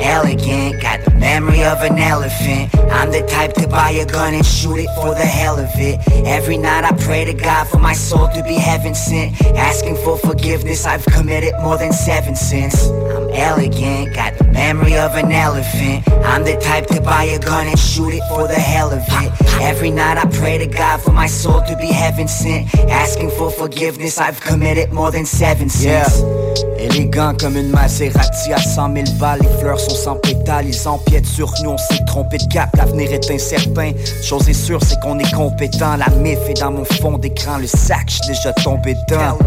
[0.00, 2.74] Elegant, got the memory of an elephant.
[2.90, 6.00] I'm the type to buy a gun and shoot it for the hell of it.
[6.26, 9.40] Every night I pray to God for my soul to be heaven sent.
[9.56, 12.74] Asking for forgiveness, I've committed more than seven sins.
[12.88, 16.08] I'm elegant, got the memory of an elephant.
[16.24, 19.32] I'm the type to buy a gun and shoot it for the hell of it.
[19.60, 22.74] Every night I pray to God for my soul to be heaven sent.
[22.90, 26.20] Asking for forgiveness, I've committed more than seven sins.
[26.20, 30.88] Yeah, Élégant comme une Maserati à 100 000 balles, les fleurs sont sans pétales, ils
[30.88, 33.92] empiètent sur nous, on s'est trompé de cap, l'avenir est incertain.
[34.22, 37.66] Chose est sûre, c'est qu'on est compétent, la mif est dans mon fond d'écran, le
[37.66, 39.38] sac, j'suis déjà tombé dedans.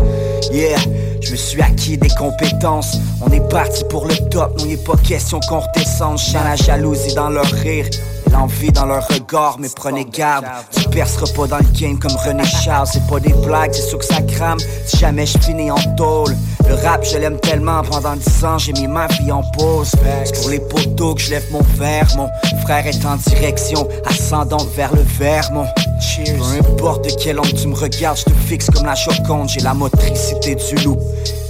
[0.51, 0.77] Yeah,
[1.21, 4.85] je me suis acquis des compétences, on est parti pour le top, non, y est
[4.85, 7.85] pas question qu'on redescende, je la jalousie dans leur rire.
[8.33, 10.45] L'envie dans leur regard, mais prenez garde.
[10.71, 12.87] Tu perceras pas dans le game comme René Charles.
[12.91, 14.57] C'est pas des blagues, c'est sûr que ça crame.
[14.87, 16.35] Si jamais je finis en tôle.
[16.67, 17.83] Le rap, je l'aime tellement.
[17.83, 19.91] Pendant 10 ans, j'ai mis ma vie en pause.
[20.25, 22.07] C'est pour les poteaux que je lève mon verre.
[22.17, 22.27] Mon
[22.63, 25.51] frère est en direction, ascendant vers le verre.
[25.51, 25.65] Mon
[26.01, 26.35] cheers.
[26.35, 29.49] Peu importe de quel angle tu me regardes, je te fixe comme la choconde.
[29.49, 30.97] J'ai la motricité du loup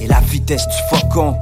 [0.02, 1.40] et la vitesse du faucon.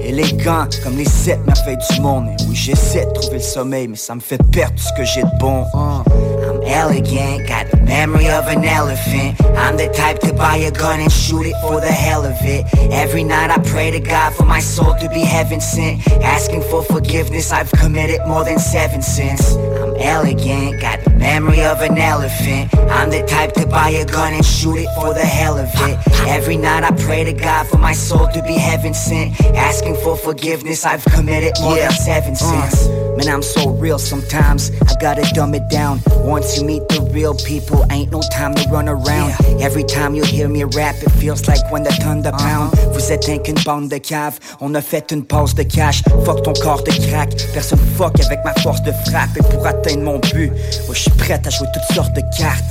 [0.00, 2.28] Élégant comme les sept merveilles du monde.
[2.48, 5.22] Oui, j'essaie de trouver le sommeil, mais ça me fait perdre tout ce que j'ai
[5.22, 5.64] de bon.
[5.74, 9.34] I'm elegant, got the memory of an elephant.
[9.56, 12.64] I'm the type to buy a gun and shoot it for the hell of it.
[12.92, 16.06] Every night I pray to God for my soul to be heaven sent.
[16.22, 19.56] Asking for forgiveness, I've committed more than seven sins.
[20.00, 22.74] Elegant, got the memory of an elephant.
[22.90, 25.98] I'm the type to buy a gun and shoot it for the hell of it.
[26.26, 29.40] Every night I pray to God for my soul to be heaven sent.
[29.54, 32.88] Asking for forgiveness, I've committed more than seven sins.
[33.16, 36.00] Man, I'm so real sometimes, I gotta dumb it down.
[36.24, 39.32] Once you meet the real people, ain't no time to run around.
[39.60, 42.76] Every time you hear me rap, it feels like when the thunder pound.
[42.92, 46.02] Vous êtes un qu'une bande de cave, on a fait une pause de cash.
[46.24, 49.36] Fuck ton corps de crack, personne fuck avec ma force de frappe.
[49.36, 50.50] Et pour atteindre mon but,
[50.86, 52.64] moi je suis prêt à jouer toutes sortes de cartes.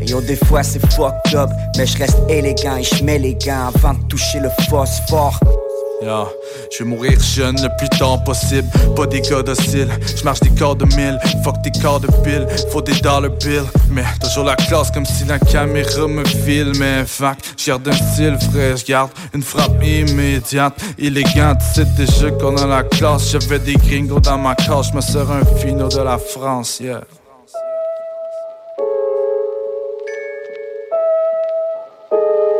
[0.00, 3.34] Et yo, des fois c'est fucked up, mais je reste élégant et je mets les
[3.34, 5.40] gants avant de toucher le phosphore.
[6.00, 6.28] Yeah.
[6.70, 8.68] Je vais mourir jeune le plus tard possible.
[8.94, 9.90] Pas des gars dociles.
[10.16, 11.18] Je marche des corps de mille.
[11.42, 12.46] Fuck des corps de pile.
[12.70, 13.66] Faut des dollar bills.
[13.90, 17.04] Mais toujours la classe comme si la caméra me filmait.
[17.04, 18.76] Fac, j'garde un style frais.
[18.76, 20.74] J'garde une frappe immédiate.
[20.98, 23.32] Élégante, c'est déjà qu'on a la classe.
[23.32, 24.94] J'avais des gringos dans ma cage.
[24.94, 27.00] Me sers un fino de la France, yeah.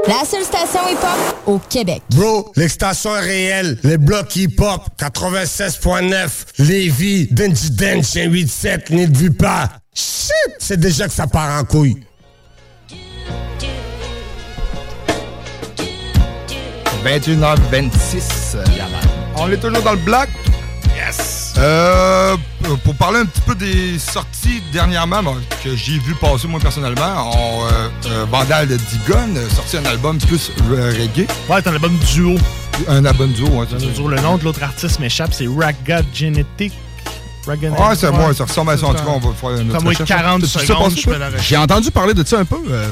[0.08, 2.00] La seule station hip-hop au Québec.
[2.14, 3.78] Bro, l'extension est réelle.
[3.82, 6.30] Les blocs hip-hop, 96.9,
[6.60, 9.68] Lévis, Denji Dench, 187, n'y vu pas.
[9.92, 12.02] Shit, c'est déjà que ça part en couille.
[17.04, 18.56] 21h26.
[19.36, 20.28] On est toujours dans le bloc?
[20.96, 21.37] Yes.
[21.56, 22.36] Euh,
[22.84, 25.22] pour parler un petit peu des sorties dernièrement
[25.64, 29.84] que j'ai vu passer moi personnellement, on, euh, euh, Vandal de Digon a sorti un
[29.86, 31.26] album plus euh, reggae.
[31.48, 32.36] Ouais, c'est un album duo.
[32.86, 33.66] Un album duo, ouais.
[33.70, 33.78] ça.
[33.94, 36.72] Sur le nom de l'autre artiste m'échappe, c'est Raga Genetic.
[37.46, 38.86] Raga Ouais, c'est moi, ça ressemble à ça.
[38.86, 42.24] En tout cas, on va faire une moi, 40 secondes, je J'ai entendu parler de
[42.24, 42.56] ça un peu.
[42.70, 42.90] euh,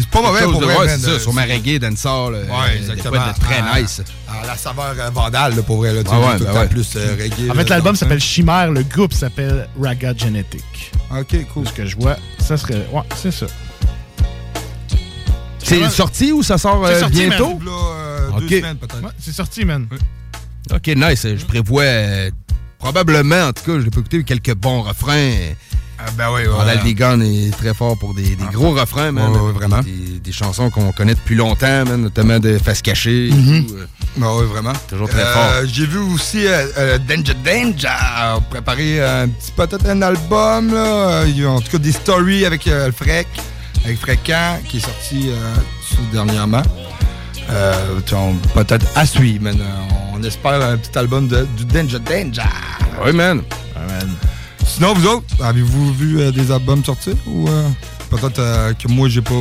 [0.00, 2.34] c'est pas mauvais pour de- vrai, ouais, c'est ça, sur ma c'est- reggae dancehall.
[2.34, 3.32] Ouais, des exactement.
[3.40, 4.02] très Ah, nice.
[4.28, 5.92] ah, la saveur euh, Vandal, là, pour vrai.
[5.92, 6.66] Là, Ouais, le ben temps ouais.
[6.68, 7.50] plus euh, reggae.
[7.50, 10.92] En fait, l'album s'appelle Chimère, le groupe s'appelle Raga Genetic.
[11.10, 11.66] Ok, cool.
[11.68, 12.86] Ce que je vois, ça serait.
[12.92, 13.46] Ouais, c'est ça.
[15.58, 17.58] C'est sorti ou ça sort C'est euh, sorti, bientôt?
[17.66, 19.02] euh, deux semaines, peut-être.
[19.02, 19.86] Ouais, c'est sorti, man.
[20.72, 21.26] Ok, nice.
[21.36, 22.30] Je prévois euh,
[22.78, 25.30] probablement, en tout cas, je l'ai pas écouté, quelques bons refrains.
[26.16, 29.30] Ben oui, Randall Degan est très fort pour des, des gros refrains, man.
[29.32, 29.80] Ouais, ouais, vraiment.
[29.80, 33.30] Des, des chansons qu'on connaît depuis longtemps, man, notamment de Face Cachée.
[33.30, 33.86] tout, euh.
[34.16, 34.72] Ben oui, vraiment.
[34.88, 35.66] Toujours très Euh, fort.
[35.72, 41.22] J'ai vu aussi euh, euh, Danger Danger préparer un petit peut-être un album, là.
[41.24, 43.26] Euh, en tout cas des stories avec euh, le Frec,
[43.84, 45.54] avec Fréquent, qui est sorti euh,
[46.12, 46.62] dernièrement.
[47.50, 48.00] Euh,
[48.54, 49.58] peut-être à suivre, man.
[50.14, 52.48] On espère un petit album de, du Danger Danger.
[53.04, 53.42] Oui, man.
[54.66, 57.68] Sinon, vous autres, avez-vous vu euh, des albums sortir ou euh,
[58.10, 59.34] peut-être euh, que moi j'ai pas.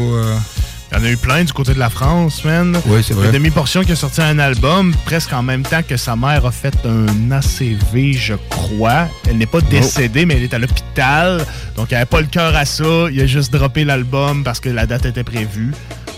[0.91, 2.77] Il y en a eu plein du côté de la France, man.
[2.87, 3.31] Oui, c'est vrai.
[3.31, 6.75] Demi-Portion qui a sorti un album presque en même temps que sa mère a fait
[6.85, 9.07] un ACV, je crois.
[9.29, 11.45] Elle n'est pas décédée, mais elle est à l'hôpital.
[11.77, 13.07] Donc, elle n'avait pas le cœur à ça.
[13.09, 15.73] Il a juste droppé l'album parce que la date était prévue.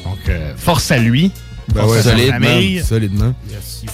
[0.05, 1.31] Donc, force à lui.
[1.73, 2.01] Ben Force ouais.
[2.83, 3.33] Solidement.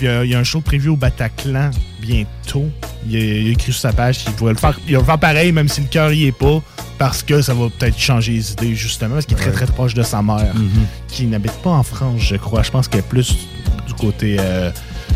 [0.01, 1.71] Il y, a, il y a un show prévu au Bataclan
[2.01, 2.65] bientôt.
[3.07, 4.79] Il a, il a écrit sur sa page qu'il pourrait le faire.
[4.87, 6.61] Il va le faire pareil, même si le cœur y est pas,
[6.97, 9.93] parce que ça va peut-être changer les idées, justement, parce qu'il est très très proche
[9.93, 10.53] de sa mère,
[11.07, 12.63] qui n'habite pas en France, je crois.
[12.63, 13.35] Je pense qu'elle est plus
[13.87, 14.37] du côté.
[14.39, 14.71] euh,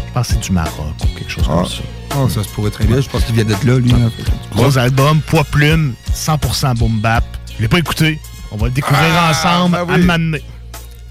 [0.07, 1.81] je pense que c'est du Maroc ou quelque chose Ah, comme ça.
[2.11, 3.01] ah, ça se pourrait très bien.
[3.01, 3.91] Je pense qu'il vient d'être là, lui.
[3.91, 4.11] hein.
[4.55, 7.23] Gros album, poids plume, 100% boom bap.
[7.57, 8.19] Je l'ai pas écouté.
[8.51, 10.41] On va le découvrir Ah, ensemble ben à oui.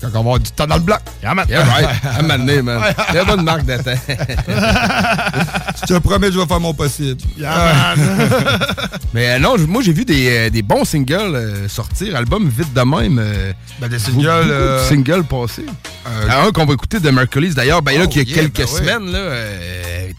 [0.02, 0.98] Quand on va avoir du temps dans le bloc.
[1.22, 1.46] Yeah, man.
[1.48, 1.88] Yeah, right.
[2.18, 2.44] À man.
[3.08, 4.00] Très bonne marque de temps.
[5.82, 7.20] Je te promets, je vais faire mon possible.
[9.14, 12.72] Mais euh, non, moi j'ai vu des, euh, des bons singles euh, sortir, album vite
[12.72, 13.18] de même.
[13.18, 15.66] euh, Ben, des singles, de singles passés.
[16.30, 18.62] Un qu'on va écouter de Mercury's d'ailleurs, ben là, Oh, qui a yeah, quelques ben
[18.64, 18.66] ouais.
[18.80, 19.20] semaines, là,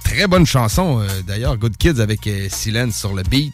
[0.04, 3.54] très bonne chanson d'ailleurs, Good Kids avec Silence sur le beat.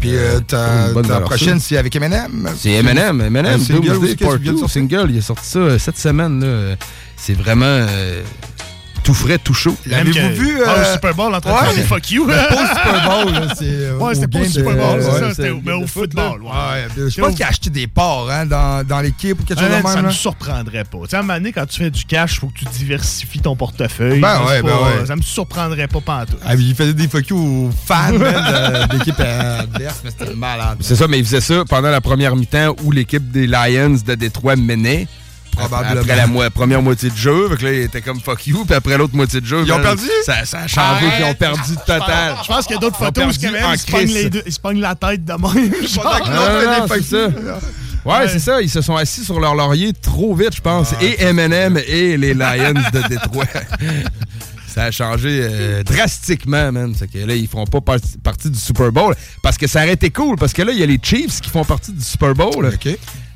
[0.00, 2.48] Puis euh, ta, bonne ta valeur prochaine, c'est avec Eminem.
[2.56, 4.70] C'est Eminem, Eminem, single Doomsday Part qu'il vient de 2, sortir?
[4.70, 6.42] single, il a sorti ça euh, cette semaine.
[6.44, 6.76] Euh,
[7.16, 8.22] C'est vraiment euh,
[9.04, 9.76] tout frais, tout chaud.
[9.86, 12.26] Même que- Ah, le Super Bowl en train de faire des fuck you.
[12.26, 13.64] Post Super Bowl, c'est.
[13.64, 15.86] euh, Ouais, au c'était pas au Super Bowl, c'est ouais, ça, c'est c'était au- au
[15.86, 16.48] football, ouais.
[16.50, 19.68] Ouais, je pense qu'il a acheté des parts hein, dans, dans l'équipe ou quelque chose
[19.68, 19.86] de même.
[19.86, 20.02] ça là.
[20.02, 20.98] me surprendrait pas.
[21.04, 22.64] Tu sais, à un moment donné, quand tu fais du cash, il faut que tu
[22.64, 24.20] diversifies ton portefeuille.
[24.20, 25.06] Ben C'est ouais, ben pas- ouais.
[25.06, 26.38] Ça me surprendrait pas pantoute.
[26.44, 30.78] Ah, il faisait des fuck you aux fans de- de l'équipe adverse, mais c'était malade.
[30.80, 34.14] C'est ça, mais il faisait ça pendant la première mi-temps où l'équipe des Lions de
[34.14, 35.06] Détroit menait.
[35.56, 36.00] Probablement.
[36.00, 38.64] Après la mo- première moitié de jeu, fait que là, il était comme fuck you,
[38.64, 39.62] puis après l'autre moitié de jeu.
[39.64, 40.02] Ils ont perdu?
[40.24, 42.36] Ça, ça a changé, puis ils ont perdu total.
[42.42, 43.34] Je pense qu'il y a d'autres Ils photos où ils
[43.78, 44.14] se pognent crise.
[44.14, 45.74] les deux- ils se pognent la tête de même.
[45.88, 46.20] genre.
[46.26, 47.28] Non, non, non, c'est ça.
[48.04, 48.60] Ouais, c'est ça.
[48.60, 50.92] Ils se sont assis sur leur laurier trop vite, je pense.
[51.00, 53.46] et Eminem et les Lions de Détroit.
[54.66, 56.94] ça a changé euh, drastiquement, man.
[56.98, 59.14] C'est que là, ils feront pas partie, partie du Super Bowl.
[59.42, 60.36] Parce que ça aurait été cool.
[60.36, 62.70] Parce que là, il y a les Chiefs qui font partie du Super Bowl.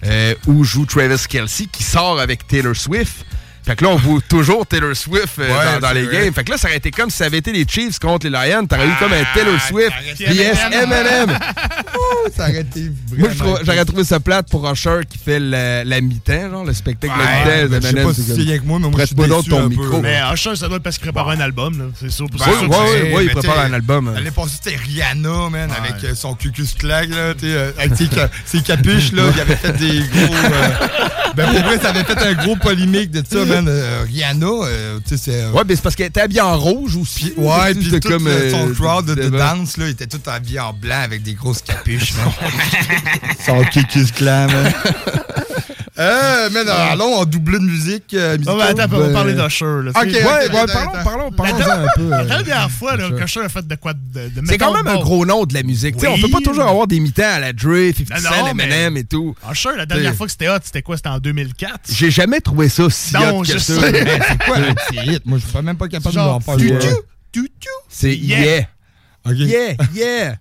[0.05, 3.25] Euh, où joue Travis Kelsey, qui sort avec Taylor Swift.
[3.69, 6.25] Fait que là, on voit toujours Taylor Swift euh, Ouais, dans, les vrai.
[6.25, 6.33] games.
[6.33, 8.31] Fait que là, ça aurait été comme si ça avait été les Chiefs contre les
[8.31, 8.67] Lions.
[8.67, 9.93] T'aurais eu comme un Taylor Swift.
[10.19, 10.59] Yes.
[10.73, 11.39] Eminem.
[12.35, 15.39] Ça aurait été Moi, je vraiment trouve- j'aurais trouvé ça plate pour Usher qui fait
[15.39, 17.81] la, la mi-temps, genre le spectacle Ouais, la mi-temps.
[17.83, 19.51] je sais pas c'est si comme- c'est rien que moi, mais moi, je suis déçu
[19.51, 19.69] ton un peu.
[19.69, 20.01] micro.
[20.01, 21.79] Mais Usher, ça doit être parce qu'il prépare un album.
[21.79, 21.85] là.
[22.01, 22.27] C'est sûr.
[22.39, 24.13] C'est- ouais, ouais, il prépare un album.
[24.15, 28.07] L'année passée, c'était Rihanna, man, avec euh, son cucus clag, là, t'sais, euh, avec ses,
[28.09, 30.35] ca- ses capuches, là, il avait fait des gros...
[31.37, 33.58] ben, pour vrai, ça avait fait un gros polémique de ça, man.
[33.67, 35.43] Euh, Rihanna, euh, tu sais, c'est...
[35.43, 37.33] euh, Ouais, mais c'est parce qu'elle était habillée en rouge aussi.
[37.37, 40.73] Ouais, puis tout comme, euh, son crowd de, danse, là, il était tout habillé en
[40.73, 42.13] blanc avec des grosses capuches,
[43.47, 44.73] son cucus clan, man.
[45.99, 48.15] Euh, mais non, allons en doublé de musique.
[48.15, 49.65] Euh, Oh, ben, attends, on va parler d'Usher.
[49.83, 52.09] là, Ok, ouais, ouais, parlons, parlons, parlons-en un peu.
[52.11, 55.01] La euh, dernière fois qu'Usher a fait de quoi de, de C'est quand même un
[55.01, 55.97] gros nom de la musique.
[55.97, 59.05] On peut pas toujours avoir des mi-temps à la Dre, 50 Non, Cent, Eminem et
[59.05, 59.35] tout.
[59.51, 60.97] Usher, la dernière fois que c'était hot, c'était quoi?
[60.97, 61.91] C'était en 2004?
[61.93, 63.75] J'ai jamais trouvé ça si Non, hot que je ça.
[63.81, 64.57] c'est quoi?
[64.59, 65.27] Un petit hit?
[65.27, 67.51] Moi, je suis pas même pas capable de m'en tu-
[67.89, 68.41] C'est Yeah.
[68.41, 69.77] yeah.
[69.93, 70.37] Yeah,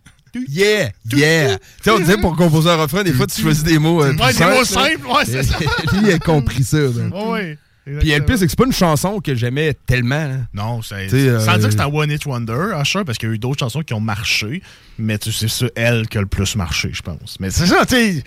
[0.48, 0.90] yeah.
[1.12, 1.58] Yeah.
[1.58, 4.04] Tu sais, on disait pour composer un refrain, des fois, tu choisis des mots.
[4.04, 5.58] euh, Ouais, des mots simples, ouais, c'est ça.
[5.94, 6.78] Lui, il a compris ça.
[7.14, 7.58] Oh, oui.
[8.02, 10.26] Puis le pire, c'est que c'est pas une chanson que j'aimais tellement.
[10.28, 10.36] là.
[10.54, 11.08] Non, c'est.
[11.08, 13.36] T'sais, Sans euh, dire que c'est un One Hit Wonder, Usher, parce qu'il y a
[13.36, 14.62] eu d'autres chansons qui ont marché,
[15.00, 17.38] mais tu sais, c'est elle, qui a le plus marché, je pense.
[17.40, 18.24] Mais c'est ça, tu sais.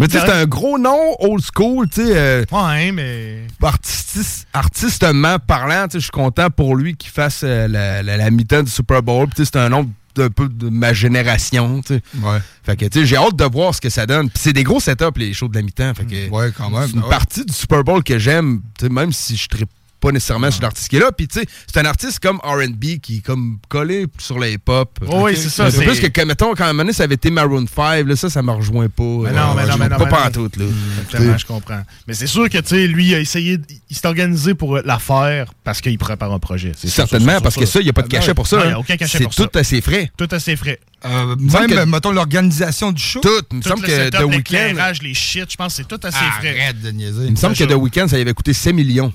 [0.00, 2.12] Mais tu sais, c'est un gros nom, old school, tu sais.
[2.14, 3.46] euh, Ouais, mais.
[3.62, 8.16] artistis- artistement parlant, tu sais, je suis content pour lui qu'il fasse euh, la, la,
[8.18, 9.26] la mi-temps du Super Bowl.
[9.26, 12.02] Puis, tu sais, c'est un nom d'un peu de ma génération, tu sais.
[12.22, 12.38] Ouais.
[12.62, 14.28] Fait que, tu sais, j'ai hâte de voir ce que ça donne.
[14.28, 15.94] Puis c'est des gros setups, les shows de la mi-temps.
[15.94, 16.86] Fait que, Ouais, quand même.
[16.86, 17.08] c'est une ouais.
[17.08, 19.64] partie du Super Bowl que j'aime, tu sais, même si je ne
[20.00, 21.10] pas nécessairement sur l'artiste qui est là.
[21.12, 24.98] Puis, tu sais, c'est un artiste comme R&B qui est comme collé sur les hip-hop.
[25.08, 26.92] Oh oui, c'est ça, C'est c'est- plus que, que, mettons, quand à un moment donné,
[26.92, 29.02] ça avait été Maroon 5, là, ça, ça me rejoint pas.
[29.02, 30.16] Mais Euh, non, mais non, je mais non, Pas mais non.
[30.16, 30.64] pantoute, là.
[31.04, 31.82] Exactement, je comprends.
[32.06, 33.58] Mais c'est sûr que, tu sais, lui, il a essayé,
[33.90, 36.72] il s'est organisé pour la faire parce qu'il prépare un projet.
[36.76, 38.56] C'est Certainement, parce que ça, il n'y a pas de Ah, cachet pour ça.
[38.56, 38.76] non, Il n'y hein.
[38.76, 39.46] a aucun cachet C'est pour ça.
[39.46, 40.10] tout à ses frais.
[40.16, 40.80] Tout à ses frais.
[41.04, 43.20] Euh, même, que- mettons, l'organisation du show.
[43.20, 43.28] Tout.
[43.52, 44.92] Il me Tout semble le que setup, The Weeknd.
[45.02, 46.60] les shit, je pense c'est tout assez frais.
[46.60, 47.24] Arrête de niaiser.
[47.26, 47.76] Il me semble que C'est The ça.
[47.78, 49.12] Weeknd, ça y avait coûté 7 millions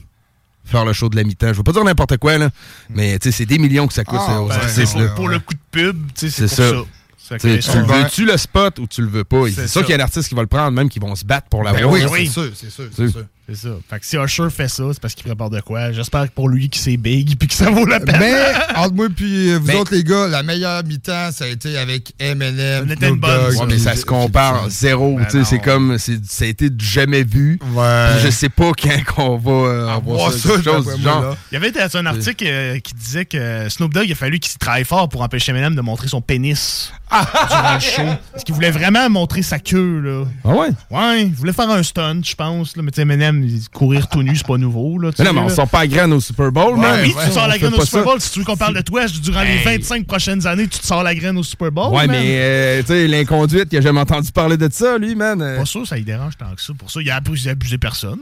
[0.65, 1.49] faire le show de la mi-temps.
[1.49, 2.49] Je veux pas dire n'importe quoi, là,
[2.89, 4.91] mais tu sais, c'est des millions que ça coûte Ah, euh, aux ben, artistes.
[4.93, 5.07] pour, là.
[5.09, 6.69] pour le coup de pub, tu sais, C'est ça.
[6.69, 6.75] ça.
[7.17, 8.03] Ça Tu le Ouais.
[8.03, 9.43] veux-tu le spot ou tu le veux pas?
[9.47, 9.81] C'est sûr ça.
[9.83, 11.81] qu'il y a l'artiste qui va le prendre, même qui vont se battre pour l'avoir.
[11.83, 12.07] Ben oui, là.
[12.11, 12.25] oui.
[12.27, 12.69] C'est sûr, c'est
[13.09, 13.69] sûr, c'est ça.
[13.89, 15.91] Fait que si Usher fait ça, c'est parce qu'il prépare de quoi.
[15.91, 18.17] J'espère que pour lui que c'est big puis que ça vaut la peine.
[18.19, 18.33] Mais,
[18.75, 21.77] entre moi puis euh, vous Ben- autres, les gars, la meilleure mi-temps, ça a été
[21.77, 22.89] avec Eminem.
[22.91, 25.17] Était une bonne, Ouais, mais ça se compare zéro.
[25.17, 25.43] Ben tu sais, non.
[25.45, 27.59] c'est comme, c'est- ça a été du jamais vu.
[27.73, 28.07] Ouais.
[28.15, 31.37] Puis Je sais pas quand qu'on va euh, avoir voir ça, chose moi, genre.
[31.51, 34.39] Il y avait été un article euh, qui disait que Snoop Dogg, il a fallu
[34.39, 38.01] qu'il travaille fort pour empêcher Eminem de montrer son pénis durant le show.
[38.31, 40.25] Parce qu'il voulait vraiment montrer sa queue, là.
[40.45, 40.69] Ah ouais?
[40.89, 42.75] Ouais, il voulait faire un stunt, je pense.
[42.75, 42.83] Là.
[42.83, 43.32] Mais tu sais, Eminem,
[43.73, 45.11] courir tout nu, c'est pas nouveau, là.
[45.23, 46.99] non, mais on sort pas à graine au Super Bowl, man.
[47.03, 48.03] oui, tu sors la graine au Super.
[48.03, 48.21] Bowl.
[48.21, 49.77] Si tu veux qu'on parle de toi, durant les Hey.
[49.79, 51.93] 25 prochaines années, tu te sors la graine au Super Bowl.
[51.93, 55.39] Ouais, mais euh, tu sais, l'inconduite, il a jamais entendu parler de ça, lui, man.
[55.57, 56.73] Pas sûr, ça lui dérange tant que ça.
[56.77, 58.19] Pour ça, il a abusé personne.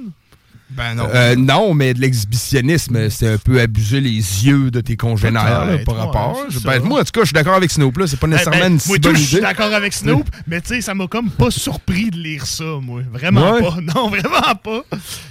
[0.75, 1.07] Ben non.
[1.13, 4.09] Euh, non, mais de l'exhibitionnisme, c'est un peu abuser les
[4.45, 6.45] yeux de tes congénères là, par rapport.
[6.63, 7.97] ben, moi, en tout cas, je suis d'accord avec Snoop.
[8.07, 10.61] C'est pas nécessairement Ben, ben, une si moi, tout, je suis d'accord avec Snoop, mais
[10.61, 13.01] tu sais, ça m'a comme pas surpris de lire ça, moi.
[13.11, 13.61] Vraiment Ouais.
[13.61, 13.77] pas.
[13.95, 14.81] Non, vraiment pas.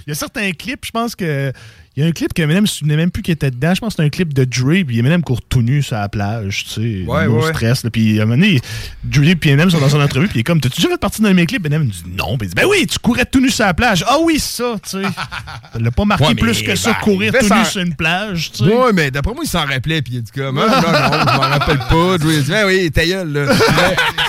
[0.05, 1.51] Il y a certains clips, je pense que.
[1.97, 3.73] Il y a un clip que Eminem se souvenait même plus qu'il était dedans.
[3.75, 6.07] Je pense que c'est un clip de Dre, puis Eminem court tout nu sur la
[6.07, 7.05] plage, tu sais.
[7.05, 7.49] Ouais, no ouais, ouais.
[7.49, 7.83] stress.
[7.83, 7.89] là.
[7.89, 8.61] Puis à un moment donné,
[9.03, 11.21] Dre et Eminem sont dans une entrevue, puis il est comme T'as-tu déjà fait partie
[11.21, 11.65] d'un de mes clips?
[11.65, 12.37] Eminem dit Non.
[12.37, 14.05] Puis il dit Ben oui, tu courais tout nu sur la plage.
[14.07, 15.01] Ah oui, ça, tu sais.
[15.03, 18.51] Ça l'a pas marqué Ouais, plus que ça, ben, courir tout nu sur une plage,
[18.53, 18.73] tu sais.
[18.73, 21.35] Ouais, mais d'après moi, il s'en rappelait, puis il dit comme, ah, non, non, je
[21.35, 22.15] m'en rappelle pas.
[22.15, 23.53] Ai dit, ben oui, ta gueule, là.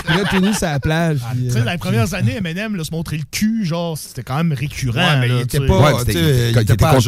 [0.05, 1.19] Puis là, tenu sur la plage.
[1.31, 3.97] puis, Tu sais, euh, dans les premières années, Eminem, là, se montrer le cul, genre,
[3.97, 4.97] c'était quand même récurrent.
[4.97, 6.99] Ouais, mais là, il était pas, il quand était pas était à con-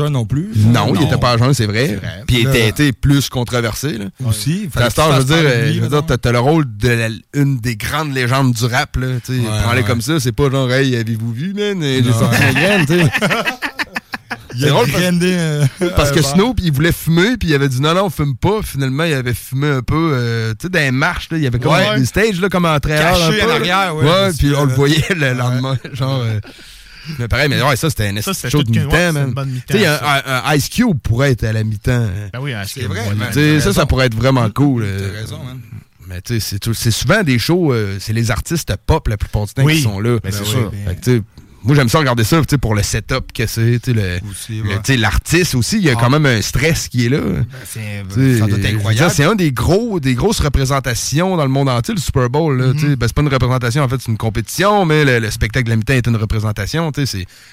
[0.55, 1.95] non il était pas à jeun, c'est vrai.
[1.95, 2.23] vrai.
[2.27, 4.05] Puis il était été plus controversé, là.
[4.25, 4.69] Aussi.
[4.75, 7.59] À heure, je veux dire, euh, je veux dire, t'as- le rôle de la- une
[7.59, 9.07] des grandes légendes du rap, là.
[9.23, 9.87] Sais, Ouais, prends-les ouais.
[9.87, 11.77] comme ça, c'est pas genre, hey, avez-vous vu, man?
[11.81, 12.13] J'ai Non.
[12.19, 13.09] sorti ma graine, tu sais.
[14.57, 15.65] Il drôle parce- euh,
[15.97, 18.61] Parce que un Snoop, il voulait fumer, puis il avait dit non, non, fume pas.
[18.63, 21.47] Finalement, il avait fumé un peu, euh, tu sais, dans les marches, là, il y
[21.47, 21.97] avait comme Ouais.
[21.97, 23.11] une stage, là, comme en trailer.
[23.11, 23.53] Caché un peu, en là.
[23.55, 26.21] arrière, ouais, Ouais, puis on le voyait le lendemain, genre.
[26.21, 26.39] euh,
[27.19, 29.27] Mais pareil, mais ouais, ça, c'était un show de mi-temps, c'était man.
[29.29, 31.91] une bonne mi-temps, Tu sais, un, Ice Cube pourrait être à la mi-temps.
[31.91, 32.29] hein.
[32.33, 33.01] Ben oui, C'est vrai,
[33.33, 34.83] sais, t'as ça, ça pourrait être vraiment cool.
[34.85, 35.11] euh.
[35.13, 35.59] T'as raison, man.
[36.07, 39.45] Mais tu sais, c'est c'est souvent des shows, euh, c'est les artistes pop la plupart
[39.47, 40.19] du temps qui sont là.
[40.23, 40.71] ben c'est oui, sûr.
[41.65, 43.79] Moi, j'aime ça regarder ça pour le setup que c'est.
[44.97, 45.99] L'artiste aussi, il y a ah.
[45.99, 47.19] quand même un stress qui est là.
[47.19, 47.45] Ben,
[48.09, 49.11] c'est ça incroyable.
[49.13, 52.55] C'est un des gros des grosses représentations dans le monde entier, le Super Bowl.
[52.55, 52.95] Mm -hmm.
[52.95, 55.75] ben, c'est pas une représentation, en fait, c'est une compétition, mais le, spectacle de la
[55.77, 56.91] mi-temps est une représentation.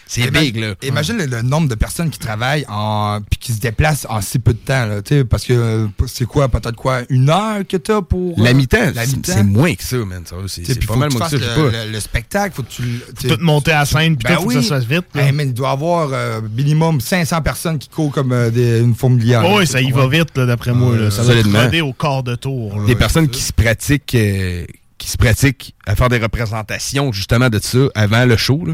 [0.06, 0.56] C'est big.
[0.56, 0.74] Là.
[0.82, 4.52] Imagine le, nombre de personnes qui travaillent en puis qui se déplacent en si peu
[4.52, 4.86] de temps.
[4.86, 8.38] Là, parce que euh, c'est quoi, peut-être quoi, une heure que t'as pour.
[8.38, 8.92] Euh, la mi-temps,
[9.24, 10.22] c'est moins que ça, man.
[10.46, 13.00] C'est pas mal, moi, ça, le, le spectacle, faut que tu.
[13.20, 14.62] Faut tout monter à 5 ben oui.
[14.62, 15.06] ça se vite.
[15.14, 18.94] Eh, mais il doit y avoir euh, minimum 500 personnes qui courent comme euh, une
[18.94, 19.44] fourmilière.
[19.50, 21.10] Oui, ça y va vite, d'après moi.
[21.10, 22.82] Ça va être au quart de tour.
[22.86, 24.64] Des personnes qui se pratiquent euh,
[24.98, 28.64] qui se pratiquent à faire des représentations justement de ça avant le show.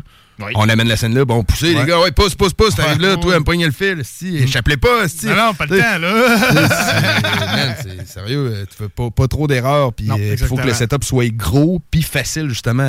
[0.41, 0.53] Oui.
[0.55, 3.17] On amène la scène là, bon, poussez les gars, ouais, pousse, pousse, pousse, t'arrives là,
[3.17, 5.27] toi, à me le fil, si, échappe-les pas, si.
[5.27, 7.75] Non, non, pas le temps, là.
[7.83, 10.75] c'est- sérieux, euh, tu fais pas, pas trop d'erreurs, puis euh, il faut que le
[10.75, 12.85] setup soit gros, puis facile justement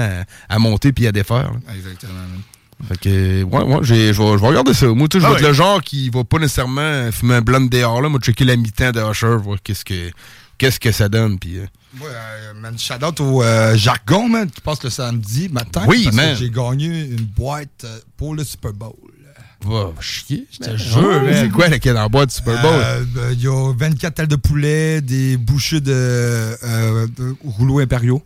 [0.50, 1.52] à, à monter puis à défaire.
[1.52, 1.74] là.
[1.76, 2.14] Exactement.
[2.14, 2.42] man.
[2.88, 4.86] Fait que, ouais, ouais, je vais regarder ça.
[4.88, 7.42] Moi, tu sais, je Ah vais être le genre qui va pas nécessairement fumer un
[7.42, 8.08] blunt dehors, là.
[8.10, 10.12] Moi, checker la mi-temps de Usher, voir qu'est-ce que,
[10.58, 11.58] qu'est-ce que ça donne, puis...
[11.58, 15.84] euh, Ouais, euh, man, shout out au euh, jargon, man, qui passe le samedi matin.
[15.88, 16.36] Oui, parce que man.
[16.38, 18.94] J'ai gagné une boîte euh, pour le Super Bowl.
[19.66, 20.48] Va chier.
[20.52, 20.78] Je te man.
[20.78, 21.22] jure.
[21.34, 22.72] C'est quoi là, qu'il y a dans la boîte du Super Bowl?
[22.74, 27.80] Euh, ben, Il y a 24 ailes de poulet, des bouchées de, euh, de rouleaux
[27.80, 28.22] impériaux,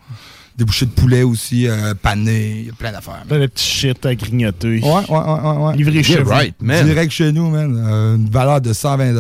[0.58, 3.24] des bouchées de poulet aussi, euh, panées, il y a plein d'affaires.
[3.28, 4.80] Plein de petits shit à grignoter.
[4.82, 5.76] Ouais, ouais, ouais, ouais.
[5.78, 6.30] Livré chez vous.
[6.30, 6.86] right, man.
[6.86, 7.76] Direct chez nous, man.
[7.88, 9.14] euh, une valeur de 120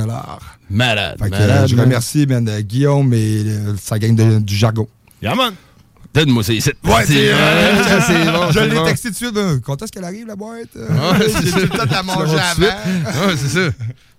[0.69, 1.63] Malade, Fait que, malade.
[1.63, 4.87] euh, je remercie man, euh, Guillaume et euh, sa gang de- du jargon.
[5.21, 5.53] Yeah, man.
[6.13, 6.69] Donne-moi ça ici.
[6.83, 8.51] Ouais, c'est bon.
[8.51, 9.61] Je l'ai texté tout de suite.
[9.65, 10.69] Quand est-ce qu'elle arrive, la boîte?
[10.75, 11.57] Ouais, c'est J'ai ça.
[11.57, 13.27] tout le temps de la manger avant.
[13.27, 13.69] Ouais, c'est ça.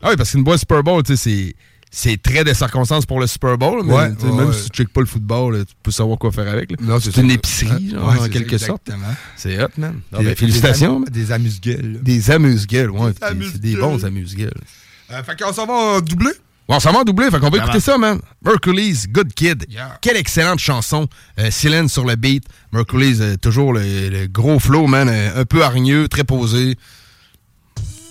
[0.03, 1.55] Ah oui, parce qu'une boîte Super Bowl, tu sais, c'est.
[1.97, 4.53] C'est très de circonstances pour le Super Bowl, mais Ouais, ouais, même ouais.
[4.53, 6.71] si tu checkes pas le football, là, tu peux savoir quoi faire avec.
[7.01, 8.91] c'est une épicerie, genre, en quelque ça, sorte.
[9.37, 10.01] C'est hot, man.
[10.19, 11.01] Des- ben, félicitations.
[11.01, 11.99] Des, am- des amuse-gueules.
[12.03, 13.13] Des amuse-gueules, ouais.
[13.21, 14.51] C'est des bons amuse-gueules.
[15.13, 16.33] Euh, fait qu'on s'en va euh, doubler.
[16.67, 18.19] Bon, ça va doubler, fait qu'on va écouter ça, man.
[18.45, 19.67] Mercury's Good Kid.
[19.69, 19.99] Yeah.
[20.01, 21.07] Quelle excellente chanson.
[21.39, 22.45] Euh, Céline sur le beat.
[22.73, 25.09] Mercury's, euh, toujours le, le gros flow, man.
[25.09, 26.77] euh, un peu hargneux, très posé.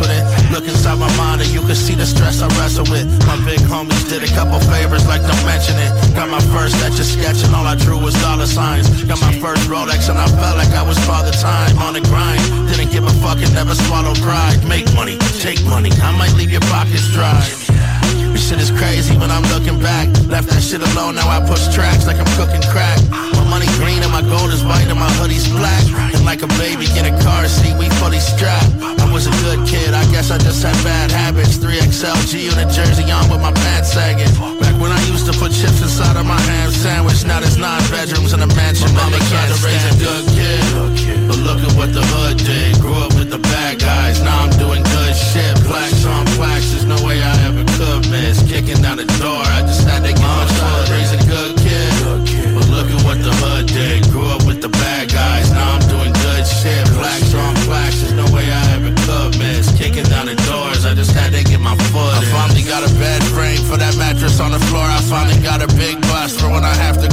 [0.00, 0.22] with it.
[0.52, 3.06] Look inside my mind and you can see the stress I wrestle with.
[3.26, 5.90] My big homies did a couple favors, like don't mention it.
[6.14, 8.88] Got my first etch a sketch and all I drew was dollar signs.
[9.04, 12.42] Got my first Rolex and I felt like I was father time on the grind.
[12.68, 14.58] Didn't give a fuck and never swallow pride.
[14.68, 15.90] Make money, take money.
[16.02, 17.91] I might leave your pockets dry.
[18.32, 20.08] This shit is crazy when I'm looking back.
[20.26, 22.96] Left that shit alone, now I push tracks like I'm cooking crack.
[23.36, 25.84] My money green and my gold is white and my hoodie's black.
[26.16, 28.72] And like a baby, in a car seat, we fully strapped.
[28.80, 31.60] I was a good kid, I guess I just had bad habits.
[31.60, 34.32] 3XLG on a jersey on with my pants sagging.
[34.56, 37.84] Back when I used to put chips inside of my ham sandwich, now there's nine
[37.92, 38.88] bedrooms and a mansion.
[38.96, 40.64] My mama tried to raise a good kid,
[41.28, 42.80] but look at what the hood did.
[42.80, 45.52] Grew up with the bad guys, now I'm doing good shit.
[45.68, 47.64] Plaques on plaques, there's no way I ever
[48.12, 48.36] could.
[48.48, 50.92] Kicking down the door, I just had to get my son.
[50.92, 51.92] Raise a good kid,
[52.54, 54.04] but look at what the hood did.
[54.10, 56.84] Grew up with the bad guys, now I'm doing good shit.
[56.92, 59.72] Plaques on plaques, there's no way I ever could miss.
[59.72, 62.12] Kicking down the doors, I just had to get my foot.
[62.12, 64.84] I finally got a bed frame for that mattress on the floor.
[64.84, 67.08] I finally got a big bus for when I have to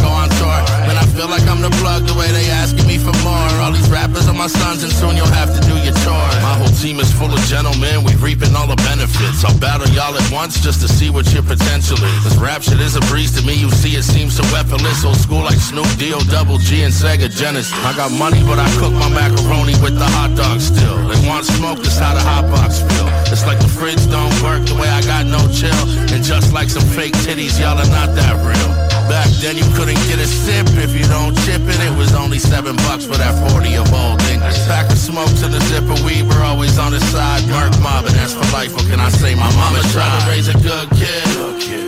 [1.20, 3.52] feel like I'm the plug the way they asking me for more.
[3.60, 6.32] All these rappers are my sons, and soon you'll have to do your chore.
[6.40, 9.44] My whole team is full of gentlemen, we reaping all the benefits.
[9.44, 12.24] I'll battle y'all at once just to see what your potential is.
[12.24, 15.04] This rap shit is a breeze to me, you see it seems so effortless.
[15.04, 16.24] Old school like Snoop, D.O.
[16.32, 17.76] Double G, and Sega Genesis.
[17.84, 21.04] I got money, but I cook my macaroni with the hot dog still.
[21.12, 23.12] They want smoke, that's how the hot box feel.
[23.28, 25.84] It's like the fridge don't work the way I got no chill.
[26.16, 28.99] And just like some fake titties, y'all are not that real.
[29.10, 31.80] Back then you couldn't get a sip if you don't chip it.
[31.82, 34.62] It was only seven bucks for that 40 of old English.
[34.70, 37.42] Pack of smokes and a zipper weed were always on the side.
[37.50, 38.72] Merc mob and that's for life.
[38.78, 39.34] What can I say?
[39.34, 41.26] My mama tried to raise a good kid.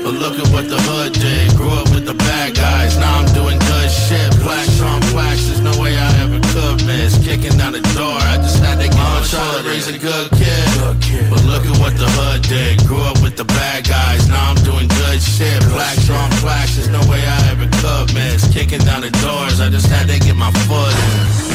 [0.04, 1.54] But look at what the hood did.
[1.56, 2.98] Grew up with the bad guys.
[2.98, 4.34] Now I'm doing good shit.
[4.42, 5.46] Plaques on plaques.
[5.46, 6.11] There's no way I
[6.92, 7.18] ever.
[7.24, 8.18] Kicking down the door.
[8.32, 10.68] I just had to get uh, my tried to raise a good kid.
[11.30, 12.86] But look at what the hood did.
[12.88, 14.28] Grew up with the bad guys.
[14.28, 15.62] Now I'm doing good shit.
[15.72, 16.76] Plaques on plaques.
[16.76, 18.52] There's no way I ever could miss.
[18.54, 19.60] Kicking down the doors.
[19.60, 21.52] I just had to get my foot in.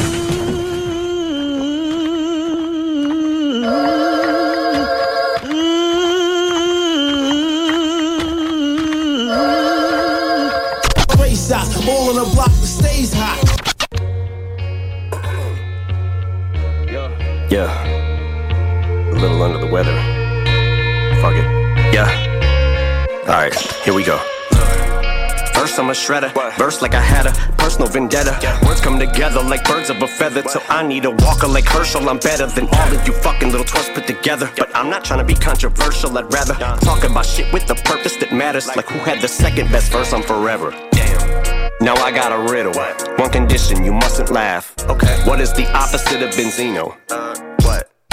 [17.57, 19.09] Yeah.
[19.09, 19.95] A little under the weather.
[21.21, 21.47] Fuck it.
[21.91, 22.05] Yeah.
[23.21, 24.19] Alright, here we go.
[25.55, 28.37] First I'm a shredder, verse like I had a personal vendetta.
[28.63, 30.43] Words come together like birds of a feather.
[30.43, 32.07] So I need a walker like Herschel.
[32.07, 34.51] I'm better than all of you fucking little twerps put together.
[34.55, 36.15] But I'm not trying to be controversial.
[36.15, 36.53] I'd rather
[36.85, 38.67] talk about shit with the purpose that matters.
[38.67, 40.69] Like who had the second best verse on Forever.
[40.91, 41.71] Damn.
[41.81, 42.73] Now I got a riddle.
[43.17, 44.75] One condition, you mustn't laugh.
[44.89, 45.21] Okay.
[45.25, 46.95] What is the opposite of Benzino?
[47.09, 47.26] Uh,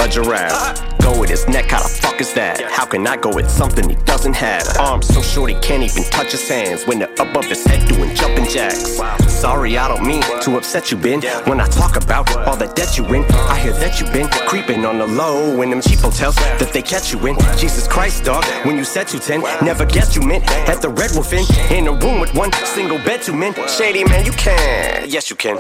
[0.05, 0.94] A giraffe.
[1.05, 2.63] Go with his neck, how the fuck is that?
[2.73, 4.67] How can I go with something he doesn't have?
[4.79, 8.15] Arms so short he can't even touch his hands when they're above his head doing
[8.17, 8.99] jumping jacks.
[9.29, 11.21] Sorry, I don't mean to upset you, Ben.
[11.45, 13.23] When I talk about all the debt you in,
[13.53, 16.81] I hear that you been creeping on the low when them cheap hotels that they
[16.81, 17.37] catch you in.
[17.59, 21.11] Jesus Christ, dog, when you said you ten, never guessed you meant at the Red
[21.13, 23.53] Wolf Inn in a room with one single bed two men.
[23.69, 25.59] Shady man, you can, yes you can.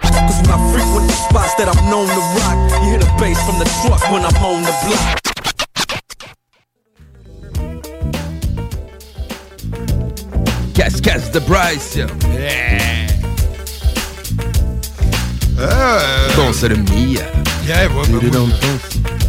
[0.02, 3.38] Cause when I frequent the spots that I'm known to rock, you hear the bass
[3.46, 5.20] from the truck when I'm on the block.
[10.74, 11.96] Cascas de Bryce.
[11.96, 13.06] Yeah.
[15.58, 17.22] Euh, Danse le Mia.
[17.66, 18.28] Yeah, ouais, bah,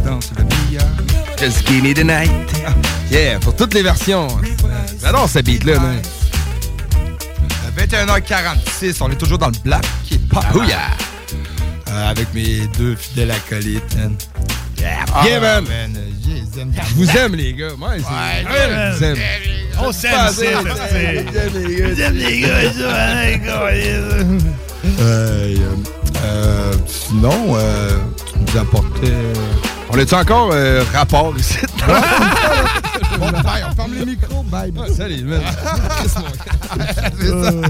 [0.04, 1.21] Danse le Mia.
[1.42, 2.30] Just give me the night.
[3.10, 4.26] Yeah, pour toutes les versions.
[5.02, 6.00] J'adore ce beat-là, man.
[6.96, 10.40] Euh, 21h46, on est toujours dans le black qui est pas.
[10.54, 10.78] Oh yeah!
[11.90, 14.16] Euh, avec mes deux fidèles acolytes, man.
[14.78, 15.66] Yeah, Ah, yeah, man.
[15.68, 17.72] euh, Je vous aime, les gars.
[17.76, 18.04] Moi, c'est.
[18.04, 19.18] Ouais, Ouais, je vous aime.
[19.78, 22.10] On s'aime, Pas les gars.
[22.10, 23.58] Les gars.
[25.00, 25.54] Euh,
[26.24, 27.98] euh, sinon, euh,
[28.32, 29.12] tu nous apportais.
[29.94, 31.58] On a-tu encore euh, rapport ici?
[33.30, 34.72] Bye, on ferme les micros, bye.
[34.96, 35.40] Salut, man.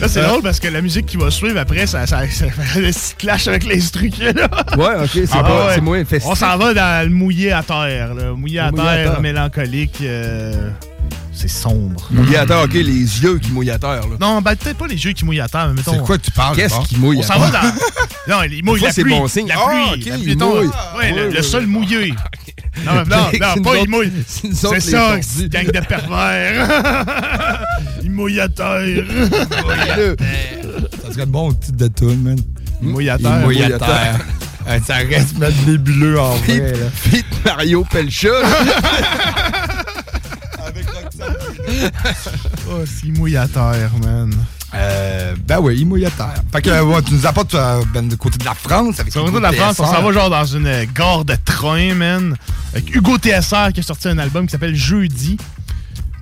[0.00, 2.78] C'est c'est drôle parce que la musique qui va suivre après, ça, ça, ça fait
[2.78, 4.48] un petit clash avec l'instru qu'il y a là.
[4.76, 5.72] Ouais, ok, c'est Ah, pas- ouais.
[5.74, 6.30] c'est moins festif.
[6.30, 8.32] On s'en va dans le mouillé à terre, là.
[8.36, 9.98] Mouillé à Mouillé à terre, mélancolique.
[10.02, 10.70] euh,
[11.32, 12.06] c'est sombre.
[12.12, 14.16] Mouillé à terre, ok, les yeux qui mouillent à terre, là.
[14.20, 15.92] Non, ben, peut-être pas les yeux qui mouillent à terre, mais mettons.
[15.94, 18.36] C'est quoi que tu parles, Qu'est-ce qui mouille On s'en va dans.
[18.36, 19.14] Non, il mouille la c'est pluie.
[19.18, 19.48] bon signe.
[19.48, 20.00] La Ah, pluie.
[20.02, 20.66] ok, la pluie, il mettons, mouille.
[20.96, 21.66] Ouais, le, Ouais, le ouais, sol ouais.
[21.66, 22.14] mouillé.
[22.84, 23.02] Non, non,
[23.56, 24.12] non, pas il mouille.
[24.26, 25.18] c'est ça,
[25.48, 26.68] gang de pervers.
[28.02, 29.04] il mouille à terre.
[31.04, 32.38] Ça serait bon titre de tune, man.
[32.82, 33.36] Il mouille à Il terre.
[33.40, 34.18] mouille à terre.
[34.86, 36.74] Ça reste mettre nébuleux en vrai.
[36.94, 38.28] Fit Mario Pelcha.
[42.70, 44.32] Oh, s'il mouille à terre, man.
[44.74, 45.86] Euh, ben oui,
[46.16, 46.34] terre.
[46.52, 49.00] Fait que, ouais, tu nous apportes euh, ben, du côté de la France.
[49.00, 51.94] Avec le Hugo de la France, on s'en va genre dans une gare de train,
[51.94, 52.36] man.
[52.72, 55.38] Avec Hugo TSR qui a sorti un album qui s'appelle Jeudi.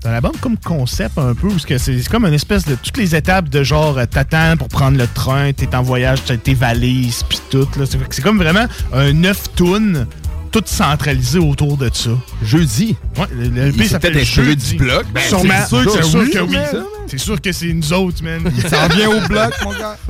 [0.00, 2.96] C'est un album comme concept un peu, parce que c'est comme une espèce de toutes
[2.98, 6.54] les étapes de genre euh, t'attends pour prendre le train, t'es en voyage, t'as tes
[6.54, 7.66] valises, puis tout.
[8.10, 10.06] C'est comme vraiment un neuf tunes,
[10.56, 12.10] tout centralisé autour de ça.
[12.42, 12.96] Jeudi.
[13.18, 14.70] Ouais, le, Il s'est s'appelle Jeudi.
[14.72, 15.04] du bloc.
[15.12, 15.54] Ben, Sûrement.
[15.60, 16.56] c'est sûr oui, sûr que oui.
[17.08, 18.42] C'est sûr que c'est nous autres, man.
[18.68, 19.98] Ça revient au bloc, mon gars.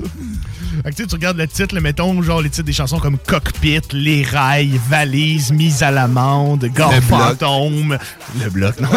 [0.84, 2.98] Fait que, tu sais, tu regardes le titre, là, mettons, genre les titres des chansons
[2.98, 7.20] comme Cockpit, Les Rails, Valise, Mise à l'amende, Gare Le bloc.
[7.20, 7.98] Fantôme.
[8.42, 8.88] Le bloc, non?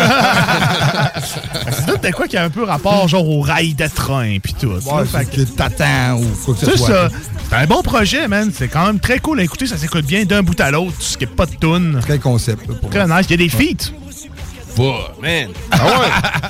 [2.02, 4.68] C'est quoi qui a un peu rapport, genre, au rail de train, puis tout.
[4.68, 5.06] Ouais, là.
[5.06, 6.88] Fait c'est que t'attends ou quoi que ce c'est soit.
[6.88, 7.10] ça.
[7.50, 8.52] C'est un bon projet, man.
[8.54, 9.68] C'est quand même très cool à écouter.
[9.68, 10.94] Ça s'écoute bien d'un bout à l'autre.
[11.00, 12.00] Tu skippes pas de tune.
[12.02, 12.68] Très concept.
[12.68, 13.26] là, pour Très nice.
[13.30, 13.92] Il y a des feats.
[14.78, 15.50] Bah, man.
[15.72, 15.92] Ah ouais?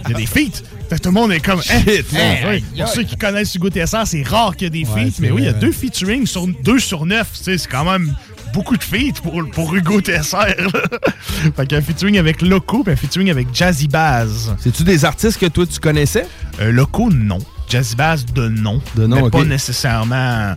[0.06, 0.62] Il y a des feats.
[0.90, 1.60] Tout le monde est comme.
[1.60, 2.22] hein, Shit, man.
[2.44, 2.64] hein, ouais.
[2.78, 5.18] Pour ceux qui connaissent Hugo TSR, c'est rare qu'il y ait des Ouais, feats.
[5.20, 7.28] Mais oui, il y a deux featuring sur deux sur neuf.
[7.38, 8.16] Tu sais, c'est quand même
[8.54, 10.36] beaucoup de feats pour, pour Hugo TSR.
[10.38, 10.82] là.
[11.56, 14.56] fait qu'il y a un featuring avec Loco et un featuring avec Jazzy Baz.
[14.60, 16.26] C'est-tu des artistes que toi, tu connaissais?
[16.60, 17.38] Euh, Loco, non.
[17.70, 18.82] Jazzy Baz, de non.
[18.96, 20.56] De non, mais pas nécessairement.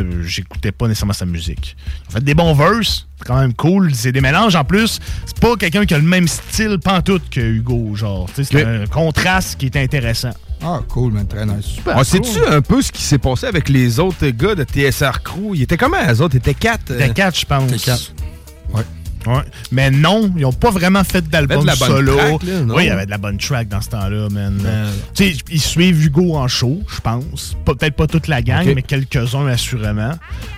[0.00, 1.76] Euh, J'écoutais pas nécessairement sa musique.
[2.08, 3.94] En fait, des bons verses, c'est quand même cool.
[3.94, 4.98] C'est des mélanges en plus.
[5.26, 8.28] C'est pas quelqu'un qui a le même style pantoute que Hugo, genre.
[8.34, 10.30] C'est un contraste qui est intéressant.
[10.64, 11.26] Ah, cool, man.
[11.26, 11.64] Très nice.
[11.66, 12.04] Super On cool.
[12.06, 15.54] sait-tu un peu ce qui s'est passé avec les autres gars de TSR Crew?
[15.54, 16.34] Ils étaient comment, les autres?
[16.36, 16.92] Ils étaient quatre?
[16.92, 17.84] euh, C'était quatre, je pense.
[17.84, 18.12] Quatre.
[19.26, 19.42] Ouais.
[19.70, 22.16] Mais non, ils ont pas vraiment fait d'album solo.
[22.16, 22.74] track, là, non?
[22.74, 24.60] oui, il y avait de la bonne track dans ce temps-là, man.
[24.64, 27.56] Euh, tu sais, ils suivent Hugo en show, je pense.
[27.64, 30.12] Peut-être pas toute la gang, mais quelques-uns assurément.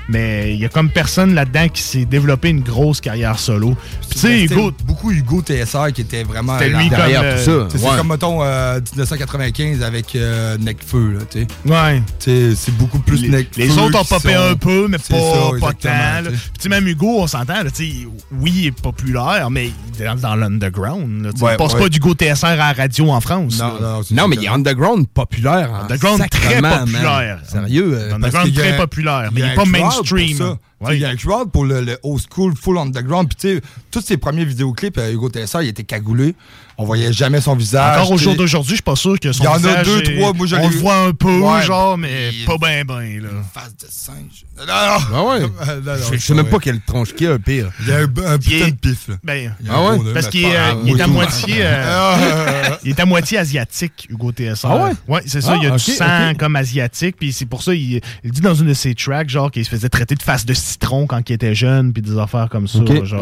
[0.09, 3.77] Mais il y a comme personne là-dedans qui s'est développé une grosse carrière solo.
[4.11, 7.51] Tu sais, Hugo, beaucoup Hugo TSR qui était vraiment C'était là- lui derrière comme, tout
[7.51, 7.77] euh, ça.
[7.77, 7.91] Ouais.
[7.91, 11.47] C'est comme, mettons, euh, 1995 avec euh, Necfeu, là, tu sais.
[11.67, 12.03] ouais.
[12.19, 13.49] Tu sais, C'est beaucoup plus Les, Necfeu.
[13.57, 16.23] les autres ont popé sont- un peu, mais pas, ça, pas tant.
[16.31, 18.07] Puis tu sais, même Hugo, on s'entend, tu sais,
[18.41, 21.31] oui, il est populaire, mais il est dans, dans l'underground.
[21.33, 21.45] tu sais.
[21.45, 21.81] Ouais, il passe ouais.
[21.81, 23.59] pas d'Hugo TSR à la radio en France.
[23.59, 25.75] Non, non, Non, mais il est underground populaire.
[25.75, 26.81] Underground très man.
[26.87, 27.39] populaire.
[27.47, 27.93] Sérieux?
[27.95, 30.57] euh, Underground très populaire, mais il y a est un pas mainstream.
[30.81, 30.97] Ouais.
[30.97, 33.29] Il y a un crowd pour le, le old school, full underground.
[33.29, 36.35] Puis, tu sais, tous ses premiers vidéoclips, euh, Hugo TSR, il était cagoulé.
[36.77, 37.99] On voyait jamais son visage.
[38.01, 39.87] Encore au jour d'aujourd'hui, je suis pas sûr que son Il y en a visage
[39.87, 41.63] deux, est- trois, moi, On le voit un peu, Ouais.
[41.63, 43.29] genre, mais pas ben ben, là.
[43.55, 44.45] Face de singe.
[44.59, 44.73] Non, non.
[44.75, 45.41] Ah ouais?
[45.87, 47.71] Non, non, Je sais même pas quelle tronche qu'il y a, pire.
[47.81, 49.15] Il y a un, un est- putain de pif, là.
[49.23, 49.99] Ben, Il y a un Ah ouais?
[49.99, 51.55] gros parce qu'il est, euh, est à moitié...
[51.61, 54.67] euh, il est à moitié asiatique, Hugo TSR.
[54.69, 54.91] Ah ouais?
[55.07, 55.53] Ouais, c'est ça.
[55.53, 58.31] Ah, il y a ok, du sang comme asiatique, puis c'est pour ça, il, il
[58.33, 61.07] dit dans une de ses tracks, genre, qu'il se faisait traiter de face de citron
[61.07, 63.21] quand il était jeune, puis des affaires comme ça, genre.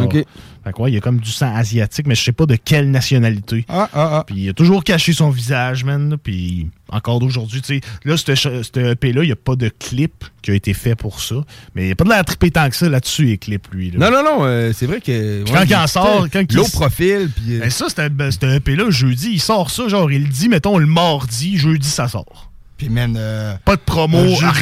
[0.64, 2.90] Fait quoi, il y a comme du sang asiatique, mais je sais pas de quelle
[2.92, 3.64] nationalité.
[3.68, 4.24] Ah, ah, ah.
[4.24, 6.16] Puis il a toujours caché son visage, man.
[6.22, 10.24] Puis encore d'aujourd'hui, tu sais, là, ce ce EP-là, il n'y a pas de clip
[10.40, 11.34] qui a été fait pour ça.
[11.74, 13.90] Mais il n'y a pas de l'air trippé tant que ça là-dessus, les clips, lui.
[13.90, 13.98] là.
[14.08, 15.42] Non, non, non, euh, c'est vrai que.
[15.42, 17.56] Puis quand il en sort, quand il- Low profil, puis.
[17.56, 20.28] euh, Ben ça, c'était ben, c'était un EP-là, jeudi, il sort ça, genre, il le
[20.28, 22.51] dit, mettons, le mardi, jeudi, ça sort.
[22.86, 23.14] Puis, man.
[23.16, 24.18] euh, Pas de promo,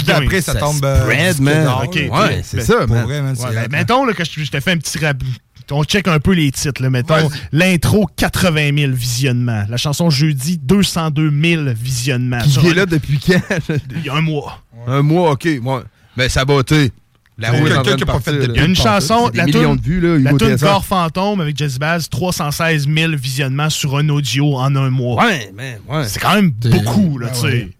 [0.06, 0.76] d'après, ça, Ça tombe.
[0.76, 1.66] spread, man.
[1.94, 3.04] Ouais, c'est ben, ça, Pour man.
[3.04, 3.34] vrai, man.
[3.38, 5.16] Ouais, ben, mettons là, que je, je te fais un petit rap.
[5.72, 6.82] On check un peu les titres.
[6.82, 7.28] Là, mettons, Ouais.
[7.52, 9.64] l'intro, 80 000 visionnements.
[9.68, 12.40] La chanson jeudi, 202 000 visionnements.
[12.40, 13.40] Qui est là depuis quand?
[13.96, 14.62] Il y a un mois.
[14.88, 15.44] Un mois, ok.
[15.62, 15.80] Ouais.
[16.16, 16.90] Ben, ça va, tu sais.
[17.38, 17.66] La roue.
[17.68, 20.66] Il y a une chanson, la tune- de vues, là, la Hugo tune TSR.
[20.66, 25.24] Corps Fantôme avec Jazzy Bass, 316 000 visionnements sur un audio en un mois.
[25.24, 26.04] Ouais, man, ouais.
[26.06, 27.70] C'est quand même beaucoup, là, Ah tu sais.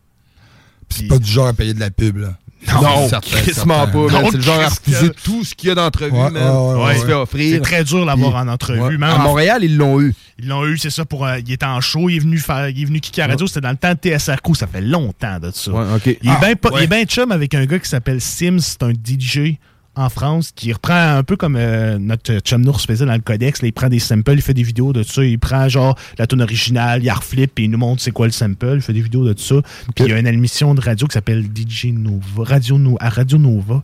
[0.91, 2.29] C'est pas du genre à payer de la pub, là.
[2.75, 4.27] Non, crissement pas, man.
[4.31, 6.43] C'est le genre à refuser tout ce qu'il y a d'entrevue, Ouais, man.
[6.43, 7.09] ouais, ouais, qui se ouais.
[7.09, 7.55] fait offrir.
[7.55, 8.81] C'est très dur de l'avoir Puis- en entrevue.
[8.81, 8.91] Ouais.
[8.99, 10.15] Même À Montréal, ils l'ont eu.
[10.39, 12.69] Ils l'ont eu, c'est ça, pour euh, il était en show, il est venu faire,
[12.69, 15.51] il est venu kicker radio, c'était dans le temps de TSRQ, ça fait longtemps de
[15.55, 15.71] ça.
[16.05, 16.85] Il est Ah, bien il ouais.
[16.85, 19.57] est bien chum avec un gars qui s'appelle Sims, c'est un DJ
[19.97, 23.61] en France qui reprend un peu comme euh, notre chum Nours faisait dans le codex,
[23.61, 26.27] là, il prend des samples, il fait des vidéos de ça, il prend genre la
[26.27, 29.01] tune originale, il reflip et il nous montre c'est quoi le sample, il fait des
[29.03, 29.57] vidéos de ça.
[29.95, 33.09] Puis il y a une émission de radio qui s'appelle DJ Nova, Radio No- à
[33.11, 33.83] Radio Nova.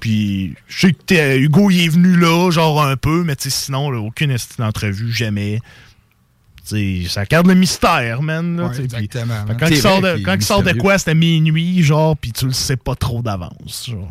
[0.00, 3.90] Puis je sais que t'es- Hugo il est venu là, genre un peu, mais sinon
[3.90, 5.60] là, aucune esti d'entrevue jamais.
[6.64, 8.56] T'sais, ça garde le mystère, man.
[8.56, 9.56] Là, Ouais, t'sais, puis- exactement, man.
[9.58, 12.32] Quand, C'est il sort, vrai de, quand il sort de quoi, c'était minuit, genre, puis
[12.32, 13.86] tu le sais pas trop d'avance.
[13.90, 14.10] genre.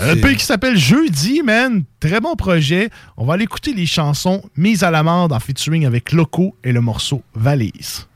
[0.00, 1.84] Un C'est- peu qui s'appelle Jeudi, man.
[2.00, 2.90] Très bon projet.
[3.16, 6.80] On va aller écouter les chansons mises à l'amende en featuring avec Loco et le
[6.80, 8.06] morceau Valise.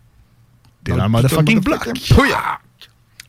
[0.84, 1.88] T'es dans le motherfucking block.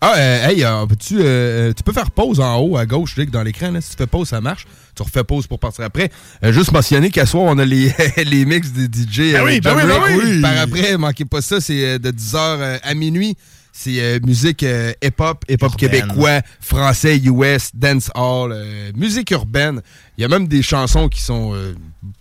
[0.02, 3.26] Ah, euh, hey, euh, peux-tu, euh, tu peux faire pause en haut à gauche là,
[3.26, 3.74] dans l'écran.
[3.82, 4.66] Si tu fais pause, ça marche.
[4.96, 6.10] Tu refais pause pour partir après.
[6.42, 7.94] Euh, juste mentionner qu'à soir, on a les,
[8.26, 9.34] les mix des DJ.
[9.34, 10.42] Ben oui, ben oui, ben oui.
[10.42, 11.60] Par après, manquez pas ça.
[11.60, 13.36] C'est euh, de 10h à minuit.
[13.72, 19.82] C'est euh, musique euh, hip-hop, hip-hop québécois, français, US, dancehall, euh, musique urbaine.
[20.20, 21.74] Il y a même des chansons qui sont euh,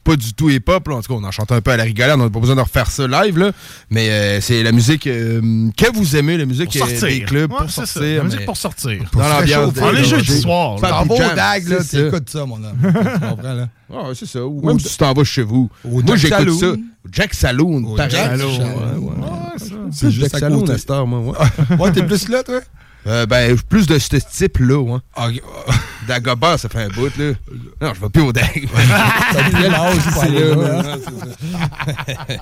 [0.05, 0.87] pas du tout hip-hop.
[0.89, 2.15] En tout cas, on en chante un peu à la rigolade.
[2.21, 3.37] On n'a pas besoin de refaire ça live.
[3.37, 3.51] Là.
[3.91, 7.09] Mais euh, c'est la musique euh, que vous aimez, la musique Pour sortir.
[7.09, 8.19] des clubs Ouais, pour sortir.
[8.19, 9.03] La musique pour sortir.
[9.13, 9.77] Dans l'ambiance.
[9.77, 10.79] est des- jeudi des- soir, là.
[10.79, 12.79] faire T'en des vas au jams, DAG, là, t'écoutes ça, mon homme.
[12.83, 13.69] Tu comprends, là?
[13.93, 14.47] Ah, ouais, c'est ça.
[14.47, 15.69] Ou même si tu t'en vas chez vous.
[15.85, 16.59] Moi, Jack j'écoute Saloon.
[16.61, 16.67] ça.
[17.11, 17.97] Jack Saloon.
[17.97, 18.59] Jack Saloon.
[18.59, 19.15] ouais, ouais.
[19.57, 21.21] C'est C'est juste Jack Saloon heure, moi.
[21.21, 21.77] Ouais.
[21.81, 22.61] Ouais, t'es plus là, toi?
[23.09, 24.99] Euh, ben, plus de ce type-là.
[25.17, 25.29] Ah,
[26.09, 27.33] Dagobah, ça fait un bout, là.
[27.81, 28.69] Non, je vais plus au Dag.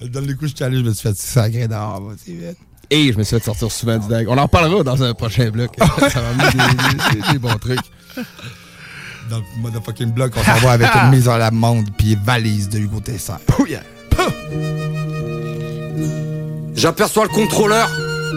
[0.00, 0.06] Hein?
[0.10, 2.56] Dans les coups, je suis allé, je me suis fait sacré dehors, va, c'est vite.
[2.90, 4.26] Et je me suis fait sortir souvent du Dag.
[4.28, 5.72] On en reparlera dans un prochain bloc.
[5.78, 7.78] ça va amener des, des- des bons trucs.
[9.28, 12.78] Dans le motherfucking bloc, on s'en va avec une mise en l'amende puis valise de
[12.78, 13.32] Hugo Tesser.
[16.74, 17.90] J'aperçois le contrôleur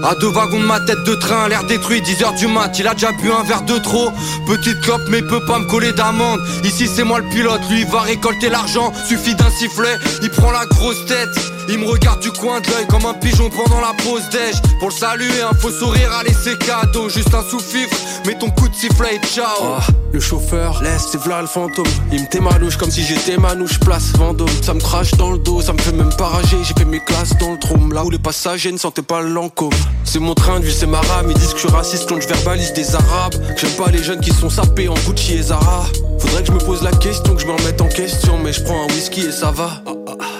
[0.03, 2.93] à deux wagons de ma tête de train, l'air détruit, 10h du mat, il a
[2.93, 4.11] déjà bu un verre de trop.
[4.47, 6.39] Petite clope mais peut pas me coller d'amende.
[6.63, 10.51] Ici c'est moi le pilote, lui il va récolter l'argent Suffit d'un sifflet, il prend
[10.51, 11.29] la grosse tête
[11.71, 14.89] Il me regarde du coin de l'œil comme un pigeon pendant la pause déj Pour
[14.89, 17.95] le saluer, un faux sourire à laisser cadeau Juste un sous-fifre,
[18.25, 19.77] mets ton coup de sifflet et ciao
[20.11, 21.85] Le chauffeur laisse, c'est v'là le fantôme.
[22.11, 24.49] Il me témanouche comme si j'étais manouche, place Vendôme.
[24.61, 26.57] Ça me crache dans le dos, ça me fait même pas rager.
[26.63, 29.29] J'ai fait mes classes dans le trône, là où les passagers ne sentaient pas le
[29.29, 29.71] lancôme.
[30.03, 31.31] C'est mon train de vie, c'est ma rame.
[31.31, 33.35] Ils disent que je suis raciste quand je verbalise des arabes.
[33.55, 35.85] J'aime pas les jeunes qui sont sapés en Gucci et Zara.
[36.19, 38.37] Faudrait que je me pose la question, que je me remette en question.
[38.43, 39.81] Mais je prends un whisky et ça va.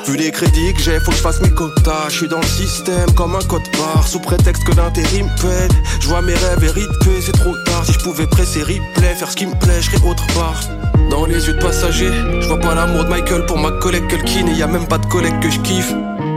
[0.08, 2.10] Vu les crédits que j'ai, faut que je fasse mes quotas.
[2.10, 4.08] Je suis dans le système comme un code barre.
[4.08, 5.74] Sous prétexte que l'intérim pète.
[6.00, 7.86] Je vois mes rêves hérités, c'est trop tard.
[7.86, 10.62] Si je pouvais presser replay, faire ce qui me plaît, je autre part.
[11.10, 14.48] Dans les yeux de passagers, je vois pas l'amour de Michael pour ma collègue Culkin.
[14.48, 15.94] Et y a même pas de collègue que je kiffe.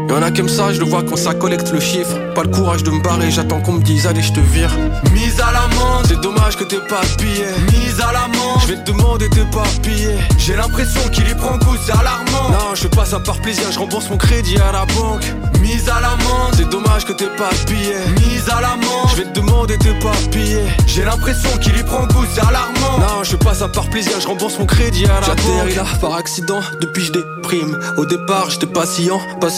[0.08, 2.16] Y'en a comme ça, je le vois quand ça collecte le chiffre.
[2.34, 4.70] Pas le courage de me barrer, j'attends qu'on me dise allez, je te vire.
[5.12, 7.44] Mise à l'amende, C'est dommage que t'es pas pillé.
[7.72, 10.14] mise à l'amende Je vais te demander t'es pas pillé.
[10.38, 13.64] J'ai l'impression qu'il y prend goût, c'est alarmant Non, je fais pas ça par plaisir,
[13.72, 15.24] je rembourse mon crédit à la banque.
[15.60, 17.94] Mise à l'amende, C'est dommage que t'es pas pillé.
[18.18, 20.58] mise à l'amende Je vais te demander t'es pas pillé.
[20.86, 24.12] J'ai l'impression qu'il y prend goût, c'est alarmant Non, je fais pas ça par plaisir,
[24.20, 25.38] je rembourse mon crédit à la banque.
[25.38, 27.78] J'atterris là par accident, depuis je déprime.
[27.96, 29.50] Au départ, j'étais pas sciant, pas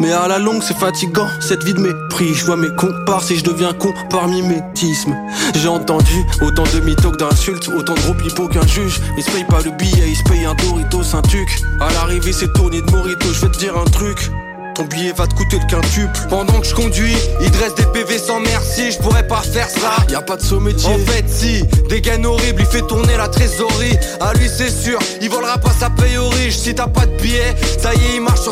[0.00, 2.34] Mais à la longue, c'est fatigant, cette vie de mépris.
[2.34, 5.14] Je vois mes comparses et je deviens con par mimétisme.
[5.54, 9.00] J'ai entendu autant de mythos d'insultes, autant de gros pipeaux qu'un juge.
[9.16, 11.48] Ils se payent pas le billet, ils se payent un Doritos, un tuc.
[11.80, 14.30] À l'arrivée, c'est tourné de Morito, je vais te dire un truc.
[14.74, 16.18] Ton billet va te coûter le quintuple.
[16.30, 19.90] Pendant que je conduis, il dresse des PV sans merci, je pourrais pas faire ça
[20.08, 20.88] Y a pas de saut métier.
[20.88, 24.98] En fait si, des gaines horribles, il fait tourner la trésorerie À lui c'est sûr,
[25.20, 28.16] il volera pas sa paye aux riches Si t'as pas de billet, ça y est
[28.16, 28.51] il marche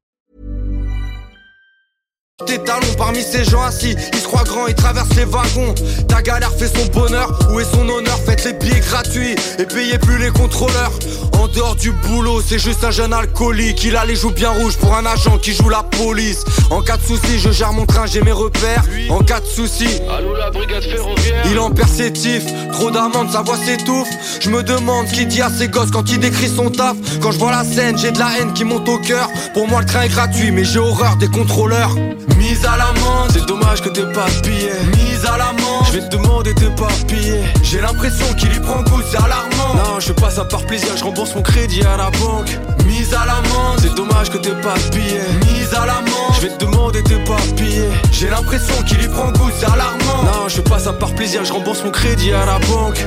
[2.45, 3.95] Tes talons parmi ces gens assis.
[4.13, 5.73] Ils se croient grands, ils traversent les wagons.
[6.07, 8.19] Ta galère fait son bonheur, où est son honneur?
[8.25, 10.91] Faites les billets gratuits et payez plus les contrôleurs.
[11.39, 13.83] En dehors du boulot, c'est juste un jeune alcoolique.
[13.83, 16.43] Il a les joues bien rouges pour un agent qui joue la police.
[16.69, 18.83] En cas de soucis, je gère mon train, j'ai mes repères.
[19.09, 23.41] En cas de soucis, Allô la brigade ferroviaire il est en persétif, trop d'amendes, sa
[23.41, 24.09] voix s'étouffe.
[24.39, 26.95] Je me demande qui dit à ses gosses quand il décrit son taf.
[27.21, 29.29] Quand je vois la scène, j'ai de la haine qui monte au cœur.
[29.53, 31.95] Pour moi, le train est gratuit, mais j'ai horreur des contrôleurs.
[32.37, 35.85] Mise à l'amende, C'est dommage que t'aies pas billet mise à l'amende.
[35.87, 39.75] Je vais te demander tes papiers J'ai l'impression qu'il y prend goût, c'est alarmant.
[39.75, 43.13] Non je fais pas ça par plaisir Je rembourse mon crédit à la banque Mise
[43.13, 45.21] à l'amende, C'est dommage que t'aies pas billet
[45.53, 46.35] mise à l'amende.
[46.35, 50.23] Je vais te demander tes papiers J'ai l'impression qu'il y prend goût, c'est alarmant.
[50.23, 53.05] Non je fais pas ça par plaisir Je rembourse mon crédit à la banque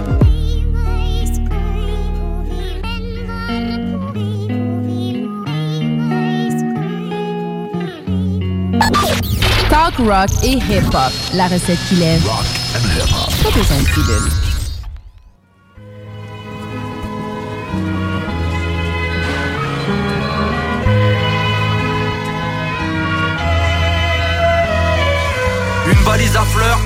[9.75, 11.13] Talk rock et hip-hop.
[11.33, 12.23] La recette qui lève.
[12.23, 14.31] Pas besoin de pilule.
[25.89, 26.79] Une valise à fleurs,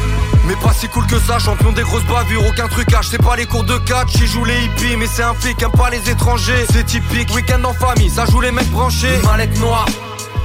[0.46, 3.44] mais pas si cool que ça, champion des grosses bavures, aucun trucage, c'est pas les
[3.44, 6.64] cours de catch, j'y joue les hippies, mais c'est un flic, aime pas les étrangers,
[6.72, 9.84] c'est typique, week-end en famille, ça joue les mecs branchés, Une mallette noire.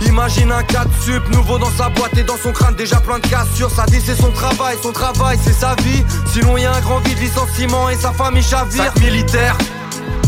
[0.02, 2.76] Imagine un 4 sup, nouveau dans sa boîte et dans son crâne.
[2.76, 6.04] Déjà plein de cassures Ça dit c'est son travail, son travail c'est sa vie.
[6.32, 8.86] Sinon y a un grand vide, licenciement et sa famille chavire.
[8.86, 9.58] Sac militaire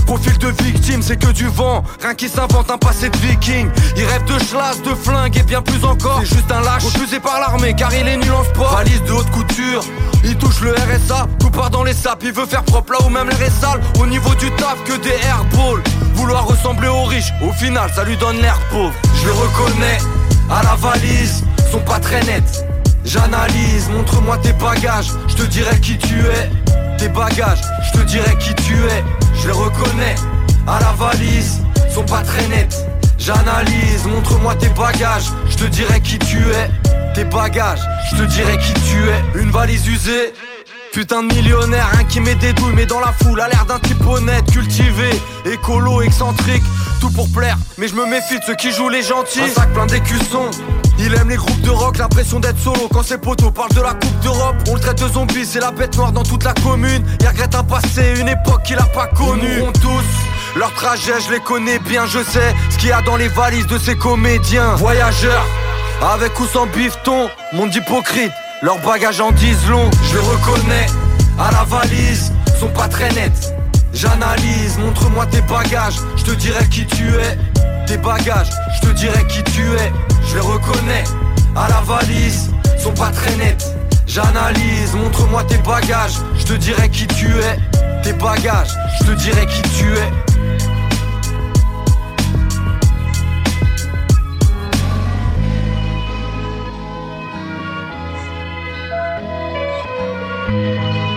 [0.06, 1.84] Profil de victime, c'est que du vent.
[2.02, 3.70] Rien qui s'invente un passé de viking.
[3.98, 6.20] Il rêve de schlass, de flingue et bien plus encore.
[6.22, 8.76] C'est juste un lâche, refusé par l'armée car il est nul en sport.
[8.76, 9.82] Valise de haute couture,
[10.24, 11.28] il touche le RSA.
[11.40, 13.82] Tout part dans les sapes, il veut faire propre là où même l'air est sale.
[14.00, 15.84] Au niveau du taf, que des airballs.
[16.14, 18.94] Vouloir ressembler aux riches, au final ça lui donne l'air pauvre.
[19.22, 19.98] Je le reconnais,
[20.50, 22.66] à la valise, sont pas très nets.
[23.04, 26.50] J'analyse, montre-moi tes bagages, je te dirai qui tu es.
[26.98, 29.04] Tes bagages, je te dirai qui tu es.
[29.42, 30.16] Je les reconnais,
[30.68, 31.62] à la valise,
[31.94, 32.86] sont pas très nets.
[33.18, 36.70] J'analyse, montre-moi tes bagages, je te dirai qui tu es.
[37.14, 37.82] Tes bagages,
[38.12, 39.42] je te dirai qui tu es.
[39.42, 40.34] Une valise usée.
[40.96, 43.80] Putain de millionnaire, un qui met des douilles mais dans la foule a l'air d'un
[43.80, 45.10] type honnête, cultivé,
[45.44, 46.64] écolo, excentrique,
[47.02, 49.42] tout pour plaire, mais je me méfie de ceux qui jouent les gentils.
[49.42, 50.50] Un sac plein d'écussons,
[50.98, 53.94] il aime les groupes de rock, l'impression d'être solo quand ses potos parlent de la
[53.94, 54.56] Coupe d'Europe.
[54.70, 57.04] On le traite de zombie, c'est la bête noire dans toute la commune.
[57.20, 59.50] Il regrette un passé, une époque qu'il a pas connue.
[59.52, 63.02] Ils mourront tous, leur trajet, je les connais bien, je sais ce qu'il y a
[63.02, 64.76] dans les valises de ces comédiens.
[64.76, 65.46] Voyageurs,
[66.02, 68.32] avec ou sans bifton, monde hypocrite.
[68.66, 70.88] Leurs bagages en disent long, je les reconnais.
[71.38, 73.54] À la valise, sont pas très nets.
[73.94, 77.38] J'analyse, montre-moi tes bagages, je te dirai qui tu es.
[77.86, 79.94] Tes bagages, je te dirai qui tu es.
[80.28, 81.04] Je les reconnais.
[81.56, 83.72] À la valise, sont pas très nets.
[84.08, 87.60] J'analyse, montre-moi tes bagages, je te dirai qui tu es.
[88.02, 90.55] Tes bagages, je te dirai qui tu es.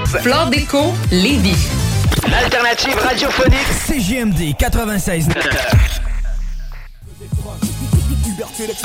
[0.08, 1.68] Flore Déco, Lévis.
[2.30, 5.28] L'alternative radiophonique CJMD 96.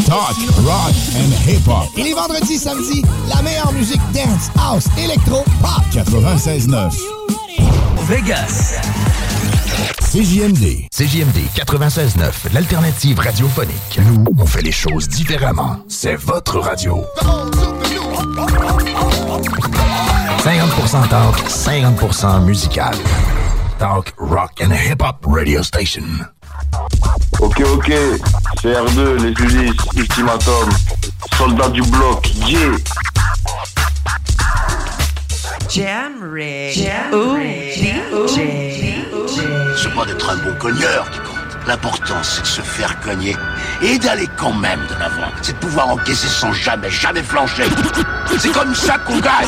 [0.06, 0.36] Talk,
[0.66, 1.88] rock and hip-hop.
[1.98, 5.84] Et les vendredis, samedis, la meilleure musique dance, house, électro, pop.
[5.94, 6.92] 96.9.
[8.08, 8.82] Vegas.
[10.02, 10.88] CJMD.
[10.92, 14.00] CJMD 96.9, l'alternative radiophonique.
[14.06, 15.78] Nous, on fait les choses différemment.
[15.88, 17.04] C'est votre radio.
[20.44, 22.94] 50% talk, 50% musical.
[23.80, 26.26] Talk, rock and hip-hop radio station.
[27.42, 27.92] Ok, ok,
[28.62, 30.70] c'est R2, les Ulysses, Ultimatum,
[31.38, 32.78] soldat du bloc, yeah
[35.70, 36.72] Jamray.
[36.72, 36.86] DJ.
[39.76, 41.33] C'est pas d'être un bon cogneur qui.
[41.68, 43.36] L'important, c'est de se faire cogner
[43.82, 45.32] et d'aller quand même de l'avant.
[45.42, 47.64] C'est de pouvoir encaisser sans jamais, jamais flancher.
[48.38, 49.48] C'est comme ça qu'on gagne.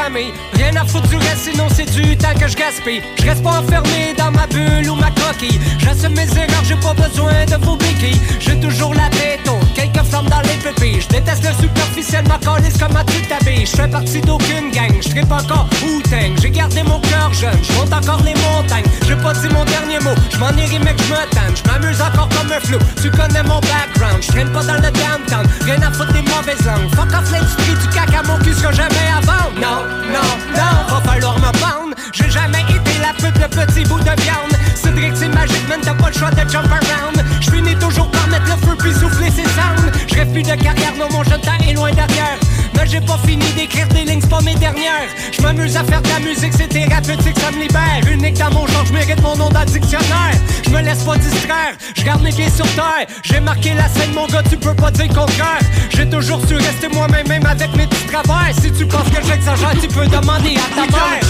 [0.00, 0.49] Tammy
[0.80, 3.02] faire foutre du reste, sinon c'est du temps que je gaspille.
[3.18, 5.60] Je reste pas enfermé dans ma bulle ou ma coquille.
[5.78, 8.20] J'assume mes erreurs, j'ai pas besoin de vos béquilles.
[8.38, 11.00] J'ai toujours la tête haute, quelques flammes dans les pépilles.
[11.00, 13.66] Je déteste le superficiel, ma colise comme ma petite t'habilles?
[13.66, 16.36] Je fais partie d'aucune gang, je tripe encore Wu-Tang.
[16.40, 18.88] J'ai gardé mon cœur jeune, je monte encore les montagnes.
[19.06, 21.54] J'ai pas dit mon dernier mot, je m'en irai mec, je me tanne.
[21.56, 24.22] Je m'amuse encore comme un flou, tu connais mon background.
[24.22, 26.88] Je traîne pas dans le downtown, rien à foutre des mauvaises langues.
[26.94, 29.50] Fuck off l'industrie du caca, mon cul, ce que jamais avant.
[29.60, 31.94] Non, non, non mort, va falloir me pendre.
[32.12, 34.54] J'ai jamais été la pute, le petit bout de viande.
[34.74, 37.24] Cédric, c'est magique, man, t'as pas le choix de jump around.
[37.40, 39.90] Je finis toujours par mettre le feu puis souffler ses sounds.
[40.08, 42.38] Je plus de carrière, non, mon jeune temps est loin derrière.
[42.86, 45.08] J'ai pas fini d'écrire des lignes, pas mes dernières.
[45.32, 48.00] Je m'amuse à faire de la musique, c'est thérapeutique, ça me libère.
[48.10, 50.34] Unique dans mon genre, je mérite mon nom dans le dictionnaire
[50.64, 53.06] Je me laisse pas distraire, je garde mes pieds sur terre.
[53.22, 56.88] J'ai marqué la scène, mon gars, tu peux pas dire contraire J'ai toujours su rester
[56.88, 58.54] moi-même, même avec mes petits travers.
[58.60, 61.29] Si tu penses que j'exagère, tu peux demander à ta mère.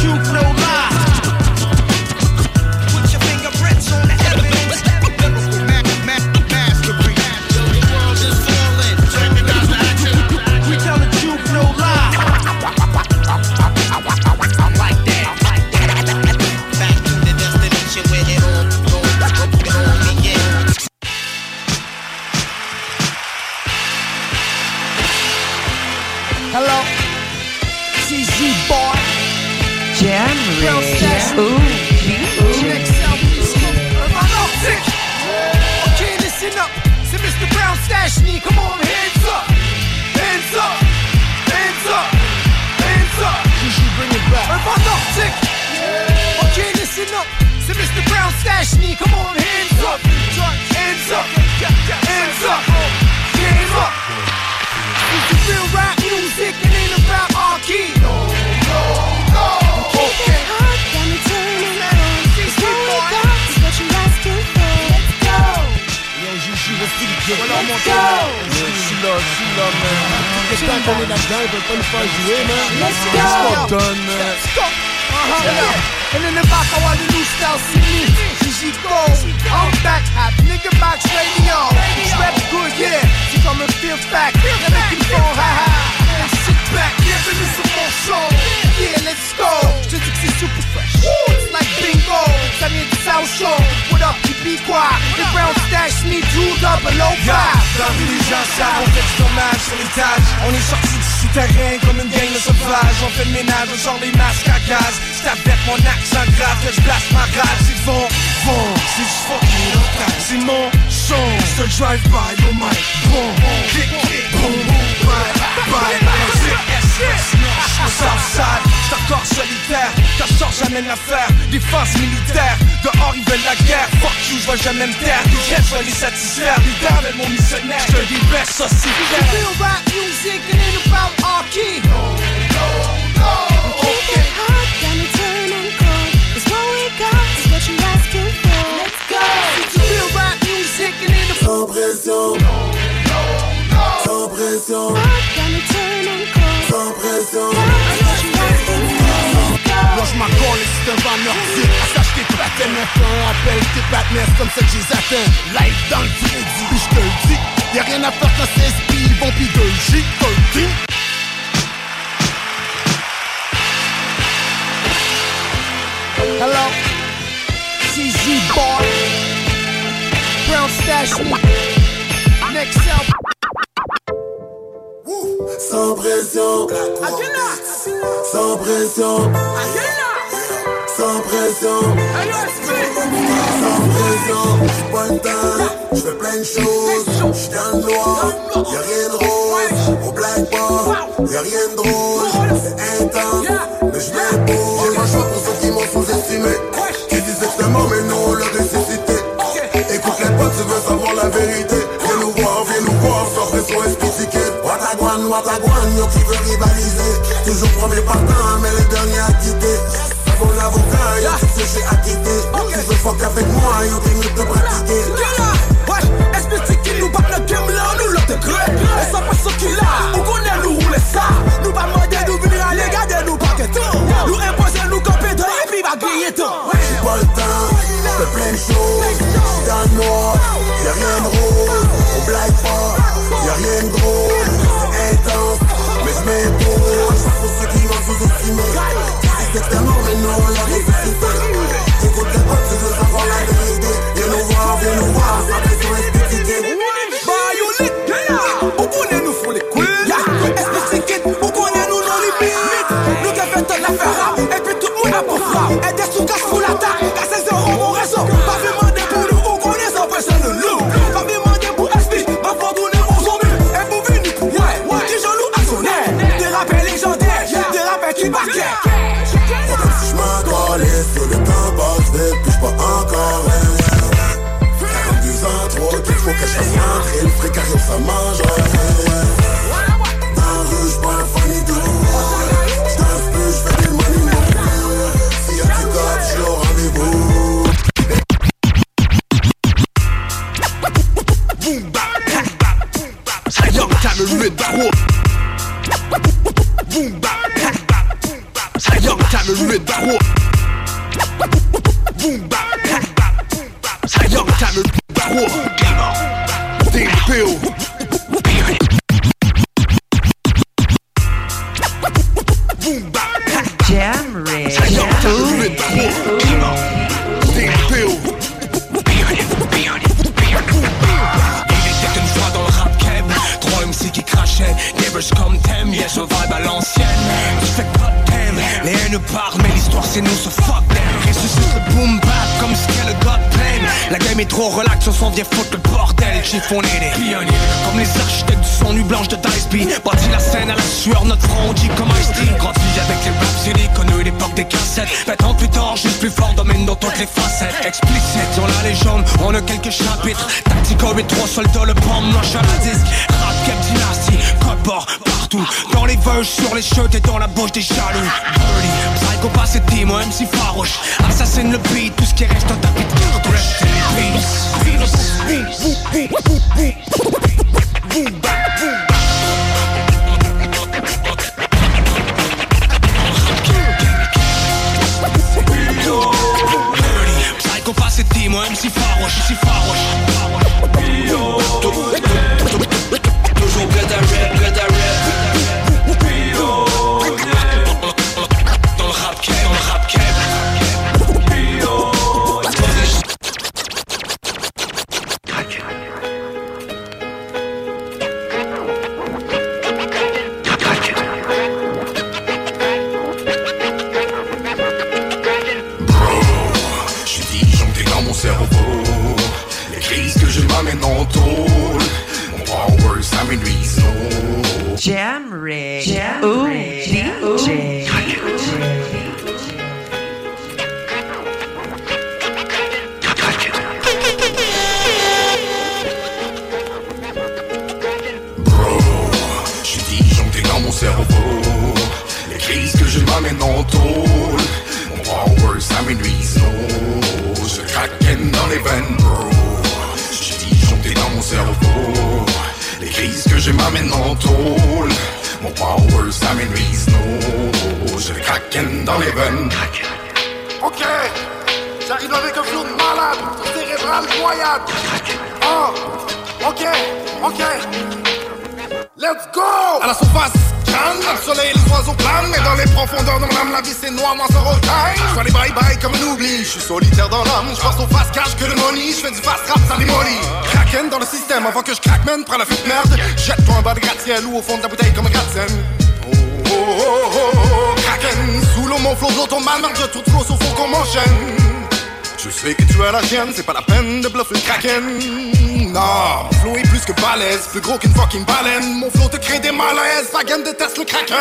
[483.54, 485.92] c'est pas la peine de bluffer le kraken.
[485.92, 488.98] Non, mon flow est plus que balèze, plus gros qu'une fucking baleine.
[488.98, 491.36] Mon flow te crée des malaises, la game déteste le kraken.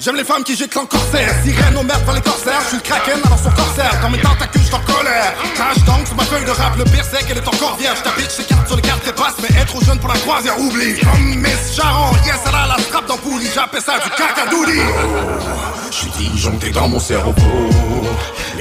[0.00, 1.34] J'aime les femmes qui jettent en corsaire.
[1.44, 2.60] Sirène aux merde par les corsaires.
[2.62, 3.92] Je suis le kraken avant son corsaire.
[4.00, 5.34] Dans mes tentacules je en colère.
[5.54, 8.10] Crash donc sur ma feuille de rap Le pire c'est qu'elle est encore vierge Ta
[8.12, 10.98] bitch s'écarte sur les cartes très basses Mais être trop jeune pour la croisière Oublie.
[11.00, 15.90] Comme Miss Charon Yes elle a la strap dans pourri J'appelle ça du cacadouli oh,
[15.90, 17.34] Je disjoncté dans mon cerveau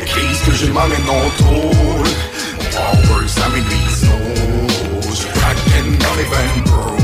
[0.10, 2.08] crise que j'ai mal et non drôle.
[2.58, 4.68] Mon power, ça m'épuise, non.
[5.14, 5.64] Je craque
[6.06, 6.96] dans les veines, bro.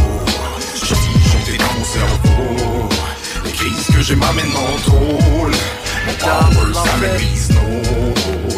[0.84, 2.90] Je dis, j'étais dans mon cerveau.
[3.46, 5.52] Les crises que j'ai mal et non drôle.
[6.14, 7.66] Dollars, ça me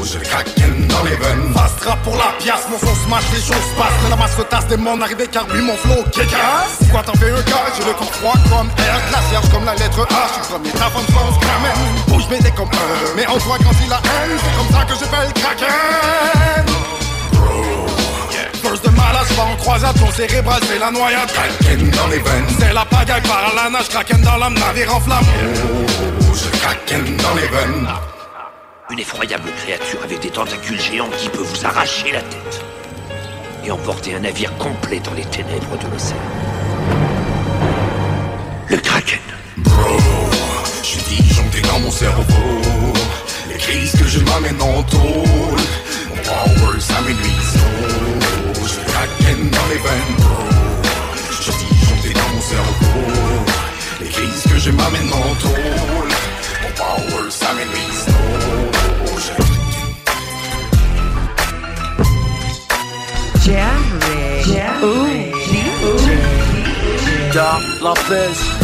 [0.08, 3.42] j'ai le kraken dans les veines Fast pour la pièce, mon son se match, les
[3.42, 7.14] choses passent la masse tasse des mon arrivée car lui mon flow kékasse Pourquoi t'en
[7.14, 10.34] fais un gars, j'ai le corps froid comme air Glaciaire comme la lettre H, je
[10.34, 13.58] suis premier taf en France quand même Bouge mes dés comme un, mais on voit
[13.58, 16.66] quand il a haine C'est comme ça que j'appelle kraken
[18.64, 22.48] First de malade, pas en croisade, ton cérébral, c'est la noyade Kraken dans les veines,
[22.60, 25.26] c'est la pagaille par la nage Kraken dans l'âme, navire en flamme.
[26.68, 27.88] Kraken dans les veines
[28.90, 32.62] Une effroyable créature avec des tentacules géants qui peut vous arracher la tête.
[33.64, 36.18] Et emporter un navire complet dans les ténèbres de l'océan.
[38.68, 39.20] Le Kraken.
[39.56, 39.98] Bro,
[40.84, 42.34] je suis disjoncté dans mon cerveau.
[43.48, 45.62] Les crises que je m'amène en tôle.
[46.10, 46.96] Mon power, ça
[67.38, 68.57] Garde la pêche.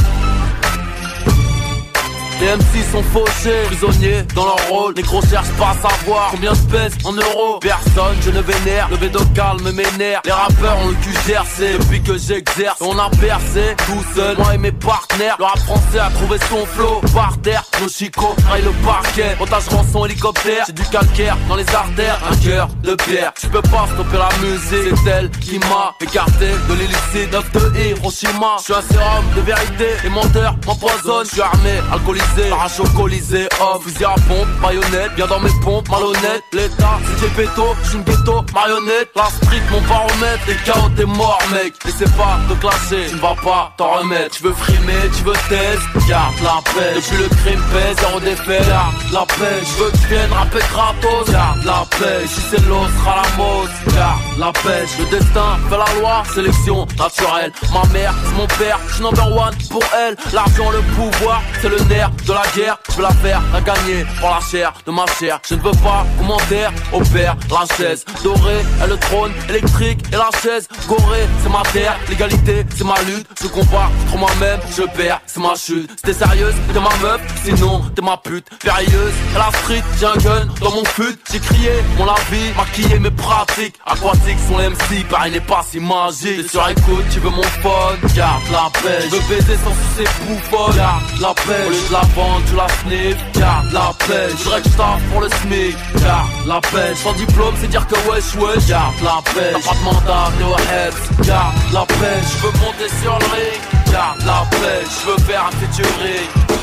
[2.43, 4.93] Les MC sont fauchés, prisonniers dans leur rôle.
[4.95, 7.59] Négro cherche pas à savoir combien je pèse en euros.
[7.61, 10.19] Personne, je ne vénère, le bédo calme mes nerfs.
[10.25, 12.81] Les rappeurs ont le cul gercé depuis que j'exerce.
[12.81, 15.37] On a percé tout seul, moi et mes partenaires.
[15.39, 17.63] Le rap français a trouvé son flow par terre.
[17.81, 19.37] Nos chicots raillent le parquet.
[19.39, 22.19] Montage rançon hélicoptère, j'ai du calcaire dans les artères.
[22.29, 24.93] Un cœur de pierre, je peux pas stopper la musique.
[25.05, 27.31] C'est elle qui m'a écarté de l'illicite.
[27.31, 29.87] 9 de Hiroshima, je suis un sérum de vérité.
[30.03, 32.32] Les menteurs m'empoisonnent, je suis armé, alcoolisé.
[32.51, 36.43] Arrache au colisée, homme, fusil à pompe, marionnette, bien dans mes pompes, malhonnête.
[36.51, 39.09] L'état, c'est Gepetto, je suis une ghetto, marionnette.
[39.15, 41.73] La street, mon baromètre, les chaos, t'es mort, mec.
[41.85, 44.35] Laissez pas te clasher, tu ne vas pas t'en remettre.
[44.37, 46.93] Tu veux frimer, tu veux test, garde la paix.
[46.95, 49.61] Depuis le crime pèse, zéro défait, garde la paix.
[49.61, 52.25] Je veux que tu viennes rapper gratos, garde la paix.
[52.27, 54.97] Si c'est l'eau, sera la mode, garde la pêche.
[54.97, 57.51] Le destin fait la loi, sélection naturelle.
[57.71, 60.15] Ma mère, c'est mon père, je suis number one pour elle.
[60.33, 64.05] L'argent, le pouvoir, c'est le nerf de la guerre, je veux la faire, la gagner
[64.19, 65.39] pour la chair de ma chair.
[65.47, 70.29] Je ne veux pas commentaire, opère la chaise dorée et le trône électrique et la
[70.41, 71.27] chaise gorée.
[71.41, 73.27] C'est ma terre, l'égalité, c'est ma lutte.
[73.41, 75.89] Je combat contre moi-même, je perds, c'est ma chute.
[75.97, 78.47] C'était sérieuse, t'es ma meuf, sinon t'es ma pute.
[78.59, 81.17] Périlleuse, à la street, j'ai un gun dans mon fut.
[81.31, 83.75] J'ai crié mon la vie, maquillé mes pratiques.
[83.85, 86.43] Aquatiques sont les MC, pareil n'est pas si magique.
[86.43, 88.99] T'es sur écoute, tu veux mon phone, garde la paix.
[89.03, 91.63] Je veux baiser sans sucer bouffonne, garde la paix.
[91.89, 94.29] De la vendre, tu la sniff, garde la paix.
[94.31, 96.93] Je que pour le SMIC, garde la paix.
[96.95, 99.53] Sans diplôme, c'est dire que wesh wesh, garde la paix.
[99.53, 102.21] T'as pas de mandat, t'es au head, garde la paix.
[102.21, 103.61] Je veux monter sur le ring,
[103.91, 104.83] garde la paix.
[104.85, 106.53] Je veux faire un featuring.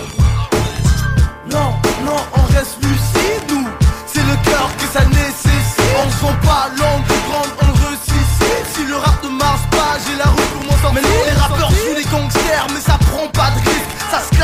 [1.52, 1.74] Non,
[2.04, 3.66] non, on reste lucide, nous
[4.06, 7.29] C'est le cœur que ça nécessite On sent pas l'underground,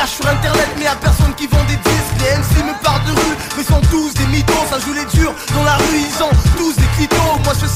[0.06, 2.14] Sur internet, mais y'a personne qui vend des disques.
[2.20, 4.52] Les MC me parlent de rue, mais sont tous des mythos.
[4.70, 7.16] Ça joue les durs, dans la rue ils ont tous des clitos.
[7.44, 7.66] Moi je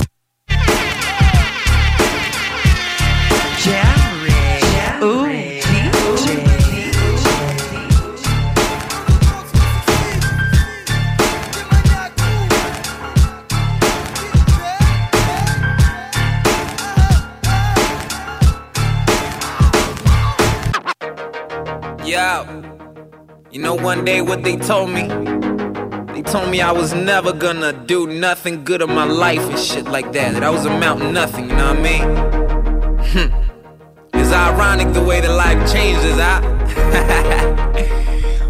[22.10, 22.44] Yo,
[23.52, 25.06] you know one day what they told me?
[26.12, 29.84] They told me I was never gonna do nothing good in my life and shit
[29.84, 30.32] like that.
[30.32, 32.02] That I was amount nothing, you know what I mean?
[33.12, 34.18] Hmm.
[34.18, 36.40] It's ironic the way that life changes, huh?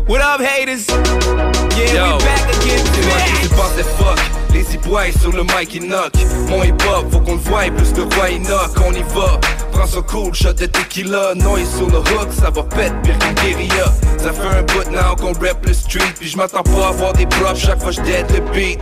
[0.06, 0.88] what up, haters?
[0.88, 2.16] Yeah, Yo.
[2.16, 3.76] we back again moi today.
[3.76, 4.18] c'est fuck
[4.54, 6.12] Les boys sur le mic ils knock
[6.48, 9.38] Mon hip hop faut qu'on le voie Plus de roi il knock On y va
[9.90, 13.86] Son cool shot de tequila Noise sur le hook Ça va pète pire qu'une guérilla.
[14.18, 17.12] Ça fait un bout now qu'on rap le street Puis je m'attends pas à avoir
[17.12, 18.78] des props Chaque fois je le beat.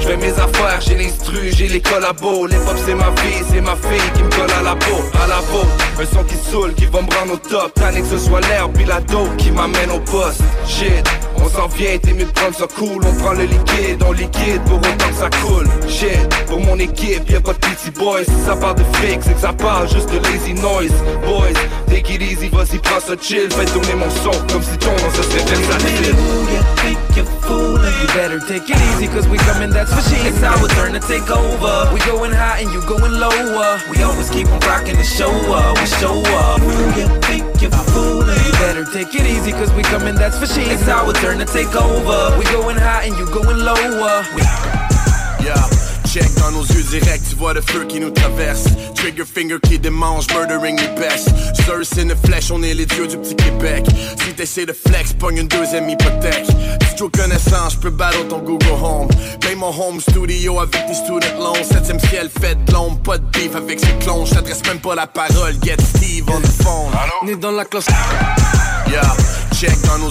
[0.00, 2.46] Je fais mes affaires, j'ai l'instru, j'ai les collabos.
[2.46, 5.26] Les pop c'est ma vie, c'est ma fille qui me colle à la peau, à
[5.26, 5.66] la peau.
[6.00, 7.74] Un son qui saoule, qui va me rendre au top.
[7.74, 10.40] Tanné que ce soit l'air, puis la dope qui m'amène au poste.
[10.66, 11.06] Shit,
[11.42, 13.02] on s'en vient, t'es mieux de prendre ça cool.
[13.04, 15.66] On prend le liquide, on liquide pour autant que ça coule.
[15.88, 18.24] Shit, pour mon équipe, y'a pas de petit boys.
[18.24, 20.92] Si ça parle de fake, c'est que ça parle juste de lazy noise.
[21.24, 21.54] Boys,
[21.88, 23.50] take it easy, vas-y prends ça chill.
[23.50, 26.16] Fais tourner mon son comme si ton nom ce serait versatile
[28.00, 31.00] You better take it easy cause we coming that's for shit It's our turn to
[31.00, 31.90] take over.
[31.92, 33.80] We going high and you going lower.
[33.90, 36.60] We always keep on rocking the show up We show up.
[36.96, 40.68] You think you're fooling You better take it easy cause we coming that's for shit
[40.72, 44.42] It's our turn to take over We going high and you going lower We
[45.44, 45.80] Yeah.
[46.12, 48.64] Check dans nos yeux directs, tu vois le feu qui nous traverse.
[48.96, 51.28] Trigger finger qui démange, murdering les best.
[51.64, 53.86] Source in the flesh, on est les dieux du petit Québec.
[54.20, 56.46] Si t'essaies de flex, pogne une deuxième hypothèque.
[56.88, 59.08] Si tu connaissant, je peux battre ton Google Home.
[59.40, 61.62] Paye mon home studio avec des student loans.
[61.62, 64.26] Septième ciel, fait de l'ombre, pas de beef avec ses clones.
[64.26, 66.92] J't'adresse même pas la parole, get Steve on the phone.
[67.22, 67.86] On dans la classe.
[68.88, 69.02] Yeah,
[69.54, 70.10] check dans nos.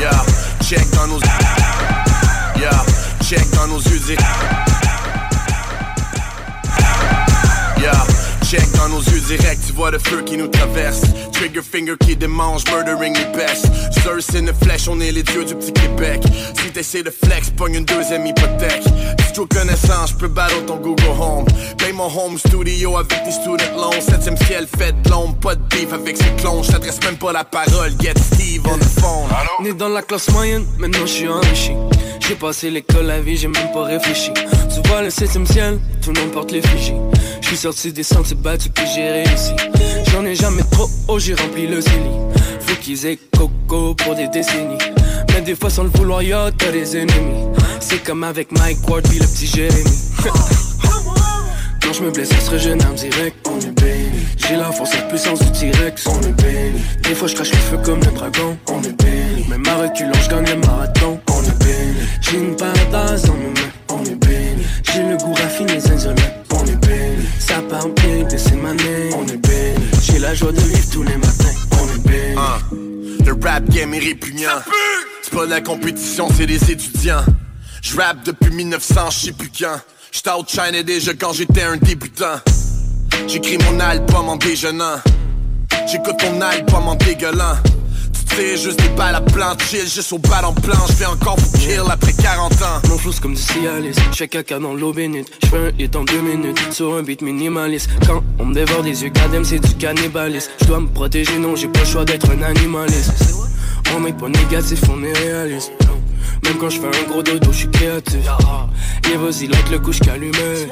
[0.00, 0.24] Yeah,
[0.62, 1.20] check dans nos.
[2.58, 2.70] Yeah,
[3.22, 4.16] check dans nos yeux.
[7.78, 7.92] Yeah,
[8.50, 11.02] check dans nos yeux directs, tu vois le feu qui nous traverse.
[11.32, 13.66] Trigger finger qui démange, murdering les best.
[14.02, 16.20] Source in the flesh, on est les dieux du petit Québec.
[16.60, 18.82] Si t'essaies de flex, pogne une deuxième hypothèque.
[19.24, 21.44] Si tu connaissant, je peux battre ton Google Home.
[21.78, 24.00] Paye mon home studio avec des student loans.
[24.00, 26.64] Septième ciel, fait de l'ombre, pas de beef avec ses clones.
[26.64, 29.28] J't'adresse même pas la parole, get Steve on the phone.
[29.62, 31.72] Né dans la classe moyenne, maintenant je suis enrichi.
[32.26, 34.32] J'ai passé l'école, la vie, j'ai même pas réfléchi.
[34.34, 36.96] Tu vois le septième ciel, tout le monde porte les fusils.
[37.50, 39.50] Suis sorti des sentiers battus puis j'ai réussi.
[40.12, 42.10] J'en ai jamais trop, oh j'ai rempli le CELI.
[42.60, 44.78] Faut qu'ils aient coco pour des décennies.
[45.34, 47.48] Mais des fois sans le vouloir, y'a t'as des ennemis.
[47.80, 49.82] C'est comme avec Mike Ward puis le petit Jérémy.
[51.82, 54.20] Quand je me blesse, ça serait jeune, âme direct, on est béni.
[54.36, 56.80] J'ai la force, la puissance du T-Rex, on est béni.
[57.02, 59.48] Des fois, je crache le feu comme le dragon, on est béni.
[59.48, 61.96] Même à reculant, je gagne le marathon, on est béni.
[62.20, 64.64] J'ai une paradise dans mes mains, on est béni.
[64.92, 67.26] J'ai le goût raffiné, zinzolette, on est béni.
[67.38, 69.84] Ça part bien, de ses manées, on est béni.
[70.02, 72.36] J'ai la joie de vivre tous les matins, on est béni.
[72.36, 72.58] Ah,
[73.24, 74.60] le rap game est répugnant.
[75.22, 77.24] C'est pas la compétition, c'est les étudiants.
[77.82, 79.80] Je rap depuis 1900, je sais plus quand.
[80.12, 82.40] J'étais outshine déjà quand j'étais un débutant.
[83.26, 84.96] J'écris mon album en déjeunant.
[85.86, 87.56] J'écoute ton album en dégueulant.
[88.34, 90.74] Tires juste des balles à plan, chill juste au bal en plan.
[90.88, 92.88] J'fais encore pour kill après 40 ans.
[92.88, 95.30] Mon c'est comme du Cialis, j'fais caca dans l'eau bénite.
[95.44, 97.90] J'fais un hit en deux minutes, sur un beat minimaliste.
[98.06, 100.50] Quand on me dévore des yeux, cadem c'est du cannibalisme.
[100.62, 103.12] J'dois me protéger, non j'ai pas le choix d'être un animaliste.
[103.96, 105.72] On est pas négatif, on est réaliste.
[106.44, 108.24] Même quand j'fais un gros dodo, j'suis créatif.
[109.12, 110.68] Et vas-y, like le couche qu'allumé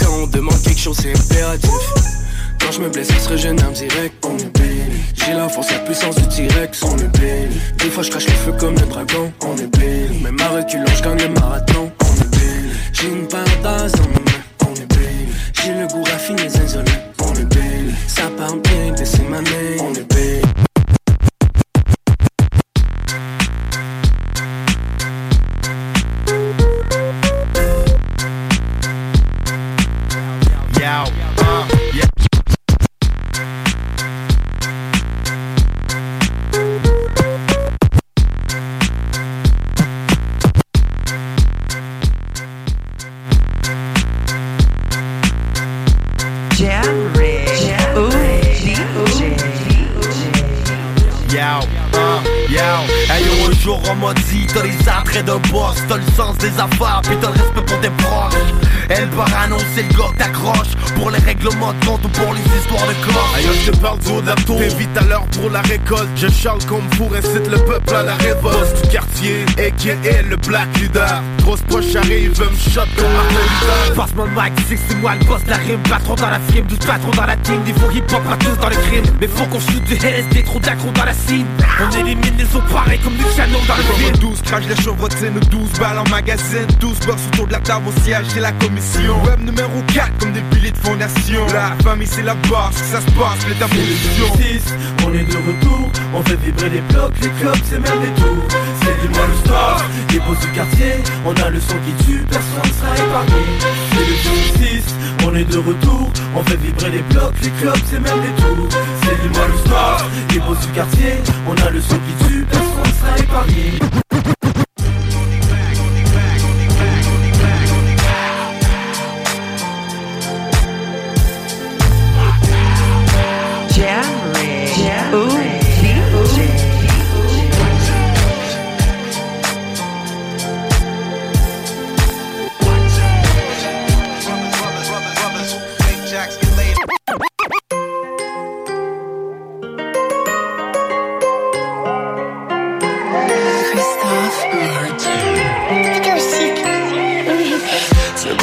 [0.00, 2.17] Quand on demande quelque chose, c'est impératif
[2.60, 5.02] quand je me blesse, serait jeune âme direct, on est béni.
[5.14, 7.56] J'ai la force, la puissance du T-Rex, on est béni.
[7.78, 10.20] Des fois, je crache le feu comme le dragon, on est béni.
[10.22, 12.72] Même à reculant, je gagne le marathon, on est béni.
[12.92, 15.28] J'ai une paradise dans mes mains, on est béni.
[15.62, 17.92] J'ai le goût raffiné, zinzolette, on est béni.
[18.06, 20.47] Ça part bien, de ses manées, on est béni.
[53.90, 57.28] On m'a dit T'as les attraits de boss, t'as le sens des affaires Puis t'as
[57.28, 58.34] le respect pour tes proches
[58.88, 62.40] Elle part annoncer le gars que t'accroches Pour les règlements de compte ou pour les
[62.40, 64.58] histoires de corps Aïe, je te parle du haut de la tour.
[64.58, 66.08] T'es vite à l'heure pour la récolte.
[66.16, 68.82] Je charle comme pour incite le peuple à la révolte.
[68.82, 70.22] Du quartier, a.k.a.
[70.22, 71.22] le black leader.
[71.42, 73.94] Grosse poche arrive, veut me shot comme Martin Luther.
[73.94, 75.82] Passe mon mic, sais que c'est moi le boss la rime.
[75.88, 77.62] Patron dans la frime, 12 patrons dans la team.
[77.64, 79.04] Des faux hip-hop tous dans le crime.
[79.20, 81.46] Mais faut qu'on shoot du LSD, trop d'accro dans la scene
[81.80, 84.16] On élimine les autres pareils comme du channel dans le film.
[84.16, 86.66] 12 crash les chevrotines, 12 balles en magazine.
[86.80, 90.32] 12 box autour de la table au siège et la commission Web numéro 4 comme
[90.32, 94.74] des piliers de fondation La famille c'est la base, ça se passe, les démolitions 6,
[95.04, 98.44] on est de retour, on fait vibrer les blocs, les clubs, c'est même des tours.
[98.82, 99.82] C'est du moi le sport,
[100.12, 100.94] les beaux du quartier,
[101.24, 103.42] on a le son qui tue, personne sera épargné.
[103.92, 104.94] C'est le 6,
[105.26, 108.68] on est de retour, on fait vibrer les blocs, les clubs, c'est même des tours.
[109.02, 110.02] C'est du moi le sport,
[110.32, 111.14] les beaux du quartier,
[111.46, 113.78] on a le son qui tue, personne sera épargné.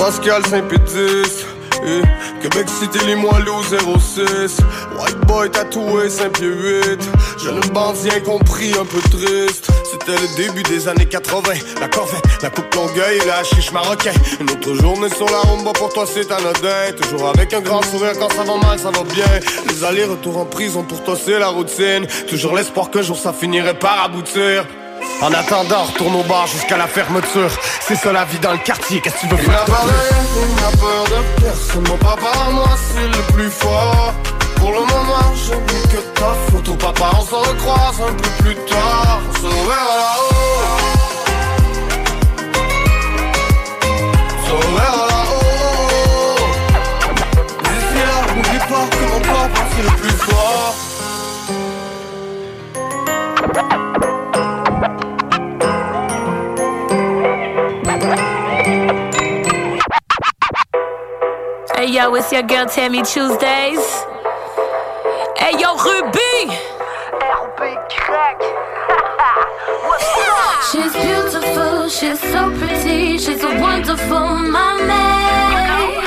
[0.06, 1.46] Pascal Saint-Pétis
[1.84, 2.02] eh,
[2.40, 4.58] Québec City, Limoilou 06
[5.00, 7.10] White boy tatoué 5 pieds 8
[7.44, 11.54] Jeune bandit incompris, un peu triste C'était le début des années 80.
[11.82, 14.12] La corvette, la coupe longueuil et la chiche marocain.
[14.40, 16.92] Une autre journée sur la rumba, pour toi c'est anodin.
[17.02, 19.26] Toujours avec un grand sourire quand ça va mal, ça va bien.
[19.68, 22.06] Les allers-retours en prison, pour toi c'est la routine.
[22.30, 24.68] Toujours l'espoir qu'un jour ça finirait par aboutir.
[25.22, 27.50] En attendant, retourne au bar jusqu'à la fermeture.
[27.82, 29.66] C'est ça la vie dans le quartier, qu'est-ce que tu veux Il n'a faire?
[29.66, 31.84] pas rien, il n'a peur de personne.
[31.88, 34.14] Mon papa, moi, c'est le plus fort.
[34.58, 36.74] Pour le moment, je n'ai que ta photo.
[36.76, 39.20] Papa, on se recroise un peu plus tard.
[39.30, 40.36] On se reverra là-haut.
[62.26, 63.86] It's your girl Tammy Tuesdays.
[65.38, 66.50] Hey yo, Ruby!
[70.72, 76.02] She's beautiful, she's so pretty, she's a wonderful mommy.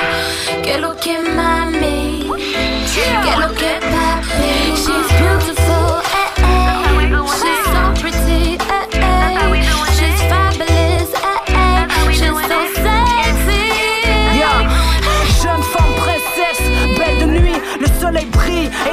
[0.64, 4.74] Que lo que mami, que lo que papi.
[4.74, 5.57] She's beautiful,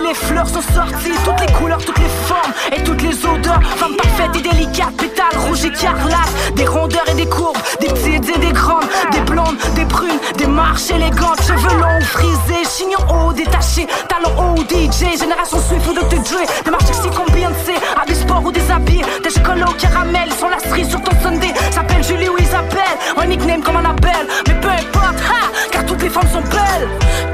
[0.05, 3.61] les fleurs sont sorties, toutes les couleurs, toutes les formes et toutes les odeurs.
[3.77, 8.39] Femme parfaite et délicate, pétales rouges écarlates, des rondeurs et des courbes, des petites et
[8.39, 13.87] des grandes, des blondes, des brunes, des marches élégantes, cheveux longs, frisés, chignon haut, détaché,
[14.07, 16.21] talons haut, DJ, génération Swift ou Dr.
[16.21, 20.31] Dre, des marches sexy comme Beyoncé, habits sport ou des habits, des chocolats au caramel,
[20.39, 24.27] sont la cerise sur ton Sunday, s'appelle Julie ou Isabelle, un nickname comme on appelle,
[24.47, 26.89] mais peu importe, ha, car toutes les femmes sont belles,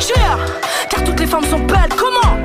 [0.08, 0.38] yeah,
[0.90, 2.41] car toutes les femmes sont belles, comment?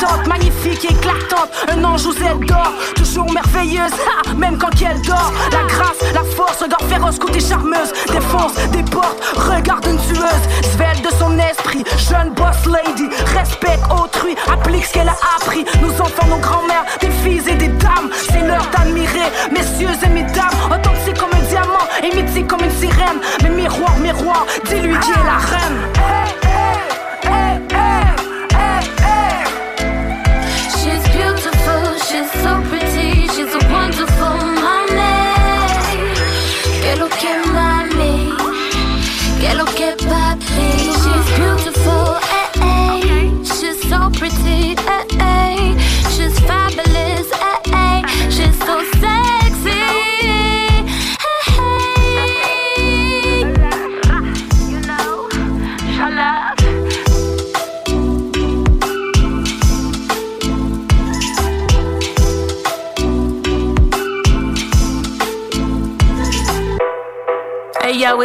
[0.00, 3.92] Excitante, magnifique éclatante, un ange aux ailes d'or, toujours merveilleuse,
[4.36, 5.32] même quand elle dort.
[5.52, 11.04] La grâce, la force, regard féroce, côté charmeuse, défonce des portes, regarde une tueuse, svelte
[11.04, 15.64] de son esprit, jeune boss lady, respecte autrui, applique ce qu'elle a appris.
[15.82, 20.50] Nos enfants, nos grands-mères, des filles et des dames, c'est l'heure d'admirer, messieurs et mesdames,
[20.66, 23.20] authentique comme un diamant et mythique comme une sirène.
[23.42, 26.39] Mais miroir, miroir, dis-lui qui est la reine.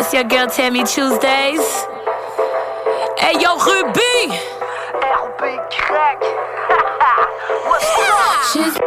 [0.06, 1.62] It's your girl Tammy Tuesdays.
[3.18, 3.98] Hey yo, Ruby!
[8.54, 8.78] She's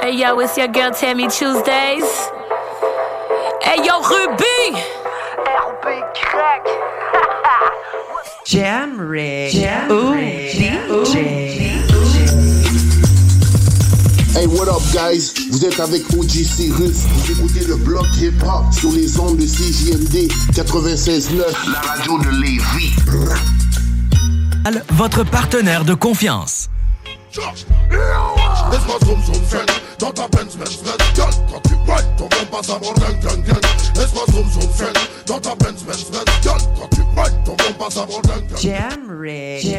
[0.00, 2.04] Hey yo, it's your girl Tammy Tuesdays.
[3.62, 4.78] Hey yo, Ruby!
[8.44, 9.52] Jam Rig.
[9.90, 11.14] Ooh, DJ.
[11.14, 11.41] Hey,
[14.52, 15.32] what up, guys?
[15.50, 17.06] Vous êtes avec OG Cyrus.
[17.08, 21.72] Vous écoutez le bloc hip-hop sur les ondes de CJMD 96.9.
[21.72, 22.92] La radio de Lévis.
[24.90, 26.68] Votre partenaire de confiance.
[28.70, 32.46] Laisse-moi zoom zoom friend Dans ta Benz Benz Benz Girl quand tu ride ton bon
[32.50, 33.60] passe à mon gang gang gang
[33.96, 34.96] Laisse-moi zoom zoom friend
[35.26, 38.46] Dans ta Benz Benz Benz Girl quand tu ride ton bon passe à mon gang
[38.48, 39.78] gang Jam Rig.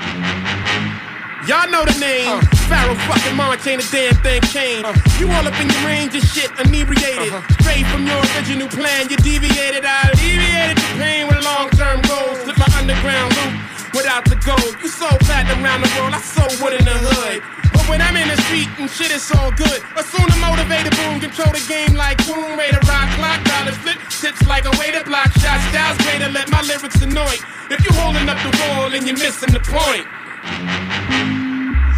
[1.51, 2.31] Y'all know the name.
[2.31, 2.39] Uh,
[2.71, 4.87] Pharaoh fucking March ain't a damn thing changed.
[4.87, 7.27] Uh, you all up in your range of shit, inebriated.
[7.27, 7.43] Uh-huh.
[7.59, 9.83] Straight from your original plan, you deviated.
[9.83, 12.39] I alleviated the pain with long term goals.
[12.47, 13.51] Slip my underground loop
[13.91, 14.79] without the gold.
[14.79, 17.43] You so fat around the world, I so wood in the hood.
[17.75, 19.83] But when I'm in the street and shit, it's all good.
[19.99, 23.99] Assume the motivated boom, control the game like boom, way to rock, clock, dollars flip,
[24.07, 27.35] tips like a way to block shots, styles way to let my lyrics annoy.
[27.67, 30.07] If you holding up the wall and you're missing the point.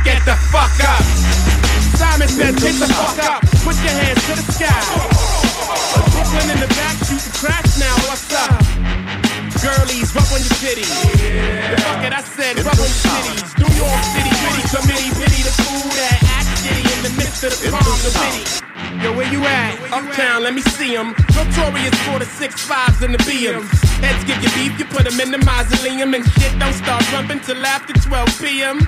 [0.04, 1.04] Get the fuck up.
[1.96, 3.40] Simon says, get the fuck up.
[3.64, 4.84] Put your hands to the sky.
[6.12, 7.96] Brooklyn in the back, shooting crash now.
[8.12, 8.52] What's up?
[9.64, 10.92] Girlies, rub on your titties.
[11.24, 11.80] Yeah.
[11.88, 13.48] Fuck it, I said, rub on your titties.
[13.64, 17.56] New York City, gritty committee, pity the fool that act shitty in the midst of
[17.64, 18.44] the calm, the pity.
[19.00, 19.80] Yo, where you at?
[19.88, 21.16] Uptown, let me see them.
[21.32, 23.72] Notorious for the six fives and the BMs.
[24.04, 26.14] Heads give you beef, you put them in the mausoleum.
[26.14, 28.80] And shit don't start jumping till after 12 p.m.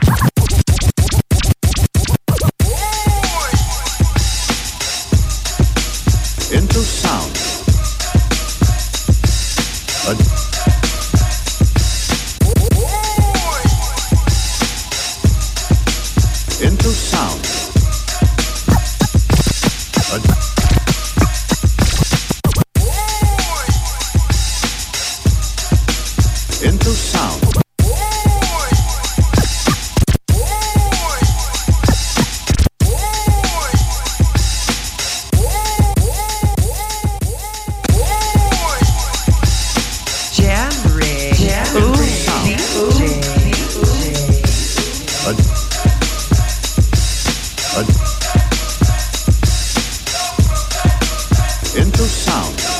[52.35, 52.74] Hey,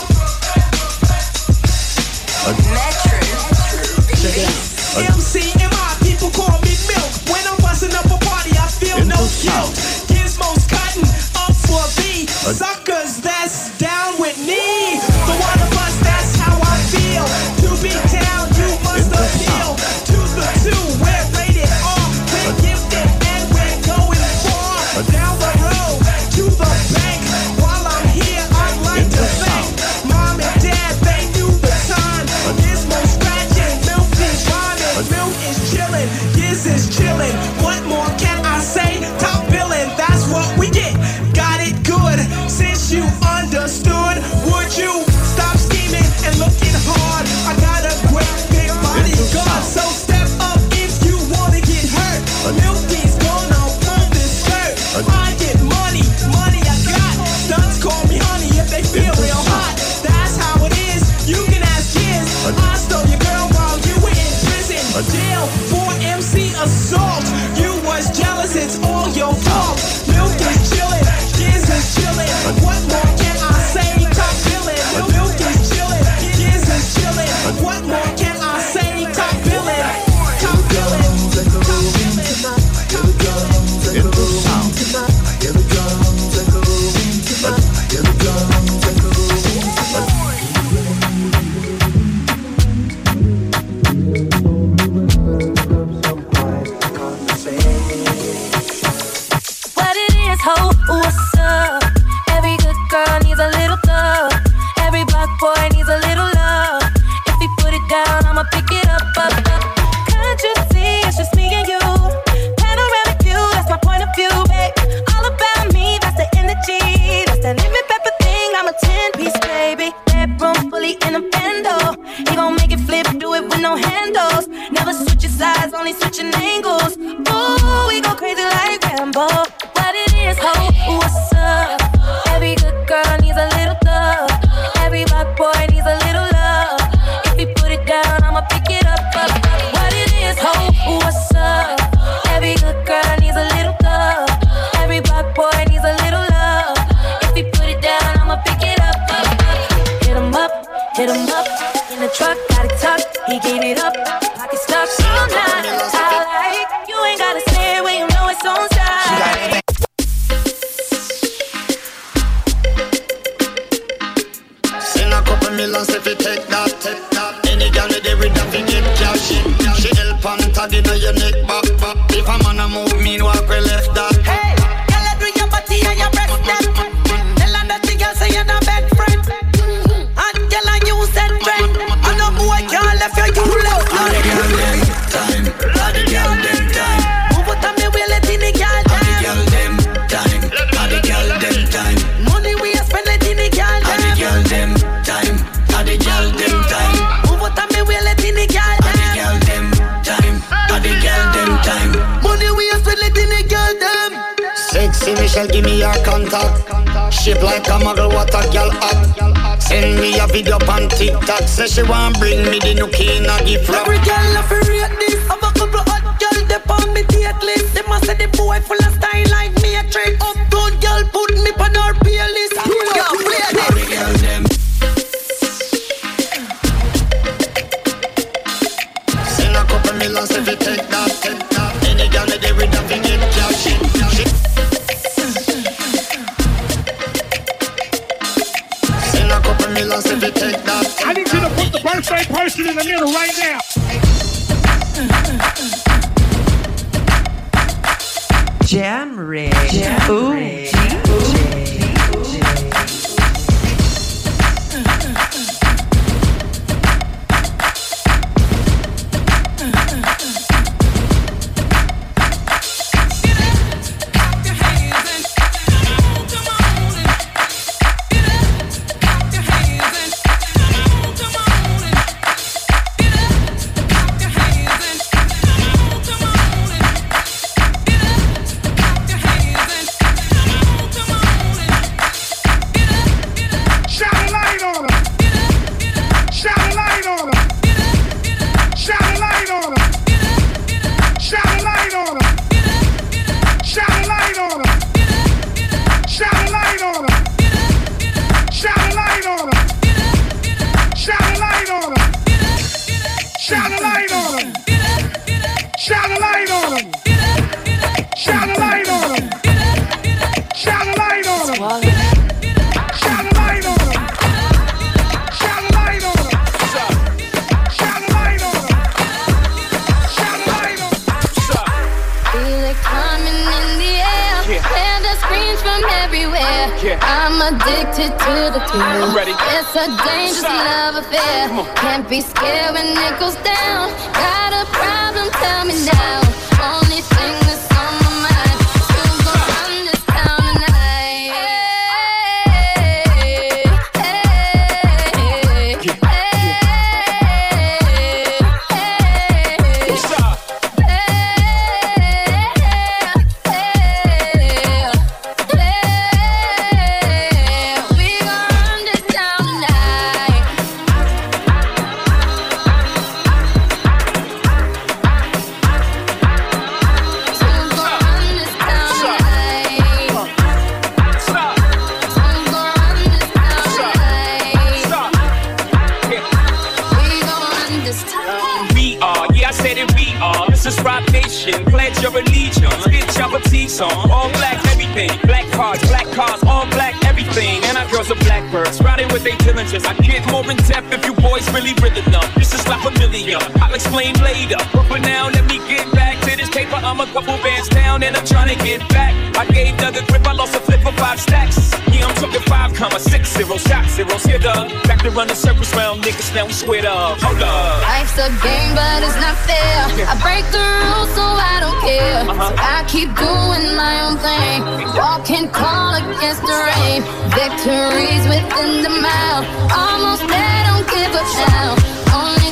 [385.96, 387.64] black cars, all black everything.
[387.64, 389.86] And our girls are blackbirds, riding with their diligence.
[389.86, 392.28] I get more in depth if you boys really rhythm up.
[392.36, 394.60] This is not familiar, I'll explain later.
[394.74, 396.76] But for now, let me get back to this paper.
[396.76, 399.14] I'm a couple bands down and I'm trying to get back.
[399.38, 400.75] I gave Doug a grip, I lost a
[401.16, 401.72] five stacks.
[401.94, 404.24] Yeah, I'm talking five comma six zero shot zeros.
[404.24, 406.34] Here dog, back to running circles round niggas.
[406.36, 407.20] Now we squared up.
[407.22, 407.82] Hold up.
[407.82, 410.08] Life's a game, but it's not fair.
[410.08, 412.22] I break the rules, so I don't care.
[412.30, 412.50] Uh-huh.
[412.50, 414.60] So I keep doing my own thing.
[414.96, 417.02] Walking call against the rain.
[417.32, 419.46] Victories within the mouth.
[419.72, 421.76] Almost there, don't give up now.
[422.12, 422.52] Only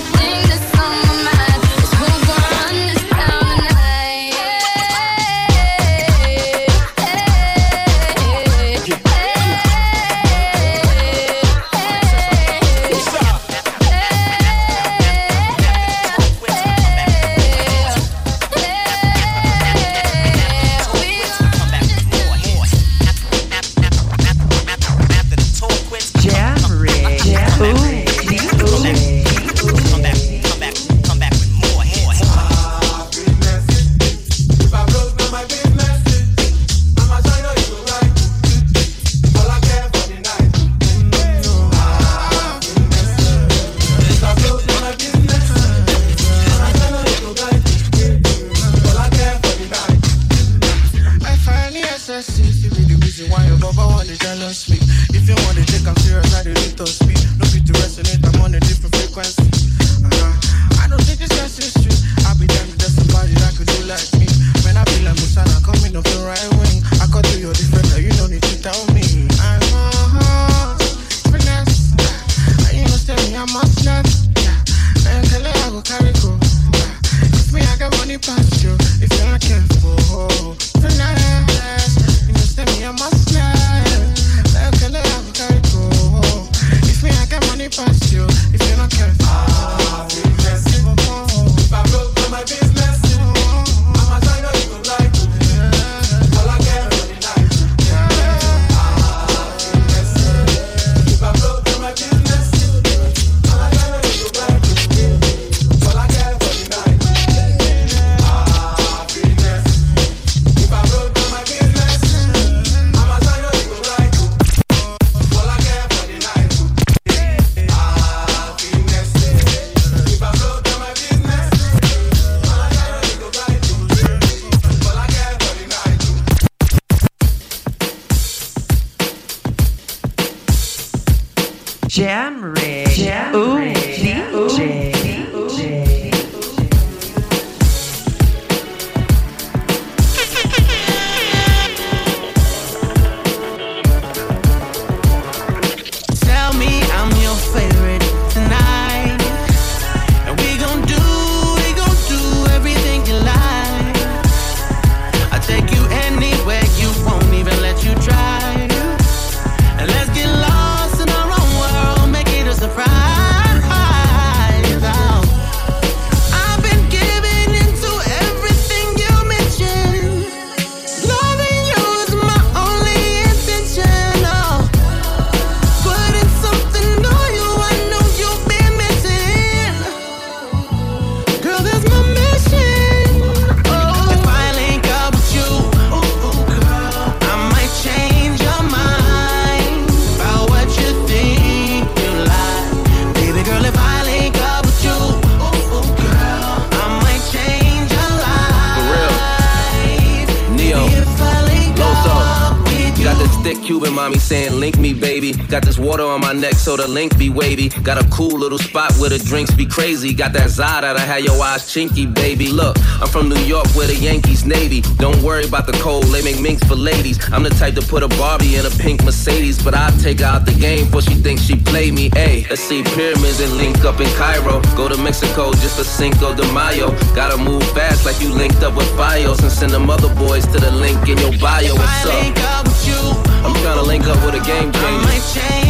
[206.73, 207.69] so the link be wavy.
[207.83, 210.13] Got a cool little spot where the drinks be crazy.
[210.13, 212.47] Got that Zada that had your eyes chinky, baby.
[212.47, 214.81] Look, I'm from New York where the Yankees Navy.
[214.97, 217.19] Don't worry about the cold, they make minks for ladies.
[217.31, 220.25] I'm the type to put a Barbie in a pink Mercedes, but I take her
[220.25, 222.09] out the game before she thinks she played me.
[222.13, 224.61] Hey, let's see pyramids and link up in Cairo.
[224.75, 226.89] Go to Mexico just for Cinco de Mayo.
[227.13, 230.57] Gotta move fast like you linked up with Fios and send them other boys to
[230.59, 231.75] the link in your bio.
[231.75, 232.13] What's up?
[232.23, 233.01] link up with you,
[233.45, 235.62] I'm trying to link up with a game changer.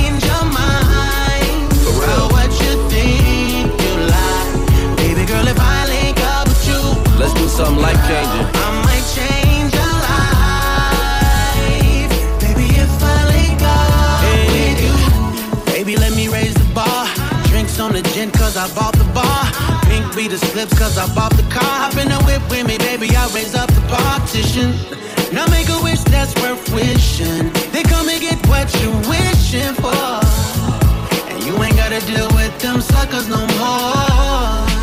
[5.23, 6.81] Baby girl, if I link up with you,
[7.17, 8.45] Let's do something life changing.
[8.59, 11.63] I might change your life.
[12.43, 14.91] Baby, if I link up with you,
[15.71, 17.07] baby, let me raise the bar.
[17.47, 19.47] Drinks on the gin, cause I bought the bar.
[19.87, 21.63] Pink be the slips, cause I bought the car.
[21.63, 24.75] Hop in the whip with me, baby, I raise up the partition.
[25.31, 27.49] Now make a wish that's worth wishing.
[27.71, 30.19] They come and get what you're wishing for.
[31.31, 34.82] And you ain't gotta deal with them suckers no more.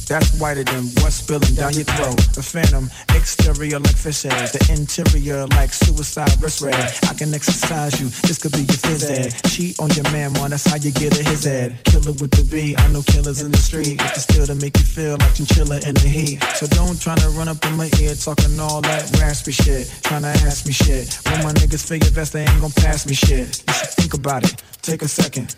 [0.11, 2.19] That's whiter than what's spilling down your throat.
[2.35, 6.75] The phantom, exterior like fish eggs, the interior like suicide wrist red.
[7.07, 9.31] I can exercise you, this could be your phys ed.
[9.47, 11.79] Cheat on your man, man, that's how you get a his ed.
[11.85, 13.99] Killer with the B, I know killers in the street.
[13.99, 16.43] The still to make you feel like chinchilla in the heat.
[16.59, 19.87] So don't try to run up in my ear talking all that raspy shit.
[20.03, 21.23] Trying to ask me shit.
[21.31, 23.63] When my niggas figure vest, they ain't gonna pass me shit.
[23.63, 25.55] You should think about it, take a second.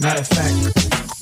[0.00, 1.21] Matter of fact,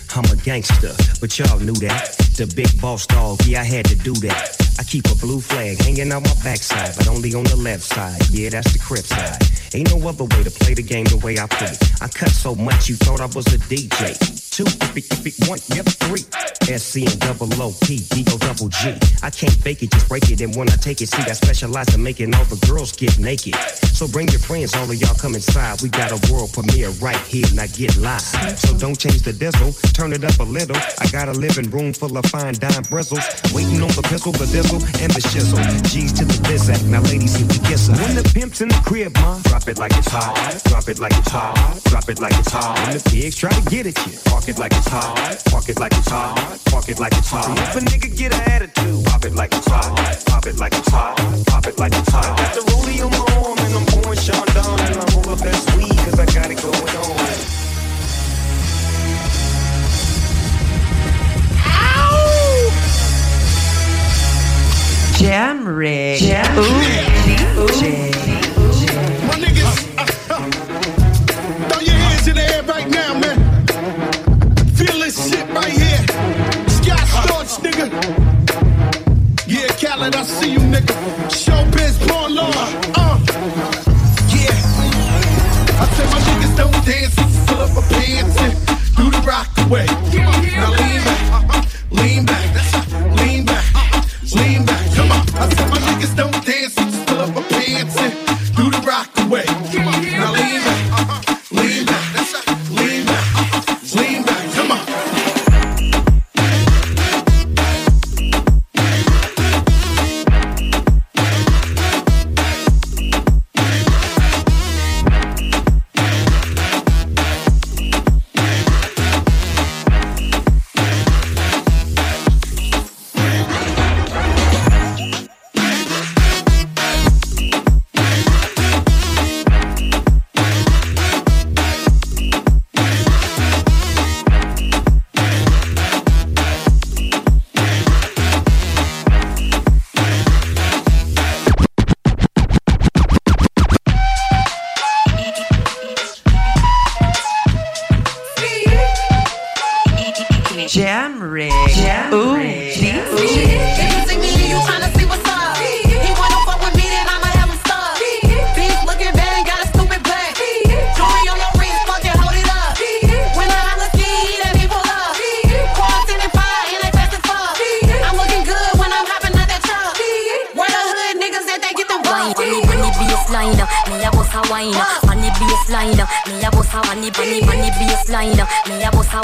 [0.13, 2.15] I'm a gangster, but y'all knew that.
[2.35, 4.57] The big boss dog, yeah, I had to do that.
[4.77, 8.21] I keep a blue flag hanging out my backside, but only on the left side.
[8.29, 9.39] Yeah, that's the crib side.
[9.73, 11.71] Ain't no other way to play the game the way I play.
[12.01, 14.17] I cut so much you thought I was a DJ.
[14.51, 16.27] Two, three, three, one, yep, three.
[16.67, 18.95] SC and double O P, D O double G.
[19.23, 20.41] I can't fake it, just break it.
[20.41, 23.55] And when I take it, see, I specialize in making all the girls get naked.
[23.95, 25.81] So bring your friends, all of y'all come inside.
[25.81, 28.59] We got a world premiere right here, now get live.
[28.59, 29.71] So don't change the diesel,
[30.01, 30.75] turn it up a little.
[30.97, 33.21] I got a living room full of fine dime bristles.
[33.53, 35.61] Waiting on the pistol, the dizzle, and the shizzle.
[35.93, 37.93] G's to the bizac, now ladies, see we kiss her.
[37.93, 40.33] When the pimp's in the crib, ma, drop it like it's hot.
[40.65, 41.53] Drop it like it's hot.
[41.85, 42.81] Drop it like it's hot.
[42.81, 45.43] When the pigs try to get at you, park it like it's hot.
[45.51, 46.33] Park it like it's hot.
[46.65, 47.53] Park it like it's hot.
[47.69, 49.93] If a nigga get an attitude, pop it like it's hot.
[50.25, 51.13] Pop it like it's hot.
[51.45, 52.25] Pop it like it's hot.
[52.41, 55.61] Got the rollie on my arm and I'm pouring Sean down and I'm over best
[55.77, 57.60] weed cause I got it going on.
[65.21, 66.19] Jam Rig.
[66.19, 66.43] Jam
[67.25, 68.09] DJ.
[69.27, 69.77] My niggas,
[71.69, 73.37] throw your hands in the air right now, man.
[74.73, 76.01] Feel this shit right here.
[76.69, 77.87] Scott Storch, nigga.
[79.45, 80.95] Yeah, Khaled, I see you, nigga.
[81.29, 82.49] Showbiz, born law.
[82.95, 83.19] Uh.
[84.33, 84.49] Yeah.
[85.77, 88.53] I said my niggas don't dance, pull up my pants and
[88.97, 89.85] do the rock away.
[89.85, 90.31] Now
[90.71, 92.50] lean back, lean back,
[95.49, 95.77] Come on.
[95.81, 96.30] I said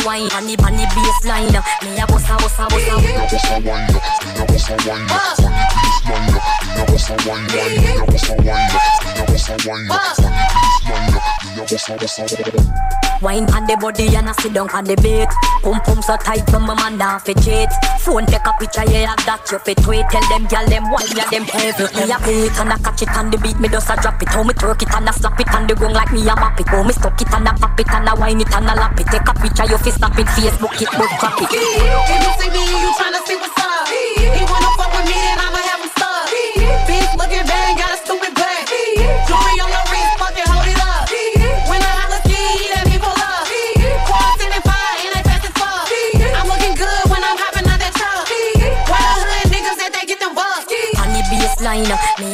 [0.08, 1.52] wine, on bunny baseline.
[1.84, 2.96] Me a bossa bossa bossa.
[3.04, 3.92] Me a bossa wine,
[4.24, 6.32] me a bossa wine, on baseline.
[6.66, 7.60] Me a bossa wine, me
[7.92, 8.68] a bossa wine,
[9.04, 11.14] me a bossa wine, on baseline.
[11.44, 13.07] Me a bossa bossa.
[13.22, 15.30] Wine on the body and I sit down on the beat.
[15.66, 17.70] Pum pum so tight, so my man down fi cheat.
[18.00, 20.06] Phone take a picture, yeah, that you fi tweet.
[20.14, 21.90] Tell them, girl, them one, yeah, them heavy.
[21.98, 23.60] Me a beat and I catch it on the beat.
[23.60, 25.74] Me just a drop it, how me twerk it and I slap it on the
[25.74, 26.68] ground like me a map it.
[26.70, 29.00] How me stuck it and I pop it and I wine it and I lap
[29.00, 29.08] it.
[29.08, 31.50] Take a picture, you fi snap it, Facebook it, but crap it.
[31.50, 33.90] If you see me, you tryna see what's up.
[33.90, 34.67] He fuck with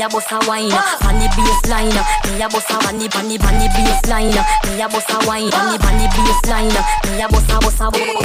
[0.03, 0.69] a boss a wine.
[0.99, 1.95] Funny baseline,
[2.35, 4.35] me a boss a funny, funny, funny baseline.
[4.67, 5.51] Me a boss a wine.
[5.51, 6.75] Funny, funny baseline,
[7.15, 8.23] me a boss a boss a Ooh,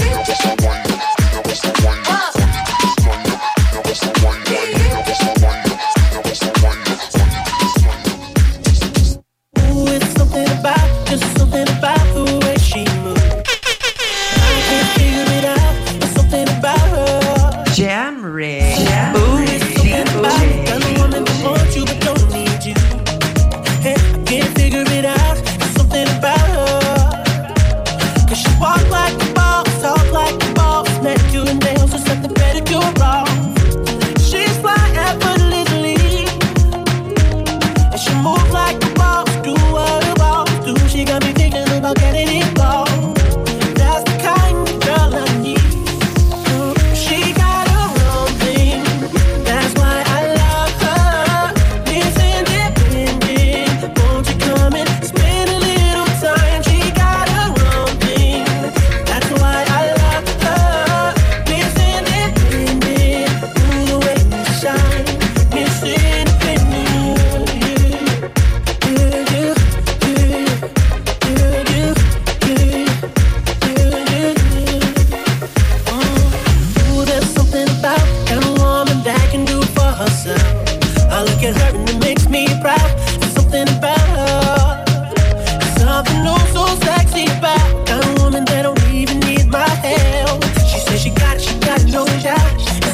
[90.98, 92.87] she got it, she got it, no doubt.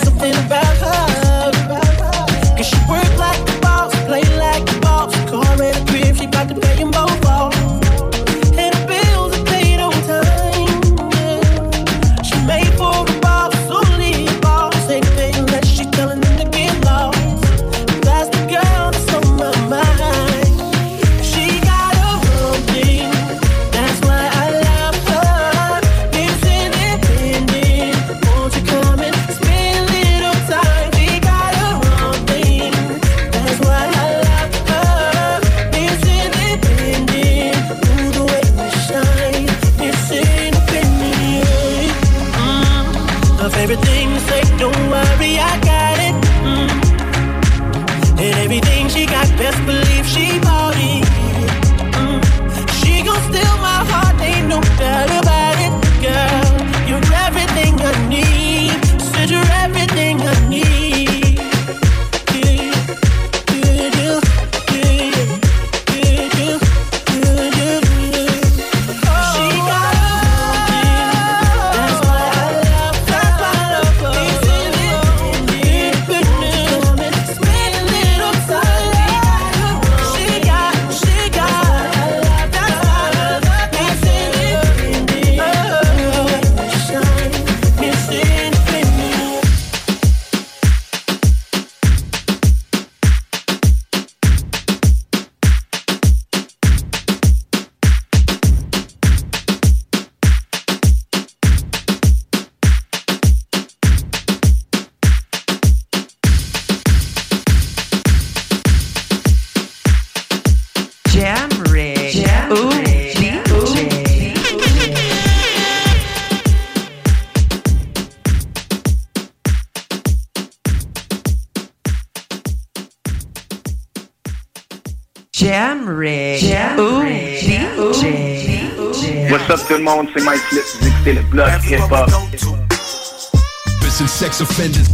[134.34, 134.88] Sex offenders.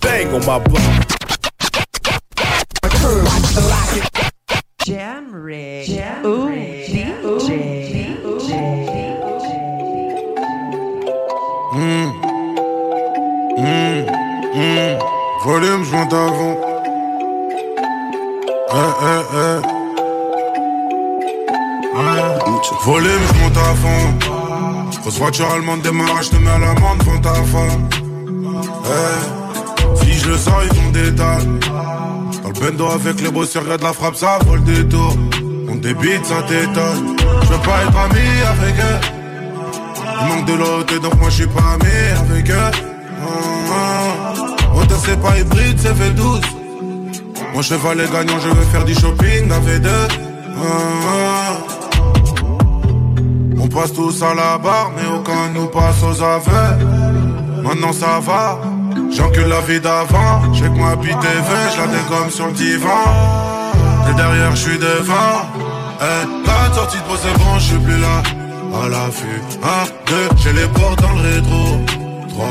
[0.00, 1.06] Bang on my block.
[4.84, 5.86] Jam Rig.
[5.86, 6.90] Jam Rig.
[7.22, 7.50] DJ.
[11.72, 12.10] Mmh.
[13.58, 14.04] Mmh.
[14.54, 14.98] Mmh.
[15.44, 16.14] Volume, je monte.
[18.70, 19.60] Eh, eh, eh.
[21.96, 22.22] Ouais.
[22.84, 24.34] Volume, je monte à fond.
[25.04, 26.03] Grosse voiture allemande démarrage,
[33.34, 35.16] bosseurs, y'a de la frappe, ça vole des tours.
[35.68, 37.16] On débite, ça t'étonne.
[37.42, 39.00] Je veux pas être ami avec eux.
[40.20, 42.70] Il manque de l'autre, donc moi je suis pas ami avec eux.
[44.74, 46.40] Autant c'est pas hybride, c'est fait 12
[47.52, 49.50] Moi cheval est gagnant, je veux faire du shopping.
[49.50, 49.60] Ah,
[51.08, 51.56] ah.
[53.60, 56.84] On passe tous à la barre, mais aucun nous passe aux aveux.
[57.62, 58.60] Maintenant ça va,
[59.14, 60.52] j'encule la vie d'avant.
[60.52, 63.04] J'ai que ma bite je la dégomme sur le divan.
[64.10, 65.48] Et derrière, je suis devant.
[66.00, 68.22] Eh, la sortie de c'est bon, je suis plus là.
[68.82, 71.80] À l'affût, 1, 2, j'ai les portes dans le rétro.
[72.28, 72.46] 3,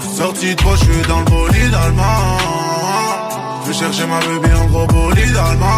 [0.00, 2.38] 4, sortie de je suis dans le bolide allemand.
[3.62, 5.68] Je vais chercher ma baby en gros bolide allemand.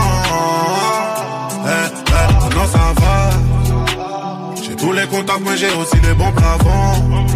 [1.66, 3.30] Eh, eh, maintenant ça va.
[4.62, 7.26] J'ai tous les contacts, mais j'ai aussi les bons plafonds.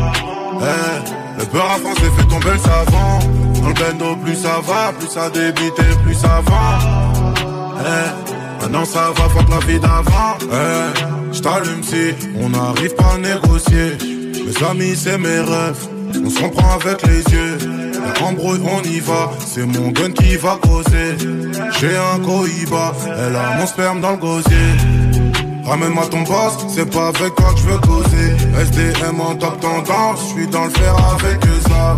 [0.63, 1.18] Eh,
[1.53, 3.19] beurre à France fait tomber le savon.
[3.61, 6.79] Dans le bendo, plus ça va, plus ça débite et plus ça va.
[7.81, 10.39] Eh, maintenant ça va, que la vie d'avant.
[10.43, 13.99] Eh, j't'allume si on n'arrive pas à négocier.
[14.49, 15.89] Mes amis, c'est mes rêves.
[16.25, 17.59] On se comprend avec les yeux.
[17.95, 19.31] La embrouille, on y va.
[19.45, 21.17] C'est mon gun qui va causer.
[21.79, 22.93] J'ai un cohiba.
[23.07, 24.57] Elle a mon sperme dans le gosier.
[25.69, 28.37] Ramène-moi ton boss, c'est pas avec toi que je veux causer.
[28.59, 31.39] SDM en top tendance, je suis dans le fer avec
[31.69, 31.97] ça.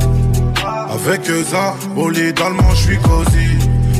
[0.93, 3.59] Avec ça, bolide allemand, je suis cosy.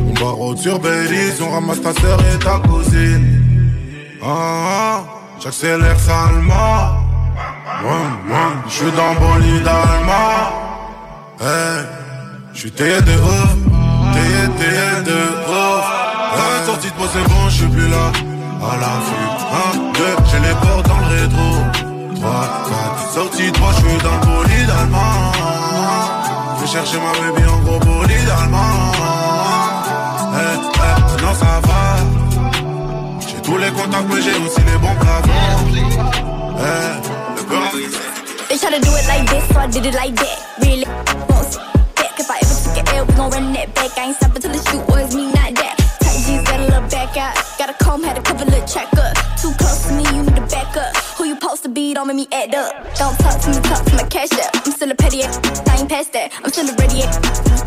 [0.09, 3.41] On barre sur Belize, on ramasse ta sœur et ta cousine.
[4.21, 5.05] Ah, ah,
[5.41, 6.97] j'accélère salement.
[8.67, 10.51] Je suis dans bolide allemand.
[11.41, 11.85] Hey,
[12.55, 13.55] je suis taillé de ouf,
[14.13, 15.85] taillé, taillé de ouf.
[16.37, 18.13] La sortie de moi c'est bon, je suis plus là.
[18.63, 19.27] À l'affût,
[19.75, 21.49] 1, 2, j'ai les portes dans le rétro.
[22.17, 22.31] 3,
[22.69, 25.33] 4, sortie de moi, je suis dans le bolide allemand.
[26.57, 28.93] Je vais chercher ma baby en gros bolide allemand.
[30.35, 31.97] Eh, eh, non ça va.
[33.27, 35.31] J'ai tous les contacts, mais j'ai aussi les bons plafonds.
[36.59, 37.01] Eh,
[37.37, 37.43] le
[38.49, 40.39] They try to do it like this, so I did it like that.
[40.61, 40.85] Really,
[41.31, 41.57] won't
[41.97, 42.19] back.
[42.19, 43.97] If I ever took an L, we gon' run that back.
[43.97, 45.80] I ain't stopping till the shoot was me, not that.
[46.27, 47.35] Jeans, got a little back out.
[47.59, 49.17] Got a comb, had a couple little check up.
[49.41, 50.97] Too close to me, you need to back up.
[51.17, 52.73] Who you supposed to be, don't make me act up.
[52.97, 54.51] Don't talk to me, talk to my cash up.
[54.67, 56.33] I'm still a petty ass, I ain't past that.
[56.45, 57.17] I'm still a ready ass,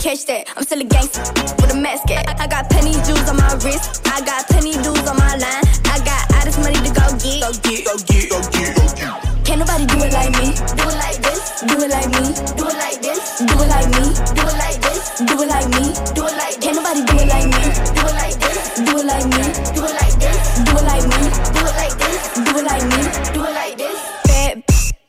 [0.02, 0.48] catch that.
[0.56, 1.22] I'm still a gangster
[1.62, 2.30] with a mask at.
[2.40, 4.06] I got penny jewels on my wrist.
[4.06, 5.66] I got penny dudes on my line.
[5.90, 7.42] I got all this money to go get.
[7.42, 9.46] Go get, go get, go get, go get.
[9.46, 10.54] Can't nobody do it like me.
[10.78, 11.62] Do it like this.
[11.66, 12.22] Do it like me.
[12.54, 13.40] Do it like this.
[13.40, 14.04] Do it like me.
[14.34, 14.83] Do it like this.
[15.14, 15.94] Do it like me.
[16.18, 16.60] Do it like.
[16.60, 17.62] Can't nobody do it like me.
[17.94, 18.82] Do it like this.
[18.82, 19.46] Do it like me.
[19.78, 20.38] Do it like this.
[20.66, 21.22] Do it like me.
[21.54, 22.34] Do it like this.
[22.34, 23.02] Do it like me.
[23.34, 24.00] Do it like this.
[24.26, 24.64] Bad,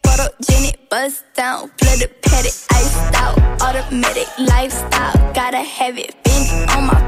[0.05, 5.33] photogenic, bust down, flooded, petty, iced out, automatic lifestyle.
[5.33, 6.15] Gotta have it.
[6.23, 7.01] Bend on my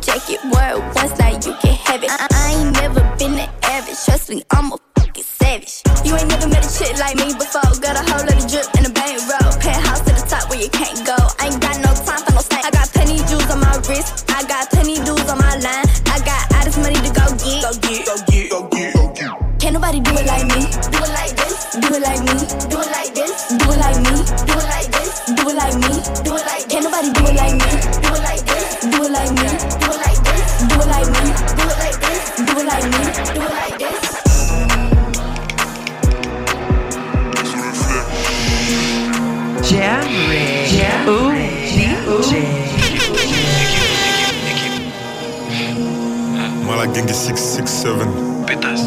[0.00, 2.10] jacket, word once now you can have it.
[2.10, 3.98] I, I ain't never been the average.
[4.04, 5.82] Trust me, I'm a fucking savage.
[6.04, 7.66] You ain't never met a chick like me before.
[7.82, 9.52] Got a whole lot of drip in a bank roll.
[9.58, 11.23] Penthouse to the top where you can't go.
[12.64, 14.24] I got penny jewels on my wrist.
[14.30, 15.84] I got penny dudes on my line.
[16.08, 17.60] I got all this money to go get.
[17.60, 19.60] Go get, go get, go get, go get.
[19.60, 20.64] Can't nobody do it like me.
[20.88, 21.76] Do it like this.
[21.76, 22.40] Do it like me.
[22.72, 23.52] Do it like this.
[23.52, 24.16] Do it like me.
[24.48, 25.12] Do it like this.
[25.28, 25.92] Do it like me.
[26.24, 26.64] Do it like.
[26.72, 27.68] Can't nobody do it like me.
[28.00, 28.80] Do it like this.
[28.80, 29.48] Do it like me.
[29.84, 30.48] Do it like this.
[30.64, 31.24] Do it like me.
[31.52, 32.22] Do it like this.
[32.48, 33.02] Do it like me.
[33.28, 33.73] Do it like
[48.46, 48.82] Pétasse.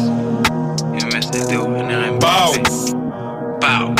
[1.68, 2.18] NRM.
[2.18, 2.52] Bow.
[3.60, 3.94] Bow.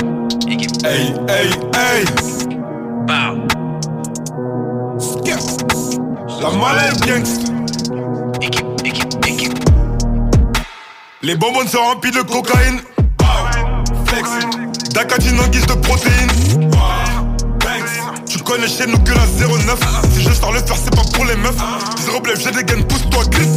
[0.85, 1.15] Hey.
[3.07, 3.47] Bow.
[6.41, 7.01] La malaise
[11.23, 12.81] Les bonbons sont remplis de cocaïne.
[14.07, 14.29] Flex.
[14.95, 16.58] Dakadine en guise de protéines.
[18.49, 19.79] Connais chez nous que la 09
[20.15, 21.55] Si je sors le faire c'est pas pour les meufs.
[22.03, 23.57] Zéro blef j'ai des gains pousse-toi glisse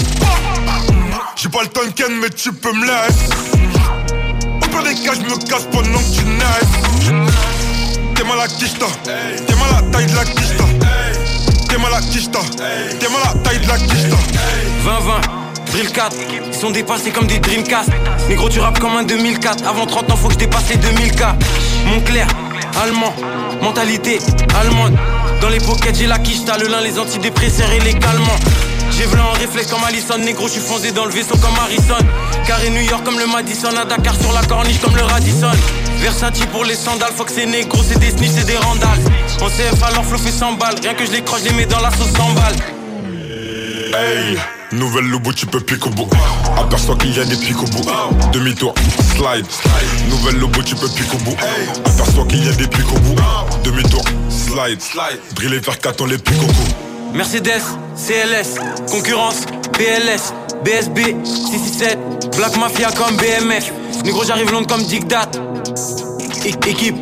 [1.37, 3.31] J'ai pas le Tonken mais tu peux me laisser.
[4.61, 7.31] Au pire des cas je me casse pendant que tu naisses.
[8.15, 10.65] T'es mal à quicheta T'es mal à la taille de la quicheta
[11.69, 12.39] T'es mal à quicheta
[12.99, 14.17] T'es mal à la taille de la quicheta
[14.85, 16.15] 20-20, Drill 4,
[16.49, 17.89] ils sont dépassés comme des Dreamcast.
[18.27, 19.65] Négro, tu rappes comme un 2004.
[19.67, 21.35] Avant 30 ans, faut que je dépasse les 2000K.
[21.85, 22.27] Montclair,
[22.81, 23.13] allemand,
[23.61, 24.19] mentalité
[24.59, 24.97] allemande.
[25.41, 28.39] Dans les pockets, j'ai la quiche, t'as le lin, les antidépresseurs et les calmants.
[28.91, 31.97] J'ai v'là en réflexe comme Allison, négro, je suis foncé dans le vaisseau comme Harrison.
[32.45, 35.51] Carré New York comme le Madison, à Dakar sur la corniche comme le Radisson.
[35.99, 38.99] Versace pour les sandales, faut que c'est négro, c'est des snitch, c'est des randales.
[39.41, 41.65] En CF alors flow fait 100 balles, rien que je les croche, je les mets
[41.65, 42.55] dans la sauce 100 balles.
[43.93, 44.37] Hey
[44.71, 46.07] Nouvelle lobo, tu peux pique au bout.
[46.57, 47.85] Aperçois qu'il y a des pics au bout.
[48.31, 48.73] Demi-tour,
[49.15, 49.45] slide.
[50.09, 51.35] Nouvelle lobo, tu peux pique au bout.
[51.85, 53.15] Aperçois qu'il y a des pics au bout.
[53.63, 54.79] Demi-tour, slide.
[55.33, 57.15] Drill faire 4 on les pique au.
[57.15, 57.61] Mercedes,
[57.95, 58.55] CLS,
[58.89, 60.33] concurrence, PLS,
[60.63, 63.71] BSB, 667, Black Mafia comme BMF.
[64.05, 65.29] Négro, j'arrive long comme Dictat.
[66.45, 66.95] Équipe,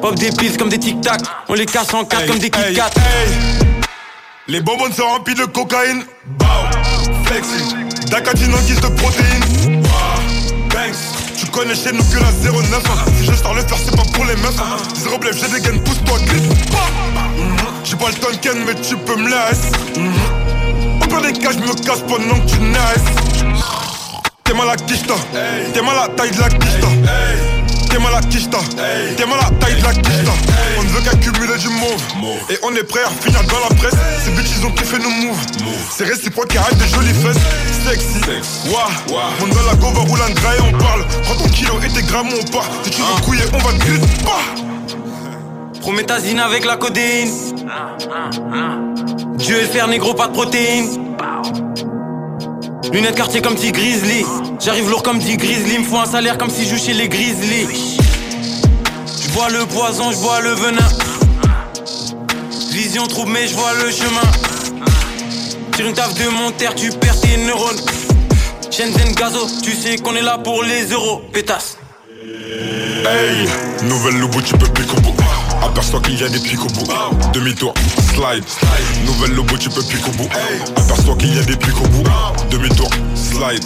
[0.00, 1.20] pop des pills comme des tic-tac.
[1.48, 2.90] On les casse en quatre comme des Kit Kat.
[4.46, 6.04] Les bonbons sont remplis de cocaïne.
[6.38, 6.46] Bow,
[7.24, 7.74] flexi.
[8.10, 9.67] Dacatine en guise de protéines.
[11.58, 12.82] Connais chez nous que la 09.
[13.18, 14.62] Si je sors le faire, c'est pas pour les meufs.
[14.94, 16.44] Zéro blef, j'ai des gains, pousse-toi, glisse.
[17.82, 19.72] J'ai pas le Tonken, mais tu peux me laisser.
[21.02, 23.10] Au pire des cas, je me casse pendant que tu naisses.
[24.44, 25.14] T'es mal à quicheta.
[25.74, 27.57] T'es mal à la taille de la quicheta.
[27.88, 28.58] T'es mal à quicheta.
[29.16, 30.32] T'es mal à la taille de la quicheta.
[30.78, 32.02] On ne veut qu'accumuler du mauve.
[32.50, 33.94] Et on est prêt à finir dans la presse.
[34.24, 35.38] Ces bitches ils ont kiffé nos moves.
[35.96, 37.42] C'est réciproque, arrête des jolies fesses.
[37.86, 38.20] Sexy.
[38.68, 38.88] Wouah.
[39.42, 41.04] On dans la go, va rouler un gras et on parle.
[41.24, 42.68] Prends ton kilo et tes grammes, on part.
[42.84, 44.06] Si tu veux couiller, on va te griller.
[44.24, 44.62] Bah.
[45.80, 47.32] Prométhazine avec la codéine.
[49.36, 51.16] Dieu le fer négro, pas de protéines.
[52.92, 54.24] Lunettes quartier comme petit grizzly.
[54.60, 55.78] J'arrive lourd comme dit grizzly.
[55.78, 57.66] Me un salaire comme si je chez les grizzly.
[59.22, 60.88] Je bois le poison, je bois le venin.
[62.70, 64.30] Vision trouble, mais je vois le chemin.
[65.76, 67.80] Sur une taf de mon terre, tu perds tes neurones.
[68.70, 71.22] Shenzhen Gazo, tu sais qu'on est là pour les euros.
[71.32, 71.76] Pétasse.
[73.04, 73.48] Hey,
[73.82, 74.42] nouvelle au bout.
[75.62, 76.86] Aperçois qu'il y a des pics au bout.
[77.32, 77.74] Demi-tour,
[78.14, 78.44] slide.
[79.04, 80.28] Nouvelle lobo, tu peux pique au bout.
[80.76, 82.04] Aperçois qu'il y a des pics au bout.
[82.50, 83.64] Demi-tour, slide.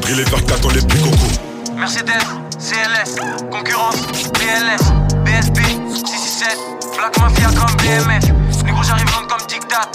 [0.00, 1.28] Drill et faire 4 on les pique au cou.
[1.76, 2.12] Mercedes,
[2.58, 3.16] CLS,
[3.50, 3.96] concurrence,
[4.34, 4.92] PLS,
[5.24, 5.58] BSB,
[5.94, 6.58] 667,
[6.96, 8.24] Black Mafia comme BMF.
[8.64, 9.90] Négro, j'arrive long comme Dictat.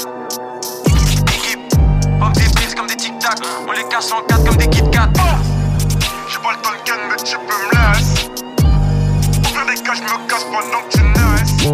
[1.34, 1.69] Équipe,
[2.19, 3.40] pop des pills comme des tic-tac.
[3.67, 5.09] On les casse en 4 comme des Kit Kat.
[6.30, 8.27] J'ai pas le Tonken, mais tu peux me laisser.
[9.84, 11.36] Cas, je me casse pendant que tu naisses.
[11.68, 11.74] She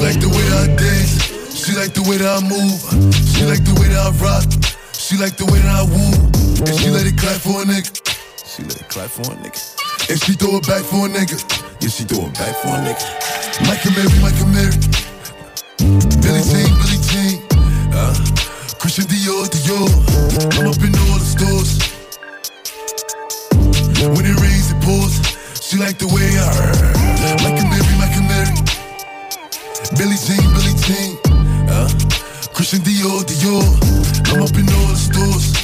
[0.00, 1.20] like the way that I dance.
[1.52, 2.80] She like the way that I move.
[3.36, 4.48] She like the way that I rock.
[4.96, 6.16] She like the way that I woo.
[6.64, 7.92] And she let it clap for a nigga.
[8.48, 9.60] She let it clap for a nigga.
[10.08, 11.36] And she throw it back for a nigga.
[11.84, 13.04] Yeah, she throw it back for a nigga.
[13.68, 14.72] Michael Mary, Michael Mary.
[16.16, 17.44] Billy Jean, Billy Jean.
[17.92, 18.16] Uh,
[18.80, 19.84] Christian Dior, Dior.
[20.56, 21.91] I'm up in all the stores.
[24.02, 25.14] When it rains, it pours.
[25.62, 26.74] She like the way I heard.
[27.46, 28.50] Michael Mary, Michael Mary.
[29.94, 31.10] Billy Jean, Billy Jean.
[31.70, 31.86] Uh,
[32.50, 33.62] Christian Dior, Dior.
[34.34, 35.54] I'm up in all the stores.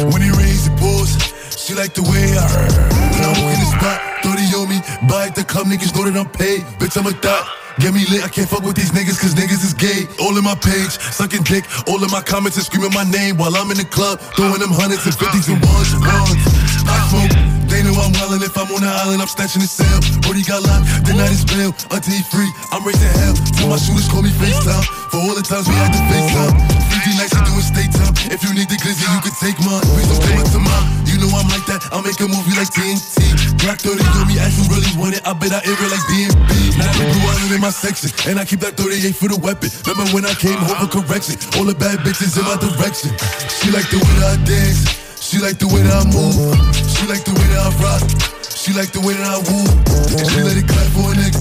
[0.00, 1.12] When it rains, it pours.
[1.60, 2.72] She like the way I heard.
[2.72, 4.78] When I walk in the spot, 30 on me.
[5.08, 6.62] Buy at the club, niggas know that I'm paid.
[6.78, 7.44] Bitch, I'm a thot.
[7.82, 10.06] Get me lit, I can't fuck with these niggas cause niggas is gay.
[10.22, 11.66] All in my page, sucking dick.
[11.90, 14.22] All in my comments and screaming my name while I'm in the club.
[14.38, 16.38] Throwing them hundreds and fifties and ones and ones.
[16.86, 17.34] I smoke.
[17.66, 19.98] They know I'm wildin' if I'm on the island, I'm snatching his cell.
[20.22, 21.74] Brody got locked, the night is bail.
[21.90, 23.34] Until he free, I'm raising hell.
[23.58, 24.86] Till my shooters call me FaceTime.
[25.10, 26.54] For all the times we had to FaceTime.
[27.02, 28.14] 50 nights to do it stay time.
[28.30, 29.82] If you need the glizzy, you can take mine.
[29.90, 30.62] Please don't come up to.
[31.10, 33.58] You know I'm like that, I'll make a movie like TNT.
[33.62, 35.24] Black 30 on me, as you really want it.
[35.24, 36.52] I bet I it like DMB.
[36.76, 39.72] Now the blue island in my section, and I keep that 38 for the weapon.
[39.88, 41.40] Remember when I came home for correction?
[41.56, 43.16] All the bad bitches in my direction.
[43.48, 44.84] She like the way that I dance.
[45.18, 46.36] She like the way that I move.
[46.76, 48.04] She like the way that I rock.
[48.44, 49.64] She like the way that I woo.
[50.12, 51.40] And she let it clap for a nigga.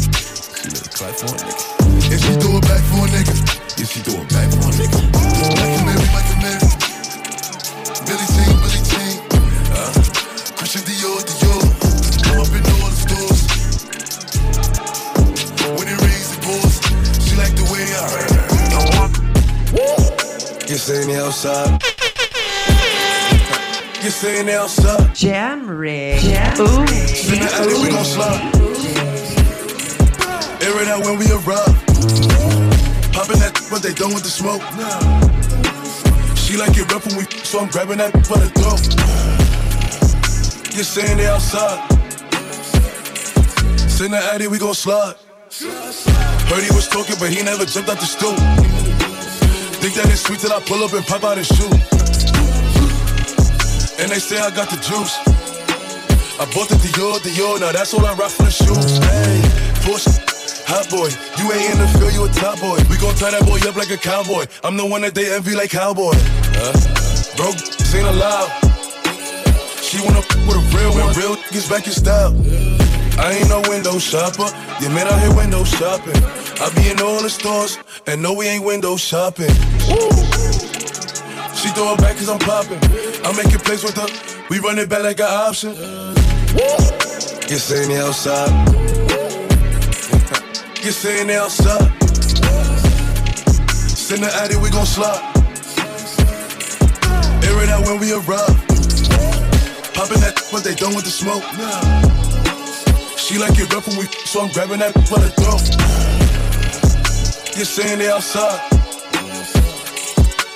[0.56, 1.84] She let it clap for a nigga.
[2.08, 3.36] And she throw it back for a nigga.
[3.76, 5.00] Yeah, she throw it back for a nigga.
[5.60, 6.64] Michael Mary, Michael Mary.
[8.08, 9.16] Billy Jean, Billy Jean.
[9.76, 9.92] Uh,
[10.56, 11.43] Christian Dior, Dior.
[20.74, 21.84] You see me outside.
[24.04, 25.14] You saying they outside?
[25.14, 26.20] Jam rig.
[26.20, 26.90] Jam rig.
[27.30, 28.42] In the alley, we gon' slide.
[30.64, 31.78] Air it out when we arrive.
[33.14, 34.64] Popping that, but they done with the smoke.
[36.36, 38.82] She like it rough when we, so I'm grabbing that for the throat.
[40.76, 41.88] You saying they outside?
[43.78, 45.18] Send the addy, we gon' slide.
[46.50, 48.93] Heard he was talking, but he never jumped out the stool.
[49.84, 51.68] Think that it's sweet till I pull up and pop out his shoe.
[54.00, 55.20] And they say I got the juice.
[56.40, 58.96] I bought the Dior, Dior, now that's all I rock for the shoes.
[59.04, 59.44] Hey,
[59.84, 60.08] Porsche,
[60.64, 62.80] hot boy, you ain't in the field, you a top boy.
[62.88, 64.48] We gon' tie that boy up like a cowboy.
[64.64, 66.16] I'm the one that they envy like cowboy.
[66.16, 66.72] Uh,
[67.36, 68.56] bro, ain't allowed.
[69.84, 72.32] She wanna f with a real one, real gets back in style.
[73.18, 74.50] I ain't no window shopper,
[74.82, 76.18] you man out here window shopping.
[76.60, 77.78] I be in all the stores,
[78.08, 79.54] and no, we ain't window shopping.
[79.88, 80.10] Woo.
[81.56, 82.80] She throw it back cause I'm popping.
[83.24, 84.08] I'm making plays with her.
[84.50, 85.72] We run it back like an option.
[87.50, 88.52] You saying they outside.
[90.84, 91.92] You saying they outside.
[94.14, 95.22] Send the addy, we gon' slide.
[97.46, 98.58] Air it out when we arrive.
[99.94, 101.44] Popping that, but they done with the smoke.
[103.24, 105.64] She like it rough when we, so I'm grabbing that for the throat.
[107.58, 108.60] You saying they outside.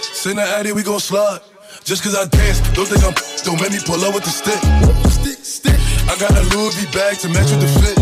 [0.04, 1.40] Send the addy, we gon' slide.
[1.86, 3.14] Just cause I dance, don't think I'm,
[3.46, 4.60] don't make me pull up with the stick.
[5.10, 5.80] Stick, stick.
[6.12, 7.96] I got a Louis V bag to match with the fit.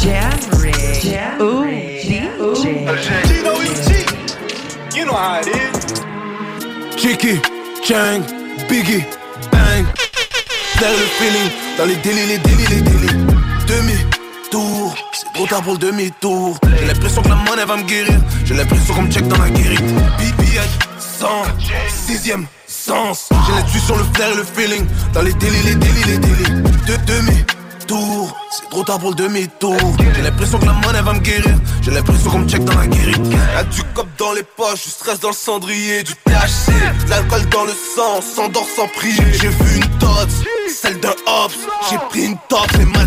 [0.00, 1.02] Jam rig.
[1.02, 2.06] Jam rig.
[2.06, 3.26] DJ.
[3.26, 4.94] Gino EG.
[4.94, 5.75] You know how it is.
[6.96, 7.38] Chicky,
[7.84, 8.22] Chang,
[8.68, 9.04] Biggie,
[9.52, 9.84] Bang.
[10.80, 13.24] Dans le feeling, dans les délits, les délits, les délits.
[13.68, 16.58] Demi-tour, c'est trop tard pour le demi-tour.
[16.78, 18.18] J'ai l'impression que la monnaie va me guérir.
[18.44, 19.84] J'ai l'impression qu'on me check dans la guérite.
[20.18, 21.26] BBH, 100,
[22.06, 23.28] sixième sens.
[23.46, 24.86] J'ai l'intuition le flair et le feeling.
[25.12, 26.50] Dans les délits, les délits, les délits.
[26.86, 27.55] De demi-tour,
[28.50, 29.76] c'est trop tard pour le demi-tour.
[30.14, 31.56] J'ai l'impression que la monnaie va me guérir.
[31.82, 33.20] J'ai l'impression qu'on me check dans la guérite.
[33.54, 36.72] Y'a du cop dans les poches, du stress dans le cendrier, du THC,
[37.04, 39.32] de l'alcool dans le sang, s'endort sans prier.
[39.40, 41.52] J'ai vu une tots, celle d'un Hobbs.
[41.90, 43.06] J'ai pris une top et m'a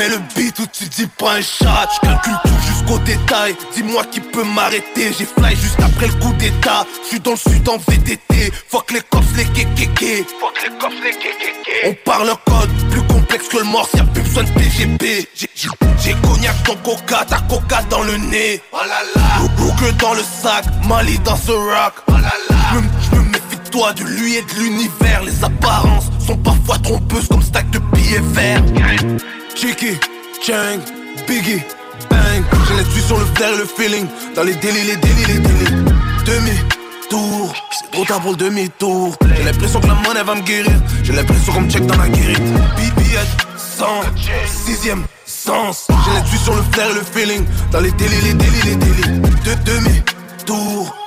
[0.00, 3.54] Mais le beat où tu dis pas un chat, je calcule tout jusqu'au détail.
[3.74, 6.86] Dis-moi qui peut m'arrêter, j'ai fly juste après le coup d'état.
[7.02, 10.24] Je suis dans le sud en VTT, fuck les cops, les kékéké.
[10.40, 11.52] Fuck les cops, les kékéké.
[11.84, 15.28] On parle un code plus complexe que le morse, y'a plus besoin de PGP.
[15.34, 18.62] J'ai- cognac dans coca, ta coca dans le nez.
[18.72, 19.20] Oh là là.
[19.78, 21.92] Que dans le sac, Mali dans ce rock.
[22.08, 22.56] Oh là là.
[23.12, 23.38] Je me
[23.70, 25.22] toi, de lui et de l'univers.
[25.24, 28.62] Les apparences sont parfois trompeuses comme stack de billets verts.
[29.54, 29.98] Chicky,
[30.44, 30.80] Chang,
[31.26, 31.62] Biggie,
[32.10, 32.42] Bang.
[32.68, 34.06] J'ai l'intuition le flair et le feeling.
[34.34, 35.84] Dans les délits, les délits, les délits.
[36.26, 39.16] Demi-tour, c'est trop tard pour le demi-tour.
[39.36, 40.80] J'ai l'impression que la monnaie va me guérir.
[41.02, 42.42] J'ai l'impression qu'on me check dans la guérite.
[42.76, 43.86] BBH, 100,
[44.46, 45.86] sixième sens.
[45.88, 47.44] J'ai l'intuition le flair et le feeling.
[47.72, 49.20] Dans les délits, les délits, les délits.
[49.44, 49.54] De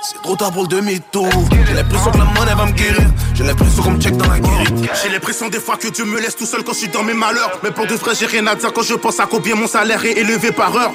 [0.02, 1.28] c'est trop tard pour le demi-tour.
[1.66, 3.08] J'ai l'impression que la monnaie va me guérir.
[3.34, 4.74] J'ai l'impression qu'on me check dans la guérite.
[5.02, 7.14] J'ai l'impression des fois que Dieu me laisse tout seul quand je suis dans mes
[7.14, 7.58] malheurs.
[7.62, 10.04] Mais pour de vrai, j'ai rien à dire quand je pense à combien mon salaire
[10.04, 10.92] est élevé par heure.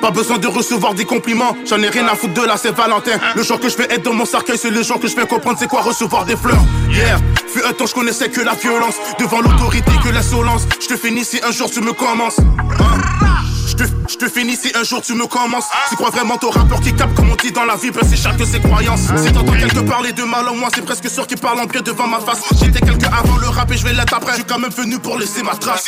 [0.00, 1.56] Pas besoin de recevoir des compliments.
[1.66, 3.18] J'en ai rien à foutre de la Saint-Valentin.
[3.34, 5.26] Le jour que je vais être dans mon cercueil, c'est le jour que je vais
[5.26, 6.62] comprendre c'est quoi recevoir des fleurs.
[6.90, 8.94] Yeah, fut un temps, je connaissais que la violence.
[9.18, 10.62] Devant l'autorité, que l'insolence.
[10.80, 12.38] Je te finis si un jour tu me commences.
[12.38, 13.53] Hein?
[13.66, 15.66] Je te, finis si un jour tu me commences.
[15.88, 18.16] Tu crois vraiment ton rappeur qui capte comme on dit dans la vie, ben c'est
[18.16, 19.08] chacun ses croyances.
[19.16, 21.80] Si t'entends quelqu'un parler de mal en moi, c'est presque sûr qu'il parle en bien
[21.80, 22.42] devant ma face.
[22.60, 24.32] J'étais quelqu'un avant le rap et je vais l'être après.
[24.32, 25.86] Je suis quand même venu pour laisser ma trace.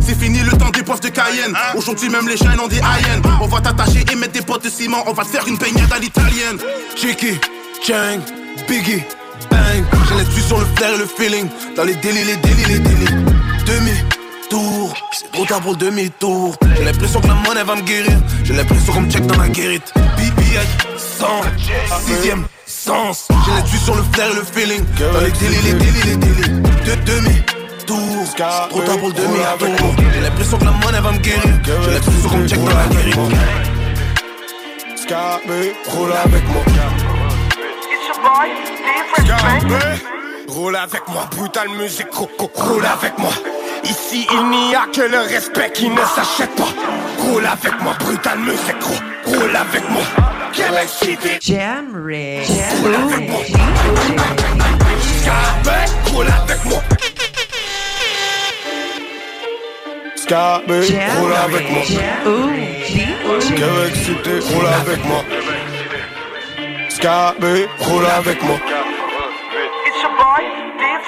[0.00, 1.56] C'est fini le temps des poivres de Cayenne.
[1.76, 3.22] Aujourd'hui, même les jeunes ont des hyènes.
[3.40, 5.02] On va t'attacher et mettre des potes de ciment.
[5.06, 6.58] On va te faire une baignade à l'italienne.
[6.94, 7.38] Chicky,
[7.86, 8.20] Chang,
[8.68, 9.02] Biggie,
[9.50, 9.84] Bang.
[10.08, 11.48] J'ai l'intuition sur le flair et le feeling.
[11.76, 13.36] Dans les délits, les délits, les délits.
[14.50, 16.56] Demi-tour, c'est trop tard pour le demi-tour.
[16.76, 18.18] J'ai l'impression que la monnaie va me guérir.
[18.44, 19.92] J'ai l'impression qu'on me check dans la guérite.
[20.16, 21.26] BBH, 100,
[22.06, 23.28] sixième sens.
[23.44, 24.84] J'ai l'intuition sur le flair et le feeling.
[24.98, 26.50] Dans les délits, les délits, les délits.
[26.84, 29.94] De demi-tour, c'est trop tard pour le demi-tour.
[30.14, 31.60] J'ai l'impression que la monnaie va me guérir.
[31.64, 33.18] J'ai l'impression qu'on me check dans la guérite.
[34.96, 35.50] Scarpe,
[35.88, 36.62] roule avec moi.
[39.24, 39.72] Scarpe,
[40.56, 43.32] roule avec moi, brutal musique, ro- roule avec moi.
[43.84, 46.68] Ici, il n'y a que le respect qui ne s'achète pas.
[47.18, 50.02] Roule avec moi, brutal musique, ro- roule avec moi.
[50.52, 52.46] Quelle cité, Jam rig.
[52.82, 53.40] roule avec moi.
[55.20, 56.82] Scarpe, roule avec moi.
[60.16, 60.80] Scabé,
[61.20, 61.82] roule avec moi.
[63.40, 63.94] Québec
[64.50, 65.24] roule avec moi.
[66.88, 68.56] Scabé, roule avec moi.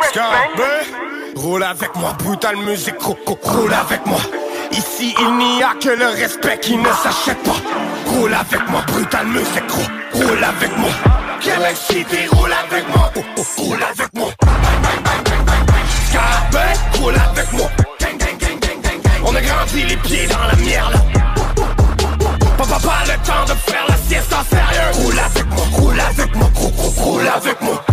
[0.02, 4.20] Scabé, roule avec moi, brutal musique, ro- ro- roule avec moi.
[4.73, 7.57] Ici, il n'y a que le respect qui ne s'achète pas.
[8.07, 10.91] Roule avec moi, brutal musique, ro- roule avec moi.
[11.41, 14.28] Québec City, roule avec moi, oh, oh, roule avec moi.
[16.09, 17.68] Scabé, roule avec moi.
[18.01, 19.23] Gang, gang, gang, gang, gang, gang.
[19.25, 20.94] On a grandi les pieds dans la merde.
[22.57, 24.91] Papa, pas le temps de faire la sieste en sérieux.
[25.05, 27.85] Roule avec moi, roule avec moi, ro- ro- roule avec moi.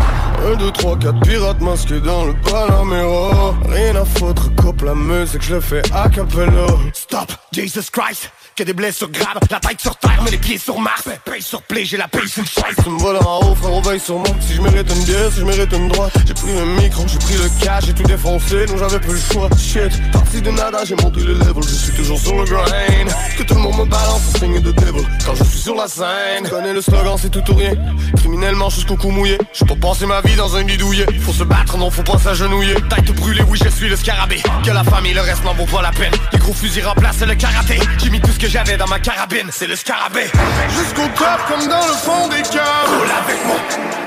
[0.43, 5.41] 1, 2, 3, 4 pirates masqués dans le Panamera Rien à foutre, coupe la musique,
[5.41, 6.67] je le fais a cappella.
[6.93, 10.79] Stop, Jesus Christ Que des blessures graves, la tête sur terre, mais les pieds sur
[10.79, 11.03] Mars.
[11.25, 12.75] Paye sur play, j'ai la paye sur le chaise.
[12.83, 14.27] Tu me vois en haut, frérot, veille sur moi.
[14.39, 16.13] Si je mérite une bière, si je mérite une droite.
[16.25, 19.19] J'ai pris le micro, j'ai pris le cash, j'ai tout défoncé Donc j'avais plus le
[19.19, 23.09] choix, shit Parti de nada, j'ai monté le level Je suis toujours sur le grind.
[23.37, 26.47] Que tout le monde me balance signe de devil Quand je suis sur la scène.
[26.49, 27.73] Connais le slogan, c'est tout ou rien.
[28.17, 29.37] Criminellement jusqu'au cou mouillé.
[29.53, 32.75] J'ai pas passé ma vie dans un bidouillet Faut se battre, non faut pas s'agenouiller
[32.89, 35.81] Tête brûlée, oui je suis le scarabée Que la famille, le reste n'en vaut pas
[35.81, 38.87] la peine Les gros fusils remplacent le karaté J'ai mis tout ce que j'avais dans
[38.87, 40.31] ma carabine C'est le scarabée
[40.69, 42.87] Jusqu'au top comme dans le fond des caves.
[42.87, 43.55] Roule avec moi.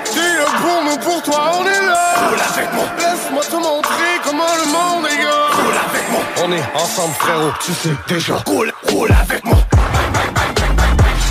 [0.04, 2.28] T'es là pour nous, pour toi, on est là.
[2.28, 2.84] Roule avec moi.
[2.98, 5.62] Laisse-moi te montrer comment le monde est gars.
[5.62, 6.20] Roule avec moi.
[6.44, 9.58] On est ensemble frérot, tu sais déjà Roule, roule avec moi.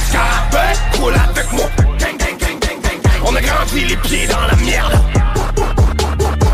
[0.10, 1.66] Scarabée, roule avec moi.
[3.68, 4.94] Grandi les pieds dans la merde.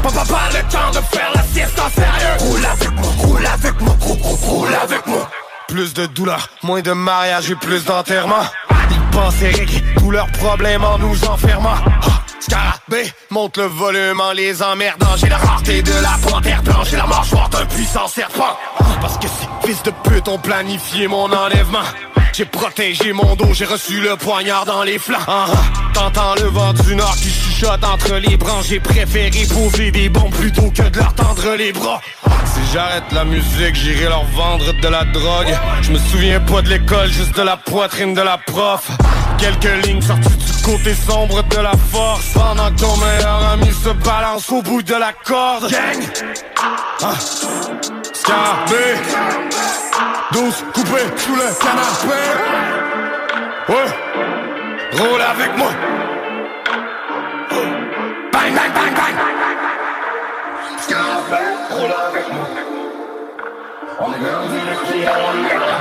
[0.02, 2.38] Papa, pas le temps de faire la sieste en sérieux.
[2.40, 5.30] Roule avec moi, roule avec moi, roule, roule, avec moi.
[5.68, 8.44] Plus de douleur, moins de mariage et plus d'enterrement
[8.92, 11.76] Ils régler tous leurs problèmes en nous enfermant
[12.40, 16.98] Scarabée, monte le volume en les emmerdant J'ai la rareté de la panthère blanche J'ai
[16.98, 21.32] la mâchoire d'un puissant serpent Ah, Parce que ces fils de pute ont planifié mon
[21.32, 21.80] enlèvement
[22.34, 25.20] j'ai protégé mon dos, j'ai reçu le poignard dans les flancs.
[25.94, 28.68] T'entends le vent du nord qui chuchote entre les branches.
[28.70, 32.02] J'ai préféré poser des bombes plutôt que de leur tendre les bras.
[32.46, 35.56] Si j'arrête la musique, j'irai leur vendre de la drogue.
[35.84, 38.90] Je me souviens pas de l'école, juste de la poitrine de la prof.
[39.38, 42.34] Quelques lignes sorties du côté sombre de la force.
[42.34, 45.70] Pendant que ton meilleur ami se balance au bout de la corde.
[45.70, 46.04] Gang!
[47.04, 47.14] Ah.
[50.34, 52.22] 12 coupés sous le canapé.
[53.70, 53.90] Ouais!
[54.98, 55.72] Roule avec moi!
[58.32, 59.16] Bang, bang, bang, bang.
[60.80, 62.48] Scarabée, roule avec moi.
[64.00, 64.16] On a
[64.86, 65.72] pieds dans la merde.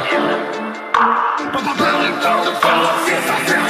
[1.53, 3.63] Papa, pas le temps de faire la sérieux.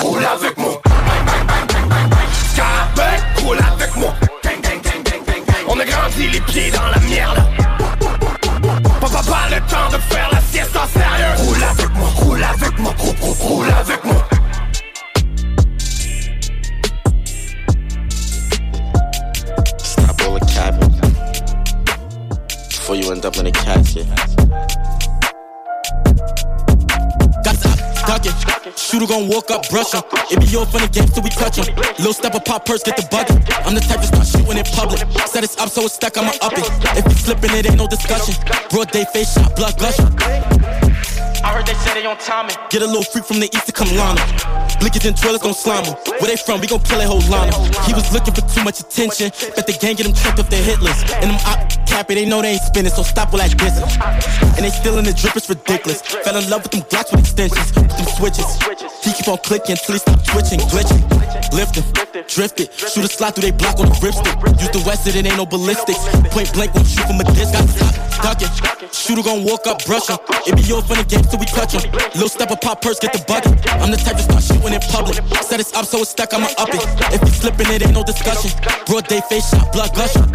[0.00, 0.74] Roule avec moi.
[3.44, 4.14] Roule avec moi.
[5.66, 7.53] On a grandi les pieds dans la merde.
[9.04, 11.34] Papa, pas le temps de faire la sieste en sérieux.
[11.36, 14.28] Roule avec moi, roule avec moi, roule, roule, roule avec moi.
[19.76, 20.46] Stop all the
[22.70, 24.33] before you end up in a casket.
[28.06, 28.34] Duck it.
[28.78, 30.02] Shooter gon' walk up, brush him.
[30.30, 31.74] It be your funny game till we touch him.
[31.98, 33.36] Little step of pop purse, get the bucket.
[33.66, 35.00] I'm the type to start shooting in public.
[35.26, 36.66] Set us up so it's stuck, I'ma up it.
[36.96, 38.34] If we slipping, it ain't no discussion.
[38.70, 40.08] Broad day face shot, blood gushing.
[41.44, 42.56] I heard they say they on timing.
[42.70, 44.28] Get a little freak from the east to come line him.
[44.80, 45.94] Blickers and drillers gon' slime him.
[46.16, 46.60] Where they from?
[46.60, 47.52] We gon' kill a whole line.
[47.84, 49.28] He was looking for too much attention.
[49.54, 51.04] Bet the gang get him tripped off their hit list.
[51.20, 53.86] And them op cappy, they know they ain't spinning, so stop all that dissing.
[54.58, 56.02] And they still in the drip, it's ridiculous.
[56.02, 58.50] Fell in love with them glocks with extensions, with them switches.
[59.06, 61.02] He keep on clicking till he stop twitching, glitching.
[61.54, 61.86] Lift him,
[62.26, 62.74] drift it.
[62.74, 64.34] Shoot a slide through they block on the ripstick.
[64.58, 66.02] Use the west, it ain't no ballistics.
[66.34, 67.78] Point blank, won't shoot from a distance.
[67.78, 68.90] Stop ducking.
[68.90, 70.18] Shooter gon' walk up, brush him.
[70.46, 71.84] It be yours your funny game till we touch him.
[72.14, 73.52] Little step of pop purse, get the bucket.
[73.78, 75.20] I'm the type to start shooting in public.
[75.42, 76.82] Set us up so it's stuck, I'ma up it.
[77.14, 78.50] If we slipping, it ain't no discussion.
[78.86, 80.26] Broad day face shot, blood gushing.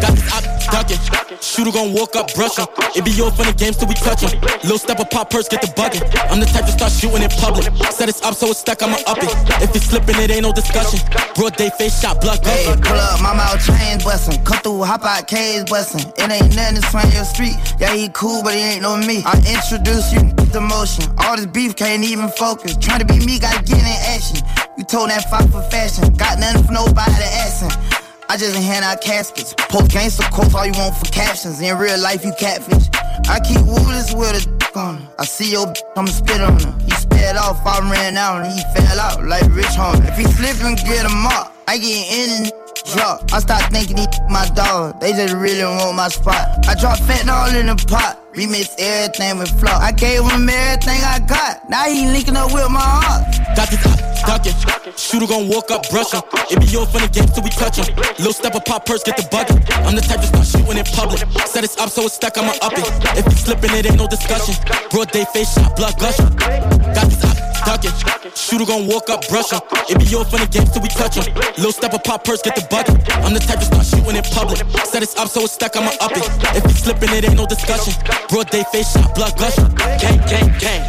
[0.00, 0.93] Got this op ducking.
[1.40, 2.66] Shooter gon' walk up, brush him.
[2.94, 4.40] It be your funny games till we touch him.
[4.62, 6.02] Little step of pop purse, get the bucket.
[6.30, 7.66] I'm the type to start shooting in public.
[7.92, 9.32] Set us up so it's stuck, I'ma up it.
[9.62, 11.00] If it's slipping, it ain't no discussion.
[11.34, 12.82] Broad day face shot, blood Hey, gushing.
[12.82, 14.42] pull up, my mouth chains bustin'.
[14.44, 16.06] Come through, hop out, caves bustin'.
[16.16, 17.56] It ain't nothing to swing your street.
[17.78, 19.22] Yeah, he cool, but he ain't no me.
[19.26, 21.10] I introduce you to motion.
[21.18, 22.76] All this beef can't even focus.
[22.76, 24.38] Trying to be me, gotta get in action.
[24.76, 26.14] You told that fight for fashion.
[26.14, 28.03] Got nothing for nobody asking.
[28.28, 29.54] I just hand out caskets.
[29.68, 31.60] Post gangster quotes, all you want for captions.
[31.60, 32.88] In real life, you catfish.
[33.28, 35.06] I keep woodless with a dick on.
[35.18, 36.78] I see your I'ma spit on her.
[36.84, 40.08] He sped off, I ran out, and he fell out like Rich Homie.
[40.08, 42.52] If he slip and get him up, I get in and
[42.92, 43.32] drop.
[43.32, 45.00] I start thinking these my dog.
[45.00, 46.66] They just really want my spot.
[46.66, 48.23] I drop fentanyl in the pot.
[48.34, 49.80] Remix everything with flop.
[49.80, 51.70] I gave him everything I got.
[51.70, 53.30] Now he linking up with my heart.
[53.54, 54.58] Got this uh, up, ducking.
[54.98, 56.22] Shooter gon' walk up, brush him.
[56.50, 57.86] It be your funny game till we touch him.
[58.18, 59.62] Little step of pop purse, get the bucket.
[59.86, 61.22] I'm the type to start shooting in public.
[61.46, 62.82] Set it up so it's stuck, I'ma up it.
[63.14, 64.58] If he slipping, it ain't no discussion.
[64.90, 66.26] Broad day face shot, blood gushing.
[66.34, 67.94] Got this uh, up, ducking.
[68.34, 69.62] Shooter gon' walk up, brush him.
[69.86, 71.30] It be your funny game till we touch him.
[71.54, 72.98] Little step of pop purse, get the bucket.
[73.22, 74.58] I'm the type to start shooting in public.
[74.90, 76.26] Set it up so it's stuck, I'ma up it.
[76.58, 77.94] If he slipping, it ain't no discussion.
[78.28, 79.74] Broad day face shot, blood gushing.
[79.74, 80.82] Gang, gang, gang.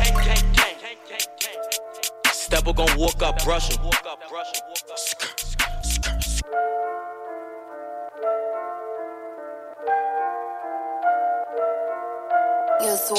[2.26, 3.86] Stepper gon' walk up, brush him.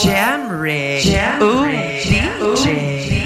[0.02, 1.02] Jam Rig.
[1.02, 2.02] Jam Ooh, Rig.
[2.02, 3.25] DJ.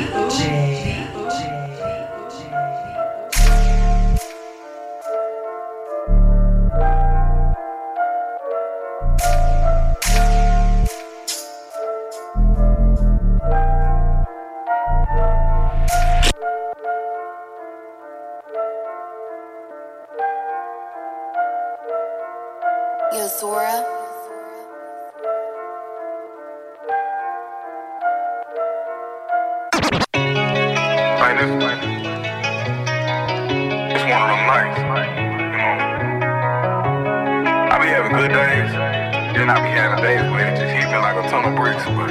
[23.20, 23.84] Yo, Zora.
[31.20, 31.82] Like this, like,
[33.92, 35.76] it's one of them nights, you know.
[37.68, 38.72] I be having good days,
[39.36, 41.84] then I be having days where it just hit me like a ton of bricks,
[41.92, 42.08] but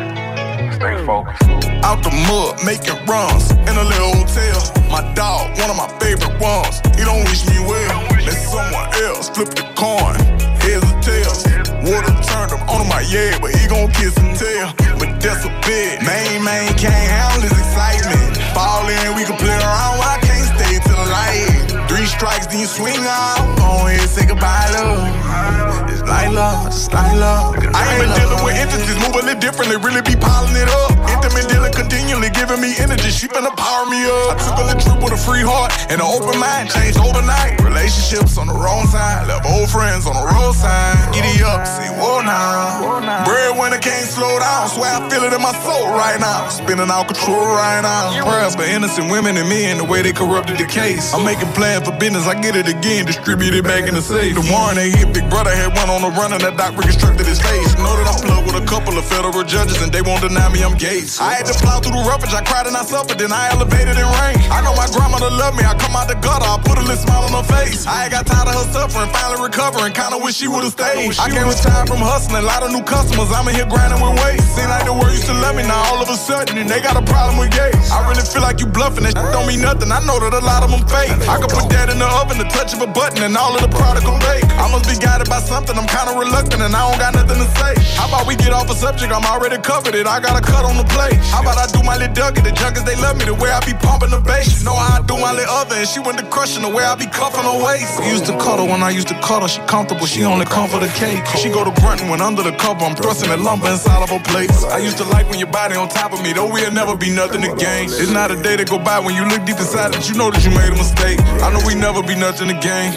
[0.76, 1.42] stay focused.
[1.84, 4.62] Out the mud, making runs in a little hotel.
[4.92, 6.82] My dog, one of my favorite ones.
[6.96, 7.98] He don't wish me well.
[8.14, 10.49] Let someone else flip the coin.
[10.70, 11.42] Heads or tails.
[11.82, 14.70] Water turned him on my yeah, but he gon' kiss and tell.
[15.02, 15.98] But that's a bit.
[16.06, 18.38] Main man can't handle his excitement.
[18.54, 19.98] Fall in, we can play around.
[19.98, 21.90] I can't stay till the light.
[21.90, 23.58] Three strikes, then you swing out.
[23.58, 25.89] Go ahead, say goodbye, love.
[26.10, 27.54] It's like love.
[27.74, 30.98] I ain't been dealing with entities, a little differently, really be piling it up.
[31.06, 34.34] Intimate dealing continually giving me energy, she finna power me up.
[34.34, 37.62] I took a little trip with a free heart and an open mind, changed overnight.
[37.62, 40.98] Relationships on the wrong side, left old friends on the roadside.
[41.14, 43.00] Giddy up, see, whoa now.
[43.26, 46.50] Breadwinner can't slow down, swear I feel it in my soul right now.
[46.50, 48.18] Spinning out control right now.
[48.26, 51.14] Prayers for innocent women and men, the way they corrupted the case.
[51.14, 54.34] I'm making plans for business, I get it again, distribute it back in the safe.
[54.34, 57.26] The warrant they hit, Big Brother had one on the run and that doc reconstructed
[57.26, 57.76] his face.
[57.78, 60.64] Know that I'm plugged with a couple of federal judges and they won't deny me
[60.64, 61.20] I'm Gates.
[61.20, 64.00] I had to plow through the roughage, I cried and I suffered, then I elevated
[64.00, 64.40] in rain.
[64.48, 66.96] I know my grandmother loved me, I come out the gutter, I put a little
[66.96, 67.84] smile on her face.
[67.84, 71.20] I ain't got tired of her suffering, finally recovering, kinda wish she would've stayed.
[71.20, 74.40] I can't retire from hustling, lot of new customers, I'm in here grinding with weight.
[74.56, 76.80] Seem like the world used to love me, now all of a sudden, and they
[76.80, 77.92] got a problem with gates.
[77.92, 80.64] I really feel like you bluffing, that don't mean nothing, I know that a lot
[80.64, 81.12] of them fake.
[81.28, 83.62] I could put that in the oven, the touch of a button, and all of
[83.62, 84.48] the product will bake.
[84.56, 87.50] I must be guided by something, I'm kinda reluctant, and I don't got nothing to
[87.58, 87.74] say.
[87.98, 90.64] How about we get off a subject, I'm already covered it, I got a cut
[90.64, 91.18] on the plate.
[91.34, 93.60] How about I do my little Dougie, the junkies, they love me, the way I
[93.66, 94.60] be pumping the bass.
[94.60, 96.84] You know how I do my little other, and she went to crushing the way
[96.84, 98.00] I be cuffing her waist.
[98.00, 100.80] We used to cuddle when I used to cuddle, she comfortable, she only come for
[100.80, 101.26] the cake.
[101.38, 104.24] She go to grunting when under the cover, I'm thrusting that lumber inside of her
[104.32, 104.64] place.
[104.66, 107.10] I used to like when your body on top of me, though we'll never be
[107.10, 107.86] nothing to gain.
[107.88, 110.30] It's not a day that go by when you look deep inside that you know
[110.32, 111.20] that you made a mistake.
[111.44, 112.92] I know we never be nothing to gain.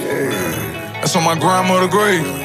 [1.00, 2.41] That's on my grandmother grave.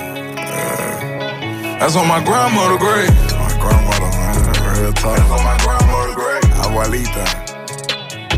[1.79, 3.09] That's on my grandmother grave.
[3.37, 4.81] My grandmother, man.
[4.81, 5.17] Real talk.
[5.17, 6.43] That's on my grandmother grave.
[6.63, 7.25] Abuelita.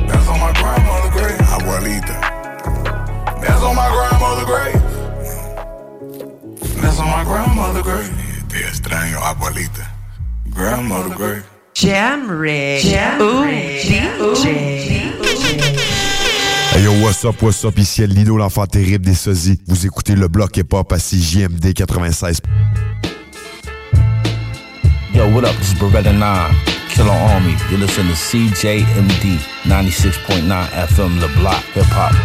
[0.07, 1.39] That's on my grandmother grave.
[1.56, 2.15] Abuelita.
[3.41, 4.81] That's on my grandmother grave.
[6.81, 8.11] That's on my grandmother grave.
[8.49, 9.88] Te extraño, abuelita.
[10.49, 11.45] Grandmother grave.
[11.73, 12.83] Jam Rig.
[12.83, 14.99] Jam Rig.
[16.90, 19.59] Yo, what's up, what's up, ici Lino, l'enfant terrible des sosies.
[19.68, 22.42] Vous écoutez le bloc hip-hop à CJMD 96.
[25.14, 25.56] Yo, what up?
[25.59, 26.51] This is Beretta 9,
[26.90, 27.53] Killer Army.
[27.69, 29.38] You listen to CJMD
[29.68, 32.16] 96.9 FM, Le Block Hip Hop.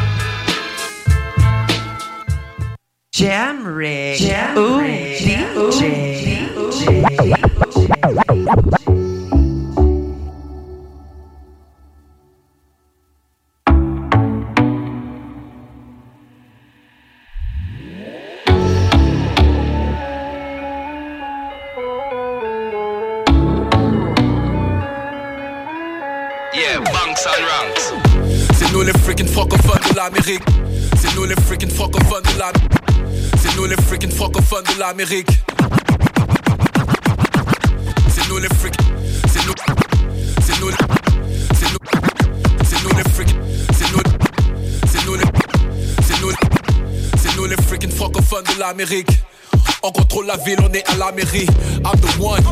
[3.13, 4.17] Jam Rig.
[4.17, 5.19] Jam Rig.
[5.19, 6.15] DJ.
[30.05, 30.43] l'Amérique.
[31.01, 32.73] C'est nous les freaking francophones de l'Amérique.
[33.41, 35.31] C'est nous les freaking francophones de l'Amérique.
[38.15, 38.87] C'est nous les freaking.
[39.33, 39.55] C'est nous.
[40.43, 40.71] C'est nous.
[41.59, 41.79] C'est nous.
[42.69, 43.41] C'est nous les freaking.
[43.73, 44.03] C'est nous.
[44.93, 45.25] C'est nous les.
[46.03, 46.33] C'est nous.
[47.17, 49.11] C'est freaking francophones de l'Amérique.
[49.87, 51.47] On contrôle la ville, on est à la mairie.
[51.85, 52.43] I'm the one.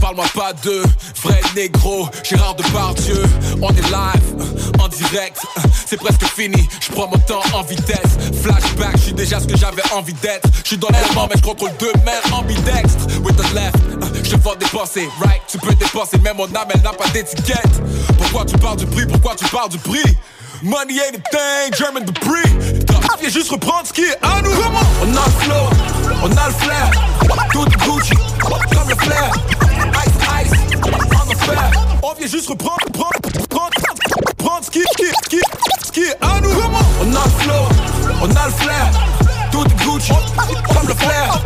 [0.00, 0.82] Parle-moi pas de
[1.22, 2.08] vrai négro.
[2.24, 3.22] Gérard Depardieu.
[3.60, 5.42] On est live, en direct.
[5.86, 6.66] C'est presque fini.
[6.80, 8.16] Je prends mon temps en vitesse.
[8.42, 10.48] Flashback, je suis déjà ce que j'avais envie d'être.
[10.62, 13.08] Je suis dans l'élément, mais je contrôle deux mains ambidextres.
[13.22, 13.76] With the left,
[14.24, 15.10] je vends des pensées.
[15.20, 17.82] Right, tu peux dépenser, mais mon âme, elle n'a pas d'étiquette.
[18.16, 19.04] Pourquoi tu parles du prix?
[19.04, 20.16] Pourquoi tu parles du prix?
[20.62, 22.89] Money ain't a thing, German prix.
[23.20, 24.50] Viens juste reprendre ce qui est à nous.
[25.02, 25.68] On a le flow,
[26.22, 26.90] on a le flair.
[27.52, 29.30] Tout Gucci, comme le flair.
[30.06, 31.70] Ice, ice, on the fair.
[32.02, 33.20] On vient juste reprendre, prendre,
[34.38, 35.40] prendre, ce qui, qui, qui,
[35.84, 36.50] ce qui est à nous.
[37.02, 37.68] On a le flow,
[38.22, 38.90] on a le flair.
[39.50, 40.12] Tout Gucci,
[40.74, 41.40] comme le flair.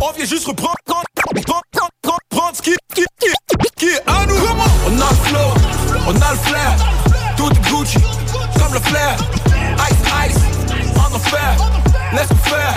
[0.00, 1.04] On vient juste reprendre, prendre,
[2.30, 3.28] prendre, ce qui, qui, qui,
[3.76, 4.34] qui est à nous.
[4.86, 5.54] On a le flow,
[6.08, 6.76] on a le flair.
[7.42, 7.98] Tout Gucci,
[8.56, 9.16] comme le flair.
[9.90, 10.38] Ice, ice,
[10.94, 11.56] on the fair.
[12.12, 12.74] Laisse faire,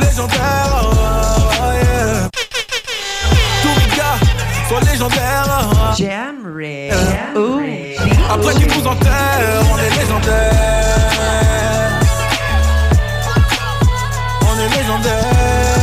[0.00, 0.82] légendaire.
[0.82, 0.92] oh,
[1.60, 2.28] oh, yeah.
[3.62, 4.18] Tous les gars
[4.66, 5.68] sont légendaires.
[5.70, 5.94] oh.
[5.98, 6.90] Jam Ray.
[8.30, 10.54] Après qu'ils nous enterrent, on est légendaire.
[14.40, 15.77] On est légendaire.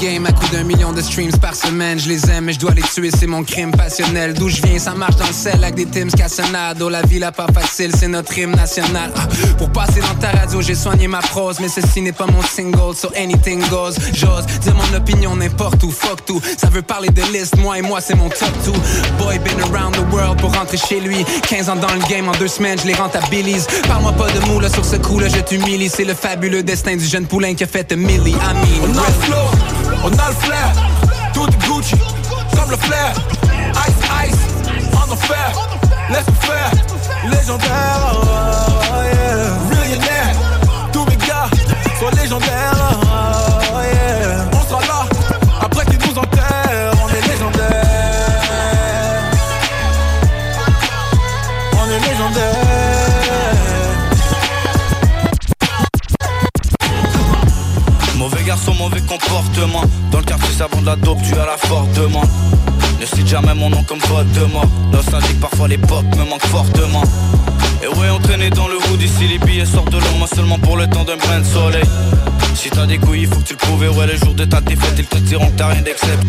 [0.00, 1.98] Game à coup d'un million de streams par semaine.
[1.98, 4.34] Je les aime, mais je dois les tuer, c'est mon crime passionnel.
[4.34, 6.88] D'où je viens, ça marche dans le sel avec des Tims Cassonado.
[6.88, 9.12] La vie là pas facile, c'est notre hymne national.
[9.16, 9.26] Ah,
[9.58, 12.94] Pour passer dans ta radio, j'ai soigné ma prose, mais ceci n'est pas mon single,
[12.96, 13.94] so anything goes.
[14.14, 16.40] J'ose dire mon opinion n'importe où, fuck tout.
[16.56, 18.72] Ça veut parler de liste, moi et moi c'est mon top 2
[19.18, 21.24] Boy been around the world pour rentrer chez lui.
[21.48, 23.66] 15 ans dans le game, en deux semaines je les rentabilise.
[23.86, 25.88] Parle-moi pas de moule sur ce coup là, je t'humilie.
[25.88, 28.30] C'est le fabuleux destin du jeune poulain qui a fait de Millie.
[28.30, 30.72] I mean, On a le flair.
[31.32, 31.96] Tout Gucci,
[32.56, 33.12] comme le flair.
[33.86, 34.38] Ice, ice,
[35.10, 35.52] the fair.
[36.10, 36.70] Laisse faire,
[37.30, 38.12] légendaire.
[38.14, 39.80] oh, oh, yeah.
[39.82, 40.34] Millionnaire,
[40.92, 41.48] tous mes gars
[41.98, 43.09] sont légendaires.
[58.60, 59.82] Garçon, mauvais comportement.
[60.10, 62.28] Dans le quartier, ça vend de la dope, tu as la forte demande.
[63.00, 64.66] Ne cite jamais mon nom comme vote de mort.
[64.92, 67.02] Nostalgique, parfois l'époque me manque fortement.
[67.82, 70.86] Et ouais, entraîné dans le hood, ici les billets sortent de moi seulement pour le
[70.86, 71.84] temps d'un brin de soleil.
[72.54, 73.84] Si t'as des couilles, il faut que tu le prouves.
[73.84, 76.22] Et ouais, le jour de ta défaite, ils te diront que t'as rien d'excepte.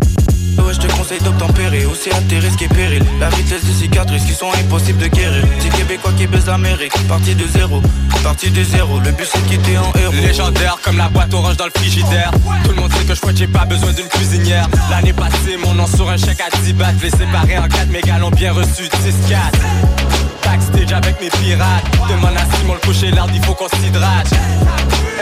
[0.60, 3.04] Ouais, je te conseille d'obtempérer, aussi à tes risques et périls.
[3.20, 5.44] La vitesse des cicatrices qui sont impossibles de guérir.
[5.60, 7.82] Petit québécois qui baise l'Amérique, parti de zéro,
[8.24, 9.00] parti de zéro.
[9.00, 10.14] Le but c'est de quitter en héros.
[10.14, 12.32] Légendaire comme la boîte orange dans le frigidaire
[12.64, 15.88] Tout le monde sait que je j'ai pas besoin d'une cuisinière L'année passée mon nom
[15.88, 18.84] sur un chèque à 10 bahts Les séparer en 4 mes gars l'ont bien reçu
[18.84, 20.01] 10-4
[20.44, 24.32] Backstage avec mes pirates Demande à Simon le coucher l'art il faut qu'on s'hydrate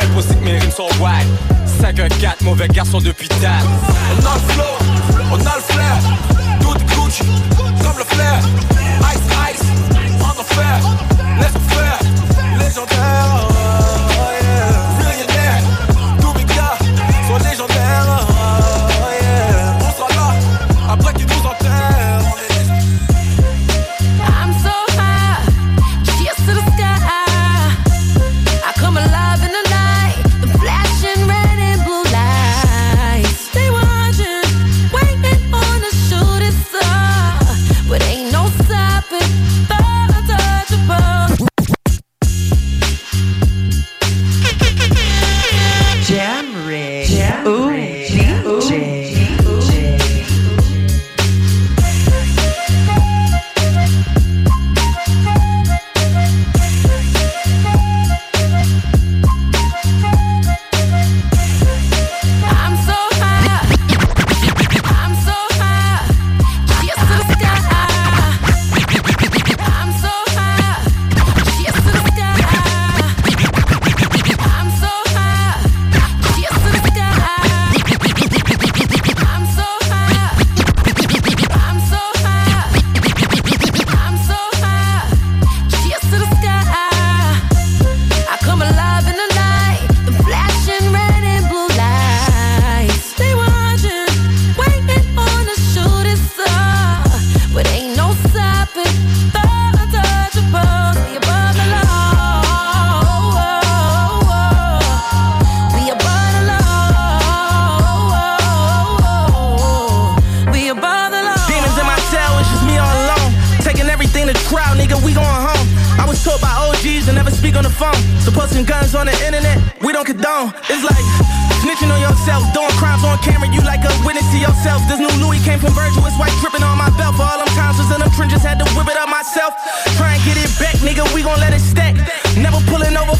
[0.01, 1.25] Impossible que mes rimes sont wack
[1.81, 3.63] 5-1-4 mauvais garçon depuis tard
[4.11, 4.63] On a le flow,
[5.31, 5.97] on a le flair.
[6.59, 7.23] Tout Gucci,
[7.81, 8.39] comme le flair.
[9.13, 9.63] Ice, ice,
[10.19, 10.79] on the fair.
[11.39, 11.99] Laisse faire,
[12.59, 13.48] légendaire.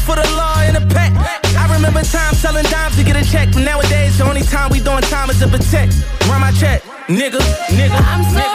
[0.00, 1.12] For the law and a pack.
[1.56, 4.80] I remember times selling dimes to get a check, but nowadays the only time we
[4.80, 5.94] doing time is to protect.
[6.28, 8.00] Run my check, nigga, nigga.
[8.12, 8.49] I'm so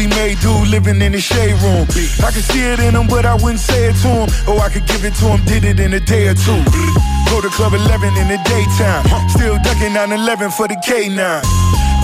[0.00, 1.84] Only made dude living in the shade room.
[2.24, 4.28] I could see it in him, but I wouldn't say it to him.
[4.48, 6.56] Or I could give it to him, did it in a day or two.
[7.28, 9.04] Go to Club 11 in the daytime.
[9.28, 11.44] Still ducking 9-11 for the K9.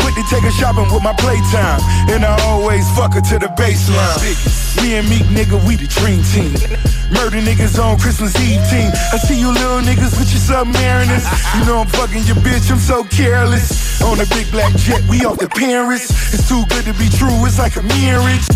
[0.03, 1.81] Quit to take her shopping with my playtime.
[2.13, 4.66] And I always fuck her to the baseline.
[4.83, 6.53] Me and Meek nigga, we the dream team.
[7.13, 8.91] Murder niggas on Christmas Eve team.
[9.13, 11.25] I see you little niggas with your submariners.
[11.59, 14.03] You know I'm fucking your bitch, I'm so careless.
[14.03, 16.11] On a big black jet, we off the Paris.
[16.35, 18.47] It's too good to be true, it's like a marriage.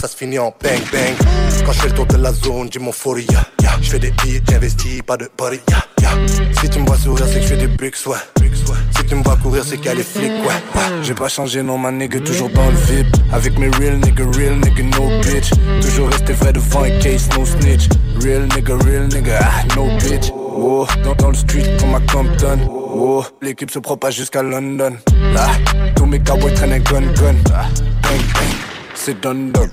[0.00, 1.14] Ça se finit en bang bang
[1.64, 3.26] Quand je fais le tour de la zone, dis mon folie,
[3.62, 5.60] ya Je fais des hits, j'investis, pas de body,
[6.00, 6.10] ya
[6.60, 8.16] Si tu me vois sourire, c'est que je fais des bricks, ouais
[8.96, 11.76] Si tu me vois courir, c'est a les flics, ouais, ouais J'ai pas changé, non,
[11.76, 13.14] ma nigga, toujours dans le VIP.
[13.32, 15.50] Avec mes real nigga, real nigga, no bitch.
[15.82, 17.88] Toujours resté vrai devant un case, no snitch.
[18.22, 20.32] Real nigga, real nigga, ah, no bitch.
[20.32, 22.58] Oh, dans, dans le street comme à Compton.
[22.70, 24.94] Oh, l'équipe se propage jusqu'à London.
[25.34, 25.48] Là,
[25.94, 27.34] tous mes cowboys traînent un gun gun.
[27.44, 28.54] Bang bang,
[28.94, 29.70] c'est done done.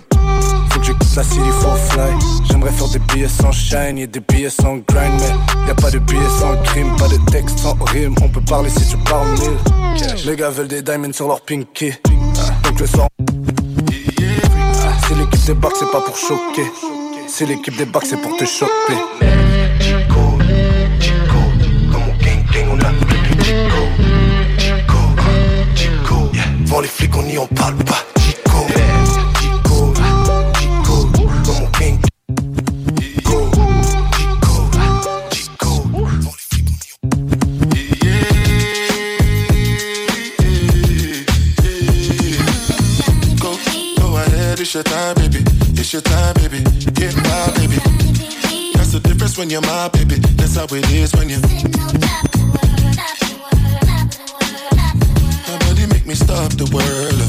[0.88, 2.14] Quitte la city for fly.
[2.50, 5.92] J'aimerais faire des billets sans shine et des billets sans grind, mais y a pas
[5.92, 8.16] de billets sans crime, pas de texte sans rime.
[8.22, 9.58] On peut parler si tu parles mille.
[10.26, 11.92] Les gars veulent des diamonds sur leur pinky.
[12.06, 13.10] Ah, Donc le soir.
[13.20, 16.72] Ah, Si l'équipe débarque, c'est pas pour choquer.
[17.28, 18.96] Si l'équipe débarque, c'est pour te choper.
[26.66, 28.07] Devant les flics, on y en parle pas
[44.68, 45.44] it's your time, baby.
[45.80, 46.60] It's your time, baby.
[46.92, 47.80] Get my baby.
[48.76, 50.16] That's the difference when you're my baby.
[50.36, 51.40] That's how it is when you.
[55.48, 57.22] Nobody make me stop the world.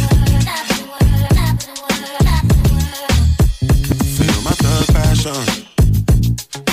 [4.18, 5.38] Feel my thug passion.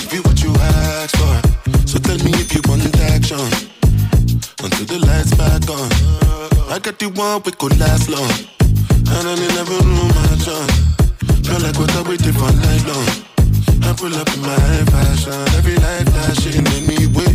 [0.09, 1.87] Be what you asked for.
[1.87, 2.81] So tell me if you want
[3.13, 3.37] action.
[4.63, 5.91] Until the lights back on.
[6.73, 8.64] I got the one we could last long.
[9.07, 10.75] And I never knew my chance.
[11.45, 13.07] Feel like what I waited for night long.
[13.85, 14.57] I pull up in my
[14.91, 15.33] fashion.
[15.57, 17.31] Every life flashing anyway.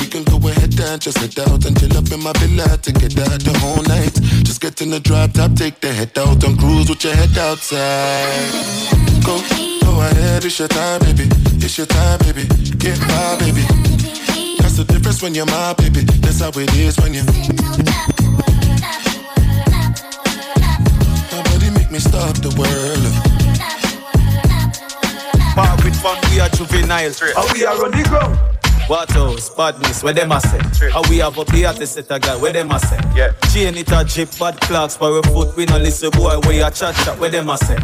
[0.00, 2.92] We can go ahead and just head out and chill up in my villa to
[2.92, 4.14] get out the whole night.
[4.44, 7.36] Just get in the drop top, take the head out and cruise with your head
[7.38, 8.52] outside.
[9.24, 9.40] Go,
[9.82, 11.28] go ahead, it's your time, baby.
[11.64, 12.44] It's your time, baby.
[12.76, 13.64] Get my baby.
[14.60, 16.02] That's the difference when you're my baby.
[16.20, 18.25] That's how it is when you.
[21.96, 23.04] Me stop the world.
[25.54, 27.12] Park with fun, we are juvenile.
[27.34, 28.36] How we are on the ground.
[28.86, 29.50] What else?
[29.50, 30.90] Badness, where them a say?
[30.90, 33.00] How we have up here to set a guy, where them a say?
[33.16, 33.32] Yeah.
[33.52, 36.70] Chain it a jip, bad clocks, for a foot, we no listen boy, where you
[36.70, 37.78] chat chat, where them a say?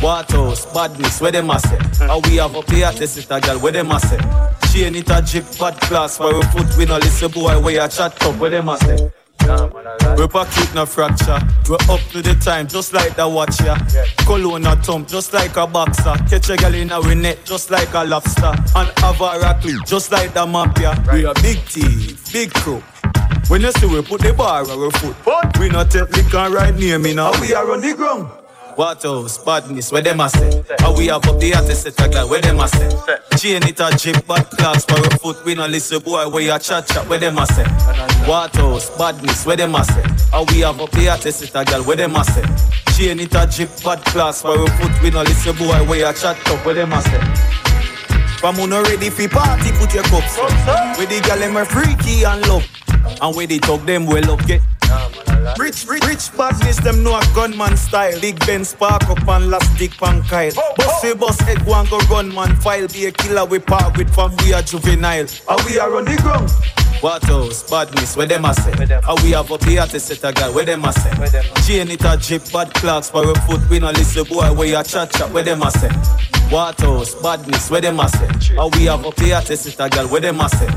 [0.00, 0.66] What else?
[0.72, 1.78] Badness, where them a say?
[2.06, 4.18] How we have up here to set a girl, where them a say?
[4.72, 7.88] Chain it a jip, bad clocks, for a foot, we no listen boy, where you
[7.88, 9.10] chat up, where them a say?
[10.16, 11.38] We pocket no fracture.
[11.68, 13.76] We're up to the time, just like the watch ya.
[14.26, 16.14] Cologne a thump, just like a boxer.
[16.28, 18.52] Catch a girl in our net, just like a lobster.
[18.74, 21.02] And have a rackle, just like the mafia.
[21.12, 22.82] We a big thief, big crew.
[23.48, 26.48] When you see we put the bar on our foot, but we not take liquor
[26.50, 27.32] right near me now.
[27.40, 28.39] We are on the ground.
[28.80, 29.36] What else?
[29.36, 30.64] Badness, where them a say?
[30.78, 32.88] How we have up the artist set a girl, where them a say?
[33.36, 36.58] Chain it a drip, bad clocks for a foot, we no listen boy, where you
[36.58, 37.64] chat chat, where them a say?
[38.24, 38.88] What else?
[38.96, 40.02] Badness, where them a say?
[40.30, 42.42] How we have up the artist set a girl, where them a say?
[42.96, 46.14] Chain it a drip, bad clocks for a foot, we no listen boy, where you
[46.14, 47.20] chat up, where them a say?
[48.38, 50.96] From who no ready fi party, put your cups up.
[50.96, 52.64] With the gal them are freaky and love,
[53.20, 54.62] and where they talk them well up get.
[55.58, 58.20] Rich, rich, rich badness, them know a gunman style.
[58.20, 60.52] Big Ben spark up and last dick pan Kyle.
[60.76, 62.88] Boss we boss head and go run man file.
[62.88, 65.26] Be a killer we part with from we are juvenile.
[65.48, 66.50] And we are on the ground.
[67.00, 67.62] What else?
[67.70, 68.72] Badness, where them a say?
[69.02, 71.10] How we have up the artist set a guy, where them a say?
[71.66, 73.60] Chain it a drip, bad clocks for a foot.
[73.70, 75.88] We no listen boy, where you chat chat, where them a say?
[76.50, 77.14] What else?
[77.22, 78.54] Badness, where them a say?
[78.56, 80.68] How we have up the artist set a girl, where them a say?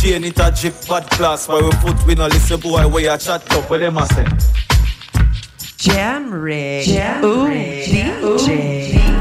[0.00, 1.96] Chain it a drip, bad class for a foot.
[2.06, 4.26] We no listen boy, where you chat up, where them a say?
[5.78, 6.84] Jam Rig.
[6.84, 7.86] Jam Ooh, Rig.
[7.86, 9.19] DJ.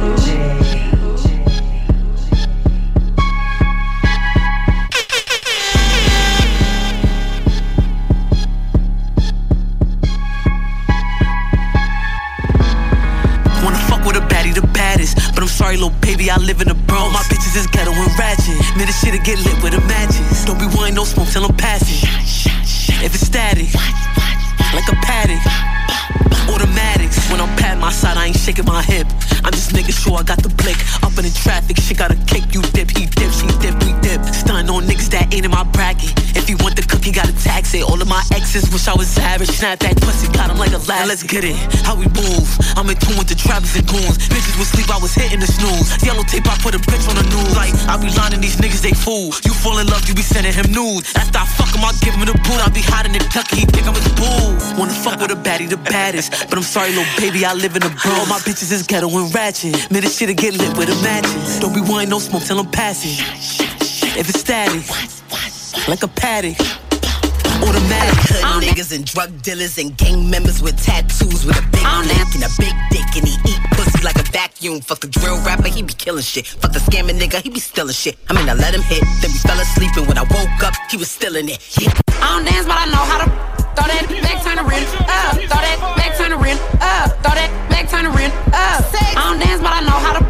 [15.77, 17.13] Little baby, I live in the Bronx.
[17.13, 18.57] My bitches is ghetto and ratchet.
[18.77, 20.45] Man, this shit'll get lit with the matches.
[20.45, 22.01] Don't be wanting no smoke till I'm passing.
[23.05, 23.69] If it's static,
[24.73, 25.41] like a paddock.
[26.49, 26.98] Automatics,
[27.29, 29.07] when I'm pat my side, I ain't shaking my hip.
[29.43, 30.77] I'm just making sure I got the blick.
[31.03, 32.53] Up in the traffic, shit got a kick.
[32.53, 34.21] You dip, he dip, she dip, we dip.
[34.33, 36.11] Stun on niggas that ain't in my bracket.
[36.35, 37.83] If you want the cookie, gotta tax it.
[37.83, 39.49] All of my exes wish I was average.
[39.49, 41.07] Snap that pussy, got him like a last.
[41.07, 41.55] Let's get it.
[41.85, 42.47] How we move.
[42.75, 44.29] I'm in tune with the trappers and goons.
[44.29, 45.87] Bitches would sleep, I was hitting the snooze.
[46.03, 47.55] Yellow tape, I put a bitch on the news.
[47.55, 49.31] Like, I be lining these niggas, they fool.
[49.45, 51.15] You fall in love, you be sending him nudes.
[51.15, 52.59] After I fuck him, I give him the boot.
[52.59, 54.53] I be hiding the tucky, he think I'm his boo.
[54.77, 56.49] Wanna fuck with a baddie, the baddest.
[56.49, 58.13] But I'm sorry, baby, I live in the bro.
[58.25, 59.91] My bitches is ghetto and ratchet.
[59.91, 61.59] Man, this shit'll get lit with a matches.
[61.59, 63.17] Don't be wanting no smoke till I'm passing.
[64.17, 64.83] If it's static,
[65.87, 66.78] like a paddock.
[67.69, 68.17] Automatic.
[68.25, 72.43] Hood niggas and drug dealers and gang members with tattoos with a big neck and
[72.43, 74.81] a big dick and he eat pussy like a vacuum.
[74.81, 76.47] Fuck the drill rapper, he be killing shit.
[76.47, 78.17] Fuck the scamming nigga, he be stealing shit.
[78.29, 80.73] I mean, I let him hit, then we fell asleep and when I woke up,
[80.89, 81.61] he was still in it.
[81.79, 81.93] Yeah.
[82.21, 83.27] I don't dance, but I know how to
[83.77, 87.35] throw that back, turn around, up, uh, throw that back, turn around, up, uh, throw
[87.37, 88.81] that back, turn around, up.
[88.81, 90.21] Uh, I don't dance, but I know how to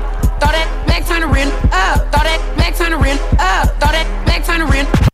[0.43, 4.43] throw that back, turn around, up, throw that back, turn around, up, throw that back,
[4.45, 4.88] turn around.
[4.92, 5.08] I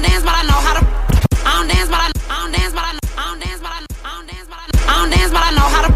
[0.00, 0.82] don't dance, but I know how to.
[1.44, 2.08] I don't dance, but I.
[2.30, 2.96] I don't dance, but I.
[2.96, 3.80] I don't dance, but I.
[4.00, 4.64] I don't dance, but I.
[4.88, 5.90] I don't dance, but I know how to.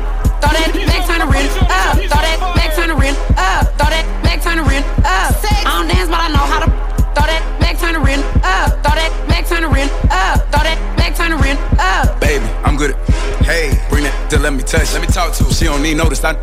[0.44, 4.42] Throw that back, turn around, up, throw that back, turn around, up, throw that back,
[4.44, 5.32] turn around, up.
[5.40, 6.68] I don't dance, but I know how to.
[7.16, 11.16] Throw that back, turn around, up, throw that back, turn around, up, throw that back,
[11.16, 12.20] turn around, up.
[12.20, 13.00] Baby, I'm good at.
[13.40, 14.92] Hey, bring that to let me touch.
[14.92, 15.52] Let me talk to her.
[15.52, 16.22] She don't need notice.
[16.24, 16.34] I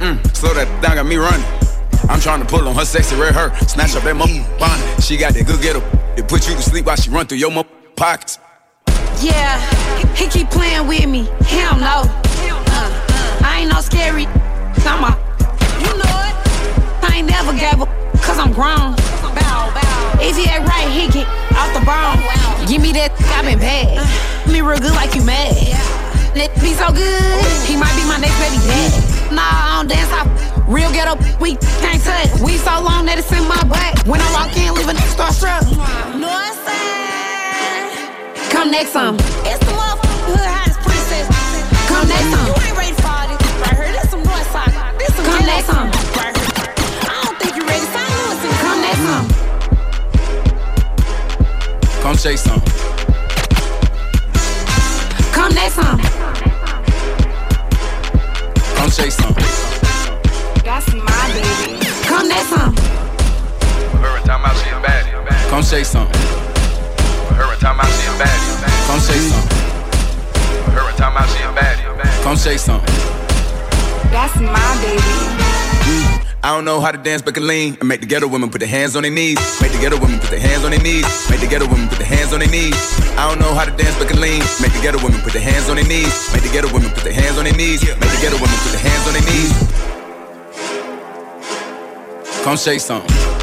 [0.00, 1.44] mm, slow that down, got me running.
[2.08, 4.26] I'm trying to pull on her sexy red hair, snatch up that mo
[4.58, 5.02] bonnet.
[5.02, 5.82] She got that good getter.
[6.16, 7.64] It put you to sleep while she run through your mo
[7.96, 8.38] pockets.
[9.20, 9.60] Yeah,
[10.14, 11.28] he keep playing with me.
[11.46, 12.02] Hell no.
[12.06, 14.26] Uh, I ain't no scary.
[14.86, 15.12] I'm a,
[15.80, 16.34] you know it.
[17.04, 17.86] I ain't never gave a,
[18.18, 18.96] cause I'm grown.
[20.22, 22.68] If he act right, he get off the bone.
[22.68, 24.04] Give me that, I been bad.
[24.46, 25.56] Me real good like you mad.
[26.32, 29.32] It be so good, he might be my next baby dad.
[29.32, 30.28] Nah, I don't dance off.
[30.68, 32.30] Real ghetto, we can't touch.
[32.40, 34.06] We so long that it's in my butt.
[34.06, 35.66] When I walk in, leave a nigga starstruck.
[36.14, 36.70] Know what I'm?
[38.50, 39.16] Come next some.
[39.42, 41.26] It's the motherfucking hood hottest princess.
[41.90, 42.46] Come next some.
[42.46, 43.90] You ain't ready for all this right here.
[43.90, 44.70] This some North Side.
[45.02, 45.90] This some Come next some.
[46.14, 46.46] Right here.
[47.10, 47.86] I don't think you ready.
[47.90, 48.06] St.
[48.06, 49.26] Louis and come next some.
[52.02, 52.62] Come chase some.
[55.34, 56.19] Come next some.
[58.90, 59.34] Come chase some.
[60.64, 61.78] That's my baby.
[62.08, 62.74] Come next some.
[62.74, 65.48] Her and time out she a baddie.
[65.48, 66.08] Come chase some.
[67.36, 68.88] Her and time out she a baddie.
[68.88, 69.48] Come chase some.
[70.74, 72.22] Her and time out she a baddie.
[72.24, 72.82] Come chase some.
[74.10, 75.59] That's my baby.
[76.42, 78.60] I don't know how to dance, but can lean and make the ghetto women put
[78.60, 79.36] their hands on their knees.
[79.60, 81.04] Make the ghetto women put their hands on their knees.
[81.28, 82.74] Make the ghetto women put their hands on their knees.
[83.18, 84.40] I don't know how to dance, but can lean.
[84.62, 86.32] Make the ghetto women put their hands on their knees.
[86.32, 87.84] Make the ghetto women put their hands on their knees.
[87.84, 89.52] Make the ghetto women put their hands on their knees.
[92.42, 93.39] Come shake something.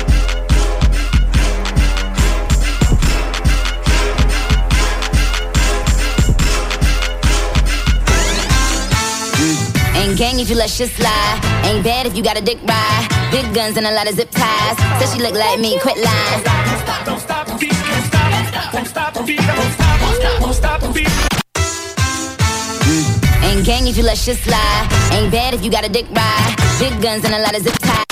[10.07, 11.39] Ain't gang if you let shit slide.
[11.65, 13.07] Ain't bad if you got a dick ride.
[13.29, 14.77] Big guns and a lot of zip ties.
[14.99, 16.43] Said she look like me, quit lying.
[16.43, 17.47] Don't stop don't stop,
[18.71, 21.09] don't stop the beat, don't stop, don't stop, don't stop beat.
[23.65, 24.87] gang if you let shit slide.
[25.11, 26.55] Ain't bad if you got a dick ride.
[26.79, 28.05] Big guns and a lot of zip ties.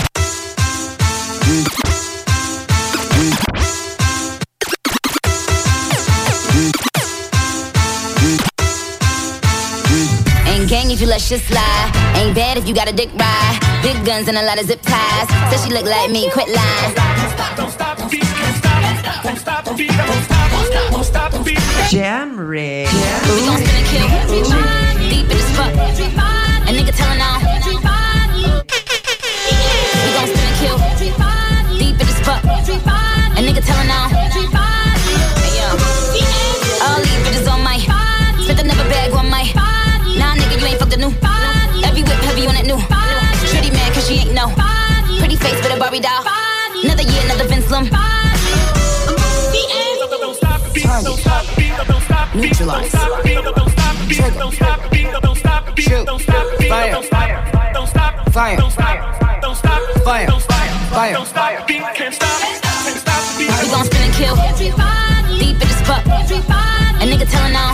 [10.95, 11.91] If you let shit slide.
[12.15, 13.59] Ain't bad if you got a dick ride.
[13.83, 15.27] Big guns and a lot of zip ties.
[15.51, 16.95] Said she look like me, quit lying.
[21.91, 22.87] Jam Rig.
[22.87, 24.07] We gon' spin and kill.
[25.11, 25.73] Deep in this fuck.
[25.75, 27.43] A nigga telling on.
[27.43, 27.75] We
[30.15, 30.77] gon' spin and kill.
[31.77, 32.41] Deep in this fuck.
[32.41, 34.24] A nigga telling on.
[44.05, 44.53] She ain't no.
[45.17, 46.23] Pretty face with a Barbie doll.
[46.83, 47.89] Another year, another Vince Lum.
[52.35, 52.91] Neutralize.
[55.77, 56.05] Shoot.
[56.69, 57.01] Fire.
[57.01, 57.41] Fire.
[58.31, 58.59] Fire.
[60.03, 61.65] Fire.
[61.67, 61.79] We
[63.71, 64.35] gon' spin and kill.
[65.39, 66.05] Deep in this fuck.
[66.05, 67.73] A nigga telling on.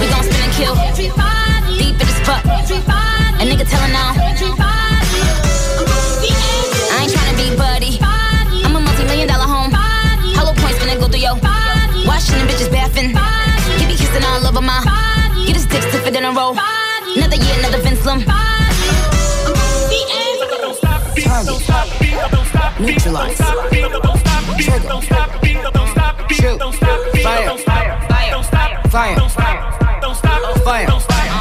[0.00, 0.74] We gon' spin and kill.
[1.76, 2.44] Deep in this fuck.
[2.46, 2.99] A
[3.70, 4.16] nigga telling on.
[6.90, 7.98] I ain't tryna be buddy.
[8.64, 9.72] I'm a multi-million dollar home.
[9.72, 11.34] Hollow points finna go through yo.
[12.06, 13.10] Washing bitches bathing.
[13.78, 14.82] He be kissing all over my.
[15.46, 16.56] Get his dick stiffer than a roll.
[17.16, 18.24] Another year, another Vince Lum.
[22.80, 23.36] Neutralize.
[24.58, 24.90] Trigger.
[26.30, 26.60] Shoot.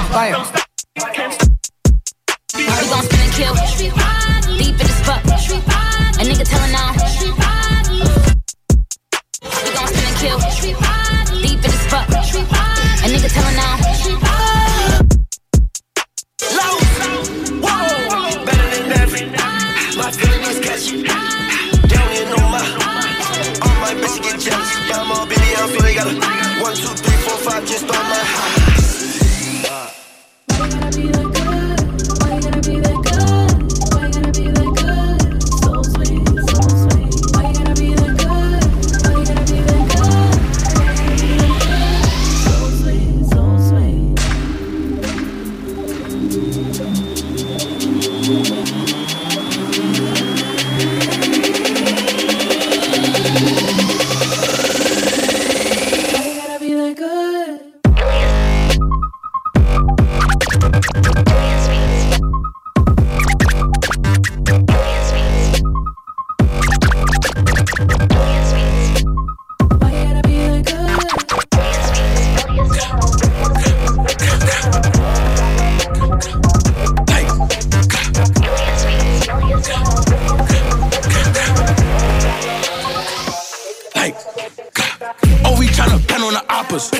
[0.09, 1.48] Fire.
[3.39, 3.55] Spin and kill.
[4.57, 5.23] Deep in this fuck.
[5.23, 6.93] A nigga telling on.
[9.63, 10.39] We gon' spin and kill.
[11.41, 12.07] Deep in this fuck.
[12.09, 13.77] A nigga telling on.
[17.63, 19.25] Whoa, better than every.
[19.97, 21.03] My feelings catch you.
[21.03, 22.61] Down in on my.
[23.61, 24.71] All my bitches get jealous.
[24.89, 26.13] Yeah, I'm all baby, I'm feeling got a
[26.61, 28.67] one, two, three, four, five, just on my high.
[30.91, 31.28] Hey,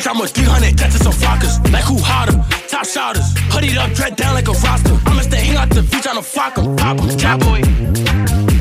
[0.10, 1.62] I'm a 300, that's just some flockers.
[1.72, 2.34] Like who hotter?
[2.68, 3.32] Top shotters.
[3.54, 4.98] Hoodied up, dread down like a roster.
[5.06, 7.62] I'ma stay hang out the beach on the flock 'em, pop 'em, trap boy.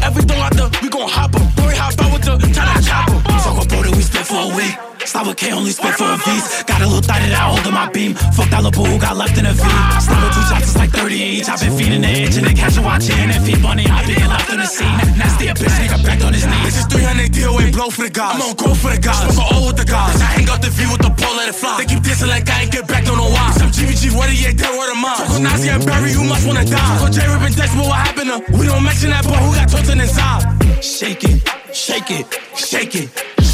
[0.05, 1.49] Everything out there, we gon' hop 'em.
[1.57, 3.19] Worry hop out with the China chopper.
[3.41, 4.88] Fuck a border, we split for a week.
[5.19, 6.63] With K, only spit for a V's.
[6.63, 8.15] Got a little thought that I hold in my beam.
[8.39, 9.61] Fuck that little boo who got left in a V.
[9.61, 11.49] With two shots, it's like 30 each.
[11.51, 13.83] I've been feeding the itch and then catch a watch and feed bunny.
[13.91, 14.87] I've been left in the scene.
[15.19, 16.65] Nasty a bitch, nigga back on his knees.
[16.71, 18.39] This is 300 DOA, blow for the guys.
[18.39, 19.35] I'm on go for the guys.
[19.35, 20.23] Smoke a O with the guys.
[20.23, 21.83] I hang out the V with the pole, let it fly.
[21.83, 23.51] They keep dissing like I ain't get back, don't know why.
[23.59, 25.19] Some GBG, what he ain't dead, word of mine.
[25.19, 26.79] Fuck on Nazi and Barry, you must wanna die.
[26.79, 28.39] Fuck on J Rip and Dex, what happened to?
[28.55, 30.47] We don't mention that boy who got tortured inside.
[30.79, 31.43] Shake it,
[31.79, 32.27] shake it,
[32.57, 33.09] shake it.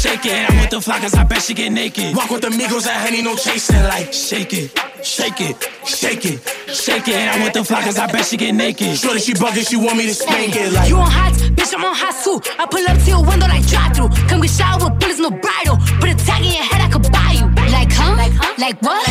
[0.05, 2.15] Shake it, I'm with the flockers, I bet she get naked.
[2.15, 3.81] Walk with the Migos and Henny, no chasing.
[3.83, 4.69] Like, shake it,
[5.03, 5.55] shake it,
[5.85, 6.39] shake it,
[6.69, 7.15] shake it.
[7.33, 8.97] I'm with the flockers, I bet she get naked.
[8.97, 10.73] Shorty, she bugging, she want me to spank it.
[10.73, 12.37] Like, You on hot, bitch, I'm on hot too.
[12.59, 14.09] I pull up to your window like drive through.
[14.29, 15.77] Come get shot with bullets, no bridle.
[15.99, 17.64] Put a tag in your head, I could buy you.
[17.75, 18.15] Like, huh?
[18.15, 18.53] Like, huh?
[18.57, 19.03] Like what?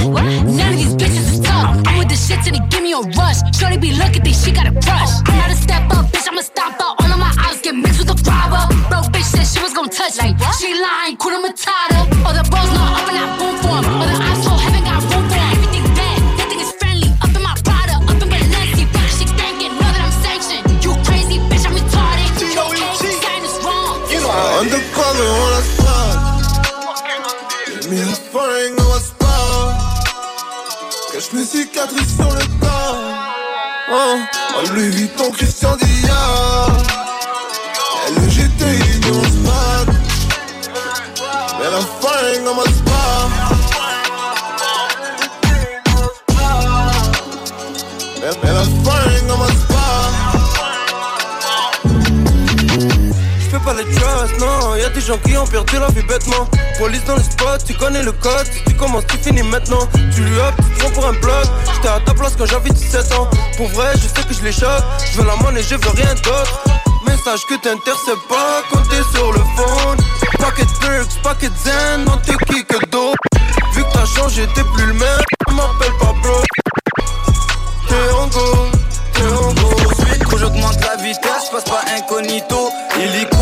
[0.59, 1.77] None of these bitches is tough.
[1.87, 3.39] I'm with the shit till they give me a rush.
[3.53, 5.13] Shorty be looking, think she got a crush.
[5.29, 6.97] I'm not a step up, bitch, I'm a stop out.
[7.01, 8.65] All of my eyes get mixed with the robber.
[8.89, 10.33] Bro, bitch said she was gonna touch me.
[10.59, 11.94] She lying, Kuna Matata.
[31.35, 32.97] Mes cicatrices sur le corps.
[33.91, 34.25] Hein?
[34.57, 36.71] En Louis Vuitton, Christian Dior.
[38.17, 38.65] Le GT,
[38.97, 39.89] Union Spad.
[41.59, 42.95] Mais la fin, on m'a spot.
[48.21, 49.14] Mais la fin,
[53.73, 54.77] trust, non.
[54.77, 56.49] Y'a des gens qui ont perdu la vie bêtement.
[56.79, 58.47] Police dans le spot, tu connais le code.
[58.67, 59.89] Tu commences, tu finis maintenant.
[60.15, 61.47] Tu up, tu te prends pour un bloc.
[61.75, 63.29] J'étais à ta place quand j'avais 17 ans.
[63.57, 64.83] Pour vrai, je sais que je les choque.
[65.13, 66.65] Je veux la monnaie, je veux rien d'autre.
[67.07, 69.99] Message que t'interceptes pas quand t'es sur le phone.
[70.39, 73.19] Paquet perks, paquet zen, non t'es qui que d'autres.
[73.73, 75.21] Vu que t'as changé, t'es plus le même.
[75.53, 76.43] M'appelle pas bro.
[77.89, 78.69] T'es en go,
[79.13, 79.85] t'es en go.
[80.37, 82.69] J'augmente la vitesse, passe pas incognito.
[82.99, 83.34] Illico,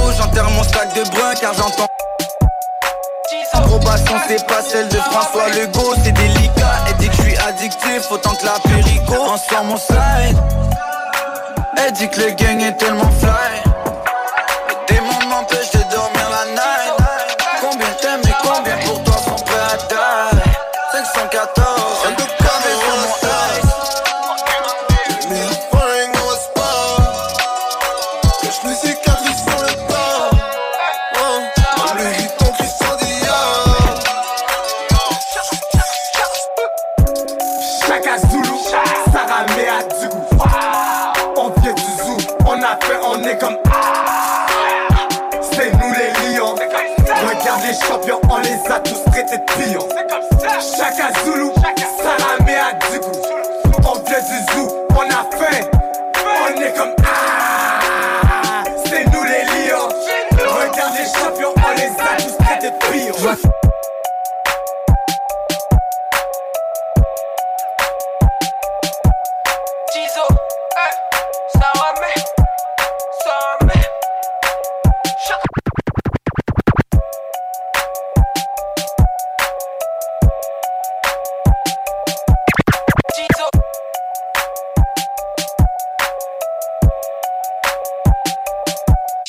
[0.62, 1.86] mon de brun car j'entends.
[3.52, 6.84] Approbation, c'est pas celle de François Legault, c'est délicat.
[6.88, 9.14] Elle dit que je suis addictif, autant que la périco.
[9.14, 10.36] En sort mon slide.
[11.76, 13.81] Elle dit que le gang est tellement fly.
[49.32, 49.88] De pions.
[50.76, 51.50] Chaka Zulu,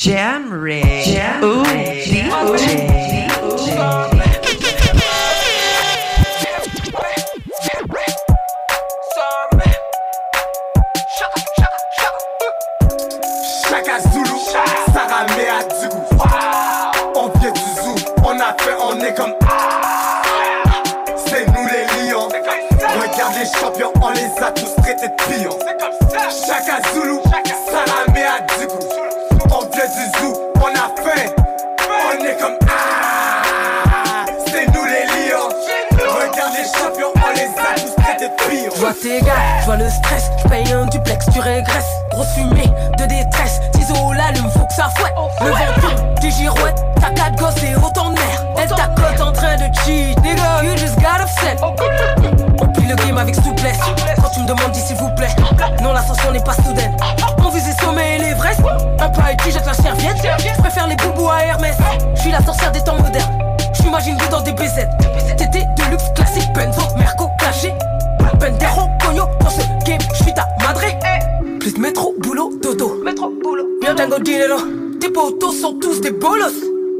[0.04, 1.02] Jam Ray.
[1.02, 2.36] Jam Ooh, DJ.
[13.62, 14.36] Chaka Zulu,
[14.92, 16.02] Sarah Mea Dugou.
[17.14, 17.94] On vient du zoo,
[18.26, 19.32] on a fait, on est comme
[21.16, 22.28] C'est nous les lions.
[22.28, 25.58] Regarde les champions, on les a tous traités de pions.
[26.46, 27.20] Chaka Zulu,
[27.70, 28.63] Sarah Mea Dugou.
[38.84, 41.88] Vois tes gars, je vois le stress, je paye un duplex, tu régresses.
[42.10, 45.14] Grosse fumée de détresse, ciseaux l'allume, faut que ça fouette.
[45.40, 48.46] Le vent tourne, tu girouettes, t'as quatre gosses et autant de merde.
[48.58, 51.56] Elle t'accote en train de cheat, nigga, you just got upset.
[51.62, 53.78] On plie le game avec souplesse,
[54.20, 55.34] quand tu me demandes dis s'il vous plaît.
[55.82, 56.94] Non, l'ascension n'est pas soudaine.
[57.42, 58.60] On vise les sommets et l'Everest.
[59.00, 60.18] Un pas qui jette la serviette.
[60.38, 61.76] Je préfère les boubous à Hermès.
[62.16, 63.56] Je suis la sorcière des temps modernes.
[63.72, 64.88] Je m'imagine vous dans des BZ.
[65.38, 67.72] TT de luxe classique, Benzo, Merco, caché.
[68.38, 70.98] Pendero, cogno, dans ce game, je suis ta madré.
[71.60, 73.00] Plus métro, boulot, dodo.
[73.04, 73.66] Métro, boulot.
[73.80, 74.58] Bien Django Dinero.
[75.00, 76.52] Tes potos sont tous des bolos.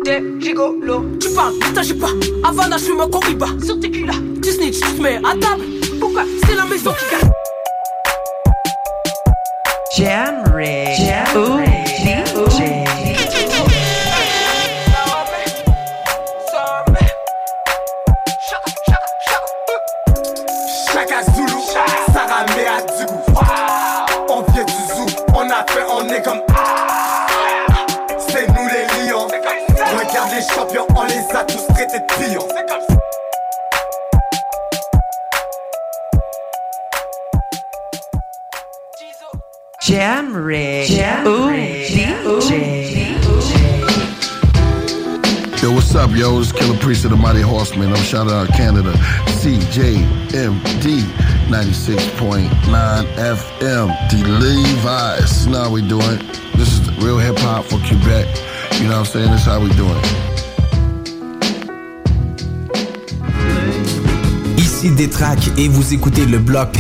[0.05, 1.05] Des gigolos.
[1.21, 2.11] Tu parles, ne t'agis pas.
[2.45, 3.47] Havana, je fume un Coriba.
[3.65, 4.15] Sur tes culs là.
[4.43, 5.65] Tu snitch, tu te mets à table.
[6.01, 6.23] Pourquoi?
[6.47, 7.31] C'est la maison qui gagne.
[9.97, 10.95] Jam Ray.
[10.97, 11.74] Jam
[31.87, 32.49] les a tous traités de pions.
[39.81, 40.87] Jam Ray.
[40.87, 43.21] Jam Ooh, DJ.
[45.63, 46.41] Yo, what's up, yo?
[46.41, 47.91] It's Killer Priest of the Mighty Horseman.
[47.91, 48.93] I'm shouting out Canada.
[49.41, 51.03] CJMD
[51.49, 52.49] 96.9
[53.17, 53.89] FM.
[54.11, 55.47] The Levi's.
[55.47, 56.19] Now we doing.
[56.57, 58.27] This is real hip hop for Quebec.
[58.81, 59.31] You know what I'm saying?
[59.31, 60.34] This is how we doing.
[64.85, 66.77] Ici Détrac et vous écoutez le bloc